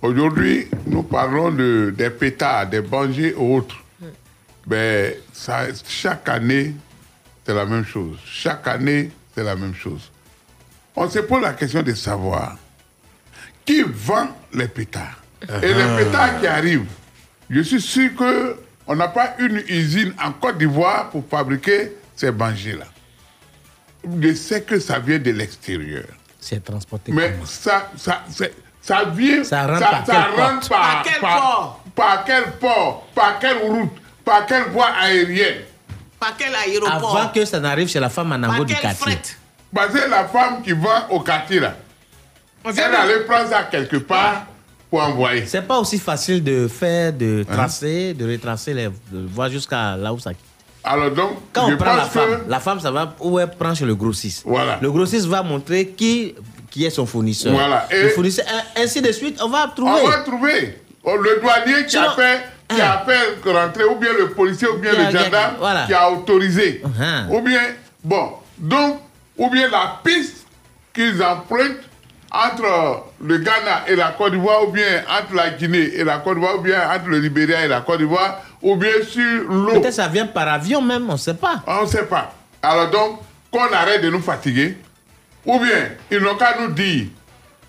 Aujourd'hui, 0.00 0.68
nous 0.86 1.02
parlons 1.02 1.50
de, 1.50 1.92
des 1.96 2.10
pétards, 2.10 2.66
des 2.68 2.80
bangers 2.82 3.30
et 3.30 3.34
autres. 3.34 3.76
Ben, 4.66 5.14
ça, 5.32 5.66
chaque 5.86 6.28
année, 6.28 6.74
c'est 7.44 7.54
la 7.54 7.64
même 7.66 7.84
chose. 7.84 8.16
Chaque 8.24 8.66
année, 8.68 9.10
c'est 9.34 9.44
la 9.44 9.56
même 9.56 9.74
chose. 9.74 10.10
On 10.96 11.08
se 11.08 11.18
pose 11.20 11.42
la 11.42 11.52
question 11.54 11.82
de 11.82 11.92
savoir 11.94 12.56
qui 13.64 13.82
vend 13.82 14.28
les 14.52 14.68
pétards. 14.68 15.20
Et 15.62 15.74
les 15.74 15.96
pétards 16.04 16.40
qui 16.40 16.46
arrivent, 16.46 16.86
je 17.50 17.60
suis 17.60 17.80
sûr 17.80 18.10
qu'on 18.14 18.96
n'a 18.96 19.08
pas 19.08 19.34
une 19.38 19.62
usine 19.68 20.14
en 20.22 20.32
Côte 20.32 20.58
d'Ivoire 20.58 21.10
pour 21.10 21.24
fabriquer 21.28 21.92
ces 22.16 22.30
bangers-là. 22.30 22.86
Je 24.20 24.34
sais 24.34 24.62
que 24.62 24.78
ça 24.78 24.98
vient 24.98 25.18
de 25.18 25.30
l'extérieur. 25.30 26.04
C'est 26.40 26.62
transporté. 26.62 27.10
Mais 27.12 27.34
ça, 27.46 27.90
ça, 27.96 28.22
c'est- 28.30 28.52
ça 28.82 29.04
vient. 29.04 29.42
Ça 29.44 29.66
rentre 29.66 29.80
par 29.80 30.36
rentre 30.36 30.68
porte 30.68 30.70
par, 30.70 30.70
Par 30.70 31.02
quel 31.04 31.20
port? 31.20 31.84
par 31.94 32.24
quel 32.24 32.44
port? 32.60 33.06
Par 33.14 33.38
quelle 33.38 33.56
route? 33.58 33.90
Par 34.24 34.46
quelle 34.46 34.64
voie 34.64 34.88
aérienne? 35.00 35.62
Par 36.20 36.36
quel 36.36 36.54
aéroport? 36.54 37.16
Avant 37.18 37.28
que 37.32 37.44
ça 37.46 37.60
n'arrive 37.60 37.88
chez 37.88 38.00
la 38.00 38.10
femme 38.10 38.32
en 38.32 38.42
ango 38.46 38.64
du 38.64 38.74
quartier. 38.74 39.18
Parce 39.74 39.92
que 39.92 40.08
la 40.10 40.24
femme 40.26 40.62
qui 40.62 40.72
vend 40.72 41.08
au 41.10 41.20
quartier, 41.20 41.60
là, 41.60 41.74
elle 42.64 42.94
allait 42.94 43.20
prendre 43.20 43.48
ça 43.48 43.62
quelque 43.64 43.96
part 43.96 44.46
pour 44.90 45.02
envoyer. 45.02 45.44
C'est 45.46 45.62
pas 45.62 45.78
aussi 45.78 45.98
facile 45.98 46.42
de 46.42 46.68
faire, 46.68 47.12
de 47.12 47.44
tracer, 47.50 48.14
de 48.14 48.30
retracer 48.30 48.74
les 48.74 48.88
voir 49.12 49.50
jusqu'à 49.50 49.96
là 49.96 50.12
où 50.12 50.18
ça 50.18 50.30
quitte. 50.32 50.40
Alors 50.86 51.10
donc, 51.10 51.38
Quand 51.52 51.68
je 51.68 51.74
on 51.74 51.76
prend 51.78 51.94
la 51.96 52.02
que- 52.04 52.08
femme, 52.10 52.40
la 52.46 52.60
femme, 52.60 52.78
ça 52.80 52.90
va 52.90 53.14
où 53.20 53.38
elle 53.38 53.50
prend 53.50 53.74
chez 53.74 53.86
le 53.86 53.94
grossiste. 53.94 54.42
Voilà. 54.44 54.78
Le 54.82 54.90
grossiste 54.92 55.26
va 55.26 55.42
montrer 55.42 55.88
qui, 55.88 56.34
qui 56.70 56.84
est 56.84 56.90
son 56.90 57.06
fournisseur. 57.06 57.54
Voilà. 57.54 57.86
Et- 57.90 58.02
Le 58.02 58.08
fournisseur, 58.10 58.44
un- 58.48 58.82
ainsi 58.82 59.00
de 59.00 59.10
suite, 59.10 59.40
on 59.42 59.48
va 59.48 59.72
trouver. 59.74 60.00
On 60.04 60.08
va 60.08 60.18
trouver. 60.18 60.78
Oh, 61.02 61.16
Le 61.16 61.40
douanier 61.40 61.86
qui 61.86 61.96
a, 61.96 62.10
fait, 62.10 62.40
qui 62.68 62.80
a 62.80 63.02
fait 63.06 63.50
rentrer, 63.50 63.84
ou 63.84 63.96
bien 63.96 64.10
le 64.18 64.30
policier, 64.30 64.68
ou 64.68 64.76
bien 64.78 64.92
le 64.92 65.04
gendarme 65.18 65.54
voilà. 65.58 65.84
qui 65.86 65.94
a 65.94 66.10
autorisé. 66.10 66.82
Uh-huh. 66.84 67.30
Ou 67.34 67.40
bien, 67.40 67.60
bon, 68.02 68.32
donc, 68.58 69.00
ou 69.38 69.50
bien 69.50 69.68
la 69.70 70.00
piste 70.04 70.46
qu'ils 70.94 71.22
empruntent 71.22 71.80
entre 72.34 73.04
le 73.22 73.38
Ghana 73.38 73.84
et 73.86 73.94
la 73.96 74.08
Côte 74.08 74.32
d'Ivoire, 74.32 74.68
ou 74.68 74.72
bien 74.72 75.02
entre 75.08 75.34
la 75.34 75.50
Guinée 75.50 75.94
et 75.94 76.04
la 76.04 76.18
Côte 76.18 76.34
d'Ivoire, 76.34 76.58
ou 76.58 76.62
bien 76.62 76.80
entre 76.90 77.08
le 77.08 77.20
Libéria 77.20 77.64
et 77.64 77.68
la 77.68 77.80
Côte 77.80 77.98
d'Ivoire, 77.98 78.40
ou 78.60 78.76
bien 78.76 78.90
sur 79.08 79.48
l'eau. 79.48 79.80
Peut-être 79.80 79.94
ça 79.94 80.08
vient 80.08 80.26
par 80.26 80.48
avion 80.48 80.82
même, 80.82 81.08
on 81.08 81.12
ne 81.12 81.18
sait 81.18 81.34
pas. 81.34 81.62
On 81.66 81.82
ne 81.82 81.86
sait 81.86 82.06
pas. 82.06 82.32
Alors 82.62 82.90
donc, 82.90 83.20
qu'on 83.50 83.72
arrête 83.72 84.02
de 84.02 84.10
nous 84.10 84.20
fatiguer, 84.20 84.76
ou 85.46 85.58
bien 85.60 85.90
ils 86.10 86.18
n'ont 86.18 86.34
qu'à 86.34 86.56
nous 86.60 86.72
dire, 86.72 87.06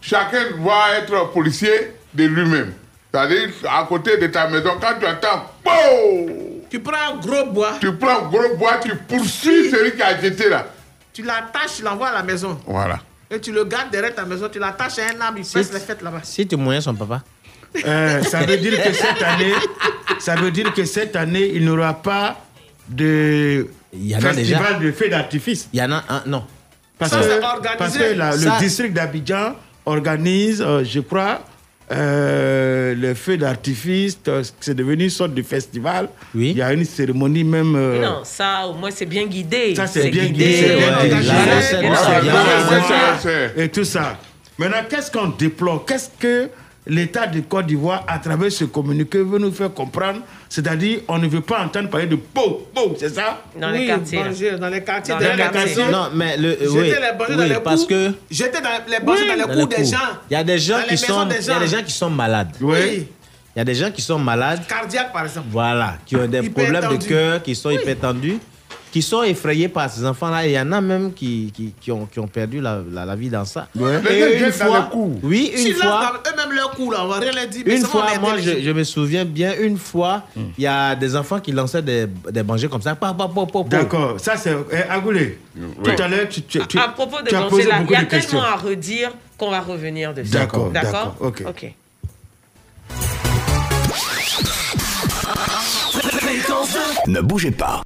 chacun 0.02 0.52
doit 0.58 0.96
être 0.98 1.32
policier 1.32 1.92
de 2.14 2.24
lui-même. 2.26 2.74
C'est-à-dire, 3.14 3.50
à 3.70 3.86
côté 3.86 4.18
de 4.18 4.28
ta 4.28 4.48
maison, 4.50 4.72
quand 4.82 5.00
tu 5.00 5.06
entends, 5.06 5.46
POW 5.64 6.64
Tu 6.70 6.80
prends 6.82 7.14
un 7.14 7.18
gros 7.18 7.46
bois, 7.52 7.74
tu 7.80 7.94
prends 7.96 8.26
un 8.26 8.30
gros 8.30 8.56
bois, 8.58 8.80
tu 8.84 8.94
poursuis 8.96 9.70
celui 9.70 9.94
qui 9.96 10.02
a 10.02 10.20
jeté 10.20 10.50
là. 10.50 10.66
tu 11.14 11.22
l'attaches, 11.22 11.78
tu 11.78 11.84
l'envoies 11.84 12.08
à 12.10 12.14
la 12.14 12.24
maison. 12.24 12.60
Voilà. 12.66 13.00
Et 13.32 13.40
tu 13.42 13.52
le 13.52 13.64
gardes 13.66 13.90
derrière 13.92 14.14
ta 14.14 14.24
maison, 14.26 14.48
tu 14.52 14.60
l'attaches 14.60 15.00
à 15.00 15.16
un 15.16 15.20
arbre, 15.22 15.40
il 15.40 15.46
passe 15.46 15.74
les 15.74 15.80
fêtes 15.80 16.02
là-bas. 16.02 16.20
Si 16.24 16.46
tu 16.48 16.56
moyens 16.56 16.86
son 16.86 16.94
papa. 16.94 17.24
Euh, 17.86 18.22
ça 18.24 18.40
veut 18.46 18.58
dire 18.58 18.82
que 18.82 18.94
cette 18.94 19.22
année, 19.22 19.54
ça 20.20 20.36
veut 20.36 20.52
dire 20.52 20.72
que 20.74 20.86
cette 20.86 21.16
année, 21.16 21.52
il 21.54 21.64
n'y 21.64 21.70
aura 21.70 21.94
pas 21.94 22.38
de 22.88 23.68
y 23.94 24.16
en 24.16 24.20
a 24.20 24.22
festival 24.34 24.80
déjà. 24.80 24.80
de 24.80 24.92
feux 24.92 25.10
d'artifice. 25.10 25.70
Il 25.74 25.80
y 25.80 25.84
en 25.84 25.92
a 25.92 26.04
un, 26.08 26.24
non. 26.26 26.46
Parce 26.98 27.12
Ça, 27.12 27.18
que, 27.20 27.24
c'est 27.24 27.44
organisé. 27.44 27.78
parce 27.78 27.98
que 27.98 28.14
la- 28.14 28.32
Ça- 28.32 28.54
le 28.58 28.64
district 28.64 28.94
d'Abidjan 28.94 29.56
organise, 29.86 30.62
euh, 30.62 30.84
je 30.86 31.00
crois, 31.02 31.42
euh, 31.92 32.94
les 32.96 33.16
feux 33.16 33.38
d'artifice. 33.38 34.18
euh, 34.28 34.44
C'est 34.60 34.74
devenu 34.76 35.04
une 35.06 35.10
sorte 35.10 35.34
de 35.34 35.42
festival. 35.44 36.10
Oui. 36.34 36.52
Il 36.52 36.58
y 36.58 36.62
a 36.62 36.74
une 36.74 36.86
cérémonie 36.86 37.44
même. 37.44 37.76
euh, 37.76 38.02
Non, 38.04 38.22
ça, 38.24 38.68
au 38.68 38.74
moins, 38.74 38.92
c'est 38.92 39.06
bien 39.06 39.26
guidé. 39.26 39.76
Ça, 39.76 39.88
c'est 39.88 40.10
bien 40.10 40.26
guidé, 40.26 40.54
c'est 40.56 40.76
bien 41.80 41.92
ouais, 41.92 41.96
ça. 41.96 43.30
Et 43.62 43.70
tout 43.70 43.84
ça. 43.84 44.18
Maintenant, 44.58 44.84
qu'est-ce 44.90 45.12
qu'on 45.12 45.28
déplore? 45.28 45.86
Qu'est-ce 45.86 46.10
que 46.20 46.50
l'État 46.88 47.28
de 47.28 47.42
Côte 47.42 47.66
d'Ivoire, 47.68 48.04
à 48.08 48.20
travers 48.20 48.52
ce 48.52 48.66
communiqué, 48.66 49.20
veut 49.20 49.40
nous 49.40 49.52
faire 49.52 49.74
comprendre 49.74 50.22
C'est-à-dire, 50.50 51.00
on 51.08 51.18
ne 51.18 51.28
veut 51.28 51.42
pas 51.42 51.64
entendre 51.66 51.90
parler 51.90 52.06
de 52.08 52.16
beau, 52.16 52.68
beau, 52.74 52.96
c'est 52.98 53.10
ça? 53.10 53.42
Dans 53.60 53.72
les 53.72 53.80
oui, 53.80 53.88
quartiers, 53.88 54.52
dans 54.60 54.70
les 54.70 54.84
quartiers, 54.84 55.14
Dans 55.14 55.20
les 55.20 55.32
les 55.32 55.38
quartiers. 55.38 55.62
maisons. 55.66 55.92
Non, 55.92 56.08
mais 56.14 56.38
le, 56.38 56.52
Jeter 56.52 56.68
oui, 56.70 56.84
les 57.30 57.36
dans 57.36 57.42
oui, 57.44 57.50
les 57.50 57.56
parce 57.56 57.82
cours. 57.82 57.88
que 57.90 58.12
Jeter 58.30 58.62
dans 58.62 58.70
les 58.88 59.00
bangers 59.00 59.28
dans 59.28 59.34
les 59.34 59.42
dans 59.42 59.48
cours 59.48 59.70
les 59.70 59.78
des 59.78 59.86
gens. 59.86 59.98
Il 60.30 60.34
y 60.34 60.38
a 60.38 60.44
des 60.44 60.60
gens 60.60 60.76
Dans 60.78 60.82
les 60.84 60.88
qui 60.90 60.98
sont, 60.98 61.28
il 61.30 61.46
y 61.48 61.52
a 61.52 61.60
des 61.60 61.68
gens 61.68 61.84
qui 61.84 61.92
sont 61.94 62.10
malades. 62.10 62.52
Oui. 62.62 63.08
Il 63.56 63.60
y 63.60 63.62
a 63.62 63.64
des 63.64 63.76
gens 63.76 63.90
qui 63.90 64.02
sont 64.02 64.20
malades, 64.20 64.62
Cardiaque, 64.68 65.14
par 65.14 65.24
exemple. 65.24 65.48
voilà, 65.50 65.96
qui 66.06 66.16
ont 66.18 66.28
des 66.28 66.40
Hyper 66.46 66.70
problèmes 66.72 66.98
de 66.98 67.04
cœur, 67.06 67.42
qui 67.42 67.56
sont 67.56 67.70
hyper 67.70 67.98
tendus, 67.98 68.38
qui 68.96 69.02
sont 69.02 69.24
effrayés 69.24 69.68
par 69.68 69.90
ces 69.90 70.06
enfants-là. 70.06 70.46
Et 70.48 70.52
il 70.52 70.54
y 70.54 70.60
en 70.60 70.72
a 70.72 70.80
même 70.80 71.12
qui, 71.12 71.52
qui, 71.54 71.74
qui 71.82 71.92
ont, 71.92 72.06
qui 72.06 72.18
ont 72.18 72.30
perdu 72.30 72.62
la, 72.62 72.80
la, 72.90 73.04
la 73.04 73.14
vie 73.18 73.28
dans 73.30 73.44
ça. 73.44 73.68
Gens 73.76 73.86
Et 74.10 74.38
une 74.38 74.52
fois, 74.54 74.90
oui, 75.22 75.52
Si 75.54 75.72
une 75.72 75.78
là, 75.80 75.84
fois, 75.84 76.24
eux-mêmes 76.26 76.56
leur 76.56 76.72
coup, 76.72 76.90
là, 76.92 77.00
on 77.04 77.10
va 77.10 77.20
rien 77.20 77.34
leur 77.34 77.46
dire. 77.48 77.64
une 77.68 77.84
fois, 77.84 78.06
moi, 78.22 78.38
je, 78.38 78.62
je 78.62 78.72
me 78.72 78.86
souviens 78.86 79.26
bien, 79.26 79.54
une 79.60 79.78
fois, 79.78 80.24
il 80.58 80.64
y 80.64 80.66
a 80.68 80.96
des 80.96 81.14
enfants 81.18 81.42
qui 81.42 81.52
lançaient 81.52 81.82
des, 81.82 82.08
des 82.32 82.42
bangers 82.44 82.70
comme 82.70 82.82
ça. 82.82 82.98
D'accord, 83.68 84.18
ça 84.18 84.38
c'est. 84.38 84.56
Eh, 84.72 84.90
Agoulé, 84.90 85.40
tout 85.84 86.02
à 86.02 86.08
l'heure, 86.08 86.30
tu, 86.30 86.44
tu, 86.44 86.66
tu- 86.66 86.80
à 86.80 86.88
propos 86.88 87.18
de 87.22 87.30
là, 87.68 87.82
il 87.82 87.92
y 87.92 87.96
a 87.98 88.06
tellement 88.06 88.44
à 88.44 88.56
redire 88.56 89.12
qu'on 89.38 89.52
va 89.52 89.60
revenir 89.60 90.14
dessus. 90.14 90.30
D'accord, 90.32 90.70
D'accord 90.72 90.92
d'accord, 90.94 91.16
ok. 91.20 91.44
Ok. 91.50 91.74
Ne 97.08 97.22
bougez 97.22 97.52
pas. 97.52 97.82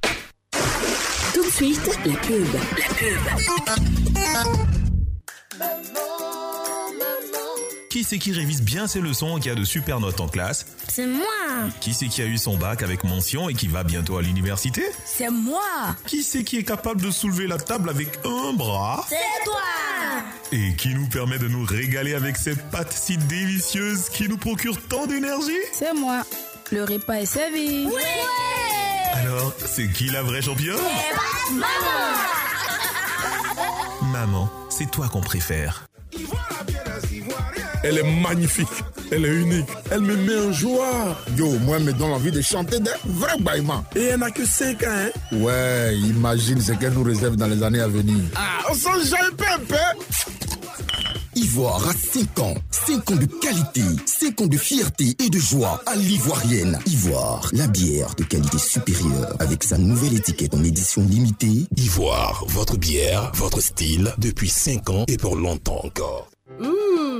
Tout 1.60 1.66
de 1.66 1.74
suite, 1.74 1.98
la 2.06 2.14
pub. 2.14 2.46
La 2.54 2.88
pub. 2.94 4.50
Qui 7.90 8.02
c'est 8.02 8.16
qui 8.16 8.32
révise 8.32 8.62
bien 8.62 8.86
ses 8.86 9.00
leçons 9.02 9.36
et 9.36 9.40
qui 9.42 9.50
a 9.50 9.54
de 9.54 9.64
super 9.64 10.00
notes 10.00 10.22
en 10.22 10.28
classe 10.28 10.64
C'est 10.88 11.06
moi 11.06 11.26
Qui 11.82 11.92
c'est 11.92 12.06
qui 12.06 12.22
a 12.22 12.24
eu 12.24 12.38
son 12.38 12.56
bac 12.56 12.82
avec 12.82 13.04
mention 13.04 13.50
et 13.50 13.54
qui 13.54 13.68
va 13.68 13.84
bientôt 13.84 14.16
à 14.16 14.22
l'université 14.22 14.82
C'est 15.04 15.28
moi 15.28 15.60
Qui 16.06 16.22
c'est 16.22 16.44
qui 16.44 16.56
est 16.56 16.64
capable 16.64 17.02
de 17.02 17.10
soulever 17.10 17.46
la 17.46 17.58
table 17.58 17.90
avec 17.90 18.08
un 18.24 18.54
bras 18.54 19.04
C'est 19.10 19.44
toi 19.44 19.60
Et 20.52 20.74
qui 20.76 20.94
nous 20.94 21.08
permet 21.08 21.38
de 21.38 21.48
nous 21.48 21.66
régaler 21.66 22.14
avec 22.14 22.38
cette 22.38 22.70
pâte 22.70 22.94
si 22.94 23.18
délicieuse 23.18 24.08
qui 24.08 24.30
nous 24.30 24.38
procure 24.38 24.80
tant 24.88 25.06
d'énergie 25.06 25.60
C'est 25.74 25.92
moi. 25.92 26.22
Le 26.72 26.84
repas 26.84 27.16
est 27.16 27.26
servi. 27.26 27.86
Alors, 29.12 29.52
c'est 29.66 29.88
qui 29.88 30.06
la 30.10 30.22
vraie 30.22 30.42
championne 30.42 30.76
Maman 31.52 31.66
Maman, 34.12 34.50
c'est 34.68 34.90
toi 34.90 35.08
qu'on 35.08 35.20
préfère. 35.20 35.86
Elle 37.82 37.96
est 37.98 38.20
magnifique, 38.20 38.68
elle 39.10 39.24
est 39.24 39.34
unique, 39.34 39.68
elle 39.90 40.02
me 40.02 40.14
met 40.14 40.48
en 40.48 40.52
joie. 40.52 41.16
Yo, 41.36 41.58
moi, 41.60 41.78
elle 41.78 41.84
me 41.84 41.92
donne 41.94 42.12
envie 42.12 42.30
de 42.30 42.42
chanter 42.42 42.78
des 42.78 42.90
vrais 43.06 43.38
baillements. 43.40 43.84
Et 43.96 44.04
elle 44.04 44.20
n'a 44.20 44.30
que 44.30 44.44
5 44.44 44.82
ans, 44.82 44.86
hein 44.88 45.08
Ouais, 45.32 45.96
imagine 45.96 46.60
ce 46.60 46.72
qu'elle 46.72 46.92
nous 46.92 47.02
réserve 47.02 47.36
dans 47.36 47.46
les 47.46 47.62
années 47.62 47.80
à 47.80 47.88
venir. 47.88 48.22
Ah, 48.36 48.66
on 48.70 48.74
s'en 48.74 48.90
un 48.90 49.34
peu, 49.34 49.44
un 49.46 49.58
peu. 49.66 49.76
Ivoire 51.36 51.88
à 51.88 51.92
5 51.92 52.40
ans. 52.40 52.54
5 52.72 53.12
ans 53.12 53.16
de 53.16 53.26
qualité, 53.26 53.82
5 54.04 54.40
ans 54.40 54.46
de 54.48 54.56
fierté 54.56 55.14
et 55.24 55.30
de 55.30 55.38
joie 55.38 55.80
à 55.86 55.94
l'ivoirienne. 55.94 56.76
Ivoire, 56.86 57.48
la 57.52 57.68
bière 57.68 58.14
de 58.16 58.24
qualité 58.24 58.58
supérieure 58.58 59.36
avec 59.38 59.62
sa 59.62 59.78
nouvelle 59.78 60.16
étiquette 60.16 60.54
en 60.54 60.64
édition 60.64 61.02
limitée. 61.02 61.66
Ivoire, 61.76 62.44
votre 62.48 62.76
bière, 62.76 63.30
votre 63.36 63.60
style, 63.60 64.12
depuis 64.18 64.48
5 64.48 64.90
ans 64.90 65.04
et 65.06 65.16
pour 65.18 65.36
longtemps 65.36 65.80
encore. 65.84 66.28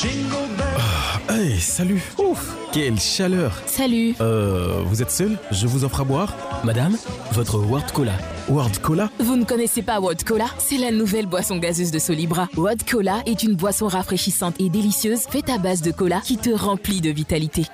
Ah, 0.00 1.32
hey, 1.34 1.58
salut. 1.58 2.00
Ouf, 2.18 2.54
quelle 2.72 3.00
chaleur. 3.00 3.60
Salut. 3.66 4.14
Euh, 4.20 4.80
vous 4.86 5.02
êtes 5.02 5.10
seul? 5.10 5.36
Je 5.50 5.66
vous 5.66 5.82
offre 5.82 6.02
à 6.02 6.04
boire. 6.04 6.32
Madame 6.62 6.96
Votre 7.32 7.58
World 7.58 7.90
Cola. 7.90 8.12
World 8.48 8.78
Cola? 8.78 9.10
Vous 9.18 9.34
ne 9.34 9.44
connaissez 9.44 9.82
pas 9.82 9.98
World 9.98 10.22
Cola? 10.22 10.46
C'est 10.58 10.78
la 10.78 10.92
nouvelle 10.92 11.26
boisson 11.26 11.56
gazeuse 11.56 11.90
de 11.90 11.98
Solibra. 11.98 12.48
World 12.56 12.88
Cola 12.88 13.22
est 13.26 13.42
une 13.42 13.56
boisson 13.56 13.88
rafraîchissante 13.88 14.54
et 14.60 14.68
délicieuse 14.68 15.22
faite 15.28 15.50
à 15.50 15.58
base 15.58 15.82
de 15.82 15.90
cola 15.90 16.20
qui 16.20 16.36
te 16.36 16.50
remplit 16.50 17.00
de 17.00 17.10
vitalité. 17.10 17.66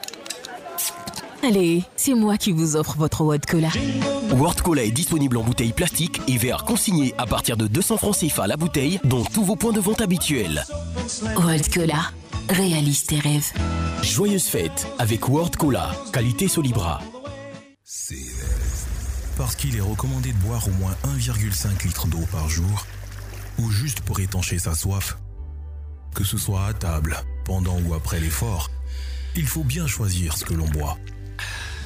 Allez, 1.47 1.83
c'est 1.95 2.15
moi 2.15 2.39
qui 2.39 2.53
vous 2.53 2.75
offre 2.75 2.97
votre 2.97 3.21
World 3.21 3.45
Cola. 3.45 3.69
World 4.31 4.63
Cola 4.63 4.83
est 4.83 4.91
disponible 4.91 5.37
en 5.37 5.43
bouteille 5.43 5.75
plastique 5.75 6.23
et 6.27 6.39
verre 6.39 6.65
consigné 6.65 7.15
à 7.19 7.27
partir 7.27 7.59
de 7.59 7.67
200 7.67 7.99
francs 7.99 8.17
CFA 8.17 8.47
la 8.47 8.57
bouteille, 8.57 8.99
dont 9.05 9.23
tous 9.25 9.45
vos 9.45 9.55
points 9.55 9.73
de 9.73 9.81
vente 9.81 10.01
habituels. 10.01 10.65
World 11.37 11.71
Cola, 11.71 12.13
réalise 12.49 13.05
tes 13.05 13.19
rêves. 13.19 13.53
Joyeuse 14.03 14.45
fête 14.45 14.87
avec 14.99 15.29
World 15.29 15.55
Cola, 15.57 15.91
qualité 16.15 16.49
Solibra. 16.49 17.03
Parce 19.37 19.55
qu'il 19.55 19.77
est 19.77 19.83
recommandé 19.83 20.33
de 20.33 20.39
boire 20.39 20.67
au 20.67 20.73
moins 20.73 20.97
1,5 21.19 21.87
litre 21.87 22.07
d'eau 22.07 22.25
par 22.33 22.49
jour, 22.49 22.87
ou 23.59 23.71
juste 23.71 24.01
pour 24.01 24.19
étancher 24.19 24.59
sa 24.59 24.75
soif. 24.75 25.19
Que 26.15 26.25
ce 26.25 26.39
soit 26.39 26.65
à 26.65 26.73
table, 26.73 27.19
pendant 27.45 27.79
ou 27.83 27.93
après 27.93 28.19
l'effort, 28.19 28.71
il 29.37 29.47
faut 29.47 29.65
bien 29.65 29.87
choisir 29.87 30.39
ce 30.39 30.47
que 30.47 30.55
l'on 30.55 30.69
boit. 30.69 30.97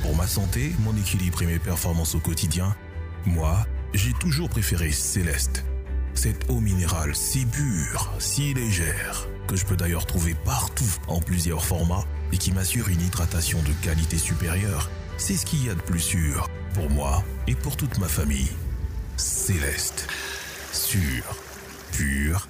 Pour 0.03 0.15
ma 0.17 0.27
santé, 0.27 0.73
mon 0.81 0.97
équilibre 0.97 1.43
et 1.43 1.47
mes 1.47 1.59
performances 1.59 2.15
au 2.15 2.21
quotidien, 2.21 2.75
moi, 3.27 3.67
j'ai 3.95 4.13
toujours 4.13 4.49
préféré 4.49 4.93
Céleste. 4.93 5.65
Cette 6.15 6.49
eau 6.51 6.61
minérale 6.61 7.15
si 7.15 7.47
pure, 7.47 8.13
si 8.19 8.55
légère, 8.55 9.29
que 9.47 9.57
je 9.57 9.65
peux 9.65 9.77
d'ailleurs 9.77 10.07
trouver 10.07 10.35
partout 10.35 10.93
en 11.09 11.21
plusieurs 11.21 11.65
formats 11.65 12.05
et 12.33 12.39
qui 12.39 12.53
m'assure 12.53 12.89
une 12.89 13.01
hydratation 13.01 13.61
de 13.63 13.73
qualité 13.85 14.19
supérieure, 14.19 14.91
c'est 15.17 15.37
ce 15.37 15.47
qu'il 15.47 15.65
y 15.65 15.71
a 15.71 15.75
de 15.75 15.81
plus 15.81 16.01
sûr 16.01 16.49
pour 16.75 16.91
moi 16.91 17.25
et 17.47 17.55
pour 17.55 17.77
toute 17.77 17.99
ma 17.99 18.09
famille. 18.09 18.51
Céleste. 19.17 20.07
Sûre, 20.73 21.37
pure 21.93 22.49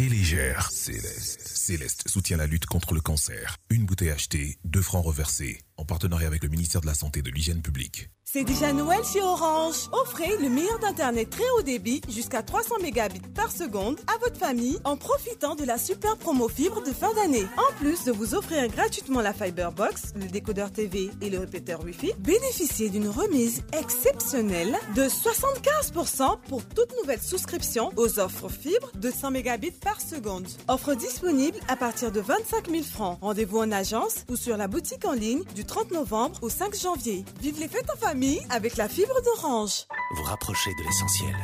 et 0.00 0.08
légère. 0.08 0.70
Céleste. 0.72 1.40
Céleste 1.46 2.08
soutient 2.08 2.36
la 2.36 2.46
lutte 2.46 2.66
contre 2.66 2.94
le 2.94 3.00
cancer. 3.00 3.56
Une 3.68 3.84
bouteille 3.84 4.10
achetée, 4.10 4.58
deux 4.64 4.82
francs 4.82 5.04
reversés, 5.04 5.60
en 5.80 5.84
partenariat 5.84 6.26
avec 6.26 6.42
le 6.42 6.50
ministère 6.50 6.82
de 6.82 6.86
la 6.86 6.94
Santé 6.94 7.20
et 7.20 7.22
de 7.22 7.30
l'Hygiène 7.30 7.62
publique. 7.62 8.10
C'est 8.32 8.44
déjà 8.44 8.72
Noël 8.72 9.00
chez 9.02 9.20
Orange. 9.20 9.88
Offrez 9.90 10.30
le 10.40 10.48
meilleur 10.48 10.78
d'internet 10.78 11.30
très 11.30 11.50
haut 11.58 11.62
débit 11.62 12.00
jusqu'à 12.08 12.44
300 12.44 12.76
mégabits 12.80 13.18
par 13.34 13.50
seconde 13.50 13.98
à 14.06 14.16
votre 14.18 14.36
famille 14.36 14.78
en 14.84 14.96
profitant 14.96 15.56
de 15.56 15.64
la 15.64 15.78
super 15.78 16.16
promo 16.16 16.48
fibre 16.48 16.80
de 16.80 16.92
fin 16.92 17.12
d'année. 17.14 17.44
En 17.56 17.74
plus 17.80 18.04
de 18.04 18.12
vous 18.12 18.36
offrir 18.36 18.68
gratuitement 18.68 19.20
la 19.20 19.32
Fiberbox, 19.32 20.12
le 20.14 20.26
décodeur 20.26 20.70
TV 20.70 21.10
et 21.20 21.28
le 21.28 21.40
répéteur 21.40 21.82
Wi-Fi, 21.82 22.12
bénéficiez 22.20 22.88
d'une 22.88 23.08
remise 23.08 23.62
exceptionnelle 23.76 24.76
de 24.94 25.06
75% 25.08 26.38
pour 26.46 26.64
toute 26.66 26.94
nouvelle 27.00 27.20
souscription 27.20 27.90
aux 27.96 28.20
offres 28.20 28.48
fibre 28.48 28.92
de 28.94 29.10
100 29.10 29.32
mégabits 29.32 29.72
par 29.72 30.00
seconde. 30.00 30.46
Offre 30.68 30.94
disponible 30.94 31.58
à 31.66 31.74
partir 31.74 32.12
de 32.12 32.20
25 32.20 32.70
000 32.70 32.84
francs. 32.84 33.18
Rendez-vous 33.20 33.58
en 33.58 33.72
agence 33.72 34.24
ou 34.28 34.36
sur 34.36 34.56
la 34.56 34.68
boutique 34.68 35.04
en 35.04 35.14
ligne 35.14 35.42
du 35.56 35.64
30 35.70 35.92
novembre 35.92 36.36
au 36.42 36.50
5 36.50 36.74
janvier. 36.74 37.24
Vive 37.40 37.60
les 37.60 37.68
fêtes 37.68 37.88
en 37.94 37.96
famille 37.96 38.40
avec 38.50 38.76
la 38.76 38.88
fibre 38.88 39.14
d'Orange. 39.22 39.86
Vous 40.16 40.24
rapprochez 40.24 40.70
de 40.74 40.82
l'essentiel. 40.84 41.36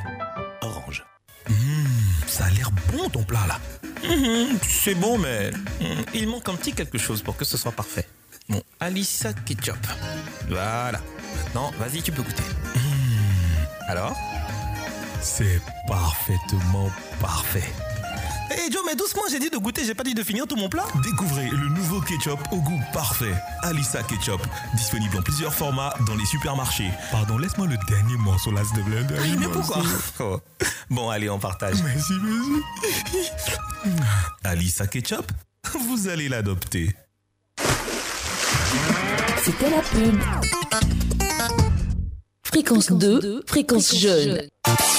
Orange. 0.63 1.05
Ça 2.27 2.47
a 2.47 2.51
l'air 2.51 2.71
bon 2.93 3.09
ton 3.09 3.23
plat 3.23 3.47
là. 3.47 3.61
Mhm, 4.03 4.59
C'est 4.69 4.97
bon, 4.97 5.17
mais 5.17 5.53
mhm, 5.81 6.05
il 6.13 6.27
manque 6.29 6.49
un 6.49 6.57
petit 6.57 6.73
quelque 6.73 6.99
chose 6.99 7.23
pour 7.23 7.37
que 7.37 7.45
ce 7.45 7.57
soit 7.57 7.71
parfait. 7.71 8.09
Bon, 8.49 8.61
Alissa 8.81 9.33
Ketchup. 9.33 9.77
Voilà. 10.49 11.01
Maintenant, 11.37 11.71
vas-y, 11.79 12.03
tu 12.03 12.11
peux 12.11 12.23
goûter. 12.23 12.43
Mhm. 12.75 13.67
Alors? 13.87 14.17
C'est 15.23 15.61
parfaitement 15.87 16.91
parfait. 17.21 17.65
Hé 18.51 18.71
Joe, 18.71 18.83
mais 18.87 18.95
doucement, 18.95 19.23
j'ai 19.31 19.39
dit 19.39 19.51
de 19.51 19.59
goûter, 19.59 19.85
j'ai 19.85 19.95
pas 19.95 20.05
dit 20.05 20.15
de 20.15 20.23
finir 20.23 20.47
tout 20.47 20.57
mon 20.57 20.69
plat. 20.69 20.85
Découvrez 21.03 21.49
le 21.49 21.69
nouveau 21.69 22.01
ketchup 22.01 22.39
au 22.53 22.57
goût 22.57 22.81
parfait. 22.93 23.35
Alissa 23.63 24.03
Ketchup. 24.03 24.41
Disponible 24.75 25.17
en 25.19 25.23
plusieurs 25.23 25.53
formats 25.53 25.93
dans 26.07 26.15
les 26.15 26.25
supermarchés. 26.27 26.91
Pardon, 27.11 27.39
laisse-moi 27.39 27.67
le 27.67 27.77
dernier 27.89 28.17
morceau 28.19 28.53
là, 28.53 28.63
s'il 28.65 28.85
te 28.85 28.89
plaît. 28.89 29.05
Ah, 29.19 29.37
mais 29.39 29.49
pourquoi. 29.49 29.83
Oh. 30.21 30.41
Bon, 30.91 31.11
allez, 31.11 31.29
on 31.29 31.39
partage. 31.39 31.83
Merci, 31.83 32.13
merci. 32.23 33.95
Alissa 34.45 34.87
Ketchup, 34.87 35.31
vous 35.89 36.09
allez 36.09 36.29
l'adopter. 36.29 36.95
C'était 39.43 39.71
la 39.71 39.83
pub. 39.83 40.21
Fréquence 42.45 42.93
2, 42.93 43.43
fréquence 43.47 43.95
jeune. 43.95 44.43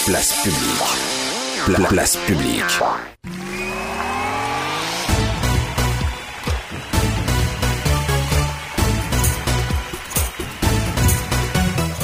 Place 0.05 0.33
publique. 0.43 1.06
Pla- 1.67 1.87
place 1.89 2.15
publique. 2.25 2.63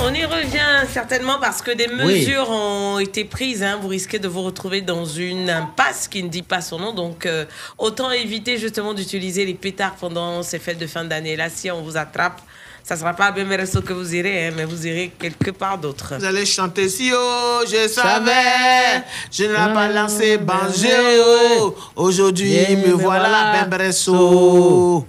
On 0.05 0.13
y 0.13 0.25
revient 0.25 0.85
certainement 0.91 1.37
parce 1.39 1.61
que 1.61 1.71
des 1.71 1.87
Oui. 1.87 1.95
mesures 2.03 2.49
ont 2.49 2.99
été 2.99 3.23
prises. 3.23 3.63
hein. 3.63 3.79
Vous 3.81 3.87
risquez 3.87 4.19
de 4.19 4.27
vous 4.27 4.41
retrouver 4.41 4.81
dans 4.81 5.05
une 5.05 5.49
impasse 5.49 6.09
qui 6.09 6.21
ne 6.23 6.27
dit 6.27 6.41
pas 6.41 6.59
son 6.61 6.77
nom. 6.79 6.91
Donc, 6.93 7.25
euh, 7.25 7.45
autant 7.77 8.11
éviter 8.11 8.57
justement 8.57 8.93
d'utiliser 8.93 9.45
les 9.45 9.53
pétards 9.53 9.95
pendant 9.95 10.43
ces 10.43 10.59
fêtes 10.59 10.77
de 10.77 10.87
fin 10.87 11.05
d'année. 11.05 11.37
Là, 11.37 11.49
si 11.49 11.71
on 11.71 11.81
vous 11.81 11.95
attrape, 11.95 12.41
ça 12.83 12.95
ne 12.95 12.99
sera 12.99 13.13
pas 13.13 13.27
à 13.27 13.31
Bemeresto 13.31 13.81
que 13.81 13.93
vous 13.93 14.13
irez, 14.13 14.47
hein, 14.47 14.53
mais 14.57 14.65
vous 14.65 14.85
irez 14.85 15.13
quelque 15.17 15.51
part 15.51 15.77
d'autre. 15.77 16.15
Vous 16.19 16.25
allez 16.25 16.45
chanter 16.45 16.89
si 16.89 17.11
oh, 17.15 17.61
je 17.65 17.87
savais, 17.87 19.03
je 19.31 19.45
n'ai 19.45 19.73
pas 19.73 19.87
lancé 19.87 20.37
Banjo. 20.37 21.75
Aujourd'hui, 21.95 22.75
me 22.75 22.91
voilà, 22.91 23.29
voilà. 23.29 23.61
Bembresso. 23.63 25.05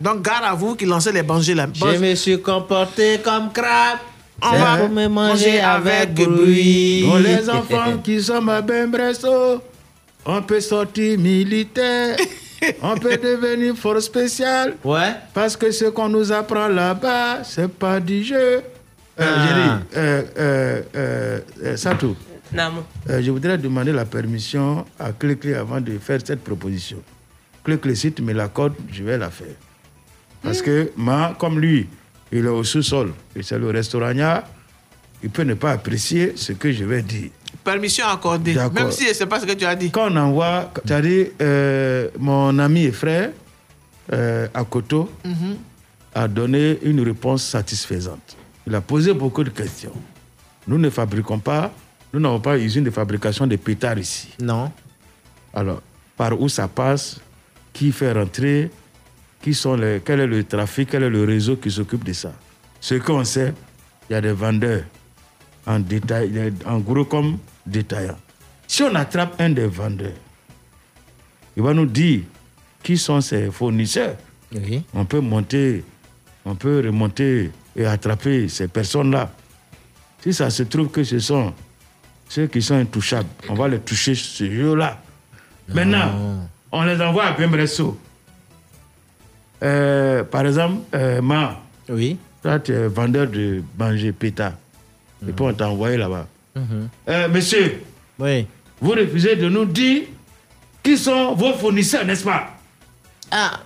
Donc, 0.00 0.22
gare 0.22 0.44
à 0.44 0.54
vous 0.54 0.74
qui 0.74 0.86
lancez 0.86 1.12
les 1.12 1.22
banjés 1.22 1.54
là. 1.54 1.66
Je 1.74 1.98
me 1.98 2.14
suis 2.14 2.40
comporté 2.40 3.20
comme 3.22 3.52
crabe. 3.52 3.98
On 4.42 4.52
va 4.52 4.88
me 4.88 5.06
manger 5.06 5.60
avec 5.60 6.14
bruit. 6.14 7.04
Pour 7.06 7.18
les 7.18 7.48
enfants 7.50 7.98
qui 8.02 8.22
sont 8.22 8.48
à 8.48 8.62
Bembresso, 8.62 9.60
on 10.24 10.42
peut 10.42 10.60
sortir 10.60 11.18
militaire. 11.18 12.16
On 12.82 12.96
peut 12.96 13.16
devenir 13.16 13.74
force 13.76 14.04
spéciale. 14.06 14.74
Ouais. 14.84 15.12
Parce 15.32 15.56
que 15.56 15.70
ce 15.70 15.86
qu'on 15.86 16.08
nous 16.08 16.30
apprend 16.32 16.68
là-bas, 16.68 17.42
c'est 17.44 17.68
pas 17.68 18.00
du 18.00 18.22
jeu. 18.24 18.62
Euh, 19.20 19.20
Ah. 19.20 19.46
J'ai 19.46 19.54
dit, 19.54 19.96
euh, 19.96 20.22
euh, 20.38 20.82
euh, 21.62 21.76
Satou, 21.76 22.16
euh, 23.10 23.22
je 23.22 23.30
voudrais 23.30 23.58
demander 23.58 23.92
la 23.92 24.04
permission 24.04 24.84
à 24.98 25.12
Clé-Clé 25.12 25.54
avant 25.54 25.80
de 25.80 25.98
faire 25.98 26.20
cette 26.24 26.42
proposition. 26.42 26.98
Clé-Clé, 27.64 27.94
si 27.94 28.12
tu 28.12 28.22
me 28.22 28.32
l'accordes, 28.32 28.74
je 28.92 29.02
vais 29.04 29.16
la 29.18 29.30
faire. 29.30 29.54
Parce 30.42 30.60
que 30.60 30.90
moi, 30.96 31.34
comme 31.38 31.58
lui, 31.60 31.88
il 32.32 32.44
est 32.44 32.48
au 32.48 32.64
sous-sol 32.64 33.12
et 33.36 33.42
c'est 33.42 33.58
le 33.58 33.70
restaurant, 33.70 34.12
il 35.22 35.30
peut 35.30 35.42
ne 35.44 35.54
pas 35.54 35.70
apprécier 35.72 36.32
ce 36.36 36.52
que 36.52 36.70
je 36.72 36.84
vais 36.84 37.02
dire. 37.02 37.30
Permission 37.64 38.06
accordée. 38.06 38.54
D'accord. 38.54 38.72
Même 38.74 38.90
si 38.92 39.04
c'est 39.14 39.26
pas 39.26 39.40
ce 39.40 39.46
que 39.46 39.52
tu 39.52 39.64
as 39.64 39.74
dit. 39.74 39.90
Quand 39.90 40.10
on 40.12 40.16
envoie, 40.16 40.70
c'est-à-dire, 40.84 41.28
euh, 41.40 42.08
mon 42.18 42.58
ami 42.58 42.84
et 42.84 42.92
frère, 42.92 43.30
euh, 44.12 44.46
Akoto, 44.52 45.10
Mhm. 45.24 45.56
a 46.14 46.28
donné 46.28 46.78
une 46.82 47.00
réponse 47.00 47.42
satisfaisante. 47.44 48.36
Il 48.66 48.74
a 48.74 48.80
posé 48.80 49.12
beaucoup 49.14 49.42
de 49.44 49.50
questions. 49.50 49.92
Nous 50.68 50.78
ne 50.78 50.90
fabriquons 50.90 51.38
pas, 51.38 51.72
nous 52.12 52.20
n'avons 52.20 52.40
pas 52.40 52.58
usine 52.58 52.84
de 52.84 52.90
fabrication 52.90 53.46
de 53.46 53.56
pétards 53.56 53.98
ici. 53.98 54.28
Non. 54.40 54.70
Alors, 55.52 55.82
par 56.16 56.38
où 56.40 56.48
ça 56.48 56.68
passe 56.68 57.20
Qui 57.72 57.90
fait 57.90 58.12
rentrer 58.12 58.70
qui 59.42 59.52
sont 59.52 59.74
les, 59.74 60.00
Quel 60.04 60.20
est 60.20 60.26
le 60.28 60.44
trafic 60.44 60.88
Quel 60.90 61.02
est 61.02 61.10
le 61.10 61.24
réseau 61.24 61.56
qui 61.56 61.70
s'occupe 61.70 62.04
de 62.04 62.12
ça? 62.12 62.32
Ce 62.80 62.94
qu'on 62.94 63.24
sait, 63.24 63.52
il 64.08 64.12
y 64.12 64.16
a 64.16 64.20
des 64.20 64.32
vendeurs 64.32 64.84
en 65.66 65.80
détail, 65.80 66.52
en 66.66 66.78
gros 66.78 67.04
comme 67.04 67.38
détaillants. 67.66 68.18
Si 68.66 68.82
on 68.82 68.94
attrape 68.94 69.40
un 69.40 69.50
des 69.50 69.66
vendeurs, 69.66 70.12
il 71.56 71.62
va 71.62 71.72
nous 71.74 71.86
dire 71.86 72.22
qui 72.82 72.98
sont 72.98 73.20
ses 73.20 73.50
fournisseurs. 73.50 74.16
On 74.92 75.04
peut 75.04 75.20
monter, 75.20 75.84
on 76.44 76.54
peut 76.54 76.82
remonter 76.84 77.50
et 77.76 77.86
attraper 77.86 78.48
ces 78.48 78.68
personnes-là. 78.68 79.32
Si 80.22 80.32
ça 80.32 80.50
se 80.50 80.62
trouve 80.62 80.88
que 80.88 81.02
ce 81.04 81.18
sont 81.18 81.52
ceux 82.28 82.46
qui 82.46 82.62
sont 82.62 82.74
intouchables, 82.74 83.28
on 83.48 83.54
va 83.54 83.68
les 83.68 83.80
toucher 83.80 84.14
ce 84.14 84.50
jour-là. 84.50 85.00
Maintenant, 85.68 86.46
on 86.70 86.82
les 86.84 87.00
envoie 87.00 87.26
à 87.26 87.32
Pembresso. 87.32 87.98
Euh, 89.62 90.24
par 90.24 90.46
exemple, 90.46 90.82
euh, 90.94 91.22
Ma. 91.22 91.60
Oui. 91.88 92.18
Toi, 92.42 92.60
tu 92.60 92.72
es 92.72 92.88
vendeur 92.88 93.26
de 93.26 93.62
manger 93.78 94.12
pétard. 94.12 94.52
Et 95.26 95.32
puis 95.32 95.44
on 95.44 95.54
t'a 95.54 95.70
envoyé 95.70 95.96
là-bas. 95.96 96.26
Euh, 96.56 97.28
monsieur. 97.28 97.82
Oui. 98.18 98.46
Vous 98.80 98.90
refusez 98.92 99.36
de 99.36 99.48
nous 99.48 99.64
dire 99.64 100.02
qui 100.82 100.96
sont 100.98 101.34
vos 101.34 101.52
fournisseurs, 101.54 102.04
n'est-ce 102.04 102.24
pas? 102.24 102.48
Ah, 103.30 103.60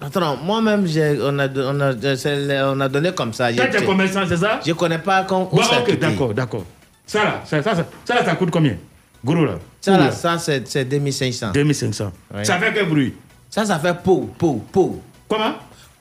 attends, 0.00 0.36
moi-même, 0.38 0.86
on 1.22 1.38
a, 1.38 1.48
on, 1.48 1.80
a, 1.80 2.72
on 2.72 2.80
a 2.80 2.88
donné 2.88 3.12
comme 3.12 3.32
ça. 3.32 3.52
Toi, 3.52 3.66
tu 3.66 3.76
es 3.76 3.78
J'ai- 3.80 3.84
commerçant, 3.86 4.22
c'est 4.28 4.36
ça? 4.36 4.60
Je 4.64 4.72
connais 4.72 4.98
pas 4.98 5.24
quand. 5.24 5.50
Bon, 5.52 5.60
ok, 5.62 5.98
d'accord, 5.98 6.32
d'accord. 6.34 6.64
Ça 7.06 7.24
là, 7.24 7.42
ça, 7.44 7.62
ça, 7.62 7.74
ça, 7.74 7.86
ça, 8.04 8.14
là, 8.14 8.24
ça 8.24 8.34
coûte 8.36 8.50
combien? 8.50 8.76
Gros 9.24 9.44
là. 9.44 9.58
Ça, 9.80 9.98
là, 9.98 10.10
ça, 10.10 10.38
c'est 10.38 10.66
c'est 10.68 10.84
2500. 10.84 11.50
2500. 11.52 12.12
Ouais. 12.34 12.44
Ça 12.44 12.58
fait 12.58 12.72
quel 12.72 12.88
bruit? 12.88 13.14
Ça, 13.50 13.64
ça 13.66 13.78
fait 13.78 13.94
pot, 14.02 14.30
pot, 14.38 14.64
pot. 14.72 15.02
Comment? 15.28 15.54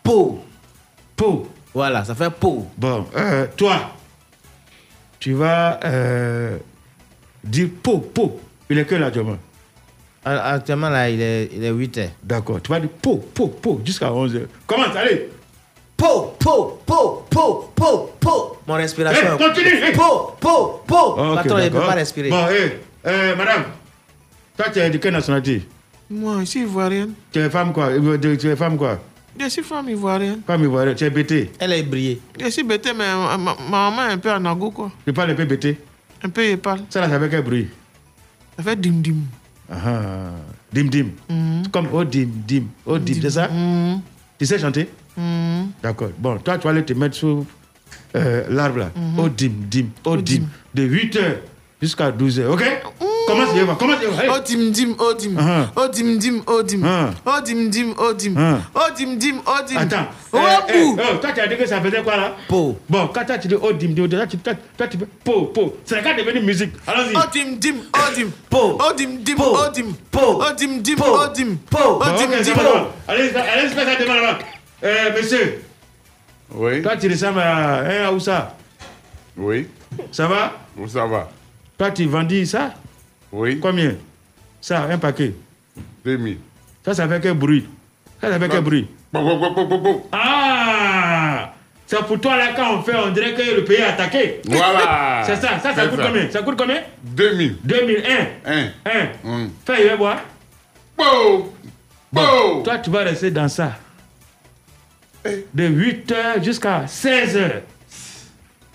Pot. 0.03 0.43
Pot. 1.15 1.49
Voilà, 1.73 2.03
ça 2.05 2.15
fait 2.15 2.29
pot. 2.29 2.67
Bon, 2.77 3.05
euh, 3.17 3.47
toi, 3.57 3.91
tu 5.23 5.31
vas 5.31 5.79
euh, 5.85 6.57
dire 7.45 7.69
pot, 7.81 7.99
pot. 7.99 8.41
Il 8.69 8.77
est 8.77 8.83
que 8.83 8.95
là, 8.95 9.05
actuellement 9.05 9.37
Ah, 10.25 10.55
Actuellement, 10.55 10.89
là, 10.89 11.09
il 11.09 11.21
est, 11.21 11.49
il 11.53 11.63
est 11.63 11.69
8 11.69 11.97
heures. 11.97 12.09
D'accord. 12.21 12.61
Tu 12.61 12.69
vas 12.69 12.81
dire 12.81 12.89
pot, 13.01 13.23
pot, 13.33 13.47
pot, 13.47 13.81
jusqu'à 13.85 14.11
11 14.11 14.35
heures. 14.35 14.47
Commence, 14.67 14.93
allez. 14.97 15.29
Po, 15.95 16.35
po, 16.37 16.81
po, 16.85 17.25
po, 17.29 17.71
po, 17.73 18.11
po. 18.19 18.57
Mon 18.67 18.73
respiration. 18.73 19.37
Continue, 19.37 19.79
eh. 19.87 19.91
Po, 19.93 20.35
po, 20.41 20.83
po. 20.85 21.15
Il 21.17 21.55
ne 21.55 21.69
peut 21.69 21.79
pas 21.79 21.93
respirer. 21.93 22.29
Bon, 22.29 22.45
eh, 22.51 22.79
euh, 23.07 23.35
madame, 23.37 23.63
toi, 24.57 24.65
tu 24.73 24.79
es 24.79 24.89
de 24.89 24.97
quelle 24.97 25.13
nationalité? 25.13 25.65
Moi, 26.09 26.39
je 26.41 26.45
suis 26.45 26.59
ivoirienne. 26.63 27.13
Tu 27.31 27.39
es 27.39 27.49
femme 27.49 27.71
quoi? 27.71 27.85
Euh, 27.91 28.17
Tu 28.17 28.49
es 28.49 28.55
femme 28.57 28.75
quoi? 28.77 28.99
Je 29.39 29.49
suis 29.49 29.63
femme 29.63 29.89
ivoirienne. 29.89 30.41
Femme 30.45 30.63
ivoirienne, 30.63 30.95
tu 30.95 31.03
es 31.03 31.09
bêtée. 31.09 31.51
Elle 31.59 31.73
est 31.73 31.83
brillée. 31.83 32.21
Je 32.39 32.49
suis 32.49 32.63
bêtée, 32.63 32.91
mais 32.93 33.05
ma, 33.13 33.37
ma- 33.37 33.55
ma 33.69 33.89
maman 33.89 34.09
est 34.09 34.13
un 34.13 34.17
peu 34.17 34.31
en 34.31 34.45
ago, 34.45 34.71
quoi. 34.71 34.91
Tu 35.05 35.11
parles 35.13 35.31
un 35.31 35.35
peu 35.35 35.45
bêtée 35.45 35.77
Un 36.23 36.29
peu 36.29 36.43
épale. 36.45 36.81
Ça 36.89 37.01
là, 37.01 37.09
ça 37.09 37.19
fait 37.19 37.29
quel 37.29 37.41
bruit 37.43 37.67
Ça 38.57 38.63
fait 38.63 38.75
dim 38.75 39.01
dim. 39.01 39.15
Ah, 39.71 39.75
ah. 39.85 40.31
Dim 40.71 40.85
dim. 40.89 41.07
Mhm. 41.29 41.67
Comme 41.71 41.87
oh 41.93 42.03
dim 42.03 42.29
dim. 42.47 42.63
Oh 42.85 42.97
dim, 42.99 43.19
c'est 43.21 43.29
ça? 43.31 43.49
Tu 44.39 44.45
sais 44.45 44.59
chanter? 44.59 44.87
Mhm. 45.17 45.71
D'accord. 45.81 46.09
Bon, 46.17 46.37
toi, 46.37 46.57
tu 46.57 46.63
vas 46.65 46.69
aller 46.71 46.83
te 46.85 46.93
mettre 46.93 47.15
sous 47.15 47.45
euh, 48.15 48.43
l'arbre 48.49 48.79
là. 48.79 48.91
Oh 49.17 49.29
dim 49.29 49.51
dim. 49.69 49.87
Oh 50.05 50.17
dim. 50.17 50.43
De 50.73 50.83
8 50.83 51.15
heures 51.17 51.37
jusqu'à 51.81 52.11
12 52.11 52.39
heures. 52.39 52.53
OK? 52.53 52.63
Commence, 53.27 53.55
Yéva. 53.55 53.75
Commence, 53.75 54.01
Yéva. 54.01 54.19
Allez. 54.19 54.29
Oh 54.29 54.39
dim 54.45 54.71
dim, 54.71 54.95
oh 54.99 55.13
dim. 55.13 55.35
Ah. 55.39 55.65
Oh 55.75 55.87
dim 55.87 56.17
dim, 56.19 56.41
oh 56.47 56.61
dim. 56.63 56.83
Oh 57.25 57.41
dim 57.41 57.69
dim, 57.69 57.93
oh 57.97 58.13
dim. 58.13 58.35
Ah. 58.37 58.57
Oh 58.75 58.89
dim 58.95 59.17
dim, 59.17 59.35
oh 59.45 59.63
dim. 59.67 59.77
Attends. 59.77 60.07
Oh 60.33 60.37
Eh, 60.67 60.73
eh, 60.73 60.83
oh, 60.97 61.17
toi, 61.21 61.31
tu 61.31 61.39
as 61.39 61.47
dit 61.47 61.55
que 61.57 61.65
ça 61.65 61.79
faisait 61.81 62.01
quoi 62.03 62.17
là? 62.17 62.35
Po. 62.47 62.77
Bon, 62.89 63.07
quand 63.13 63.23
tu 63.39 63.47
dis 63.47 63.55
oh 63.61 63.71
dim 63.73 63.89
dim, 63.93 64.07
tu, 64.27 64.37
toi, 64.37 64.53
tu 64.87 64.97
fais 64.97 65.05
po, 65.23 65.43
po. 65.53 65.77
C'est 65.85 66.03
quand 66.03 66.15
devenu 66.17 66.41
musique. 66.41 66.73
Allons-y. 66.87 67.13
Oh 67.15 67.29
dim 67.31 67.55
dim, 67.59 67.75
oh 67.95 68.13
dim. 68.15 68.31
Po. 68.49 68.77
Oh 68.79 68.93
dim 68.95 69.17
dim, 69.23 69.35
Po. 69.35 69.43
oh 69.57 69.69
dim. 69.71 69.93
Po. 70.11 70.19
Oh 70.41 70.53
dim 70.57 70.81
dim, 70.81 70.95
Po. 70.95 71.05
oh 71.07 71.27
dim. 71.33 71.57
Oh 71.75 71.99
oh. 71.99 72.01
Allez, 73.07 73.29
allez, 73.35 73.67
fais 73.69 73.85
ça 73.85 73.95
devant 73.99 74.13
là-bas. 74.15 74.39
Euh, 74.83 75.11
monsieur, 75.15 75.61
Oui, 76.53 76.81
toi, 76.81 76.97
tu 76.97 77.09
ressembles 77.09 77.39
à 77.39 77.79
un 77.79 78.05
Aoussa. 78.07 78.55
oui, 79.37 79.67
Ça 80.11 80.27
va? 80.27 80.53
Où 80.77 80.87
ça 80.87 81.05
va? 81.05 81.29
Toi, 81.77 81.91
tu 81.91 82.05
vendis 82.05 82.45
ça? 82.47 82.73
Oui, 83.33 83.59
Combien? 83.59 83.95
Ça, 84.61 84.83
un 84.83 84.97
paquet. 84.97 85.33
2000. 86.05 86.37
Ça, 86.85 86.93
ça 86.93 87.07
fait 87.07 87.19
quel 87.19 87.33
bruit? 87.33 87.67
Ça, 88.21 88.31
ça 88.31 88.39
fait 88.39 88.47
quel 88.47 88.61
bruit? 88.61 88.87
Ah 90.11 91.53
C'est 91.87 91.97
pour 92.05 92.19
toi 92.21 92.37
là 92.37 92.53
quand 92.55 92.77
on 92.77 92.81
fait, 92.83 92.95
on 92.95 93.09
dirait 93.11 93.33
que 93.33 93.41
le 93.55 93.63
pays 93.63 93.77
est 93.77 93.83
attaqué. 93.83 94.39
Voilà. 94.45 95.23
C'est 95.25 95.35
ça, 95.35 95.59
ça, 95.59 95.73
ça 95.73 95.87
coûte 95.87 95.99
ça. 95.99 96.05
combien? 96.07 96.29
Ça 96.31 96.41
coûte 96.43 96.55
combien? 96.57 96.81
2000. 97.03 97.57
2001. 97.63 98.27
Un. 98.45 98.69
1. 99.25 99.27
Hum. 99.29 99.49
Fais, 99.65 99.77
je 99.83 99.87
vais 99.89 99.97
voir. 99.97 100.17
Bon. 100.97 101.49
Bon. 102.11 102.61
Toi, 102.63 102.77
tu 102.77 102.89
vas 102.91 102.99
rester 103.03 103.31
dans 103.31 103.47
ça. 103.47 103.73
De 105.53 105.67
8h 105.69 106.43
jusqu'à 106.43 106.85
16h. 106.85 107.51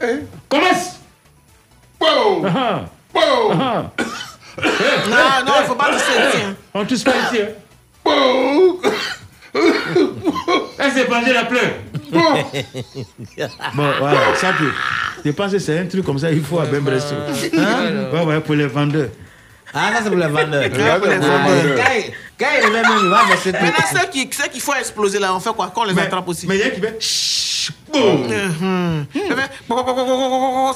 Eh. 0.03 0.07
Commence 0.49 1.01
Bon. 2.01 2.43
Ah, 2.47 2.85
Bon. 3.13 3.51
ah. 3.53 3.91
Non, 4.63 5.45
non, 5.47 5.53
il 5.61 5.67
faut 5.67 5.75
pas 5.75 5.91
ici. 5.93 6.05
hein. 6.19 6.55
On 6.75 6.85
touche 6.85 7.05
pas 7.05 7.13
ici. 7.33 7.43
Hein. 7.43 7.49
Elle 10.79 10.93
s'est 10.93 11.05
vengée 11.05 11.33
la 11.33 11.45
pleure. 11.45 11.63
Bon. 12.11 12.45
Voilà, 13.99 14.19
ça 14.37 14.53
peut. 14.53 14.71
Je 15.25 15.31
pense 15.33 15.53
que 15.53 15.59
c'est 15.59 15.79
un 15.79 15.87
truc 15.87 16.05
comme 16.05 16.19
ça, 16.19 16.31
il 16.31 16.43
faut 16.43 16.61
à 16.61 16.65
Bembresso. 16.67 17.15
Hein? 17.57 18.09
Ouais, 18.13 18.23
ouais, 18.25 18.41
pour 18.41 18.55
les 18.55 18.67
vendeurs. 18.67 19.09
Ah, 19.75 19.91
ça, 19.95 20.01
c'est 20.05 20.11
pour 20.11 20.19
les 20.19 20.27
vendeurs. 20.29 20.63
Regarde, 20.63 21.03
pour 21.03 21.11
les 21.11 21.19
bon, 21.19 21.27
vendeurs. 21.27 21.77
bon. 21.77 22.13
Quand 22.39 22.47
il- 22.57 22.67
il 22.67 22.73
même, 22.73 22.85
il 23.03 23.09
va 23.09 23.25
verser 23.25 23.53
tout. 23.53 23.59
Maintenant, 23.61 23.85
ceux 23.91 24.09
qui, 24.11 24.29
ceux 24.33 24.49
qu'il 24.49 24.61
faut 24.61 24.75
exploser 24.75 25.19
là, 25.19 25.35
on 25.35 25.41
fait 25.41 25.51
quoi 25.51 25.71
Quand 25.75 25.83
on 25.83 25.85
les 25.85 25.99
attrape 25.99 26.29
aussi 26.29 26.47
Mais 26.47 26.57
il 26.57 26.61
y 26.61 26.63
a 26.65 26.71
qui 26.71 26.81
fait. 26.81 26.99
Boum. 27.93 28.27
Mhm. 28.29 29.07
Il 29.15 29.23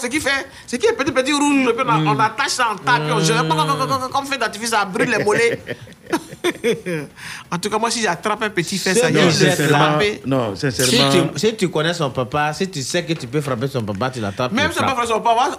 Ce 0.01 0.07
qui 0.09 0.21
fait, 0.21 0.47
c'est 0.67 0.79
qui 0.79 0.87
est 0.87 0.93
petit, 0.93 1.13
petit 1.13 1.33
puis 1.33 1.41
on, 1.87 2.07
on 2.09 2.19
attache 2.19 2.49
ça 2.49 2.71
en 2.73 2.77
puis 2.77 3.13
on 3.13 3.21
jette, 3.21 3.37
comme 4.13 4.27
fait 4.27 4.39
d'artifice, 4.39 4.71
ça 4.71 4.85
brûle 4.85 5.11
les 5.11 5.25
mollets. 5.25 5.61
en 7.51 7.59
tout 7.59 7.71
cas, 7.71 7.79
moi, 7.79 7.91
si 7.91 8.03
j'attrape 8.03 8.43
un 8.43 8.51
petit 8.51 8.79
fait, 8.79 8.95
ça 8.95 9.11
y 9.11 9.17
est, 9.17 9.25
Non, 9.25 9.31
je 9.31 9.45
le 9.45 9.51
sincèrement, 9.51 9.79
frapper. 9.79 10.23
Non, 10.27 10.55
Si 10.57 10.69
tu, 10.71 11.39
si 11.39 11.57
tu 11.57 11.69
connais 11.71 11.95
son 11.95 12.11
papa, 12.11 12.53
si 12.53 12.69
tu 12.69 12.83
sais 12.83 13.05
que 13.05 13.13
tu 13.15 13.27
peux 13.27 13.41
frapper 13.41 13.69
son 13.69 13.83
papa, 13.83 14.11
tu 14.11 14.21
l'attrapes. 14.21 14.53
Même 14.53 14.73
si 14.73 14.79
on 14.81 14.85
frappes. 14.85 14.97
pas 14.97 15.07
son 15.07 15.21
papa, 15.21 15.51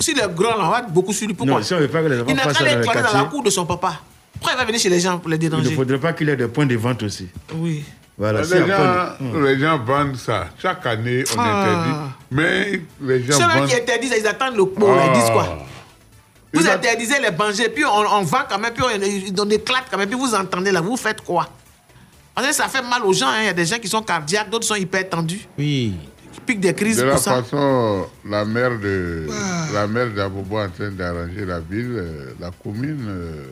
si 0.00 0.14
les 0.14 0.22
grands, 0.34 0.56
là, 0.56 0.64
on 0.66 0.70
va 0.70 0.78
être 0.80 0.90
beaucoup 0.92 1.12
sur 1.12 1.26
lui. 1.26 1.34
Pourquoi 1.34 1.56
Non, 1.58 1.62
si 1.62 1.74
on 1.74 1.78
veut 1.78 1.88
pas 1.88 2.00
que 2.02 2.06
les 2.06 2.16
enfants 2.20 2.26
Il 2.28 2.36
n'a 2.36 2.42
qu'à 2.52 2.64
l'éclater 2.64 3.02
dans 3.12 3.18
la 3.18 3.24
cour 3.24 3.42
de 3.42 3.50
son 3.50 3.66
papa. 3.66 4.00
Pourquoi 4.40 4.52
il 4.54 4.58
va 4.58 4.64
venir 4.64 4.80
chez 4.80 4.88
les 4.88 5.00
gens 5.00 5.18
pour 5.18 5.28
les 5.30 5.36
Il 5.36 5.44
ne 5.44 5.48
déranger 5.50 5.74
faudrait 5.74 5.98
pas 5.98 6.12
qu'il 6.12 6.28
ait 6.28 6.36
des 6.36 6.48
points 6.48 6.66
de 6.66 6.76
vente 6.76 7.02
aussi. 7.02 7.28
Oui. 7.54 7.84
Voilà, 8.16 8.42
les, 8.42 8.48
gens, 8.48 8.66
de- 8.66 9.44
les 9.46 9.58
gens 9.60 9.78
vendent 9.78 10.16
ça. 10.16 10.48
Chaque 10.60 10.84
année, 10.86 11.22
on 11.36 11.40
Ah. 11.40 11.60
interdit. 11.62 12.14
Mais 12.32 12.82
les 13.00 13.22
gens 13.24 13.38
Ceux 13.38 13.58
vendent. 13.58 13.68
qui 13.68 13.76
interdisent, 13.76 14.14
ils 14.18 14.26
attendent 14.26 14.56
le 14.56 14.66
pot, 14.66 14.88
ils 15.06 15.12
disent 15.20 15.30
quoi 15.30 15.58
Ah. 15.60 15.64
Vous 16.52 16.60
Ils 16.62 16.68
interdisez 16.70 17.20
les 17.20 17.30
bangers, 17.30 17.68
puis 17.68 17.84
on, 17.84 17.90
on 17.90 18.22
vend 18.22 18.38
quand 18.48 18.58
même, 18.58 18.72
puis 18.72 18.82
on, 18.82 19.42
on 19.42 19.50
éclate 19.50 19.84
quand 19.90 19.98
même, 19.98 20.08
puis 20.08 20.18
vous 20.18 20.34
entendez 20.34 20.72
là, 20.72 20.80
vous 20.80 20.96
faites 20.96 21.20
quoi 21.20 21.48
Parce 22.34 22.48
que 22.48 22.54
ça 22.54 22.66
fait 22.68 22.82
mal 22.82 23.04
aux 23.04 23.12
gens, 23.12 23.28
hein. 23.28 23.40
il 23.42 23.46
y 23.46 23.50
a 23.50 23.52
des 23.52 23.66
gens 23.66 23.78
qui 23.78 23.86
sont 23.88 24.02
cardiaques, 24.02 24.48
d'autres 24.50 24.66
sont 24.66 24.74
hyper 24.74 25.08
tendus. 25.08 25.46
Oui. 25.58 25.94
Qui 26.32 26.40
piquent 26.40 26.60
des 26.60 26.74
crises 26.74 26.96
De 26.96 27.02
la 27.04 27.12
pour 27.12 27.20
ça. 27.22 27.42
façon, 27.42 28.06
la 28.24 28.44
mère 28.44 28.78
de 28.80 29.26
la 29.74 29.86
mère 29.86 30.10
d'Abobo 30.10 30.58
est 30.58 30.64
en 30.64 30.70
train 30.70 30.90
d'arranger 30.90 31.44
la 31.44 31.60
ville, 31.60 31.94
euh, 31.96 32.32
la 32.40 32.50
commune, 32.50 33.06
euh, 33.08 33.44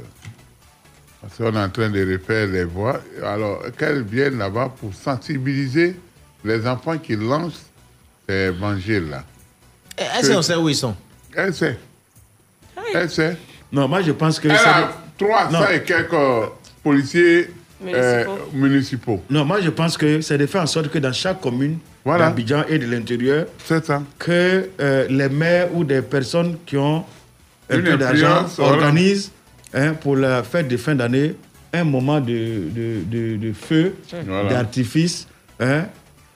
parce 1.27 1.37
qu'on 1.51 1.57
est 1.59 1.63
en 1.63 1.69
train 1.71 1.91
de 1.91 2.13
refaire 2.13 2.47
les 2.47 2.65
voies. 2.65 3.01
Alors 3.25 3.63
qu'elle 3.77 4.03
vienne 4.03 4.39
là-bas 4.39 4.73
pour 4.79 4.95
sensibiliser 4.95 5.97
les 6.45 6.67
enfants 6.67 6.99
qui 6.99 7.17
lancent 7.17 7.67
ces 8.29 8.51
manger 8.53 9.01
là. 9.01 9.25
Est-ce 9.99 10.33
qu'on 10.33 10.43
sait 10.43 10.55
où 10.57 10.69
ils 10.69 10.77
sont 10.77 10.95
Elle 11.35 11.55
sait. 11.55 11.79
Elle 12.95 13.11
sait. 13.11 13.37
Non, 13.73 13.89
moi 13.89 14.03
je 14.03 14.13
pense 14.13 14.39
que. 14.39 14.49
Elle 14.49 14.59
ça 14.59 14.77
a 14.77 14.81
doit- 15.19 15.49
300 15.49 15.51
Non. 15.61 15.69
et 15.71 15.83
quelques 15.83 16.51
policiers 16.83 17.51
euh, 17.87 18.25
Municipaux. 18.53 19.23
Non, 19.31 19.45
moi 19.45 19.61
je 19.61 19.71
pense 19.71 19.97
que 19.97 20.21
c'est 20.21 20.39
de 20.39 20.47
faire 20.47 20.63
en 20.63 20.67
sorte 20.67 20.89
que 20.89 20.99
dans 20.99 21.13
chaque 21.13 21.41
commune 21.41 21.79
Voilà. 22.05 22.27
d'Abidjan 22.29 22.65
et 22.69 22.79
de 22.79 22.87
l'intérieur, 22.87 23.47
que 24.19 24.69
euh, 24.81 25.07
les 25.09 25.29
maires 25.29 25.75
ou 25.75 25.85
des 25.85 26.03
personnes 26.03 26.57
qui 26.67 26.77
ont 26.77 27.05
un 27.71 27.79
Une 27.79 27.83
peu 27.85 27.97
d'argent 27.97 28.47
organisent 28.59 29.33
hein, 29.75 29.95
pour 29.95 30.17
la 30.17 30.43
fête 30.43 30.69
de 30.69 30.77
fin 30.77 30.95
d'année 30.95 31.35
un 31.73 31.85
moment 31.85 32.21
de, 32.21 32.27
de, 32.75 33.01
de- 33.11 33.37
de 33.37 33.53
feu, 33.53 33.95
Voilà. 34.27 34.49
d'artifice, 34.49 35.27
hein, 35.61 35.85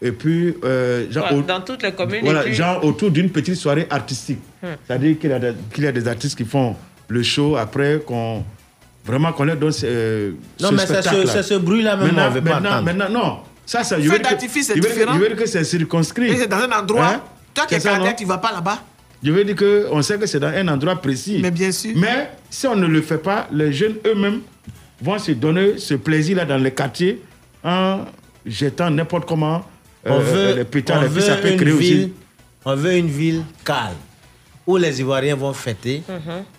et 0.03 0.13
puis 0.13 0.55
euh, 0.65 1.11
genre, 1.11 1.33
dans 1.43 1.61
toutes 1.63 1.83
les 1.83 1.93
communes. 1.93 2.21
voilà, 2.25 2.43
puis- 2.43 2.55
genre 2.55 2.85
autour 2.85 3.11
d'une 3.11 3.31
petite 3.31 3.55
soirée 3.57 3.87
artistique. 3.91 4.41
Hmm. 4.63 4.67
C'est-à-dire 4.87 5.19
qu'il 5.19 5.31
y, 5.31 5.33
a 5.33 5.39
des- 5.39 5.55
qu'il 5.73 5.85
y 5.85 5.87
a 5.87 5.93
des 5.93 6.07
artistes 6.09 6.37
qui 6.37 6.45
font 6.45 6.77
le 7.09 7.23
show 7.23 7.57
après 7.57 8.01
qu'on 8.07 8.45
vraiment 9.05 9.33
qu'on 9.33 9.45
leur 9.45 9.57
donne 9.57 9.73
euh, 9.85 10.33
Non, 10.61 10.69
ce 10.69 10.75
mais 10.75 10.81
c'est 10.81 10.87
ce- 10.89 11.03
spectacle-là. 11.03 11.33
c'est 11.33 11.43
ce 11.43 11.55
bruit-là 11.55 11.97
même, 11.97 12.07
Maintenant, 12.09 12.27
on 12.27 12.31
veut 12.31 12.43
pas 12.43 12.61
maintenant, 12.61 12.83
maintenant, 12.83 13.09
non. 13.11 13.39
Ça, 13.65 13.83
ça, 13.85 14.01
je 14.01 14.09
veux 14.11 14.19
que- 14.19 14.23
d'artifice, 14.23 14.67
c'est 14.67 14.73
je 14.77 14.79
veux 14.79 14.81
dire 14.83 14.91
que- 14.91 14.95
différent. 14.97 15.15
Je 15.15 15.21
veux 15.21 15.29
dire 15.29 15.37
que 15.37 15.47
c'est 15.47 15.65
circonscrit. 15.65 16.29
Et 16.29 16.37
c'est 16.37 16.49
dans 16.49 16.59
un 16.59 16.71
endroit. 16.73 17.07
Hein? 17.07 17.23
Toi 17.55 17.67
qui 17.67 17.75
es 17.77 17.81
ça, 17.81 17.91
cardiaque, 17.91 18.17
tu 18.17 18.25
vas 18.25 18.39
pas 18.39 18.53
là-bas. 18.53 18.79
Je 19.23 19.31
veux 19.33 19.45
dire 19.45 19.57
qu'on 19.57 20.01
sait 20.03 20.19
que 20.19 20.27
c'est 20.27 20.41
dans 20.41 20.49
un 20.49 20.67
endroit 20.69 20.97
précis. 20.97 21.39
Mais 21.43 21.51
bien 21.51 21.71
sûr. 21.73 21.93
Mais 21.97 22.31
si 22.49 22.67
on 22.67 22.77
ne 22.77 22.87
le 22.87 23.03
fait 23.03 23.19
pas, 23.19 23.47
les 23.53 23.73
jeunes 23.73 23.97
eux-mêmes 24.07 24.41
vont 25.03 25.19
se 25.19 25.33
donner 25.33 25.79
ce 25.79 25.95
plaisir-là 25.95 26.45
dans 26.47 26.57
les 26.57 26.71
quartiers 26.73 27.21
en 27.63 28.05
jetant 28.47 28.91
n'importe 28.91 29.27
comment 29.29 29.63
On 30.07 30.15
euh, 30.15 30.19
veut, 30.21 30.55
les 30.57 30.65
pétards. 30.65 31.03
on 31.05 31.21
ça 31.21 31.35
veut 31.37 31.43
peut 31.43 31.51
une 31.53 31.57
créer 31.61 31.73
ville, 31.75 32.01
aussi. 32.05 32.13
on 32.65 32.75
veut 32.77 32.95
une 32.97 33.09
ville 33.09 33.43
calme 33.65 33.97
où 34.67 34.77
les 34.79 35.01
Ivoiriens 35.01 35.37
vont 35.37 35.53
fêter 35.53 36.03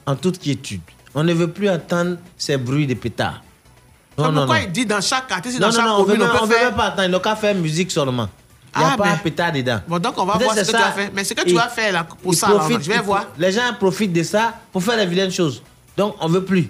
en 0.05 0.15
toute 0.15 0.37
quiétude. 0.39 0.81
On 1.15 1.23
ne 1.23 1.33
veut 1.33 1.47
plus 1.49 1.69
entendre 1.69 2.17
ces 2.37 2.57
bruits 2.57 2.85
de 2.87 2.93
pétards. 2.93 3.41
Non, 4.17 4.25
non, 4.31 4.41
pourquoi 4.41 4.59
non. 4.59 4.65
il 4.67 4.71
dit 4.71 4.85
dans 4.85 5.01
chaque 5.01 5.27
quartier, 5.27 5.51
Non, 5.53 5.59
dans 5.59 5.65
non, 5.67 5.71
chaque 5.73 5.85
non, 5.85 5.93
on 5.93 6.03
veut, 6.03 6.13
commune, 6.13 6.27
on 6.31 6.35
on 6.35 6.39
peut 6.41 6.45
veut 6.47 6.53
faire. 6.59 6.65
même 6.69 6.75
pas 6.75 6.85
attendre. 6.85 7.03
Il 7.07 7.11
n'a 7.11 7.19
qu'à 7.19 7.35
faire 7.35 7.55
musique 7.55 7.89
seulement. 7.91 8.29
Il 8.73 8.79
n'y 8.79 8.85
a 8.85 8.89
Ah, 8.93 8.97
pas 8.97 9.03
ben. 9.03 9.11
un 9.11 9.17
pétard 9.17 9.51
dedans. 9.51 9.79
Bon, 9.87 9.99
donc 9.99 10.13
on 10.17 10.25
va 10.25 10.37
voir 10.37 10.55
ce 10.55 10.61
que 10.61 10.69
tu 10.69 10.75
as 10.75 10.91
fait. 10.91 11.11
Mais 11.13 11.23
ce 11.25 11.33
que 11.33 11.41
tu 11.43 11.49
Il- 11.49 11.55
vas 11.55 11.67
faire 11.67 11.91
là, 11.91 12.05
pour 12.23 12.33
ça, 12.33 12.47
là, 12.47 12.55
profite- 12.55 12.81
je 12.83 12.89
vais 12.89 12.95
il- 12.95 13.01
voir. 13.01 13.25
Les 13.37 13.51
gens 13.51 13.61
profitent 13.77 14.13
de 14.13 14.23
ça 14.23 14.53
pour 14.71 14.81
faire 14.81 14.95
les 14.97 15.05
vilaines 15.05 15.31
choses. 15.31 15.61
Donc, 15.97 16.15
on 16.21 16.27
veut 16.27 16.43
plus. 16.45 16.69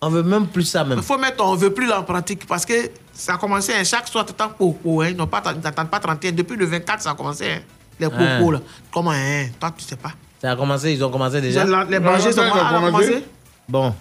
On 0.00 0.08
veut 0.08 0.22
même 0.22 0.46
plus 0.46 0.62
ça 0.64 0.84
même. 0.84 0.98
Il 0.98 1.04
faut 1.04 1.18
mettre 1.18 1.44
on 1.44 1.54
veut 1.56 1.74
plus 1.74 1.86
là 1.86 2.00
en 2.00 2.04
pratique 2.04 2.46
parce 2.46 2.64
que 2.64 2.72
ça 3.12 3.34
a 3.34 3.36
commencé 3.36 3.72
hein, 3.74 3.82
chaque 3.84 4.06
soir 4.08 4.24
tout 4.24 4.32
le 4.32 4.36
temps 4.44 4.48
pour 4.56 4.78
pour, 4.78 5.02
hein, 5.02 5.08
ils 5.10 5.16
n'ont 5.16 5.26
pas 5.26 5.42
ils 5.54 5.60
n'attendent 5.60 5.90
pas 5.90 5.98
31 6.00 6.32
depuis 6.32 6.56
le 6.56 6.64
24 6.66 7.02
ça 7.02 7.10
a 7.10 7.14
commencé 7.14 7.44
hein, 7.50 7.58
les 7.98 8.06
Ah. 8.06 8.38
cocos 8.38 8.52
là. 8.52 8.60
Comment 8.92 9.10
hein, 9.10 9.46
toi 9.58 9.72
tu 9.76 9.84
sais 9.84 9.96
pas. 9.96 10.12
Ça 10.40 10.52
a 10.52 10.56
commencé, 10.56 10.92
ils 10.92 11.04
ont 11.04 11.10
commencé 11.10 11.40
déjà. 11.42 11.64
La- 11.64 11.84
les 11.84 11.98
bangers 12.00 12.32
sont- 12.32 12.40
ah, 12.40 12.78
ont 12.80 12.84
commencé? 12.86 13.24
Bon, 13.68 13.92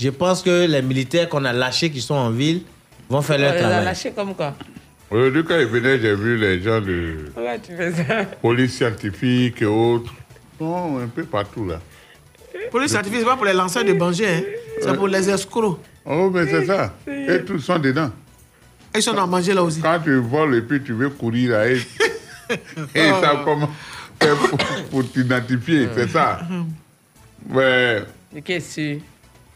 je 0.00 0.08
pense 0.08 0.40
que 0.40 0.66
les 0.66 0.80
militaires 0.82 1.28
qu'on 1.28 1.44
a 1.44 1.52
lâchés 1.52 1.90
qui 1.90 2.00
sont 2.00 2.14
en 2.14 2.30
ville 2.30 2.62
vont 3.10 3.20
faire 3.20 3.38
leur 3.38 3.50
On 3.50 3.54
les 3.54 3.58
a 3.58 3.62
travail. 3.68 3.84
lâchés 3.84 4.12
comme 4.12 4.34
quoi 4.34 4.54
Aujourd'hui, 5.12 5.44
quand 5.44 5.58
il 5.58 5.66
venait, 5.66 5.98
j'ai 6.00 6.14
vu 6.14 6.38
les 6.38 6.62
gens 6.62 6.80
de 6.80 7.30
Ouais, 7.36 7.60
tu 7.60 7.76
fais 7.76 7.92
ça. 7.92 8.24
police 8.40 8.74
scientifique 8.76 9.60
et 9.60 9.66
autres. 9.66 10.12
Ils 10.60 10.64
sont 10.64 10.98
un 11.04 11.06
peu 11.08 11.24
partout 11.24 11.66
là. 11.66 11.80
Pour 12.70 12.80
les 12.80 12.88
certificats, 12.88 13.20
c'est 13.20 13.26
pas 13.28 13.36
pour 13.36 13.44
les 13.44 13.52
lanceurs 13.52 13.84
de 13.84 13.92
bangers, 13.92 14.26
hein. 14.26 14.42
c'est 14.80 14.94
pour 14.96 15.08
les 15.08 15.28
escrocs. 15.28 15.78
Oh, 16.06 16.30
mais 16.32 16.46
c'est 16.46 16.64
ça. 16.64 16.94
Et 17.06 17.44
tous 17.44 17.58
sont 17.58 17.78
dedans. 17.78 18.10
Ils 18.94 19.02
sont 19.02 19.16
en 19.18 19.26
manger 19.26 19.52
là 19.52 19.62
aussi. 19.62 19.80
Quand 19.80 19.98
tu 20.02 20.16
voles 20.16 20.54
et 20.56 20.62
puis 20.62 20.82
tu 20.82 20.92
veux 20.92 21.10
courir 21.10 21.52
là, 21.52 21.68
et, 21.68 21.76
et 22.50 22.56
ils 22.94 23.20
savent 23.20 23.44
comment 23.44 23.68
faire 24.20 24.36
pour, 24.36 24.58
pour 24.90 25.12
t'identifier, 25.12 25.88
c'est 25.94 26.08
ça. 26.08 26.40
Mais 27.50 28.02
Qu'est-ce 28.44 28.76
que 28.76 28.98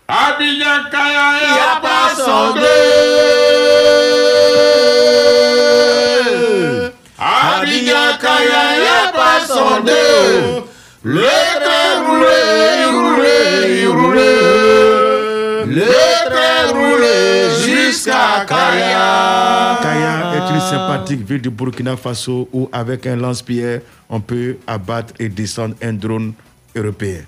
Abidjan 0.08 0.90
Kaya, 0.90 1.32
y 1.40 1.58
a 1.58 1.80
pas 1.80 2.14
son 2.14 2.54
Kaya, 7.64 8.76
y 8.76 8.86
a 8.86 9.12
pas 9.12 9.40
son 9.46 9.80
deux. 9.84 10.62
Le 11.02 11.22
train 11.22 12.04
roulé, 12.06 12.36
il 12.80 12.86
roulait, 12.96 13.82
il 13.82 13.88
roulait. 13.88 15.64
Le 15.66 15.86
train 16.28 16.72
roulé 16.72 17.50
jusqu'à 17.64 18.44
Kaya. 18.46 19.78
Kaya 19.82 20.34
est 20.34 20.54
une 20.54 20.60
sympathique 20.60 21.26
ville 21.26 21.40
du 21.42 21.50
Burkina 21.50 21.96
Faso 21.96 22.48
où, 22.52 22.68
avec 22.72 23.06
un 23.06 23.16
lance-pierre, 23.16 23.80
on 24.08 24.20
peut 24.20 24.56
abattre 24.66 25.14
et 25.18 25.28
descendre 25.28 25.74
un 25.82 25.92
drone 25.92 26.32
européen. 26.74 27.22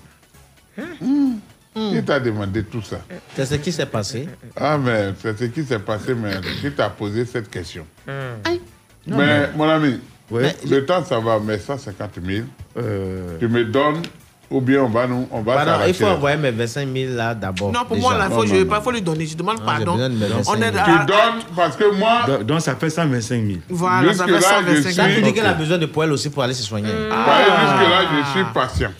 Qui 1.75 2.03
t'a 2.03 2.19
demandé 2.19 2.63
tout 2.63 2.81
ça? 2.81 2.99
C'est 3.35 3.45
ce 3.45 3.55
qui 3.55 3.71
s'est 3.71 3.85
passé. 3.85 4.27
Ah, 4.55 4.77
mais 4.77 5.13
c'est 5.21 5.37
ce 5.39 5.45
qui 5.45 5.63
s'est 5.63 5.79
passé, 5.79 6.13
mais 6.13 6.31
qui 6.61 6.71
t'a 6.71 6.89
posé 6.89 7.25
cette 7.25 7.49
question? 7.49 7.85
Mais, 8.07 8.59
mais- 9.07 9.49
mon 9.55 9.69
ami, 9.69 9.99
Ouais. 10.31 10.55
le 10.69 10.85
temps 10.85 11.03
ça 11.03 11.19
va, 11.19 11.39
mais 11.43 11.57
150 11.59 12.11
000, 12.23 12.45
tu 13.39 13.47
me 13.47 13.65
donnes 13.65 14.01
ou 14.51 14.61
bien 14.61 14.81
on 14.83 14.89
va 14.89 15.05
nous, 15.05 15.27
on 15.31 15.41
va 15.41 15.55
Pardon, 15.63 15.83
il 15.87 15.93
faut 15.93 16.05
envoyer 16.07 16.35
mes 16.37 16.49
25 16.51 16.87
000 16.91 17.13
là 17.13 17.35
d'abord. 17.35 17.71
Non, 17.71 17.81
pour 17.85 17.95
déjà. 17.95 18.07
moi, 18.09 18.17
là, 18.17 18.25
il 18.25 18.31
faut, 18.31 18.35
Non, 18.37 18.47
je 18.47 18.53
non, 18.53 18.59
vais 18.59 18.65
pas, 18.65 18.81
faut 18.81 18.91
lui 18.91 19.01
donner. 19.01 19.25
Je 19.27 19.37
demande 19.37 19.57
j'ai 19.59 19.63
pardon. 19.65 19.95
de 19.97 20.07
mes 20.07 20.25
25 20.25 20.51
On 20.51 20.55
est 20.61 20.71
000. 20.71 20.75
à- 20.77 20.83
Tu 20.83 21.05
donnes 21.05 21.43
parce 21.55 21.75
que 21.75 21.95
moi, 21.95 22.21
Donc, 22.27 22.43
donc 22.47 22.61
ça 22.61 22.75
fait 22.75 22.89
125 22.89 23.45
000. 23.45 23.59
Voilà, 23.69 24.11
ça 24.13 24.25
fait 24.25 24.31
Jusque-là, 24.33 24.49
125 24.57 24.89
je 24.89 24.95
Ça 24.95 25.03
suis- 25.05 25.15
veut 25.17 25.21
dire 25.21 25.33
qu'elle 25.35 25.45
a 25.45 25.53
besoin 25.53 25.77
de 25.77 25.85
poêle 25.85 26.11
aussi 26.11 26.29
pour 26.31 26.41
aller 26.41 26.55
se 26.55 26.63
soigner. 26.63 26.89
Pareil, 27.09 27.45
jusque-là, 27.45 28.01
je 28.25 28.29
suis 28.31 28.43
patient. 28.53 28.91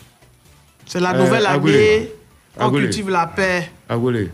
C'est 0.85 0.99
la 0.99 1.13
Euh, 1.15 1.17
nouvelle 1.17 1.45
Agoulé. 1.47 1.73
année. 1.73 2.11
On 2.59 2.65
Agoulé. 2.67 2.83
cultive 2.83 3.09
la 3.09 3.25
paix. 3.27 3.71
Agolé, 3.87 4.29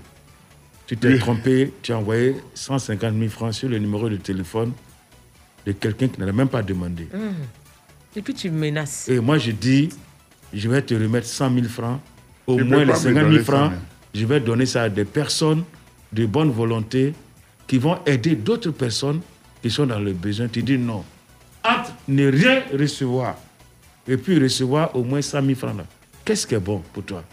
tu 0.88 0.98
t'es 0.98 1.18
trompé, 1.18 1.72
tu 1.82 1.94
as 1.94 1.98
envoyé 1.98 2.36
150 2.54 3.14
000 3.18 3.30
francs 3.30 3.54
sur 3.54 3.70
le 3.70 3.78
numéro 3.80 4.10
de 4.10 4.18
téléphone 4.18 4.74
de 5.66 5.72
quelqu'un 5.72 6.08
qui 6.08 6.20
n'avait 6.20 6.32
même 6.32 6.50
pas 6.50 6.62
demandé. 6.62 7.08
Hum. 7.14 7.34
Et 8.16 8.22
puis 8.22 8.34
tu 8.34 8.50
me 8.50 8.60
menaces. 8.60 9.10
Et 9.10 9.20
moi, 9.20 9.38
je 9.38 9.52
dis, 9.52 9.90
je 10.54 10.70
vais 10.70 10.82
te 10.82 10.94
remettre 10.94 11.28
100 11.28 11.54
000 11.54 11.68
francs, 11.68 12.00
au 12.48 12.58
moins 12.60 12.86
les 12.86 12.92
pas 12.94 13.00
me 13.00 13.04
50 13.04 13.14
000 13.14 13.26
donner 13.26 13.40
francs, 13.40 13.64
100 13.66 13.70
000. 13.70 13.82
je 14.14 14.26
vais 14.26 14.40
donner 14.40 14.66
ça 14.66 14.84
à 14.84 14.90
des 14.90 15.06
personnes 15.06 15.64
de 16.14 16.26
bonne 16.26 16.52
volonté 16.52 17.14
qui 17.68 17.78
vont 17.78 18.00
aider 18.06 18.36
d'autres 18.36 18.72
personnes 18.72 19.22
qui 19.62 19.70
sont 19.70 19.86
dans 19.86 20.00
le 20.00 20.14
besoin. 20.14 20.48
Tu 20.48 20.64
dis 20.64 20.78
non. 20.78 21.04
Entre 21.64 21.92
ne 22.08 22.32
rien 22.32 22.64
recevoir 22.72 23.36
et 24.08 24.18
puis 24.18 24.40
recevoir 24.40 24.96
au 24.96 25.04
moins 25.04 25.22
100 25.22 25.42
000 25.42 25.56
francs, 25.56 25.78
là, 25.78 25.86
qu'est-ce 26.24 26.46
qui 26.46 26.56
est 26.56 26.60
bon 26.60 26.82
pour 26.94 27.04
toi? 27.04 27.24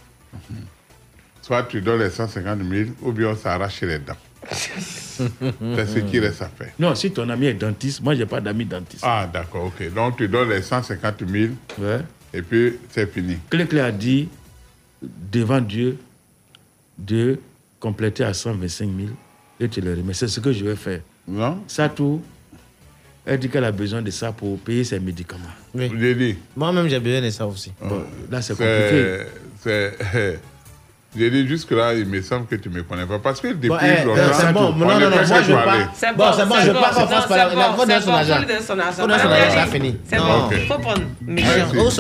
Soit 1.43 1.65
tu 1.65 1.81
donnes 1.81 2.01
les 2.01 2.11
150 2.11 2.61
000 2.69 2.91
ou 3.03 3.13
bien 3.13 3.29
on 3.29 3.37
s'arrache 3.37 3.83
les 3.83 3.99
dents. 3.99 4.17
c'est 5.19 5.87
ce 5.87 5.99
qui 6.01 6.19
reste 6.21 6.43
à 6.43 6.49
faire. 6.49 6.73
Non, 6.79 6.95
si 6.95 7.11
ton 7.11 7.29
ami 7.29 7.47
est 7.47 7.55
dentiste, 7.55 8.01
moi, 8.03 8.15
je 8.15 8.21
n'ai 8.21 8.27
pas 8.27 8.41
d'amis 8.41 8.65
dentiste. 8.65 9.03
Ah, 9.07 9.29
d'accord, 9.33 9.67
ok. 9.67 9.93
Donc 9.95 10.17
tu 10.17 10.29
donnes 10.29 10.51
les 10.51 10.63
150 10.63 11.23
000 11.29 11.53
Ouais. 11.79 12.01
et 12.33 12.43
puis 12.43 12.79
c'est 12.91 13.13
fini. 13.13 13.37
Clé 13.51 13.67
a 13.81 13.91
dit 13.91 14.29
devant 15.31 15.61
Dieu 15.61 15.99
de 16.99 17.39
compléter 17.81 18.25
à 18.25 18.33
125 18.35 18.89
000 18.97 19.09
Je 19.61 19.67
te 19.67 19.81
le 19.81 19.95
remets. 19.95 20.15
C'est 20.15 20.29
ce 20.29 20.41
que 20.41 20.53
je 20.53 20.65
vais 20.65 20.77
faire. 20.77 21.01
Non? 21.27 21.63
Ça, 21.67 21.89
tout. 21.89 22.21
Elle 23.25 23.39
dit 23.39 23.49
qu'elle 23.49 23.65
a 23.65 23.71
besoin 23.73 24.03
de 24.03 24.11
ça 24.11 24.33
pour 24.33 24.59
payer 24.59 24.83
ses 24.83 24.99
médicaments. 24.99 25.43
Oui. 25.75 26.37
Moi-même, 26.57 26.89
j'ai 26.89 26.99
besoin 26.99 27.21
de 27.23 27.31
ça 27.31 27.47
aussi. 27.47 27.73
Bon, 27.81 28.03
là, 28.31 28.43
c'est 28.43 28.55
C'est. 28.55 29.27
c'est- 29.63 30.41
J'ai 31.15 31.31
dit 31.31 31.47
jusque-là, 31.47 31.93
il 31.95 32.07
me 32.07 32.23
semble 32.23 32.47
que 32.47 32.55
tu 32.57 32.71
ne 32.71 32.77
me 32.77 32.83
connais 32.85 33.05
pas. 33.05 33.19
Parce 33.19 33.39
que 33.41 33.49
depuis 33.49 33.69
Bon, 33.69 33.77
eh, 33.83 34.03
longtemps, 34.05 34.21
euh, 34.23 34.33
c'est 34.33 34.53
bon. 34.53 34.61
on 34.61 34.73
Non, 34.73 34.87
non, 34.99 35.11
moi, 35.11 35.23
je 35.25 35.53
pas. 35.53 35.75
C'est 35.95 36.17
Bon, 36.17 36.33
c'est 36.35 36.47
bon, 36.47 36.55
je 36.63 36.67
veux 36.69 36.73
pas 36.73 36.89
qu'on 36.89 37.01
c'est 37.01 37.07
fasse 37.07 37.09
bon, 37.09 37.11
par 37.11 37.23
c'est 37.29 37.37
la- 37.37 37.49
bon, 37.55 37.63
faut 37.77 37.81
donner 37.83 37.95
c'est 37.95 38.01
son 38.01 38.13
donner 38.47 38.61
son 38.61 38.79
argent. 38.79 39.03
Faut 39.03 39.07
donner 39.07 39.19
son 39.23 39.29
Allez, 39.29 39.43
argent, 39.43 39.55
ça 39.55 39.63
allez. 39.63 39.71
fini. 39.73 39.99
C'est 40.09 40.17
Non. 40.17 40.25
bon, 40.25 40.47
Ok. 40.47 40.55
faut 40.69 40.79
prendre. 40.79 41.03
Mais 41.21 41.43
Méchant. 41.43 41.49
Oh, 41.77 41.91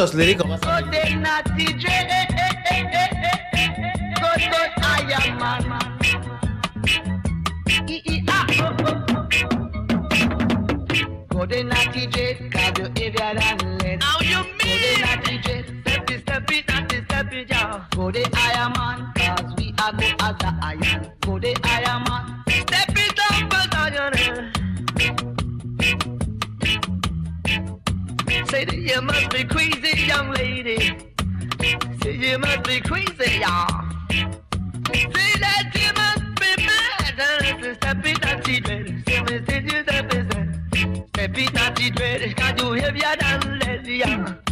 Go 11.31 11.47
de 11.47 11.63
natty 11.63 12.07
jet, 12.11 12.39
cause 12.53 12.73
you. 12.79 12.87
How 14.01 14.21
mean? 14.59 14.79
De 14.83 15.01
step 15.85 16.11
step 16.23 16.51
it, 16.53 16.67
Go 17.33 18.11
de 18.11 18.23
iron 18.35 18.73
man, 18.77 19.11
cause 19.17 19.55
we 19.57 19.75
are 19.83 19.93
go 19.95 20.05
as 20.21 20.37
the 20.37 20.55
iron. 20.61 21.13
Go 21.23 21.39
de 21.39 21.55
iron 21.65 22.05
man, 22.07 22.45
step 22.47 22.91
it 22.91 23.19
up, 23.31 23.49
battalion. 23.49 24.53
Say 28.51 28.67
that 28.67 28.77
you 28.77 29.01
must 29.01 29.31
be 29.31 29.45
crazy, 29.45 30.03
young 30.07 30.31
lady. 30.33 30.95
Say 32.03 32.17
you 32.17 32.39
must 32.39 32.65
be 32.65 32.81
crazy, 32.81 33.39
yeah. 33.41 33.67
Say 34.11 35.33
that 35.41 35.73
you 35.73 35.91
must 35.97 36.35
be 36.39 36.67
mad. 36.67 37.19
uh, 37.19 37.75
Step 37.77 38.05
it, 38.05 38.21
natty 38.21 38.61
jet. 38.61 38.87
Say 39.09 39.23
me, 39.23 39.41
say 39.49 39.63
you 39.63 39.83
step 39.85 40.13
it, 40.13 40.31
step 40.31 40.49
Step 41.09 41.39
it 41.39 41.55
the 41.55 41.91
dread, 41.97 42.37
cause 42.37 42.63
you 42.63 42.73
heavier 42.73 43.17
than 43.19 43.59
lead, 43.59 43.87
yeah. 43.87 44.52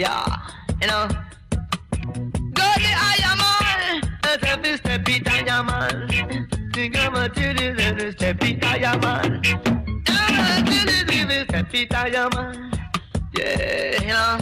Yeah, 0.00 0.24
you 0.80 0.86
know. 0.86 1.08
Go 2.54 2.66
the 2.80 2.92
iron 3.12 3.36
man, 3.36 4.00
step 4.22 4.64
it, 4.64 4.78
step 4.78 5.06
it, 5.06 5.28
iron 5.28 5.66
man. 5.66 6.48
Think 6.72 6.96
I'm 6.96 7.14
a 7.16 7.28
tilly, 7.28 7.72
little 7.74 8.10
step 8.12 8.42
it, 8.42 8.64
iron 8.64 8.98
man. 9.00 9.42
I'm 10.08 10.64
a 10.64 10.70
tilly, 10.70 11.24
little 11.26 11.44
step 11.44 11.74
it, 11.74 11.94
iron 11.94 12.30
man. 12.34 12.72
Yeah, 13.36 14.00
you 14.00 14.08
know. 14.08 14.38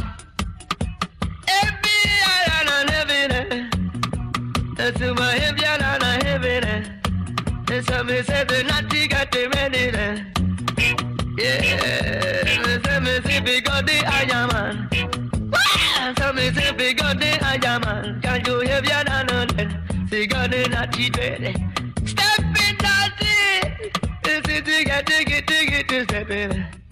Every 1.49 1.99
iron 2.23 2.69
and 2.77 2.91
heavy, 2.91 3.23
that's 4.77 5.01
my 5.01 5.33
heavy 5.33 5.65
iron 5.67 6.03
and 6.05 6.23
heavy. 6.23 6.57
And 7.75 7.85
some 7.85 8.07
say 8.07 8.45
the 8.45 8.63
natty 8.63 9.09
got 9.09 9.33
the 9.33 9.49
ready 9.57 9.91
there. 9.91 10.25
Yeah, 11.37 12.81
some 12.85 13.07
say 13.25 13.41
we 13.41 13.61
got 13.61 13.85
the 13.85 14.07
iron 14.07 14.49
man. 14.53 15.28
Some 16.17 16.39
say 16.39 16.73
we 16.73 16.95
got 16.95 17.19
the 17.21 17.39
iron 17.45 17.83
man. 17.83 18.21
Can 18.23 18.43
you 18.47 18.61
hear 18.61 18.81
me 18.81 18.93
on 18.93 19.27
the 19.27 20.09
See 20.11 20.27
got 20.27 20.51
the 20.51 20.67
natty 20.69 21.11
dread. 21.11 21.55
Step 22.07 22.39
in 22.39 22.77
natty. 22.81 23.93
It's 24.25 24.49
a 24.49 24.61
dig 24.63 24.89
it, 24.89 25.07
dig 25.07 25.31
it, 25.31 25.47
dig 25.47 25.73
it, 25.73 25.89
to 25.89 26.05
step 26.05 26.31
in. 26.31 26.88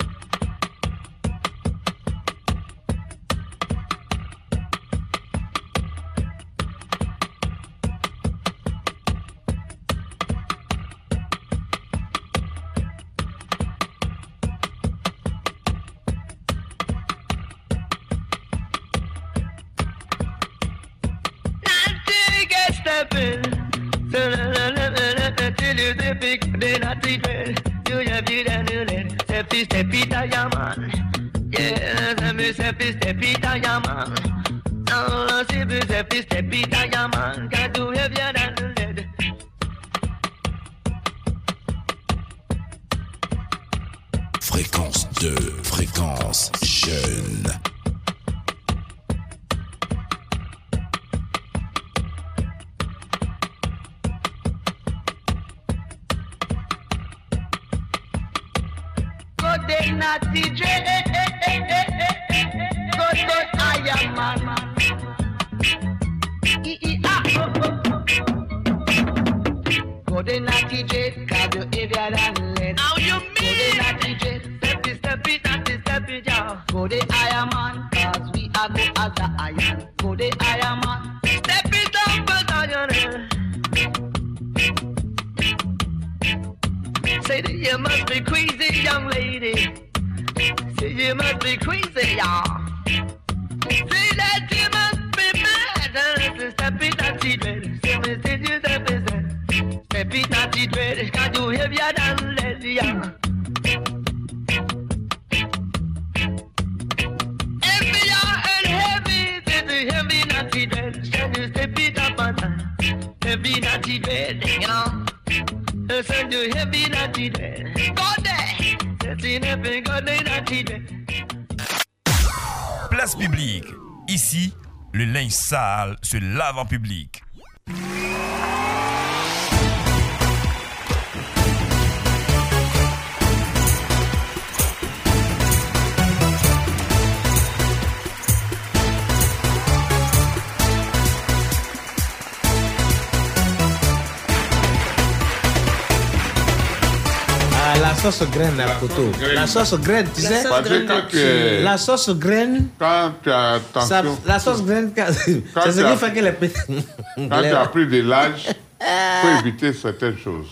Sauce 149.65 149.81
graine, 149.81 150.07
tu 150.15 150.23
La 150.23 150.28
sais 150.28 150.43
sauce 150.43 150.51
Parce 150.51 150.62
que 150.62 150.69
graine 150.69 150.87
quand 150.87 150.97
de 151.05 151.11
tu 151.11 151.19
es- 151.19 151.62
La 151.62 151.77
sauce 151.78 152.11
graine. 152.11 152.69
Quand 152.78 153.12
tu 153.23 153.31
as 153.31 153.59
ça- 153.87 153.99
attention, 153.99 154.19
la 154.27 154.39
sauce 154.39 154.62
graine, 154.65 154.93
c'est 154.97 155.73
ce 155.73 155.81
qui 155.93 155.97
fait 155.97 156.12
que 156.12 156.20
les 156.20 156.33
petits. 156.33 156.55
quand 157.16 157.43
tu 157.43 157.49
as 157.49 157.66
pris 157.69 157.87
de 157.87 158.03
l'âge, 158.03 158.49
il 158.81 158.87
faut 159.23 159.41
éviter 159.47 159.73
certaines 159.73 160.19
choses. 160.19 160.47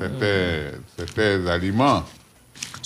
Certains, 0.00 0.78
certains 0.98 1.46
aliments. 1.46 2.02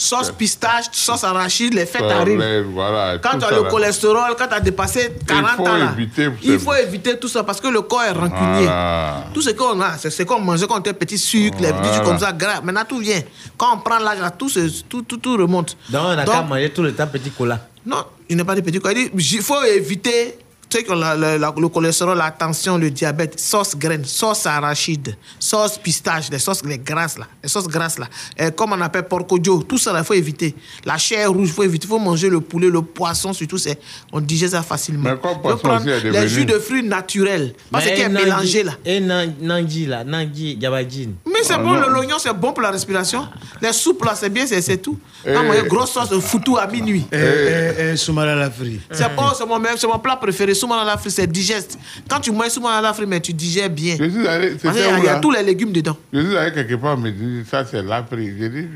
Sauce 0.03 0.31
pistache, 0.31 0.87
sauce 0.93 1.25
arachide, 1.25 1.75
les 1.75 1.85
fêtes 1.85 2.01
arrivent. 2.03 2.39
les- 2.41 2.63
voilà, 2.63 3.19
Quand 3.19 3.39
tu 3.39 3.45
as 3.45 3.49
ça, 3.51 3.55
le 3.55 3.65
là. 3.65 3.69
cholestérol, 3.71 4.35
quand 4.39 4.49
tu 4.49 4.55
as 4.55 4.61
dépassé 4.61 5.13
40 5.27 5.57
faut 5.57 5.67
ans, 5.67 5.77
là, 5.77 5.95
il 6.43 6.59
faut 6.59 6.73
éviter 6.75 7.19
tout 7.19 7.29
ça 7.29 7.45
parce 7.45 7.61
que 7.61 7.69
le 7.69 7.83
corps 7.83 8.05
est 8.05 8.11
rancunier. 8.13 8.65
Voilà. 8.65 9.25
Tout 9.35 9.43
ce 9.43 9.51
qu'on 9.51 9.79
a, 9.83 9.99
c'est 9.99 10.09
ce 10.09 10.23
qu'on 10.23 10.41
mangeait 10.41 10.67
quand 10.67 10.77
on 10.77 10.81
était 10.81 10.95
petit, 10.95 11.19
sucre, 11.19 11.59
les 11.61 11.67
petits 11.69 11.73
Voilà. 11.81 11.91
trucs 11.99 12.05
comme 12.05 12.19
ça, 12.19 12.33
gras. 12.33 12.63
Maintenant, 12.63 12.85
tout 12.89 12.99
vient. 12.99 13.21
Quand 13.59 13.75
on 13.75 13.79
prend 13.81 13.99
l'âge, 13.99 14.17
tout, 14.39 14.49
tout, 14.89 15.03
tout, 15.03 15.19
tout 15.19 15.37
remonte. 15.37 15.77
Donc, 15.91 16.03
on 16.03 16.17
Donc, 16.17 16.25
qu'à 16.25 16.43
manger 16.45 16.71
tout 16.71 16.83
le 16.83 16.95
temps 16.95 17.07
petit 17.07 17.31
cola. 17.31 17.59
Non, 17.85 18.03
il 18.27 18.39
n'est 18.39 18.45
pas 18.45 18.55
de 18.55 18.63
petit. 18.63 18.81
Il 18.83 19.11
dit, 19.17 19.37
il 19.37 19.43
faut 19.43 19.63
éviter 19.65 20.39
ceux 20.73 20.83
qui 20.83 20.91
ont 20.91 20.95
la- 20.95 21.17
la- 21.17 21.37
la- 21.39 21.55
le 21.57 21.69
cholestérol, 21.69 22.17
la 22.17 22.31
tension, 22.31 22.79
le 22.79 22.91
diabète, 22.91 23.39
sauce 23.41 23.77
graine, 23.77 24.05
sauce 24.05 24.47
arachide, 24.47 25.17
sauce 25.39 25.79
pistache, 25.79 26.31
les 26.31 26.39
sauces 26.39 26.63
les 26.65 26.79
grasses 26.79 27.19
là, 27.19 27.27
les 27.43 27.49
sauces 27.49 27.67
grasses 27.67 27.99
là, 27.99 28.07
comme 28.53 28.73
on 28.73 28.81
appelle 28.81 29.03
porcodio, 29.05 29.63
tout 29.63 29.79
ça 29.79 29.93
il 29.99 30.05
faut 30.05 30.15
éviter. 30.15 30.55
La 30.85 30.97
chair 30.97 31.31
rouge, 31.33 31.49
il 31.49 31.53
faut 31.55 31.63
éviter. 31.65 31.87
Il 31.87 31.89
faut 31.91 31.99
manger 31.99 32.29
le 32.29 32.41
poulet, 32.41 32.69
le 32.69 32.83
poisson, 32.83 33.33
surtout, 33.33 33.59
c'est, 33.59 33.79
on 34.13 34.21
digère 34.21 34.51
ça 34.51 34.63
facilement. 34.63 35.11
Mais 35.11 35.17
comme 35.19 35.41
poisson 35.41 35.59
prendre 35.59 35.81
aussi 35.81 36.07
est 36.07 36.11
les 36.11 36.29
jus 36.29 36.45
de 36.45 36.59
fruits 36.59 36.83
naturels, 36.85 37.53
pas 37.71 37.81
ce 37.81 37.89
qui 37.89 38.01
est 38.01 38.09
Nangi- 38.09 38.25
mélangé 38.25 38.63
là. 38.63 38.73
Et 38.85 39.01
nan- 39.01 39.35
Nangi 39.41 39.87
là, 39.87 40.05
Nangi, 40.05 40.57
Yabajin. 40.61 41.11
Mais 41.27 41.43
c'est 41.43 41.55
Ah, 41.55 41.59
bon, 41.59 41.73
non. 41.73 41.81
le- 41.89 41.93
l'oignon 41.95 42.17
c'est 42.19 42.33
bon 42.33 42.53
pour 42.53 42.63
la 42.63 42.71
respiration. 42.71 43.27
Les 43.61 43.73
soupes 43.73 44.05
là, 44.05 44.13
c'est 44.15 44.31
bien, 44.31 44.47
c'est, 44.47 44.61
tout. 44.77 44.99
Eh. 45.27 45.33
Quand 45.33 45.43
manger 45.45 45.63
grosse 45.67 45.91
sauce 45.93 46.09
de 46.11 46.19
foutou 46.21 46.57
à 46.57 46.67
minuit. 46.67 47.05
Eh, 47.13 47.17
eh, 47.17 47.73
eh, 47.93 47.97
Soumara 47.97 48.35
Lafri. 48.37 48.81
C'est 48.93 49.15
bon, 49.17 49.25
c'est 49.37 49.45
mon, 49.47 49.59
même- 49.59 49.77
c'est 49.77 49.87
mon 49.87 49.99
plat 49.99 50.17
préféré. 50.17 50.55
Soumana 50.61 50.85
la 50.85 50.97
frit, 50.97 51.11
c'est 51.11 51.27
digeste. 51.27 51.79
Quand 52.09 52.21
tu 52.21 52.31
manges 52.33 52.49
soumana 52.51 52.81
la 52.81 52.93
frit, 52.93 53.07
mais 53.07 53.21
tu 53.21 53.33
digères 53.33 53.71
bien. 53.71 53.97
Je 53.99 54.09
suis 54.09 54.27
allé, 54.29 54.51
Parce 54.51 54.75
qu'il 54.75 54.83
y 54.83 54.85
c'était 54.85 54.95
a- 54.95 54.99
où, 54.99 54.99
il 54.99 55.05
y 55.05 55.09
a 55.09 55.15
tous 55.17 55.31
les 55.31 55.43
légumes 55.43 55.73
dedans. 55.73 55.97
Je 56.13 56.21
suis 56.21 56.37
allé 56.37 56.53
quelque 56.53 56.75
part, 56.75 56.97
me 56.99 57.11
dit 57.11 57.43
ça 57.51 57.65
c'est 57.69 57.83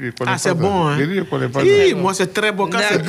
je 0.03 0.11
connais 0.11 0.11
Ah, 0.21 0.25
pas 0.33 0.39
c'est 0.39 0.55
bon, 0.55 0.87
hein. 0.89 0.97
Je 0.99 1.21
connais 1.23 1.49
pas 1.49 1.61
Oui, 1.61 1.91
ça. 1.91 1.97
moi, 1.97 2.15
c'est 2.15 2.33
très 2.33 2.53
bon. 2.53 2.67
Quand 2.69 2.79
c'est 2.89 3.03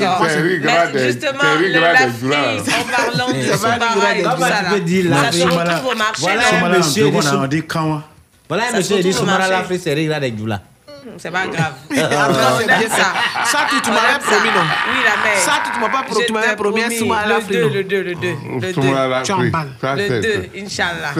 bien, 0.59 0.91
des- 0.91 1.05
Justement, 1.11 1.39
Lafri, 1.79 2.11
Doulars. 2.21 2.39
en 2.55 2.91
parlant 2.91 3.27
de 3.33 3.37
et 3.39 3.51
tout 3.51 3.57
ça, 3.57 3.77
là, 3.77 5.31
la 5.63 5.83
au 5.85 5.95
marché. 5.95 6.21
Voilà 6.21 6.77
monsieur 6.77 7.05
on 7.43 7.47
dit 7.47 7.63
Kawa. 7.63 8.03
Voilà 8.47 8.63
monsieur 8.75 9.01
dit 9.01 9.13
Soumara 9.13 9.37
marché. 9.39 9.51
l'Afrique, 9.53 9.81
c'est 9.83 9.93
avec 10.13 10.35
du 10.35 10.45
là. 10.47 10.61
C'est 11.17 11.31
pas 11.31 11.47
grave. 11.47 11.73
Ah, 12.17 12.33
ça, 12.33 12.57
c'est 12.59 12.65
bien 12.65 12.89
ça. 12.89 13.13
Ça, 13.45 13.59
tu, 13.69 13.89
m'avais 13.91 14.19
promis, 14.19 14.49
non? 14.55 14.61
Oui, 14.89 14.99
la 15.03 15.23
mère. 15.23 15.37
Ça, 15.39 15.53
tu, 15.63 15.71
tu 15.71 15.79
m'as 15.79 15.89
pas 15.89 16.03
promis. 16.03 16.25
Tu 16.25 16.33
m'avais 16.33 16.55
promis 16.55 16.81
Le 16.81 16.89
frit, 16.89 17.53
2, 17.55 17.61
non 17.61 17.69
le 17.73 17.83
2, 17.83 18.01
le 18.03 18.15
2. 18.15 18.27
Le 18.27 18.59
2. 18.61 18.73
Soumara 18.73 19.07
la 19.07 19.21
Tu 19.21 19.31
emballes. 19.33 19.67
Ça, 19.81 19.95
Le 19.95 20.07
c'est- 20.07 20.21
2, 20.21 20.49
Inch'Allah. 20.63 21.11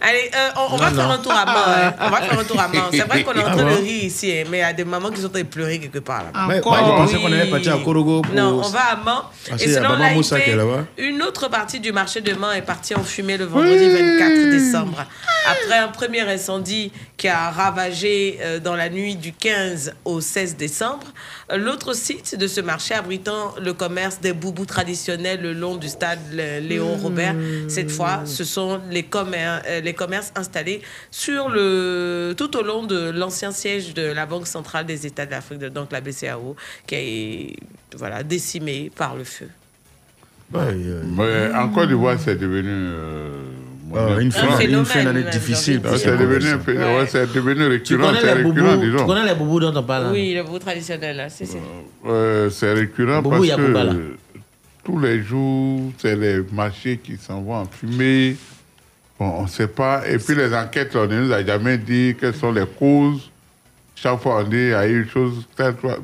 Allez, 0.00 0.30
euh, 0.34 0.48
on, 0.56 0.74
on 0.74 0.76
va 0.76 0.90
Non, 0.90 0.96
faire 0.96 1.06
non. 1.08 1.14
un 1.14 1.18
tour 1.18 1.32
à 1.32 1.44
mort. 1.46 1.64
hein. 1.68 1.94
On 2.00 2.08
va 2.10 2.16
faire 2.22 2.38
un 2.38 2.44
tour 2.44 2.60
à 2.60 2.68
mort. 2.68 2.88
C'est 2.92 3.08
vrai 3.08 3.22
qu'on 3.22 3.32
est 3.32 3.42
en 3.42 3.46
Ah 3.48 3.56
train 3.56 3.64
de 3.64 3.76
rire 3.76 4.04
ici, 4.04 4.32
hein, 4.32 4.44
mais 4.50 4.58
il 4.58 4.60
y 4.60 4.64
a 4.64 4.72
des 4.72 4.84
mamans 4.84 5.10
qui 5.10 5.20
sont 5.20 5.26
en 5.26 5.30
train 5.30 5.40
de 5.42 5.46
pleurer 5.46 5.78
quelque 5.78 5.98
part. 6.00 6.24
Là. 6.24 6.46
Mais 6.48 6.58
Encore? 6.58 6.76
moi, 6.76 6.84
je 6.86 7.02
pensais 7.12 7.22
qu'on 7.22 7.32
allait 7.32 7.50
partir 7.50 7.74
à 7.74 7.78
Korogo. 7.78 8.22
Non, 8.34 8.60
on 8.64 8.68
va 8.68 8.80
à 8.92 8.96
Mans. 8.96 9.24
Et 9.58 9.64
est 9.70 9.80
là-bas. 9.80 10.84
une 10.98 11.22
autre 11.22 11.48
partie 11.48 11.80
du 11.80 11.92
marché 11.92 12.20
de 12.20 12.32
Mans 12.34 12.52
est 12.52 12.62
partie 12.62 12.94
en 12.94 13.02
fumée 13.02 13.36
le 13.36 13.44
vendredi 13.46 13.88
24 13.90 14.50
décembre. 14.50 15.04
Après 15.46 15.78
un 15.78 15.88
premier 15.88 16.20
incendie 16.20 16.92
qui 17.18 17.26
a 17.28 17.50
ravagé 17.50 18.38
euh, 18.40 18.60
dans 18.60 18.76
la 18.76 18.88
nuit 18.88 19.16
du 19.16 19.32
15 19.32 19.92
au 20.04 20.20
16 20.20 20.56
décembre, 20.56 21.08
euh, 21.52 21.56
l'autre 21.56 21.92
site 21.92 22.36
de 22.38 22.46
ce 22.46 22.60
marché 22.60 22.94
abritant 22.94 23.54
le 23.60 23.72
commerce 23.72 24.20
des 24.20 24.32
boubous 24.32 24.66
traditionnels 24.66 25.42
le 25.42 25.52
long 25.52 25.74
du 25.76 25.88
stade 25.88 26.20
Léon 26.32 26.96
Robert, 26.96 27.34
cette 27.68 27.90
fois, 27.90 28.22
ce 28.24 28.44
sont 28.44 28.80
les, 28.88 29.02
commer- 29.02 29.60
euh, 29.66 29.80
les 29.80 29.94
commerces 29.94 30.32
installés 30.36 30.80
sur 31.10 31.48
le, 31.48 32.34
tout 32.36 32.56
au 32.56 32.62
long 32.62 32.84
de 32.84 33.10
l'ancien 33.10 33.50
siège 33.50 33.94
de 33.94 34.02
la 34.12 34.24
Banque 34.24 34.46
centrale 34.46 34.86
des 34.86 35.04
États 35.04 35.26
de 35.26 35.32
l'Afrique, 35.32 35.58
de- 35.58 35.68
donc 35.68 35.90
la 35.90 36.00
BCAO, 36.00 36.54
qui 36.86 36.94
est 36.94 37.56
voilà, 37.96 38.22
décimé 38.22 38.92
par 38.94 39.16
le 39.16 39.24
feu. 39.24 39.48
Ouais, 40.54 40.60
euh, 40.72 41.02
Mais 41.04 41.52
en 41.54 41.68
Côte 41.70 41.88
d'Ivoire, 41.88 42.16
c'est 42.24 42.36
devenu. 42.36 42.70
euh, 42.70 43.42
euh, 43.94 44.18
une, 44.18 44.28
Un 44.28 44.30
fin, 44.30 44.58
une 44.60 44.84
fin 44.84 45.04
d'année 45.04 45.24
difficile. 45.30 45.80
Ah, 45.84 45.96
C'est 45.96 46.16
devenu, 46.16 46.44
ouais, 46.54 47.06
c'est 47.08 47.32
devenu 47.32 47.56
Tu 47.82 47.94
récurrent, 47.96 48.06
connais 48.08 48.20
c'est 48.20 48.26
les 48.26 48.32
récurrent, 48.42 48.52
boubous, 48.74 48.80
tu 48.84 48.90
disons. 48.90 49.06
connais 49.06 49.24
les 49.26 49.34
boubous 49.34 49.60
dont 49.60 49.72
on 49.76 49.82
parle 49.82 50.04
là 50.04 50.10
Oui, 50.12 50.34
le 50.34 50.42
boubou 50.42 50.58
traditionnel, 50.58 51.16
là, 51.16 51.28
c'est 51.28 51.46
c'est- 51.46 51.58
Euh, 52.06 52.50
c'est 52.50 52.72
récurrent 52.72 53.22
parce 53.22 53.46
que 53.46 54.14
tous 54.84 54.98
les 54.98 55.22
jours, 55.22 55.92
c'est 55.98 56.16
les 56.16 56.40
marchés 56.52 56.98
qui 57.02 57.16
s'en 57.16 57.42
vont 57.42 57.56
en 57.56 57.66
fumée. 57.66 58.36
Bon, 59.18 59.34
on 59.38 59.42
ne 59.42 59.48
sait 59.48 59.66
pas. 59.68 60.02
Et 60.08 60.16
puis 60.18 60.34
les 60.34 60.54
enquêtes, 60.54 60.94
on 60.94 61.06
ne 61.06 61.20
nous 61.26 61.32
a 61.32 61.44
jamais 61.44 61.76
dit 61.76 62.14
quelles 62.18 62.34
sont 62.34 62.52
les 62.52 62.64
causes. 62.78 63.30
Chaque 63.96 64.20
fois, 64.20 64.38
on 64.38 64.48
dit 64.48 64.56
il 64.56 64.68
y 64.68 64.74
a 64.74 64.86
eu 64.86 65.02
une 65.02 65.08
chose. 65.08 65.44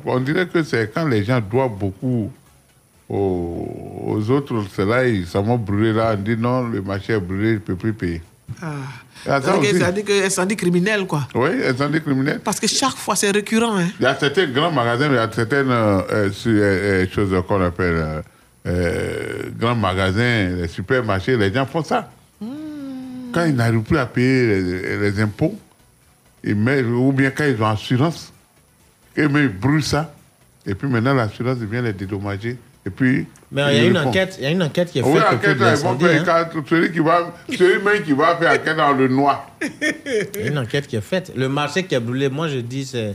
On 0.04 0.18
dirait 0.20 0.46
que 0.48 0.62
c'est 0.64 0.92
quand 0.92 1.06
les 1.06 1.22
gens 1.24 1.40
doivent 1.40 1.78
beaucoup 1.78 2.30
aux, 3.08 4.04
aux 4.06 4.30
autres, 4.30 4.64
c'est 4.74 4.84
là, 4.86 5.06
ils 5.06 5.24
vont 5.26 5.56
brûler 5.58 5.92
là. 5.92 6.14
On 6.18 6.22
dit 6.22 6.36
non, 6.36 6.62
le 6.68 6.80
marché 6.82 7.12
est 7.14 7.20
brûlé, 7.20 7.48
je 7.50 7.54
ne 7.54 7.58
peux 7.58 7.76
plus 7.76 7.92
payer. 7.92 8.22
Ah. 8.62 8.72
Il 9.24 9.28
y 9.28 9.32
a 9.32 9.40
ça 9.40 9.54
C'est-à-dire 9.62 10.04
que- 10.04 10.26
incendie 10.26 10.56
criminel, 10.56 11.06
quoi? 11.06 11.26
Oui, 11.34 11.48
incendie 11.66 12.00
criminel? 12.00 12.40
Parce 12.44 12.60
que 12.60 12.66
chaque 12.66 12.96
fois, 12.96 13.16
c'est 13.16 13.30
récurrent. 13.30 13.76
Hein. 13.78 13.86
Il 13.98 14.02
y 14.02 14.06
a 14.06 14.14
certains 14.14 14.46
grands 14.46 14.70
magasins, 14.70 15.08
il 15.08 15.14
y 15.14 15.18
a 15.18 15.30
certaines 15.32 15.70
euh, 15.70 16.02
euh, 16.10 16.30
euh, 16.46 17.06
choses 17.10 17.34
qu'on 17.48 17.62
appelle 17.62 18.22
euh, 18.66 19.42
grands 19.58 19.74
magasins, 19.74 20.48
les 20.56 20.68
supermarchés, 20.68 21.36
les 21.38 21.52
gens 21.52 21.64
font 21.66 21.82
ça. 21.82 22.10
Quand 23.32 23.44
ils 23.46 23.54
n'arrivent 23.54 23.80
plus 23.82 23.98
à 23.98 24.06
payer 24.06 24.60
les, 24.62 24.98
les 25.10 25.20
impôts, 25.20 25.58
ils 26.44 26.54
mettent, 26.54 26.86
ou 26.86 27.10
bien 27.12 27.30
quand 27.30 27.44
ils 27.44 27.60
ont 27.62 27.66
assurance, 27.66 28.32
ils, 29.16 29.28
mettent- 29.28 29.44
ils 29.52 29.58
brûlent 29.58 29.82
ça. 29.82 30.14
Et 30.66 30.74
puis 30.74 30.86
maintenant, 30.88 31.14
l'assurance 31.14 31.58
vient 31.58 31.82
les 31.82 31.92
dédommager. 31.94 32.56
Et 32.86 32.90
puis. 32.90 33.26
Mais 33.52 33.76
il 33.76 33.82
y 33.82 33.86
a 33.86 33.88
une 33.88 33.98
enquête, 33.98 34.36
il 34.38 34.44
y 34.44 34.46
a 34.46 34.50
une 34.50 34.62
enquête 34.62 34.90
qui 34.90 34.98
est 34.98 35.02
Oui, 35.02 35.12
faite 35.14 35.22
autour 35.22 35.34
enquête, 35.38 35.58
de 35.58 35.62
là, 35.64 35.74
ils 35.76 35.82
vont 35.82 35.98
faire 35.98 36.36
hein. 36.36 36.62
celui, 36.68 36.92
qui 36.92 36.98
va, 36.98 37.32
celui 37.48 37.82
même 37.82 38.02
qui 38.02 38.12
va 38.12 38.36
faire 38.36 38.50
enquête 38.52 38.76
dans 38.76 38.92
le 38.92 39.08
noir. 39.08 39.48
Il 39.62 40.40
y 40.40 40.44
a 40.44 40.46
une 40.48 40.58
enquête 40.58 40.86
qui 40.88 40.96
est 40.96 41.00
faite. 41.00 41.32
Le 41.36 41.48
marché 41.48 41.84
qui 41.84 41.94
a 41.94 42.00
brûlé, 42.00 42.28
moi 42.28 42.48
je 42.48 42.58
dis, 42.58 42.84
c'est. 42.84 43.14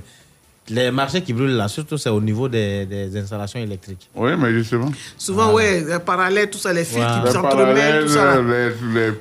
Les 0.71 0.91
marchés 0.91 1.21
qui 1.23 1.33
brûlent 1.33 1.55
là, 1.57 1.67
surtout, 1.67 1.97
c'est 1.97 2.11
au 2.11 2.21
niveau 2.21 2.47
des, 2.47 2.85
des 2.85 3.17
installations 3.17 3.59
électriques. 3.59 4.07
Oui, 4.15 4.31
mais 4.37 4.51
justement. 4.53 4.91
Souvent, 5.17 5.51
ouais, 5.53 5.83
les 5.83 5.97
parallèles, 5.97 6.47
tout 6.51 6.59
ça, 6.59 6.71
les 6.71 6.83
fils 6.83 6.97
Voilà. 6.97 7.19
qui 7.21 7.25
Les 7.25 7.31
s'entremêlent, 7.33 8.03
tout 8.03 8.09
ça. 8.09 8.39
là. 8.39 8.67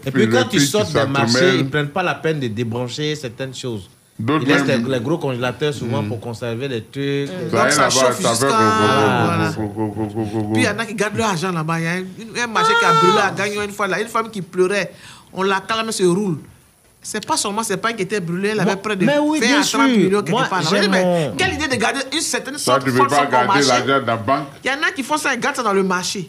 Et 0.04 0.10
puis 0.10 0.28
quand 0.28 0.44
ils 0.52 0.60
sortent 0.60 0.92
des 0.92 1.06
marchés, 1.06 1.54
ils 1.56 1.64
ne 1.64 1.70
prennent 1.70 1.88
pas 1.88 2.02
la 2.02 2.16
peine 2.16 2.38
de 2.38 2.48
débrancher 2.48 3.14
certaines 3.16 3.54
choses. 3.54 3.88
Ils 4.20 4.48
laissent 4.48 4.64
les, 4.66 4.78
les 4.78 5.00
gros 5.00 5.16
congélateurs 5.18 5.72
souvent 5.72 6.02
pour 6.02 6.18
conserver 6.20 6.66
les 6.68 6.82
trucs. 6.82 7.30
Donc 7.52 7.70
ça 7.70 7.88
chauffe 7.88 8.18
jusqu'à. 8.18 8.48
Voilà. 8.48 9.52
Puis 10.52 10.62
il 10.62 10.64
y 10.64 10.68
en 10.68 10.78
a 10.78 10.84
qui 10.86 10.94
gardent 10.94 11.16
leur 11.16 11.28
argent 11.30 11.52
là-bas. 11.52 11.78
Il 11.78 11.84
y 11.84 11.86
a 11.86 11.92
un, 11.92 12.44
un 12.44 12.46
marché 12.48 12.72
qui 12.80 12.84
a 12.84 12.92
brûlé 12.94 13.18
à 13.18 13.30
Gagnon 13.30 13.62
une 13.62 13.70
fois 13.70 13.86
là. 13.86 14.00
Une 14.00 14.08
femme 14.08 14.28
qui 14.30 14.42
pleurait, 14.42 14.92
on 15.32 15.42
la 15.42 15.60
calme, 15.60 15.92
se 15.92 16.02
roule. 16.02 16.38
C'est 17.00 17.24
pas 17.24 17.36
seulement 17.36 17.62
c'est 17.62 17.76
pas 17.76 17.92
qui 17.92 18.02
était 18.02 18.18
brûlée, 18.20 18.48
elle 18.50 18.60
avait 18.60 18.74
près 18.76 18.96
de 18.96 19.04
mais 19.06 19.18
oui, 19.18 19.38
20 19.38 19.46
bien 19.46 19.60
à 19.60 19.62
30 19.62 19.64
sûr. 19.68 19.78
millions 19.84 20.18
quelque 20.22 20.30
Moi, 20.30 20.44
part. 20.50 20.62
Mais 20.90 21.30
Quelle 21.38 21.54
idée 21.54 21.68
de 21.68 21.76
garder 21.80 22.00
une 22.12 22.20
certaine 22.20 22.58
Ça, 22.58 22.64
sorte 22.64 22.84
tu 22.84 22.90
de 22.90 22.96
ne 22.98 23.02
peux 23.04 23.08
fonds 23.08 23.22
garder 23.30 23.46
marché? 23.46 23.68
l'argent 23.68 24.00
dans 24.00 24.06
la 24.06 24.16
banque? 24.16 24.46
Il 24.64 24.68
y 24.68 24.70
en 24.74 24.82
a 24.86 24.90
qui 24.90 25.02
font 25.04 25.16
ça, 25.16 25.32
ils 25.32 25.38
gardent 25.40 25.54
ça 25.56 25.62
dans 25.62 25.72
le 25.72 25.84
marché. 25.84 26.28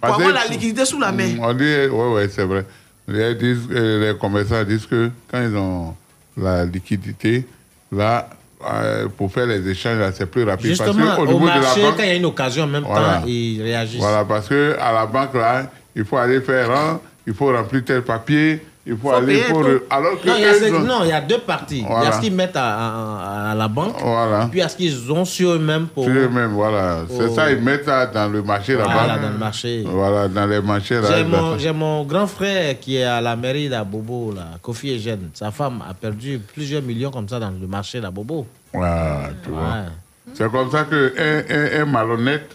Pour 0.00 0.14
avoir 0.14 0.32
la 0.32 0.46
liquidité 0.46 0.84
sous 0.84 1.00
la 1.00 1.10
main. 1.10 1.26
Mm, 1.34 1.40
On 1.42 1.52
dit, 1.54 1.74
oui, 1.90 2.04
oui, 2.14 2.22
c'est 2.32 2.44
vrai. 2.44 2.64
Les, 3.08 3.36
euh, 3.72 4.12
les 4.12 4.18
commerçants 4.18 4.62
disent 4.62 4.86
que 4.86 5.10
quand 5.30 5.42
ils 5.42 5.56
ont 5.56 5.94
la 6.36 6.64
liquidité, 6.64 7.46
là, 7.92 8.28
euh, 8.72 9.08
pour 9.16 9.32
faire 9.32 9.46
les 9.46 9.66
échanges, 9.68 9.98
là, 9.98 10.10
c'est 10.12 10.26
plus 10.26 10.44
rapide. 10.44 10.66
Justement, 10.66 11.04
parce 11.06 11.16
qu'au 11.16 11.22
au 11.22 11.26
niveau 11.26 11.44
de 11.46 11.50
la 11.50 11.60
banque- 11.60 11.96
quand 11.96 12.02
il 12.02 12.08
y 12.08 12.10
a 12.10 12.14
une 12.14 12.24
occasion, 12.24 12.64
en 12.64 12.68
même 12.68 12.84
Voilà. 12.84 13.18
temps, 13.18 13.24
ils 13.26 13.62
réagissent. 13.62 14.00
Voilà, 14.00 14.24
parce 14.24 14.48
que 14.48 14.76
à 14.80 14.92
la 14.92 15.06
banque, 15.06 15.34
là, 15.34 15.70
il 15.94 16.04
faut 16.04 16.16
aller 16.16 16.40
faire 16.40 16.70
un, 16.70 17.00
il 17.26 17.34
faut 17.34 17.52
remplir 17.52 17.82
tel 17.84 18.02
papier, 18.02 18.64
il 18.86 18.96
faut, 18.96 19.08
Faut 19.08 19.14
aller 19.14 19.42
pour. 19.50 19.64
Alors 19.90 20.20
que 20.20 20.28
non, 20.28 20.34
il 20.36 20.42
y 20.42 20.44
a, 20.44 20.52
eux, 20.52 20.58
ce- 20.60 20.64
ils 20.68 20.74
ont- 20.74 20.80
non, 20.80 21.00
il 21.02 21.08
y 21.08 21.12
a 21.12 21.20
deux 21.20 21.38
parties. 21.38 21.84
Il 21.88 22.04
y 22.04 22.06
a 22.06 22.12
ce 22.12 22.20
qu'ils 22.20 22.32
mettent 22.32 22.56
à, 22.56 22.76
à- 22.78 23.50
à 23.50 23.54
la 23.54 23.66
banque, 23.68 23.96
Voilà. 24.00 24.46
puis 24.48 24.60
il 24.60 24.62
y 24.62 24.64
a 24.64 24.68
ce 24.68 24.76
qu'ils 24.76 25.10
ont 25.10 25.24
sur 25.24 25.50
eux-mêmes 25.50 25.88
pour. 25.88 26.04
Sur 26.04 26.12
eux-mêmes, 26.14 26.52
voilà. 26.52 27.00
C'est 27.10 27.28
ça, 27.30 27.50
ils 27.50 27.60
mettent 27.60 27.84
ça 27.86 28.06
dans 28.06 28.28
le 28.28 28.42
marché 28.42 28.74
là-bas. 28.76 28.92
Voilà, 28.92 29.18
dans 29.18 29.30
le 29.30 29.38
marché. 29.38 29.82
Voilà, 29.84 30.28
dans 30.28 30.46
les 30.46 30.60
marchés 30.62 31.00
là. 31.00 31.08
J'ai 31.16 31.24
mon, 31.24 31.58
j'ai 31.58 31.72
mon 31.72 32.04
grand 32.04 32.26
frère 32.28 32.78
qui 32.78 32.96
est 32.96 33.04
à 33.04 33.20
la 33.20 33.34
mairie 33.34 33.68
d'Abobo, 33.68 34.32
là, 34.36 34.50
Kofi 34.62 34.94
Eugène. 34.94 35.30
Sa 35.34 35.50
femme 35.50 35.82
a 35.88 35.92
perdu 35.92 36.38
plusieurs 36.54 36.82
millions 36.82 37.10
comme 37.10 37.28
ça 37.28 37.40
dans 37.40 37.50
le 37.50 37.66
marché 37.66 38.00
d'Abobo. 38.00 38.46
Voilà, 38.72 39.30
tu 39.42 39.50
vois. 39.50 39.60
Ouais. 39.62 40.32
C'est 40.34 40.50
comme 40.50 40.70
ça 40.70 40.84
qu'un 40.84 40.96
un, 40.96 41.82
un 41.82 41.84
malhonnête, 41.86 42.50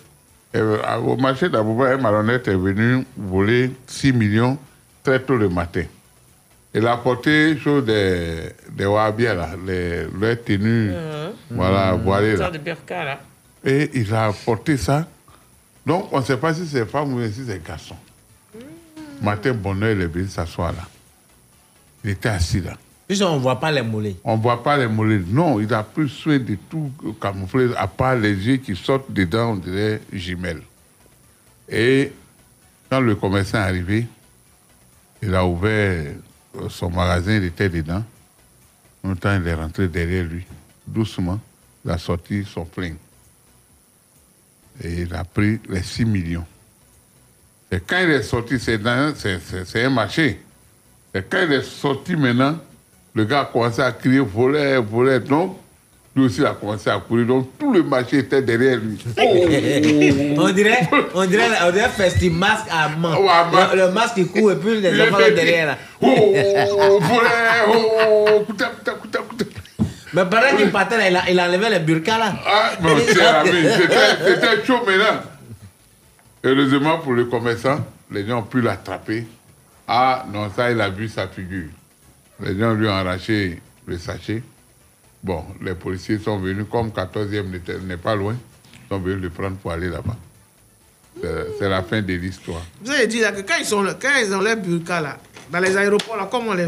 euh, 0.55 0.77
au 1.05 1.15
marché 1.17 1.49
d'Abouba, 1.49 1.89
un 1.91 1.97
malhonnête 1.97 2.47
est 2.47 2.55
venu 2.55 3.05
voler 3.17 3.71
6 3.87 4.13
millions 4.13 4.57
très 5.03 5.19
tôt 5.19 5.35
le 5.35 5.49
matin. 5.49 5.83
Il 6.73 6.87
a 6.87 6.95
porté 6.97 7.57
chose 7.57 7.85
des, 7.85 8.49
des 8.71 8.85
Wahhabis, 8.85 9.23
là, 9.25 9.49
les, 9.65 10.05
leurs 10.07 10.41
tenues 10.43 10.91
Voilà, 11.49 11.93
voilé 11.93 12.27
Une 12.31 12.37
là. 12.37 12.45
sorte 12.45 12.53
de 12.53 12.59
burqa, 12.59 13.03
là. 13.03 13.19
Et 13.63 13.89
il 13.93 14.13
a 14.13 14.31
porté 14.45 14.77
ça. 14.77 15.05
Donc, 15.85 16.07
on 16.13 16.19
ne 16.19 16.23
sait 16.23 16.37
pas 16.37 16.53
si 16.53 16.65
c'est 16.65 16.85
femme 16.85 17.13
ou 17.13 17.25
si 17.27 17.43
c'est 17.45 17.61
garçon. 17.61 17.95
Matin, 19.21 19.53
bonheur, 19.53 19.91
il 19.91 20.01
est 20.01 20.07
venu 20.07 20.27
s'asseoir 20.27 20.71
là. 20.71 20.87
Il 22.03 22.11
était 22.11 22.29
assis 22.29 22.61
là. 22.61 22.73
Puisqu'on 23.07 23.35
ne 23.35 23.39
voit 23.39 23.59
pas 23.59 23.71
les 23.71 23.81
mollets. 23.81 24.15
On 24.23 24.37
ne 24.37 24.41
voit 24.41 24.63
pas 24.63 24.77
les 24.77 24.87
mollets. 24.87 25.21
Non, 25.27 25.59
il 25.59 25.71
a 25.73 25.83
pris 25.83 26.07
soin 26.07 26.39
de 26.39 26.57
tout 26.69 26.89
camouflé, 27.21 27.69
à 27.77 27.85
part 27.87 28.15
les 28.15 28.33
yeux 28.33 28.57
qui 28.57 28.75
sortent 28.75 29.11
dedans, 29.11 29.51
on 29.51 29.55
dirait 29.57 30.01
jumelles. 30.13 30.61
Et 31.69 32.11
quand 32.89 33.01
le 33.01 33.15
commerçant 33.15 33.57
est 33.57 33.61
arrivé, 33.61 34.07
il 35.21 35.35
a 35.35 35.45
ouvert 35.45 36.05
son 36.69 36.89
magasin, 36.89 37.37
il 37.37 37.45
était 37.45 37.69
dedans. 37.69 38.03
En 39.03 39.09
même 39.09 39.17
temps, 39.17 39.35
il 39.35 39.47
est 39.47 39.53
rentré 39.53 39.87
derrière 39.87 40.25
lui. 40.25 40.45
Doucement, 40.85 41.39
il 41.85 41.91
a 41.91 41.97
sorti 41.97 42.43
son 42.45 42.65
flingue. 42.65 42.97
Et 44.83 45.01
il 45.01 45.13
a 45.13 45.23
pris 45.23 45.59
les 45.69 45.83
6 45.83 46.05
millions. 46.05 46.45
Et 47.71 47.79
quand 47.79 47.99
il 47.99 48.09
est 48.09 48.23
sorti, 48.23 48.59
c'est 48.59 48.79
un 48.85 49.89
marché. 49.89 50.41
Et 51.13 51.21
quand 51.23 51.41
il 51.43 51.53
est 51.53 51.63
sorti 51.63 52.15
maintenant, 52.15 52.57
le 53.13 53.25
gars 53.25 53.41
a 53.41 53.45
commencé 53.45 53.81
à 53.81 53.91
crier 53.91 54.19
volet, 54.19 54.77
volet. 54.77 55.19
Donc, 55.19 55.57
lui 56.15 56.25
aussi 56.25 56.45
a 56.45 56.53
commencé 56.53 56.89
à 56.89 56.99
courir. 56.99 57.25
Donc, 57.25 57.57
tout 57.57 57.71
le 57.71 57.83
marché 57.83 58.19
était 58.19 58.41
derrière 58.41 58.77
lui. 58.77 58.97
on 60.37 60.51
dirait, 60.51 60.79
on 61.13 61.25
dirait, 61.25 61.47
on 61.65 61.71
dirait 61.71 61.89
festival 61.89 62.37
masque 62.37 62.65
à 62.69 62.89
main. 62.89 63.15
le, 63.73 63.77
le 63.77 63.91
masque 63.91 64.15
qui 64.15 64.27
court 64.27 64.51
et 64.51 64.55
puis 64.55 64.81
les 64.81 64.89
Il 64.89 65.01
enfants 65.03 65.19
sont 65.19 65.35
derrière 65.35 65.67
là. 65.67 65.77
Oh, 66.01 66.99
oh, 67.67 68.43
couta, 68.45 68.65
couta, 68.67 68.91
couta, 68.93 69.19
couta. 69.19 69.45
Mais 70.13 70.25
pendant 70.25 70.57
qu'il 70.57 70.69
partait 70.71 70.97
là, 70.97 71.09
il 71.09 71.15
a, 71.15 71.29
il 71.29 71.39
a 71.39 71.47
enlevé 71.47 71.69
les 71.69 71.79
burkas 71.79 72.17
là. 72.17 72.33
Ah, 72.45 72.71
mon 72.81 72.97
cher 72.97 73.37
ami, 73.39 73.51
c'était 74.25 74.65
chaud 74.65 74.83
maintenant. 74.85 75.21
Heureusement 76.43 76.97
pour 76.99 77.13
le 77.13 77.25
commerçant, 77.25 77.79
les 78.11 78.27
gens 78.27 78.39
ont 78.39 78.43
pu 78.43 78.59
l'attraper. 78.61 79.25
Ah, 79.87 80.25
non, 80.31 80.49
ça, 80.53 80.71
il 80.71 80.81
a 80.81 80.89
vu 80.89 81.07
sa 81.07 81.27
figure. 81.27 81.69
Les 82.43 82.57
gens 82.59 82.73
lui 82.73 82.87
ont 82.87 82.93
arraché 82.93 83.61
le 83.85 83.97
sachet. 83.97 84.43
Bon, 85.23 85.43
les 85.61 85.75
policiers 85.75 86.17
sont 86.19 86.39
venus, 86.39 86.65
comme 86.71 86.91
14e 86.91 87.49
n'était- 87.51 87.77
n'est 87.79 87.97
pas 87.97 88.15
loin, 88.15 88.35
ils 88.73 88.89
sont 88.89 88.99
venus 88.99 89.21
le 89.21 89.29
prendre 89.29 89.57
pour 89.57 89.71
aller 89.71 89.89
là-bas. 89.89 90.15
C'est- 91.59 91.69
la 91.69 91.83
fin 91.83 92.01
de 92.01 92.13
l'histoire. 92.13 92.61
Vous 92.83 92.91
avez 92.91 93.05
dit 93.07 93.19
là, 93.19 93.31
que 93.31 93.41
quand 93.41 93.55
ils, 93.59 93.65
sont 93.65 93.83
là, 93.83 93.93
quand 94.01 94.09
ils 94.23 94.33
ont 94.33 94.41
les 94.41 94.55
burkas 94.55 95.01
là, 95.01 95.17
dans 95.51 95.59
les 95.59 95.75
aéroports 95.77 96.15
là, 96.17 96.27
comment 96.31 96.51
on 96.51 96.53
les. 96.53 96.65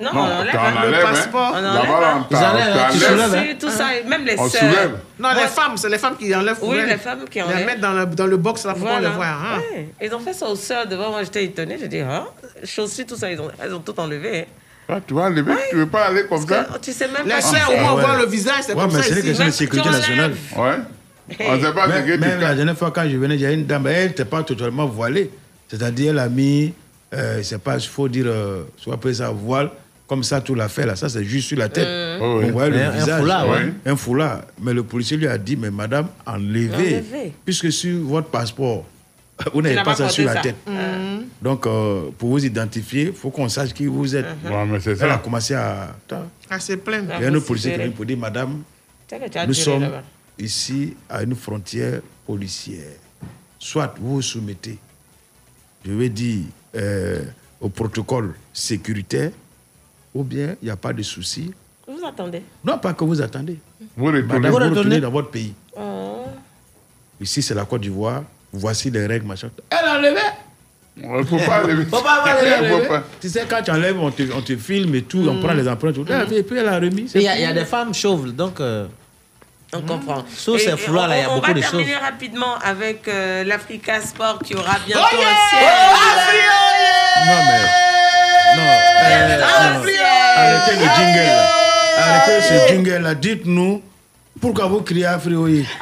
Non, 0.00 0.10
Non, 0.14 0.20
on 0.22 0.40
enlève. 0.40 0.56
hein. 0.56 0.86
le 0.90 0.94
hein. 0.96 1.00
passeport. 1.02 1.52
On 1.54 1.60
Là-bas, 1.60 1.78
enlève. 1.80 1.90
là, 2.00 2.14
hein. 2.16 2.16
on 2.16 2.22
hein, 2.22 2.26
Tout 2.30 2.36
ça, 2.36 3.38
hein. 3.38 3.44
Tout 3.60 3.68
ça, 3.70 3.86
même 4.08 4.24
les 4.24 4.36
On 4.38 4.48
sœurs. 4.48 4.60
soulève. 4.62 4.98
Non, 5.18 5.28
les 5.34 5.46
femmes, 5.48 5.76
c'est 5.76 5.90
les 5.90 5.98
femmes 5.98 6.16
qui 6.16 6.34
enlèvent. 6.34 6.56
Oui, 6.62 6.78
les 6.86 6.96
femmes 6.96 7.26
qui 7.30 7.42
enlèvent. 7.42 7.58
les 7.58 7.64
mettent 7.66 7.80
dans 7.80 7.92
le, 7.92 8.06
dans 8.06 8.26
le 8.26 8.38
box 8.38 8.64
là 8.64 8.72
pour 8.72 8.88
qu'on 8.88 8.98
les 8.98 9.08
voit. 9.10 9.26
Hein. 9.26 9.58
Ouais. 9.74 9.88
Ils 10.02 10.14
ont 10.14 10.18
fait 10.20 10.32
ça 10.32 10.46
aux 10.48 10.56
sœurs 10.56 10.86
devant 10.86 11.10
moi, 11.10 11.22
j'étais 11.22 11.44
étonnée. 11.44 11.76
J'ai 11.78 11.88
dit, 11.88 12.00
hein, 12.00 12.24
chaussures, 12.64 13.04
tout 13.06 13.16
ça, 13.16 13.30
ils 13.30 13.38
ont, 13.38 13.50
elles 13.62 13.74
ont 13.74 13.80
tout 13.80 13.98
enlevé. 14.00 14.46
Ah, 14.88 15.00
tu 15.06 15.14
vas 15.14 15.22
enlever, 15.22 15.52
tu 15.70 15.76
veux 15.76 15.86
pas 15.86 16.06
aller 16.06 16.24
comme 16.28 16.46
ça? 16.46 16.66
Tu 16.82 16.92
sais 16.92 17.06
même 17.08 17.26
pas. 17.26 17.40
sœurs, 17.40 17.70
au 17.72 17.80
moins, 17.80 17.92
on 17.92 17.96
voit 18.00 18.18
le 18.18 18.26
visage, 18.26 18.54
c'est 18.66 18.74
Ouais, 18.74 18.82
comme 18.82 18.92
mais 18.92 19.02
ça. 19.02 19.08
c'est 19.08 19.14
des 19.14 19.18
ici. 19.20 19.26
questions 19.28 19.46
de 19.46 19.50
sécurité 19.50 19.90
nationale. 19.90 20.32
Ouais. 20.56 20.74
On 21.48 21.56
ne 21.56 21.60
sait 21.62 21.72
pas 21.72 21.84
ce 21.86 21.88
Même, 21.92 22.06
que 22.06 22.12
tu 22.14 22.18
même 22.18 22.40
la 22.40 22.54
dernière 22.54 22.76
fois, 22.76 22.90
quand 22.90 23.08
je 23.08 23.16
venais, 23.16 23.36
il 23.36 23.40
y 23.40 23.46
a 23.46 23.52
une 23.52 23.64
dame, 23.64 23.86
elle 23.86 24.08
n'était 24.08 24.24
pas 24.24 24.42
totalement 24.42 24.86
voilée. 24.86 25.30
C'est-à-dire, 25.68 26.10
elle 26.10 26.18
a 26.18 26.28
mis, 26.28 26.74
euh, 27.14 27.42
sais 27.42 27.58
pas, 27.58 27.76
il 27.76 27.86
faut 27.88 28.08
dire, 28.08 28.26
euh, 28.26 28.64
soit 28.76 28.94
appelé 28.94 29.14
ça 29.14 29.30
voile, 29.30 29.70
comme 30.06 30.22
ça, 30.24 30.40
tout 30.42 30.54
l'a 30.54 30.68
fait 30.68 30.84
là. 30.84 30.94
Ça, 30.96 31.08
c'est 31.08 31.24
juste 31.24 31.48
sur 31.48 31.58
la 31.58 31.68
tête. 31.70 31.86
Euh. 31.86 32.18
Oh, 32.20 32.38
oui. 32.40 32.46
On 32.48 32.52
voit 32.52 32.68
le 32.68 32.76
Un- 32.76 32.88
un 32.88 32.90
visage. 32.90 33.20
foulard, 33.20 33.48
ouais. 33.48 33.72
Un 33.86 33.96
foulard. 33.96 34.40
Mais 34.60 34.74
le 34.74 34.82
policier 34.82 35.16
lui 35.16 35.28
a 35.28 35.38
dit, 35.38 35.56
mais 35.56 35.70
madame, 35.70 36.08
enlevez. 36.26 36.68
Enlevez. 36.96 37.32
Puisque 37.46 37.72
sur 37.72 37.98
votre 38.00 38.28
passeport, 38.28 38.84
vous 39.52 39.62
n'avez 39.62 39.82
pas 39.82 39.94
ça 39.94 40.08
sur 40.08 40.24
la 40.26 40.40
tête. 40.40 40.56
ça. 40.64 40.70
Mhm. 40.70 41.24
Donc, 41.40 41.66
euh, 41.66 42.10
pour 42.18 42.30
vous 42.30 42.44
identifier, 42.44 43.06
il 43.06 43.12
faut 43.12 43.30
qu'on 43.30 43.48
sache 43.48 43.72
qui 43.72 43.86
vous 43.86 44.14
êtes. 44.14 44.26
Ouais, 44.44 44.64
mais 44.66 44.80
c'est 44.80 44.90
Elle 44.92 44.98
ça. 44.98 45.14
a 45.14 45.18
commencé 45.18 45.54
à. 45.54 45.84
Attends. 45.90 46.26
Ah, 46.50 46.60
c'est 46.60 46.76
plein. 46.76 47.02
Il 47.18 47.22
y 47.22 47.26
a 47.26 47.28
un 47.32 47.40
policier 47.40 47.72
qui 47.72 47.80
est 47.80 47.84
venu 47.84 47.94
pour 47.94 48.04
dire, 48.04 48.18
madame, 48.18 48.62
nous 49.46 49.54
sommes 49.54 49.90
ici 50.38 50.94
à 51.08 51.22
une 51.22 51.34
frontière 51.34 52.00
policière. 52.26 52.92
Soit 53.58 53.94
vous 54.00 54.14
vous 54.16 54.22
soumettez, 54.22 54.78
je 55.84 55.92
vais 55.92 56.08
dire, 56.08 56.44
euh, 56.76 57.22
au 57.60 57.68
protocole 57.68 58.34
sécuritaire, 58.52 59.30
ou 60.14 60.22
bien 60.24 60.56
il 60.60 60.66
n'y 60.66 60.70
a 60.70 60.76
pas 60.76 60.92
de 60.92 61.02
souci. 61.02 61.52
Vous 61.86 62.04
attendez. 62.06 62.42
Non, 62.64 62.78
pas 62.78 62.92
que 62.94 63.04
vous 63.04 63.20
attendez. 63.20 63.58
Vous 63.96 64.06
retournez. 64.06 64.22
Madame, 64.26 64.50
vous 64.50 64.56
retournez 64.58 65.00
dans 65.00 65.10
votre 65.10 65.30
pays. 65.30 65.52
Oh. 65.76 66.24
Ici, 67.20 67.42
c'est 67.42 67.54
la 67.54 67.64
Côte 67.64 67.82
d'Ivoire. 67.82 68.22
Voici 68.52 68.90
les 68.90 69.06
règles, 69.06 69.26
machin. 69.26 69.48
Elle 69.70 69.78
a 69.88 69.94
enlevé. 69.98 70.20
Il 70.96 71.10
ne 71.10 71.22
faut 71.24 71.38
pas 71.38 71.62
enlever. 71.64 71.84
Faut 71.86 72.02
pas 72.02 72.22
pas. 72.88 73.02
Tu 73.20 73.28
sais, 73.30 73.46
quand 73.48 73.62
tu 73.62 73.70
enlèves, 73.70 73.98
on 73.98 74.10
te, 74.10 74.22
on 74.36 74.42
te 74.42 74.56
filme 74.56 74.94
et 74.94 75.02
tout, 75.02 75.26
on 75.28 75.40
prend 75.42 75.54
les 75.54 75.66
empreintes. 75.68 75.94
fait, 76.28 76.36
Et 76.36 76.42
puis 76.42 76.58
elle 76.58 76.68
a 76.68 76.76
remis. 76.76 77.10
Il 77.14 77.22
y, 77.22 77.28
a, 77.28 77.38
y 77.38 77.44
a 77.46 77.52
des 77.52 77.64
femmes 77.64 77.94
chauves, 77.94 78.32
donc. 78.32 78.60
euh, 78.60 78.86
On 79.72 79.80
comprend. 79.80 80.22
Sous 80.36 80.58
ces 80.58 80.76
foulards, 80.76 81.08
là, 81.08 81.16
il 81.16 81.22
y 81.22 81.24
a 81.24 81.30
on- 81.30 81.36
beaucoup 81.36 81.50
On 81.50 81.54
de 81.54 81.60
va 81.60 81.66
choses. 81.66 81.70
terminer 81.78 81.96
rapidement 81.96 82.58
avec 82.62 83.08
euh, 83.08 83.42
l'Africa 83.44 84.00
Sport 84.02 84.40
qui 84.44 84.54
aura 84.54 84.76
bientôt 84.86 85.02
Oh 85.10 85.16
yeah 85.18 85.28
un 85.28 85.48
siège. 85.48 86.42
Non, 87.26 87.40
mais. 87.48 87.62
Non. 88.56 88.68
euh, 88.68 89.42
Un 89.42 89.78
non. 89.78 89.84
siège. 89.84 90.00
Arrêtez 90.36 90.76
le 90.76 90.84
jingle. 90.84 91.26
là. 91.26 91.48
Arrêtez 91.98 92.40
ce 92.42 92.68
jingle 92.72 92.98
là. 93.02 93.14
Dites-nous 93.14 93.82
pourquoi 94.40 94.66
vous 94.66 94.82
criez 94.82 95.06
Afrioye. 95.06 95.60
Édifice 95.60 95.76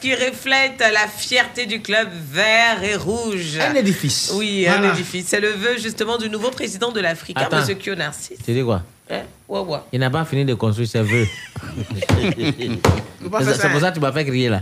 qui 0.00 0.14
reflète 0.14 0.80
la 0.80 1.06
fierté 1.08 1.66
du 1.66 1.80
club 1.80 2.08
vert 2.32 2.82
et 2.82 2.96
rouge. 2.96 3.58
Un 3.60 3.74
édifice. 3.74 4.32
Oui, 4.34 4.66
un 4.66 4.92
édifice. 4.92 5.26
C'est 5.28 5.40
le 5.40 5.50
vœu 5.50 5.78
justement 5.78 6.18
du 6.18 6.28
nouveau 6.30 6.50
président 6.50 6.90
de 6.90 7.00
l'Africa, 7.00 7.42
Attends. 7.42 7.64
M. 7.64 7.76
Kyo 7.78 7.94
Narcisse. 7.94 8.38
Tu 8.44 8.52
dis 8.52 8.62
quoi? 8.62 8.82
Hein? 9.12 9.22
Ouais, 9.48 9.58
ouais. 9.60 9.78
Il 9.92 9.98
n'a 9.98 10.08
pas 10.10 10.24
fini 10.24 10.44
de 10.44 10.54
construire 10.54 10.88
ses 10.88 11.02
vœux. 11.02 11.26
Faut 13.22 13.28
pas 13.28 13.38
C'est 13.40 13.44
faire 13.46 13.54
c'est 13.56 13.60
ça. 13.62 13.68
pour 13.68 13.80
ça 13.80 13.90
que 13.90 13.94
tu 13.94 14.00
m'as 14.00 14.12
fait 14.12 14.24
crier 14.24 14.48
là. 14.48 14.60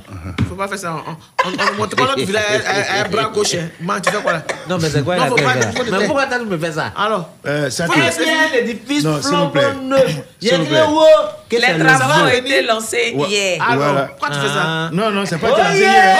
Faut 0.48 0.54
pas 0.54 0.66
faire 0.68 0.78
ça. 0.78 0.96
On 1.44 1.50
ne 1.50 1.76
montre 1.76 1.94
pas 1.96 2.04
notre 2.04 2.20
village 2.24 2.62
à 2.66 3.04
un 3.04 3.08
bras 3.10 3.24
gauche. 3.32 3.54
hein. 3.54 3.68
Man, 3.80 4.00
tu 4.00 4.10
fais 4.10 4.22
quoi 4.22 4.32
là? 4.32 4.42
Non, 4.68 4.78
mais 4.80 4.88
c'est 4.88 5.04
quoi 5.04 5.16
Non, 5.16 5.24
la 5.24 5.28
faut 5.28 5.36
pas- 5.36 5.50
faire 5.52 5.72
faut 5.74 5.84
te 5.84 5.90
Mais 5.90 6.06
pourquoi 6.06 6.26
tu 6.26 6.44
me 6.46 6.58
fais 6.58 6.72
ça? 6.72 6.92
Alors, 6.96 7.28
Euh, 7.46 7.68
ça 7.70 7.86
Faut 7.86 8.00
laisser- 8.00 8.22
Il 8.22 8.26
y 8.26 8.30
a 8.30 8.40
un 8.40 8.64
édifice 8.64 9.04
Non, 9.04 9.20
s'il 9.22 9.36
vous 9.36 9.48
plaît. 9.48 9.60
flambant 9.62 9.82
neuf. 9.82 10.16
Il 10.40 10.50
wow. 10.54 11.00
Qu'est-ce 11.48 11.66
que 11.66 11.72
Les 11.72 11.84
travaux 11.84 12.24
ont 12.24 12.28
été 12.28 12.62
lancés 12.62 13.14
hier. 13.28 13.62
alors, 13.68 14.06
pourquoi 14.08 14.28
tu 14.30 14.40
fais 14.40 14.48
ça? 14.48 14.62
Ah. 14.64 14.90
Non, 14.92 15.10
non, 15.10 15.24
c'est 15.26 15.38
pas 15.38 15.48
Oh 15.52 15.56
yeah. 15.58 15.74
hier. 15.74 16.16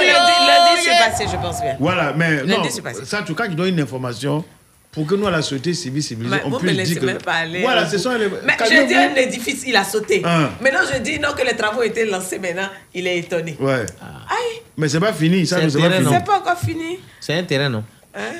Lundi, 0.00 0.32
lundi, 0.46 0.80
c'est 0.84 1.10
passé, 1.10 1.24
je 1.30 1.36
pense 1.42 1.60
bien. 1.60 1.76
Voilà, 1.80 2.12
mais 2.16 2.36
Lundi, 2.44 2.50
non, 2.52 2.62
c'est 2.70 2.82
passé. 2.82 3.04
ça, 3.04 3.20
en 3.20 3.24
tout 3.24 3.34
cas, 3.34 3.48
tu 3.48 3.54
donnes 3.54 3.68
une 3.68 3.80
information 3.80 4.44
pour 4.92 5.06
que 5.06 5.14
nous, 5.14 5.26
à 5.26 5.30
la 5.30 5.42
société 5.42 5.74
civile 5.74 6.02
civilisée, 6.02 6.36
Mais 6.36 6.42
on 6.44 6.48
vous 6.50 6.56
me 6.56 6.60
puisse 6.60 6.76
laissez 6.76 6.92
dire 6.92 7.00
que... 7.02 7.06
même 7.06 7.18
pas 7.18 7.34
aller. 7.34 7.60
Voilà, 7.60 7.88
ce 7.88 7.98
sont 7.98 8.12
les... 8.16 8.28
Mais 8.44 8.56
je 8.58 8.86
dis 8.86 8.94
un 8.94 9.14
édifice, 9.14 9.62
il 9.66 9.76
a 9.76 9.84
sauté. 9.84 10.22
Hein. 10.24 10.50
Maintenant, 10.60 10.80
je 10.92 10.98
dis 10.98 11.18
non, 11.20 11.32
que 11.36 11.44
les 11.46 11.54
travaux 11.56 11.80
ont 11.80 11.84
été 11.84 12.04
lancés 12.06 12.38
maintenant, 12.38 12.68
il 12.94 13.06
est 13.06 13.18
étonné. 13.18 13.56
Ouais. 13.60 13.84
Aïe, 14.00 14.60
Mais 14.76 14.88
c'est 14.88 14.98
pas 15.00 15.12
fini, 15.12 15.46
ça, 15.46 15.56
C'est 15.68 15.78
pas 15.78 15.90
fini. 15.90 16.08
c'est 16.10 16.24
pas 16.24 16.38
encore 16.38 16.58
fini. 16.58 16.98
C'est 17.20 17.34
un 17.34 17.44
terrain, 17.44 17.68
non 17.68 17.84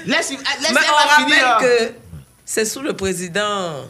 Laisse, 0.07 0.31
laisse 0.31 0.39
Mais 0.63 0.69
on 0.71 0.75
va 0.75 1.25
finir. 1.25 1.45
rappelle 1.47 1.69
que 1.89 1.93
c'est 2.45 2.65
sous 2.65 2.81
le 2.83 2.95
président 2.95 3.85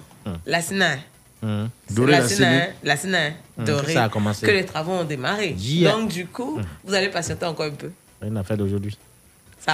Lassina. 0.44 0.96
Hum. 1.42 1.70
Doré 1.88 2.10
Lassina, 2.12 2.50
Lassina. 2.50 2.68
Lassina, 2.82 3.18
Hum, 3.58 3.64
Doré, 3.64 3.92
ça 3.94 4.04
a 4.04 4.08
commencé. 4.08 4.44
que 4.46 4.50
les 4.50 4.64
travaux 4.64 4.92
ont 4.92 5.04
démarré. 5.04 5.54
Yeah. 5.58 5.92
Donc, 5.92 6.08
du 6.10 6.26
coup, 6.26 6.60
vous 6.84 6.92
allez 6.94 7.08
patienter 7.08 7.46
encore 7.46 7.66
un 7.66 7.70
peu. 7.70 7.90
Une 8.26 8.36
affaire 8.36 8.56
d'aujourd'hui. 8.56 8.98
Ça 9.64 9.72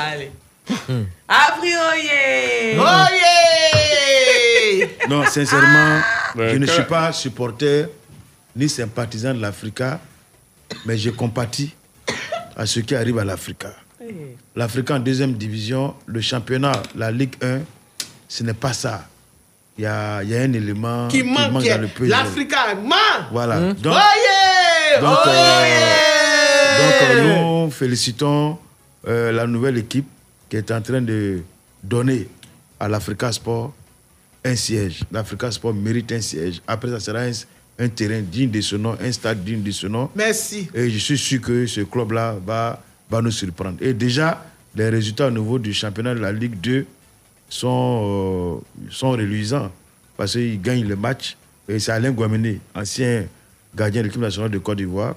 va 0.68 0.74
aller. 0.74 0.88
Hum. 0.88 1.06
Abrioye 1.28 2.78
Oh 2.78 3.06
yeah 4.80 4.86
Non, 5.08 5.24
sincèrement, 5.26 6.00
Mais 6.36 6.52
je 6.52 6.56
ne 6.58 6.66
suis 6.66 6.82
pas 6.84 7.12
supporter 7.12 7.86
ni 8.56 8.68
sympathisant 8.68 9.34
de 9.34 9.40
l'Africa, 9.40 10.00
mais 10.86 10.96
je 10.96 11.10
compatis 11.10 11.74
à 12.56 12.66
ce 12.66 12.80
qui 12.80 12.94
arrive 12.94 13.18
à 13.18 13.24
l'Africa. 13.24 13.72
L'Africa 14.54 14.94
en 14.94 14.98
deuxième 15.00 15.32
division, 15.34 15.94
le 16.06 16.20
championnat, 16.20 16.72
la 16.94 17.10
Ligue 17.10 17.34
1, 17.42 17.60
ce 18.28 18.42
n'est 18.42 18.52
pas 18.54 18.72
ça. 18.72 19.06
Il 19.76 19.82
y 19.82 19.86
a, 19.86 20.22
il 20.22 20.28
y 20.30 20.36
a 20.36 20.42
un 20.42 20.52
élément 20.52 21.08
Qui 21.08 21.24
manque, 21.24 21.64
dans 21.64 21.80
le 21.80 21.88
pays. 21.88 22.08
l'Africa 22.08 22.74
manque. 22.76 23.26
Voilà. 23.32 23.56
Hum. 23.56 23.72
Donc, 23.74 23.94
Oh 23.96 23.98
yeah 23.98 25.00
donc, 25.00 25.18
Oh 25.24 25.28
euh, 25.28 25.66
yeah 25.66 27.24
donc, 27.24 27.34
nous 27.66 27.70
félicitons 27.72 28.58
euh, 29.08 29.32
la 29.32 29.46
nouvelle 29.48 29.78
équipe 29.78 30.06
qui 30.48 30.56
est 30.56 30.70
en 30.70 30.80
train 30.80 31.00
de 31.00 31.40
donner 31.82 32.28
à 32.80 32.88
l'Africa 32.88 33.32
Sport 33.32 33.72
un 34.44 34.56
siège. 34.56 35.02
L'Africa 35.10 35.50
Sport 35.50 35.74
mérite 35.74 36.12
un 36.12 36.20
siège. 36.20 36.60
Après, 36.66 36.90
ça 36.90 37.00
sera 37.00 37.20
un, 37.20 37.32
un 37.78 37.88
terrain 37.88 38.20
digne 38.20 38.50
de 38.50 38.60
ce 38.60 38.76
nom, 38.76 38.96
un 39.00 39.12
stade 39.12 39.42
digne 39.44 39.62
de 39.62 39.70
ce 39.70 39.86
nom. 39.86 40.10
Merci. 40.14 40.68
Et 40.74 40.90
je 40.90 40.98
suis 40.98 41.18
sûr 41.18 41.40
que 41.40 41.66
ce 41.66 41.80
club-là 41.80 42.36
va, 42.44 42.82
va 43.10 43.22
nous 43.22 43.30
surprendre. 43.30 43.78
Et 43.80 43.94
déjà, 43.94 44.44
les 44.76 44.88
résultats 44.88 45.28
au 45.28 45.30
niveau 45.30 45.58
du 45.58 45.72
championnat 45.72 46.14
de 46.14 46.20
la 46.20 46.32
Ligue 46.32 46.60
2 46.60 46.86
sont, 47.48 48.60
euh, 48.60 48.90
sont 48.90 49.10
reluisants 49.12 49.70
parce 50.16 50.32
qu'ils 50.32 50.60
gagnent 50.60 50.86
le 50.86 50.96
match 50.96 51.36
Et 51.68 51.78
c'est 51.78 51.92
Alain 51.92 52.10
Guamene, 52.12 52.58
ancien 52.74 53.24
gardien 53.74 54.02
de 54.02 54.06
l'équipe 54.06 54.20
nationale 54.20 54.50
de 54.50 54.58
Côte 54.58 54.78
d'Ivoire, 54.78 55.16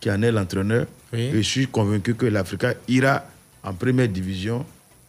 qui 0.00 0.10
en 0.10 0.22
est 0.22 0.32
l'entraîneur. 0.32 0.86
Et 1.12 1.32
je 1.34 1.40
suis 1.40 1.66
convaincu 1.66 2.14
que 2.14 2.26
l'Africa 2.26 2.74
ira 2.88 3.24
en 3.62 3.72
première 3.74 4.08
division 4.08 4.64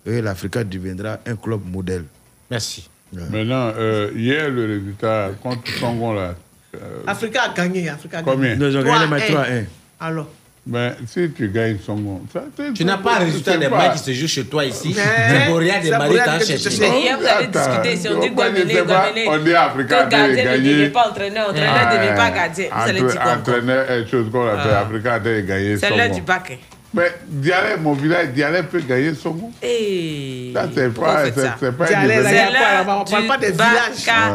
et 0.05 0.21
l'Africa 0.21 0.63
deviendra 0.63 1.19
un 1.25 1.35
club 1.35 1.61
modèle. 1.65 2.03
Merci. 2.49 2.89
Maintenant, 3.13 3.71
euh, 3.77 4.09
hier, 4.15 4.49
le 4.49 4.65
résultat 4.65 5.31
contre 5.43 5.61
Congo, 5.79 6.13
là. 6.15 6.33
euh, 6.75 6.79
Africa 7.05 7.41
a 7.43 7.49
gagné. 7.53 7.89
Africa 7.89 8.19
a 8.19 8.23
Combien? 8.23 8.55
Gagné. 8.55 8.67
Ils 8.71 8.77
ont 8.77 8.83
gagné 8.83 8.99
le 9.01 9.07
match 9.07 9.29
3-1. 9.29 9.65
Alors? 9.99 10.27
ben, 10.65 10.93
si 11.07 11.29
tu 11.31 11.49
gagnes 11.49 11.79
Songo. 11.83 12.21
ça, 12.31 12.43
c'est- 12.55 12.71
Tu 12.73 12.85
n'as 12.85 12.97
pas 12.97 13.17
le 13.19 13.25
résultat 13.25 13.53
c'est 13.53 13.57
des 13.57 13.67
matchs 13.67 13.93
qui 13.93 13.99
se 13.99 14.13
jouent 14.13 14.27
chez 14.27 14.45
toi 14.45 14.63
ici. 14.63 14.93
Mais- 14.95 15.01
C'est 15.39 15.45
pour 15.49 15.57
rien 15.57 15.73
c'est 15.81 15.89
pour 15.91 16.01
rien 16.03 16.23
t'en 16.23 16.39
chercher. 16.39 16.69
hier, 17.01 17.17
vous 17.19 17.25
avez 17.25 17.47
discuté 17.47 17.95
si 17.97 18.07
on 18.09 18.19
dit 18.19 18.29
pas, 18.29 18.49
Guamene. 18.51 19.27
on 19.27 19.37
dit 19.43 19.53
Africa 19.55 20.01
a 20.01 20.05
gardien 20.05 20.29
ne 20.37 20.43
gagné. 20.43 20.73
devient 20.75 20.89
pas 20.91 21.09
entraîneur, 21.09 21.49
entraîneur 21.49 21.91
ne 21.91 21.97
devient 21.97 22.15
pas 22.15 22.29
gardien. 22.31 22.65
Allez 22.71 23.01
dire 23.01 23.09
quoi 23.11 23.21
encore 23.23 23.37
Entraîneur 23.39 23.91
est 23.91 24.07
chose 24.07 24.31
qu'on 24.31 24.47
appelle 24.47 24.71
Ah. 24.71 24.79
Africa 24.81 25.13
a 25.15 25.19
gagné 25.19 25.77
C'est 25.77 25.89
l'heure 25.97 26.11
du 26.11 26.21
bac. 26.21 26.59
Mais 26.93 27.15
Dialé, 27.25 27.77
mon 27.79 27.93
village, 27.93 28.27
Dialé 28.29 28.63
peut 28.63 28.79
gagner 28.81 29.13
Songo. 29.15 29.49
Et... 29.63 30.51
Ça, 30.53 30.63
c'est 30.75 30.93
pas, 30.93 31.25
c'est 31.25 31.39
ça 31.39 31.55
c'est 31.59 31.77
pas 31.77 31.89
une 31.89 32.07
là, 32.07 32.85
On 32.85 33.03
parle 33.05 33.27
pas 33.27 33.37
des 33.37 33.51
villages. 33.51 33.71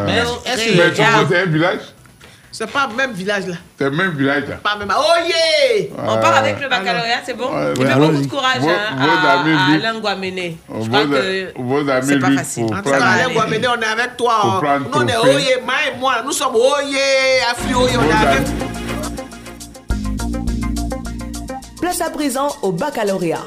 Mais 0.06 0.18
est-ce 0.18 0.66
que- 0.72 1.28
c'est 1.28 1.38
un 1.42 1.46
village? 1.46 1.80
C'est 2.58 2.70
pas 2.72 2.88
le 2.90 2.96
même 2.96 3.12
village 3.12 3.46
là. 3.48 3.56
C'est 3.76 3.84
le 3.84 3.90
même 3.90 4.12
village. 4.12 4.44
là. 4.48 4.56
Pas 4.56 4.76
même. 4.76 4.90
Oh 4.90 5.02
yeah 5.28 5.88
On 5.98 6.16
part 6.16 6.36
avec 6.36 6.58
le 6.58 6.70
baccalauréat, 6.70 7.18
c'est 7.26 7.36
bon? 7.36 7.54
Ouais, 7.54 7.74
Il 7.76 7.82
ouais, 7.82 7.86
fait 7.92 7.94
beaucoup 7.98 8.22
de 8.22 8.26
courage 8.28 8.60
Vos- 8.60 8.70
hein, 8.70 8.96
vos 8.96 9.26
à, 9.26 9.30
amis 9.32 9.50
à 9.52 9.72
luttent. 9.74 9.84
Alain 9.84 10.00
Guamene. 10.00 10.56
Je 10.66 10.74
Vos, 10.74 10.86
crois 10.86 11.04
que 11.04 11.52
vos 11.60 11.90
amis, 11.90 12.06
c'est 12.08 12.18
pas 12.18 12.28
lui, 12.30 12.38
facile. 12.38 12.64
En 12.64 12.68
tout 12.68 12.88
on 12.88 13.82
est 13.82 13.86
avec 13.86 14.16
toi. 14.16 14.40
Hein. 14.64 14.78
Nous, 14.90 15.00
on 15.00 15.06
est. 15.06 15.16
Oye, 15.18 15.58
moi 15.66 15.74
et 15.94 15.98
moi, 16.00 16.14
nous 16.24 16.32
sommes 16.32 16.54
Oye, 16.56 16.96
Afri 17.50 17.74
Oye, 17.74 17.90
on 17.98 18.04
est 18.04 18.26
avec. 18.26 18.46
Place 21.80 22.00
à 22.00 22.10
présent 22.10 22.56
au 22.62 22.72
baccalauréat. 22.72 23.46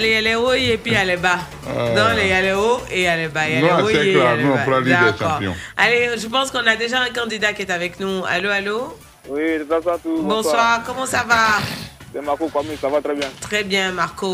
Allez, 0.00 0.12
elle 0.12 0.26
est 0.28 0.34
haut 0.34 0.52
et 0.54 0.78
puis 0.82 0.94
elle 0.94 1.10
est 1.10 1.16
bas. 1.18 1.40
Non, 1.68 2.06
elle 2.18 2.46
est 2.46 2.52
haut 2.54 2.80
et 2.90 3.02
elle 3.02 3.20
est 3.20 3.28
bas. 3.28 3.42
Elle 3.46 3.64
est 3.64 3.68
Non, 3.68 3.82
haut 3.84 3.88
c'est 3.88 4.08
et 4.08 4.12
clair, 4.14 4.30
elle 4.32 4.40
est 4.40 4.42
nous, 4.44 4.52
on 4.52 4.54
bas. 4.54 4.62
prend 4.62 4.78
l'idée 4.78 4.90
des 4.90 4.96
D'accord. 4.96 5.30
champions. 5.32 5.54
Allez, 5.76 6.10
je 6.16 6.26
pense 6.26 6.50
qu'on 6.50 6.66
a 6.66 6.74
déjà 6.76 7.00
un 7.02 7.10
candidat 7.10 7.52
qui 7.52 7.62
est 7.62 7.70
avec 7.70 8.00
nous. 8.00 8.22
Allô, 8.26 8.48
allô? 8.48 8.96
Oui, 9.28 9.42
bonsoir 9.68 9.96
à 9.96 9.98
tous. 9.98 10.22
Bonsoir, 10.22 10.82
comment 10.86 11.04
ça 11.04 11.22
va? 11.28 11.58
C'est 12.14 12.22
Marco 12.22 12.48
Kwame, 12.48 12.68
ça 12.80 12.88
va 12.88 13.02
très 13.02 13.14
bien. 13.14 13.28
Très 13.42 13.62
bien, 13.62 13.92
Marco. 13.92 14.32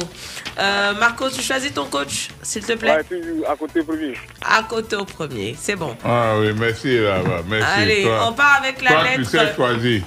Euh, 0.61 0.95
Marco, 1.01 1.29
tu 1.31 1.43
choisis 1.43 1.75
ton 1.75 1.87
coach, 1.87 2.29
s'il 2.43 2.65
te 2.65 2.75
plaît? 2.75 2.95
Ouais, 2.99 3.03
toujours 3.05 3.51
à 3.51 3.57
côté 3.57 3.83
premier. 3.83 4.15
À 4.49 4.63
côté 4.63 4.95
au 4.95 5.05
premier, 5.05 5.57
c'est 5.61 5.75
bon. 5.75 5.97
Ah 6.05 6.35
oui, 6.39 6.53
merci 6.57 6.97
là-bas. 6.97 7.43
Merci. 7.49 7.81
Allez, 7.83 8.03
toi. 8.05 8.29
on 8.29 8.33
part 8.35 8.61
avec 8.63 8.81
la 8.83 8.91
Toi, 8.93 9.03
lettre- 9.03 9.17
tu 9.19 9.37
sais 9.37 9.55
choisir. 9.57 10.03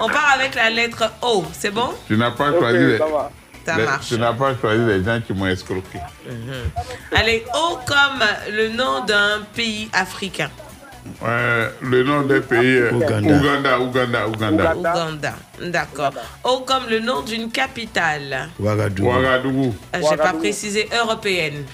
On 0.00 0.08
part 0.08 0.32
avec 0.34 0.54
la 0.54 0.70
lettre 0.70 1.12
O, 1.20 1.44
c'est 1.52 1.70
bon? 1.72 1.90
Tu 2.06 2.16
n'as 2.16 2.30
pas 2.30 2.52
choisi 2.52 2.78
les, 2.78 2.98
ça 2.98 3.04
va. 3.06 3.30
Ça 3.68 3.76
marche. 3.76 4.08
Tu 4.08 4.18
n'as 4.18 4.32
pas 4.32 4.54
choisi 4.60 4.82
les 4.86 5.04
gens 5.04 5.20
qui 5.20 5.32
m'ont 5.34 5.46
escroqué. 5.46 5.98
Allez, 7.14 7.44
O 7.54 7.78
comme 7.86 8.22
le 8.50 8.68
nom 8.70 9.04
d'un 9.04 9.40
pays 9.54 9.88
africain. 9.92 10.50
Ouais, 11.22 11.68
le 11.82 12.02
nom 12.02 12.22
des 12.22 12.40
pays. 12.40 12.76
euh, 12.78 12.92
Ouganda. 12.92 13.34
Ouganda, 13.38 13.80
Ouganda, 13.80 14.28
Ouganda. 14.28 14.74
Ouganda. 14.76 15.34
D'accord. 15.62 16.12
O 16.44 16.60
comme 16.60 16.88
le 16.88 17.00
nom 17.00 17.22
d'une 17.22 17.50
capitale. 17.50 18.48
Ouagadougou. 18.58 19.08
Ouagadougou. 19.10 19.74
Euh, 19.94 20.00
J'ai 20.08 20.16
pas 20.16 20.32
précisé 20.34 20.88
européenne. 21.00 21.64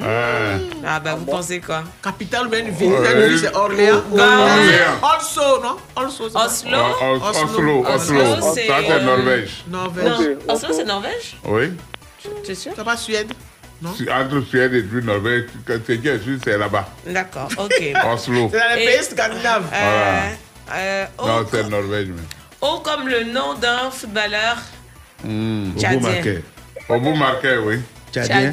Ouais. 0.00 0.80
Ah 0.86 0.98
bah 1.00 1.14
vous 1.14 1.24
pensez 1.26 1.60
quoi? 1.60 1.84
Capitale 2.02 2.48
bien 2.48 2.60
une 2.60 2.70
ville, 2.70 2.92
c'est 3.40 3.54
Orléans. 3.54 4.02
Orléans. 4.10 5.00
Also, 5.02 5.62
non? 5.62 5.76
Also, 5.96 6.28
c'est 6.28 6.36
Oslo? 6.36 6.78
Oh, 7.00 7.18
Os- 7.22 7.42
Oslo, 7.42 7.84
Oslo. 7.86 8.20
c'est- 8.54 8.66
Ça, 8.66 8.74
c'est 8.86 9.00
Norvège. 9.02 9.64
Norvège. 9.68 10.04
Non, 10.06 10.54
Oslo 10.54 10.68
c'est 10.72 10.84
Norvège? 10.84 11.36
Oui. 11.44 11.72
Tu 12.44 12.52
es 12.52 12.54
sûr? 12.54 12.72
C'est 12.76 12.84
pas 12.84 12.96
Suède? 12.96 13.32
Non? 13.82 13.90
Entre 13.90 14.40
Suède 14.46 14.72
et 14.74 14.82
puis 14.82 15.02
Norvège, 15.04 15.44
ce 15.68 15.92
qui 15.92 16.08
est 16.08 16.18
sûr, 16.22 16.38
c'est 16.42 16.56
là-bas. 16.56 16.88
D'accord, 17.06 17.48
ok. 17.58 17.82
Oslo. 18.14 18.48
C'est 18.52 18.58
dans 18.58 18.76
les 18.76 18.84
pays 18.86 19.02
scandinaves. 19.04 19.64
Voilà. 19.68 20.22
Euh, 20.74 21.04
O, 21.18 21.26
Non, 21.26 21.46
c'est 21.50 21.68
Norvège. 21.68 22.08
mais. 22.08 22.22
O 22.66 22.78
comme 22.80 23.08
le 23.08 23.24
nom 23.24 23.54
d'un 23.54 23.90
footballeur 23.90 24.56
Hmm. 25.22 25.72
Tchadien. 25.78 26.00
Marquet. 26.00 26.42
Obu 26.88 27.14
Marquet, 27.14 27.56
oui. 27.58 27.80
tchadien. 28.12 28.52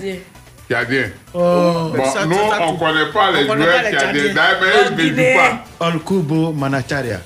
Tchadien. 0.72 1.12
Oh. 1.34 1.92
Bon, 1.94 2.06
Ça, 2.06 2.26
nous, 2.26 2.36
ça, 2.36 2.58
ça, 2.58 2.62
on 2.62 2.74
ne 2.74 2.80
connaît 2.80 3.12
pas 3.12 3.32
les 3.32 3.46
joueurs. 3.46 3.92
Tchadiens. 3.92 4.34
D'ailleurs, 4.34 4.92
mais 4.96 5.08
ils 5.08 5.16
ne 5.16 5.18
jouent 5.18 5.38
pas. 5.38 5.88
Olkubo 5.88 6.54
Manacharia. 6.54 7.20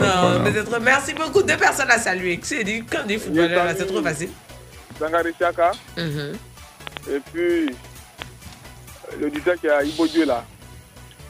Non, 0.00 0.40
mais 0.42 0.52
c'est 0.52 0.64
trop... 0.64 0.80
Merci 0.80 1.14
beaucoup. 1.14 1.42
Deux 1.42 1.56
personnes 1.56 1.90
à 1.90 1.98
saluer. 1.98 2.38
C'est 2.42 2.64
dit, 2.64 2.84
quand 2.90 3.06
dit 3.06 3.18
footballeur, 3.18 3.64
là, 3.64 3.74
c'est 3.76 3.86
trop 3.86 4.02
facile. 4.02 4.30
Sangari 4.98 5.32
Chaka. 5.38 5.72
Mhm. 5.96 6.32
Et 7.10 7.20
puis, 7.32 7.74
l'auditeur 9.20 9.54
qui 9.60 9.66
est 9.66 9.70
à 9.70 9.82
Ibo 9.82 10.06
Dieu 10.06 10.26
là. 10.26 10.44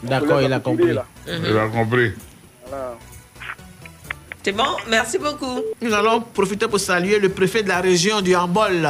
D'accord, 0.02 0.42
il 0.42 0.52
a 0.52 0.60
compris. 0.60 0.92
Là. 0.92 1.04
Il 1.26 1.56
a 1.56 1.68
compris. 1.68 2.12
Voilà. 2.66 2.94
C'est 4.44 4.52
bon? 4.52 4.76
Merci 4.88 5.16
beaucoup. 5.18 5.62
Nous 5.80 5.94
allons 5.94 6.20
profiter 6.20 6.68
pour 6.68 6.78
saluer 6.78 7.18
le 7.18 7.30
préfet 7.30 7.62
de 7.62 7.68
la 7.68 7.80
région 7.80 8.20
du 8.20 8.36
Hambol, 8.36 8.86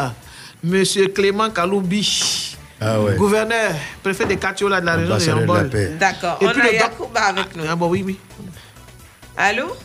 Monsieur 0.64 1.06
Clément 1.09 1.48
Kaloubi. 1.48 2.56
Ah 2.81 3.01
ouais. 3.01 3.14
Gouverneur, 3.14 3.70
préfet 4.02 4.24
de 4.26 4.35
Katiola 4.35 4.81
de 4.81 4.86
la 4.86 4.97
région 4.97 5.36
du 5.36 5.43
Hambol. 5.44 5.70
D'accord. 5.97 6.39
Et 6.40 6.47
On 6.48 6.51
puis 6.51 6.60
a 6.60 6.72
Yacouba 6.72 7.20
avec 7.20 7.55
nous. 7.55 7.62
Ah 7.70 7.76
bon, 7.76 7.86
oui, 7.89 8.02
oui. 8.05 8.18
Allô? 9.36 9.76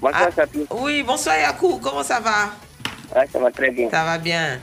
Bonsoir, 0.00 0.30
Ah, 0.38 0.44
Oui, 0.70 1.02
bonsoir 1.02 1.36
Yakou. 1.38 1.78
Comment 1.82 2.02
ça 2.02 2.18
va? 2.18 2.50
Ah, 3.14 3.24
ça 3.30 3.38
va 3.38 3.50
très 3.50 3.70
bien. 3.70 3.90
Ça 3.90 4.02
va 4.02 4.16
bien. 4.16 4.58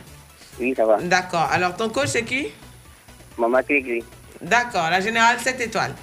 Oui, 0.60 0.74
ça 0.76 0.84
va. 0.86 0.98
D'accord. 1.00 1.48
Alors, 1.52 1.76
ton 1.78 1.90
coach, 1.90 2.08
c'est 2.08 2.24
qui? 2.24 2.48
Maman 3.38 3.62
Krigri. 3.62 4.04
D'accord. 4.42 4.90
La 4.90 5.00
générale 5.00 5.38
7 5.40 5.62
étoiles. 5.62 5.94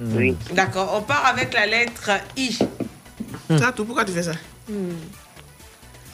Oui. 0.00 0.36
D'accord. 0.52 0.94
On 0.96 1.02
part 1.02 1.26
avec 1.26 1.52
la 1.54 1.66
lettre 1.66 2.10
I. 2.36 2.56
Ça, 3.58 3.72
tout, 3.72 3.84
pourquoi 3.84 4.04
tu 4.04 4.12
fais 4.12 4.22
ça? 4.22 4.32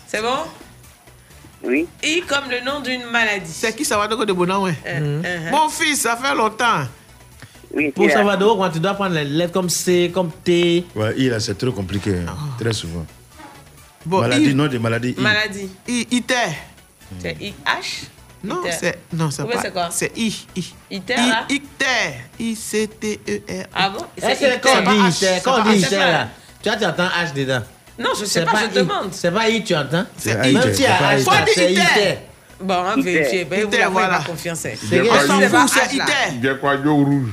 C'est 0.06 0.22
bon? 0.22 0.38
Oui. 1.62 1.86
I 2.02 2.22
comme 2.26 2.50
le 2.50 2.60
nom 2.64 2.80
d'une 2.80 3.04
maladie. 3.06 3.50
C'est 3.52 3.74
qui 3.74 3.84
ça 3.84 3.96
va 3.98 4.06
de 4.06 4.32
Bonan, 4.32 4.62
ouais? 4.62 4.74
Euh, 4.86 5.50
Mon 5.50 5.68
fils, 5.68 6.02
ça 6.02 6.16
fait 6.16 6.34
longtemps. 6.34 6.86
Oui, 7.72 7.90
Pour 7.90 8.08
Salvador, 8.08 8.56
quand 8.56 8.70
tu 8.70 8.78
dois 8.78 8.94
prendre 8.94 9.14
les 9.16 9.24
lettres 9.24 9.52
comme 9.52 9.68
C, 9.68 10.10
comme 10.14 10.30
T. 10.30 10.86
Ouais, 10.94 11.12
il 11.16 11.32
a, 11.32 11.40
c'est 11.40 11.56
trop 11.56 11.72
compliqué, 11.72 12.14
hein, 12.26 12.36
très 12.60 12.72
souvent. 12.72 13.04
Bon, 14.06 14.20
maladie, 14.20 14.50
I- 14.50 14.54
non 14.54 14.66
des 14.68 14.78
maladies. 14.78 15.14
I. 15.18 15.20
Maladie. 15.20 15.68
I, 15.88 16.06
ITER. 16.12 16.34
C'est 17.20 17.36
I-H 17.40 18.06
Non, 18.44 18.60
c'est 18.78 18.98
non, 19.12 19.30
c'est 19.30 19.42
Oui, 19.42 19.54
pas. 19.54 19.62
c'est 19.62 19.72
quoi? 19.72 19.88
C'est 19.90 20.12
I, 20.16 20.46
I. 20.56 20.74
ITER, 20.90 21.14
I, 21.16 21.28
là? 21.28 21.44
ITER. 21.48 22.14
I 22.40 22.54
C 22.56 22.88
T 22.88 23.20
E 23.28 23.62
R. 23.62 23.66
Ah 23.74 23.90
bon? 23.90 24.04
C'est 24.18 24.60
quand 24.60 24.70
on 24.84 24.90
dit 24.92 25.08
ITER, 25.08 25.40
quand 25.44 25.60
on 25.60 25.70
dit 25.70 25.78
ITER 25.78 25.96
là, 25.96 26.28
tu 26.62 26.70
tu 26.70 26.84
entends 26.86 27.06
H 27.08 27.32
dedans. 27.34 27.62
Non, 27.98 28.10
je 28.18 28.24
sais 28.24 28.40
C'est 28.40 28.44
pas, 28.44 28.60
je 28.60 28.64
I. 28.66 28.68
demande. 28.82 29.08
C'est 29.12 29.30
pas 29.30 29.48
I, 29.48 29.64
tu 29.64 29.74
entends? 29.74 30.04
C'est 30.18 30.34
Même 30.36 30.56
ITER, 30.56 30.74
si 30.74 30.82
c'est 30.82 30.88
H, 30.88 31.70
ITER. 31.70 31.82
c'est. 31.94 32.18
Bon, 32.60 32.74
on 32.74 32.82
va 32.84 32.94
vérifier. 32.96 33.44
Ben, 33.44 33.64
vous 33.64 33.70
voilà. 33.92 34.18
pas 34.18 34.24
confiance. 34.24 34.64
hein. 34.66 34.70
Bien 34.84 35.02
On 35.04 35.08
quoi, 35.08 35.26
s'en 35.26 35.40
fout, 35.40 35.68
c'est. 35.88 35.94
ITER. 35.96 36.32
Bien 36.34 36.54
quoi, 36.56 36.76
Dieu 36.76 36.90
rouge? 36.90 37.30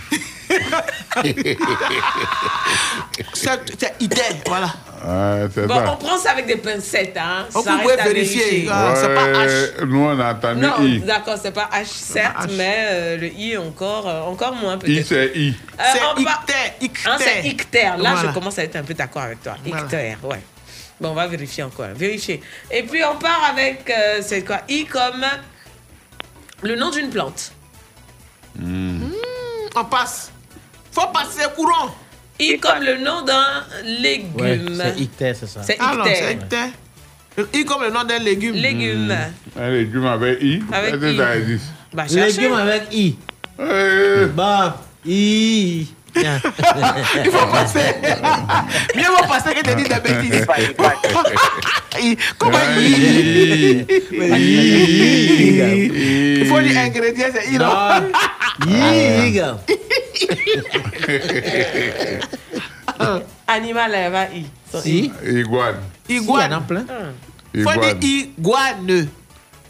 C'est 3.33 3.59
c'est 3.79 3.93
ITER, 3.99 4.21
voilà. 4.45 4.73
Ouais, 5.03 5.47
c'est 5.53 5.65
Bon, 5.67 5.75
ça. 5.75 5.91
on 5.93 5.97
prend 5.97 6.17
ça 6.17 6.31
avec 6.31 6.45
des 6.45 6.57
pincettes. 6.57 7.17
Hein. 7.17 7.47
On 7.55 7.61
Ça 7.63 7.79
peut 7.83 7.95
vérifier. 8.03 8.67
Ah, 8.71 8.93
c'est 8.95 9.15
pas 9.15 9.27
H. 9.27 9.45
Ouais, 9.79 9.85
Nous, 9.87 9.99
on 10.05 10.19
a 10.19 10.33
entendu 10.33 10.61
Non, 10.61 10.73
I. 10.83 10.99
d'accord, 10.99 11.37
c'est 11.41 11.51
pas 11.51 11.69
H, 11.73 11.85
certes, 11.85 12.49
mais 12.51 12.75
euh, 12.91 13.17
le 13.17 13.27
I 13.33 13.57
encore, 13.57 14.07
euh, 14.07 14.21
encore 14.21 14.53
moins 14.55 14.75
I, 14.75 14.77
peut-être. 14.79 15.07
c'est 15.07 15.31
I. 15.35 15.55
Euh, 15.79 15.83
C'est 15.93 16.21
ICTER. 16.21 17.09
Hein, 17.09 17.17
c'est 17.19 17.47
Icter. 17.47 17.83
Là, 17.83 17.95
Voilà. 17.97 18.15
je 18.27 18.27
commence 18.33 18.59
à 18.59 18.63
être 18.63 18.75
un 18.75 18.83
peu 18.83 18.93
d'accord 18.93 19.23
avec 19.23 19.41
toi. 19.41 19.55
Voilà. 19.65 19.83
Icter, 19.85 20.17
ouais. 20.23 20.41
Bon, 20.99 21.09
on 21.09 21.13
va 21.15 21.25
vérifier 21.27 21.63
encore. 21.63 21.87
Vérifier. 21.95 22.41
Et 22.69 22.83
puis, 22.83 23.01
on 23.03 23.17
part 23.17 23.43
avec, 23.51 23.89
euh, 23.89 24.19
c'est 24.21 24.43
quoi? 24.43 24.59
I 24.69 24.85
comme 24.85 25.25
le 26.61 26.75
nom 26.75 26.91
d'une 26.91 27.09
plante. 27.09 27.51
Hmm, 28.59 29.09
On 29.75 29.85
passe. 29.85 30.31
Faut 30.91 31.07
passer 31.07 31.47
courant. 31.55 31.95
I 32.39 32.57
comme 32.59 32.81
le 32.83 32.97
nom 32.97 33.21
d'un 33.23 33.45
légume. 33.85 34.35
Ouais, 34.39 34.59
c'est 34.75 34.99
icter, 34.99 35.33
c'est 35.33 35.47
ça. 35.47 35.61
C'est 35.63 35.77
Ah 35.79 35.93
non, 35.97 36.03
c'est 36.05 36.33
icter. 36.33 36.57
icter. 37.37 37.59
I 37.59 37.65
comme 37.65 37.83
le 37.83 37.91
nom 37.91 38.03
d'un 38.03 38.19
légume. 38.19 38.55
Légume. 38.55 39.15
Un 39.59 39.69
légume 39.69 40.05
avec 40.05 40.41
I. 40.41 40.61
Avec 40.71 40.95
I. 41.01 41.17
ça 41.17 41.37
existe 41.37 41.65
Bah, 41.93 42.07
cherchez. 42.07 42.41
Légume 42.41 42.53
avec 42.53 42.83
I. 42.93 43.15
Bah, 44.35 44.81
I. 45.05 45.87
Il 47.25 47.31
faut 47.31 47.47
passer. 47.47 47.95
Mieux 48.95 49.07
vaut 49.17 49.27
passer 49.27 49.53
que 49.53 49.61
de 49.63 49.73
dire 49.75 49.87
des 50.01 50.13
bêtises. 50.13 50.45
I- 51.99 52.17
Comment 52.37 52.57
I 52.77 53.85
Il 56.39 56.45
faut 56.47 56.59
dire 56.61 56.77
ingrédient, 56.79 57.27
c'est 57.33 57.47
I, 57.51 57.57
non? 57.57 57.71
I. 58.67 59.41
Animal, 63.47 63.91
elle 63.95 64.11
va 64.11 64.23
I. 64.31 64.45
Si. 64.81 65.11
Iguane. 65.25 65.75
Iguane. 66.09 66.47
Il 66.49 66.53
en 66.53 66.57
a 66.57 66.61
plein. 66.61 66.85
Il 67.53 67.63
faut 67.63 67.79
dire 67.79 67.97
iguane. 68.01 69.07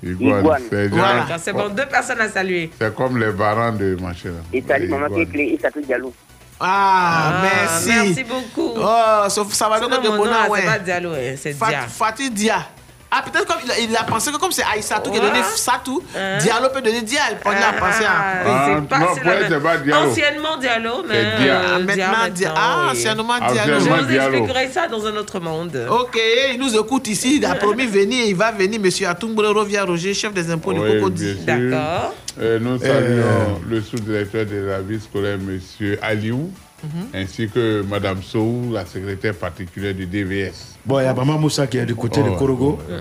Iguane. 0.04 0.62
C'est 0.70 0.88
Voilà, 0.88 1.38
c'est 1.40 1.54
bon. 1.54 1.70
Deux 1.70 1.86
personnes 1.86 2.22
à 2.22 2.30
saluer. 2.30 2.70
C'est 2.80 2.94
comme 2.96 3.18
les 3.20 3.32
varans 3.32 3.72
de 3.74 3.96
machin. 4.02 4.34
Et 4.54 4.62
salut, 4.68 4.88
maman 4.88 5.08
iguanes. 5.08 5.26
Kéklé, 5.26 5.44
et 5.54 5.60
ça 5.62 5.72
tout 5.72 5.82
Diallo. 5.82 6.14
Ah, 6.62 7.34
Ah, 7.34 7.42
merci. 7.42 7.90
merci 7.90 8.24
beaucoup. 8.24 8.74
Oh, 8.78 9.30
ça 9.52 9.68
va 9.70 9.80
donc 9.80 9.92
de 10.02 10.10
bonheur, 10.10 10.48
c'est 10.56 10.66
pas 10.66 10.80
Diallo, 10.80 11.12
hein, 11.14 11.36
c'est 11.42 11.54
Dia. 11.58 11.82
Fatih 11.88 12.30
Dia. 12.30 12.68
Ah, 13.14 13.24
peut-être 13.24 13.46
comme 13.46 13.58
il 13.66 13.72
a, 13.72 13.78
il 13.80 13.96
a 13.98 14.04
pensé 14.04 14.32
que 14.32 14.38
comme 14.38 14.54
c'est 14.54 14.64
Aïssatou 14.64 15.12
qui 15.12 15.18
a 15.18 15.22
donné 15.22 15.40
Satou, 15.56 16.02
Hein? 16.18 16.38
Diallo 16.40 16.70
peut 16.74 16.82
donner 16.82 17.02
Dia. 17.02 17.20
Il 17.32 17.38
prenait 17.40 17.58
à 17.62 17.74
penser 17.74 18.06
à. 18.06 18.10
Ah, 18.12 18.44
Ah, 18.46 18.66
c'est 18.82 18.88
pas, 18.88 19.00
non, 19.00 19.06
la 19.26 19.50
même. 19.50 19.62
pas 19.62 19.78
Diallo. 19.78 20.10
Anciennement 20.10 20.58
Diallo, 20.58 21.04
mais 21.08 21.22
Dia. 21.44 21.54
euh, 21.60 21.76
Ah, 21.76 21.80
maintenant, 21.80 22.30
Dia. 22.34 22.54
Ah, 22.56 22.86
oui. 22.86 22.98
anciennement 22.98 23.38
Diallo. 23.52 23.80
Je 23.80 23.90
vous 23.90 24.06
Diallo. 24.06 24.34
expliquerai 24.38 24.68
ça 24.70 24.88
dans 24.88 25.06
un 25.06 25.16
autre 25.18 25.40
monde. 25.42 25.78
Ok, 25.90 26.18
il 26.54 26.60
nous 26.60 26.74
écoute 26.78 27.08
ici. 27.10 27.36
Il 27.38 27.46
a 27.46 27.56
promis 27.56 27.86
venir. 27.86 28.26
Il 28.28 28.36
va 28.36 28.52
venir, 28.52 28.80
monsieur 28.80 29.08
Atumbrero 29.10 29.64
via 29.66 29.84
Roger, 29.84 30.14
chef 30.14 30.34
des 30.34 30.50
impôts 30.50 30.72
du 30.72 30.80
Oui, 30.80 30.94
Cocody. 31.00 31.34
bien 31.34 31.58
sûr. 31.58 31.70
D'accord. 31.70 32.14
Euh, 32.40 32.60
nous 32.60 32.80
saluons 32.80 33.62
le 33.70 33.82
sous-directeur 33.82 34.46
de 34.46 34.56
la 34.68 34.80
vie 34.80 35.02
scolaire, 35.02 35.36
M. 35.36 35.60
Aliou, 36.02 36.50
Mhm. 36.84 37.08
ainsi 37.14 37.48
que 37.50 37.84
Mme 37.88 38.22
Sow, 38.24 38.72
la 38.74 38.86
secrétaire 38.86 39.36
particulière 39.36 39.94
du 39.94 40.06
DVS. 40.06 40.78
Bon, 40.86 41.00
il 41.00 41.04
y 41.04 41.06
a 41.08 41.14
Maman 41.14 41.38
Moussa 41.38 41.68
qui 41.68 41.78
est 41.78 41.86
du 41.86 41.96
côté 41.96 42.22
Oh, 42.26 42.30
de 42.32 42.36
Korogo. 42.38 42.80
ouais. 42.90 43.00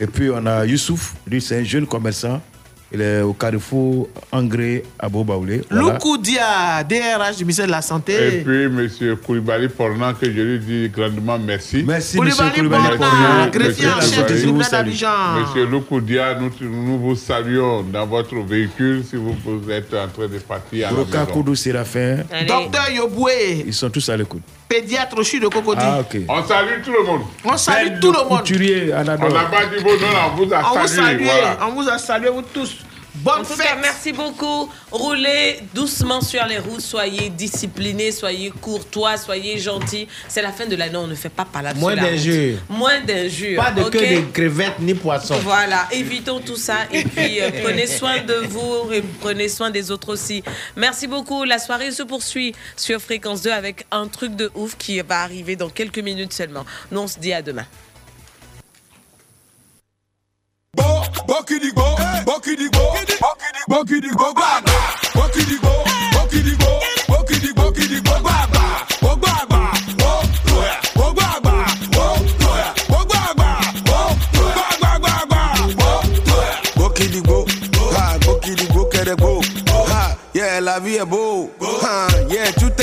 Et 0.00 0.06
puis 0.06 0.30
on 0.30 0.44
a 0.46 0.64
Youssouf, 0.66 1.14
lui 1.26 1.40
c'est 1.40 1.60
un 1.60 1.64
jeune 1.64 1.86
commerçant. 1.86 2.40
Il 2.94 3.00
est 3.00 3.22
au 3.22 3.32
carrefour 3.32 4.08
Angré 4.30 4.82
à 4.98 5.08
Bobaoulé. 5.08 5.62
Voilà. 5.70 5.92
Loukou 5.94 6.18
Dia, 6.18 6.84
DRH 6.86 7.36
du 7.38 7.44
ministère 7.44 7.66
de 7.66 7.70
la 7.70 7.78
Et 7.78 7.82
Santé. 7.82 8.42
puis 8.44 8.64
M. 8.64 8.88
Koulibaly 9.24 9.68
Pornan, 9.68 10.12
que 10.12 10.26
je 10.26 10.40
lui 10.40 10.58
dis 10.58 10.88
grandement 10.90 11.38
merci. 11.38 11.84
Merci, 11.86 12.20
monsieur 12.20 12.44
Koulibaly 12.54 12.96
Pornan, 12.98 13.48
greffier 13.50 13.88
en 13.88 13.96
Monsieur 13.96 14.10
chef 14.14 14.26
du 14.26 14.32
Koulibaly, 14.32 14.42
tribunal 14.42 14.64
salut. 14.64 14.90
d'Abidjan. 14.90 15.40
Monsieur 15.40 15.66
Loukoudia, 15.66 16.34
nous, 16.38 16.50
nous 16.68 16.98
vous 16.98 17.16
saluons 17.16 17.82
dans 17.82 18.06
votre 18.06 18.34
véhicule 18.46 19.02
si 19.08 19.16
vous, 19.16 19.34
vous 19.44 19.70
êtes 19.70 19.92
en 19.94 20.08
train 20.08 20.28
de 20.28 20.38
partir 20.38 20.88
à 20.88 20.90
la 20.90 20.96
Roka 20.98 21.20
maison. 21.20 21.32
Koudou 21.32 21.54
Séraphin. 21.54 22.18
Allez. 22.30 22.46
Docteur 22.46 22.90
Yoboué, 22.94 23.64
Ils 23.66 23.72
sont 23.74 23.88
tous 23.88 24.06
à 24.10 24.16
l'écoute. 24.18 24.42
Pédiatre 24.72 25.18
au 25.18 25.22
CHU 25.22 25.40
de 25.40 25.48
Cocody. 25.48 25.82
Ah. 25.84 26.02
On 26.28 26.42
salue 26.44 26.82
tout 26.82 26.92
le 26.92 27.04
monde. 27.04 27.22
On 27.44 27.56
salue 27.56 28.00
tout 28.00 28.12
le 28.12 28.18
monde. 28.18 28.38
Couturier, 28.38 28.92
On 28.94 29.04
n'a 29.04 29.16
pas 29.16 29.66
dit 29.66 29.84
noms, 29.84 29.90
on 30.32 30.36
vous 30.36 30.52
a 30.52 30.62
On 30.72 30.78
vous 30.80 30.86
salué. 30.88 30.88
salue. 30.88 31.24
Voilà. 31.24 31.58
On 31.66 31.70
vous 31.72 31.88
a 31.88 31.98
salué, 31.98 32.30
vous 32.30 32.42
tous. 32.42 32.78
Bonne 33.14 33.40
En 33.40 33.44
tout 33.44 33.52
fête. 33.52 33.66
cas, 33.66 33.76
merci 33.76 34.12
beaucoup. 34.12 34.70
Roulez 34.90 35.60
doucement 35.74 36.20
sur 36.22 36.44
les 36.46 36.58
routes, 36.58 36.80
soyez 36.80 37.28
disciplinés, 37.28 38.10
soyez 38.10 38.50
courtois, 38.50 39.16
soyez 39.18 39.58
gentils. 39.58 40.08
C'est 40.28 40.40
la 40.40 40.50
fin 40.52 40.66
de 40.66 40.74
l'année, 40.76 40.96
on 40.96 41.06
ne 41.06 41.14
fait 41.14 41.28
pas 41.28 41.46
là 41.62 41.74
Moins 41.74 41.94
d'injures. 41.94 42.58
Moins 42.70 43.00
d'injures. 43.00 43.62
Pas 43.62 43.70
de 43.70 43.84
queue 43.84 44.00
de 44.22 44.30
crevettes 44.32 44.78
ni 44.80 44.94
poissons. 44.94 45.36
Voilà, 45.42 45.88
évitons 45.92 46.40
tout 46.40 46.56
ça 46.56 46.78
et 46.90 47.04
puis 47.04 47.40
euh, 47.40 47.50
prenez 47.62 47.86
soin 47.86 48.20
de 48.22 48.34
vous 48.48 48.90
et 48.92 49.02
prenez 49.20 49.48
soin 49.48 49.70
des 49.70 49.90
autres 49.90 50.12
aussi. 50.12 50.42
Merci 50.76 51.06
beaucoup. 51.06 51.44
La 51.44 51.58
soirée 51.58 51.90
se 51.90 52.02
poursuit 52.02 52.54
sur 52.76 53.00
Fréquence 53.00 53.42
2 53.42 53.50
avec 53.50 53.86
un 53.90 54.06
truc 54.08 54.36
de 54.36 54.50
ouf 54.54 54.76
qui 54.76 55.00
va 55.00 55.20
arriver 55.20 55.54
dans 55.56 55.68
quelques 55.68 55.98
minutes 55.98 56.32
seulement. 56.32 56.64
Nous, 56.90 57.00
on 57.00 57.06
se 57.08 57.18
dit 57.18 57.32
à 57.32 57.42
demain. 57.42 57.66
gbó 60.76 61.04
gbókìdìgbó 61.26 61.86
gbókìdìgbó 62.24 62.84
gbókìdìgbó 63.68 64.26
gbàgbà 64.36 64.76
gbókìdìgbó 65.14 65.72
gbókìdìgbó 66.12 66.70
gbókìdìgbó 67.08 67.64
kìdìgbó 67.76 68.14
gbàgbà 68.24 68.64
gbógbó 69.02 69.28
àgbà 69.40 69.60
wó 70.00 70.12
lóyà 70.48 70.76
gbógbó 70.94 71.22
àgbà 71.34 71.52
wó 71.96 72.06
lóyà 72.40 72.68
gbógbó 72.88 73.14
àgbà 73.28 73.48
wó 73.88 74.00
lóyà 74.34 74.64
gbàgbàgbà 74.80 75.40
wó 75.80 75.90
lóyà. 76.28 76.56
gbókìdìgbó 76.76 77.36
ha 77.94 78.04
gbókìdìgbó 78.22 78.80
kẹrẹ 78.92 79.14
gbó 79.20 79.32
ha 79.90 80.02
yẹ 80.34 80.60
làbí 80.60 80.92
ẹ 80.98 81.04
bó 81.04 81.20
ha 81.82 82.08
yẹ 82.34 82.52
tútẹ. 82.60 82.81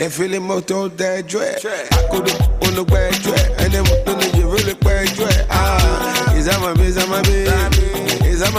Yeah. 0.00 0.06
Et 0.06 0.10
feel 0.10 0.30
les 0.30 0.38
motos 0.38 0.88
des 0.88 1.22
jouets. 1.26 1.56
Akudo, 1.90 2.32
on 2.62 2.70
le 2.74 2.84
guet, 2.84 3.10
jouet. 3.22 3.34
Et 3.64 3.68
les 3.68 3.78
motos 3.78 4.16
ne 4.16 4.40
je 4.40 4.46
veux 4.46 4.66
le 4.66 4.74
guet, 4.74 5.06
jouet. 5.14 5.46
Ah, 5.50 5.76
ils 6.34 6.48
ont 6.48 6.60
ma 6.60 6.72
bise, 6.74 6.98
ma 7.08 7.20
bise. 7.22 7.52
Ils 8.24 8.42
ont 8.42 8.50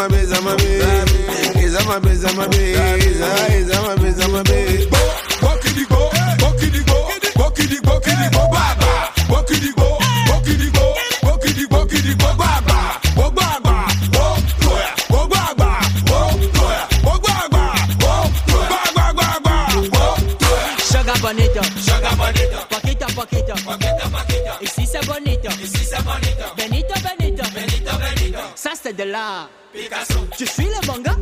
poquito, 23.14 23.54
poquito, 23.64 24.10
poquito. 24.12 24.52
Y 24.62 24.68
si 24.68 24.86
se 24.86 25.00
bonito, 25.02 25.50
y 25.62 25.68
si 25.68 25.86
se 25.86 26.02
bonito. 26.02 26.54
Benito, 26.56 26.94
Benito, 27.02 27.44
Benito, 27.54 27.92
Benito. 27.98 28.40
Ça 28.56 28.72
c'est 28.82 28.94
de 28.94 29.04
la 29.04 29.50
Picasso. 29.74 30.28
Je 30.38 30.46
suis 30.46 30.66
le 30.66 30.86
manga. 30.86 31.16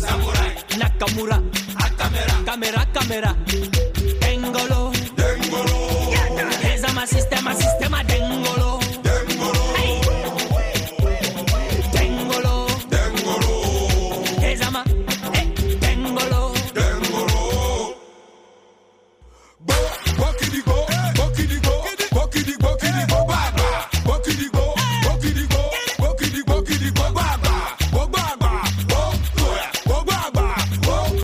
Samurai. 0.00 0.56
Nakamura. 0.78 1.40
A 1.78 1.88
camera. 1.90 2.34
Camera, 2.44 2.86
camera. 2.92 3.36
Dengolo. 4.20 4.90
Dengolo. 5.16 6.10
Yeah, 6.10 6.34
yeah. 6.34 7.06
Sistema, 7.06 7.54
sistema, 7.54 8.02
dengolo. 8.04 8.71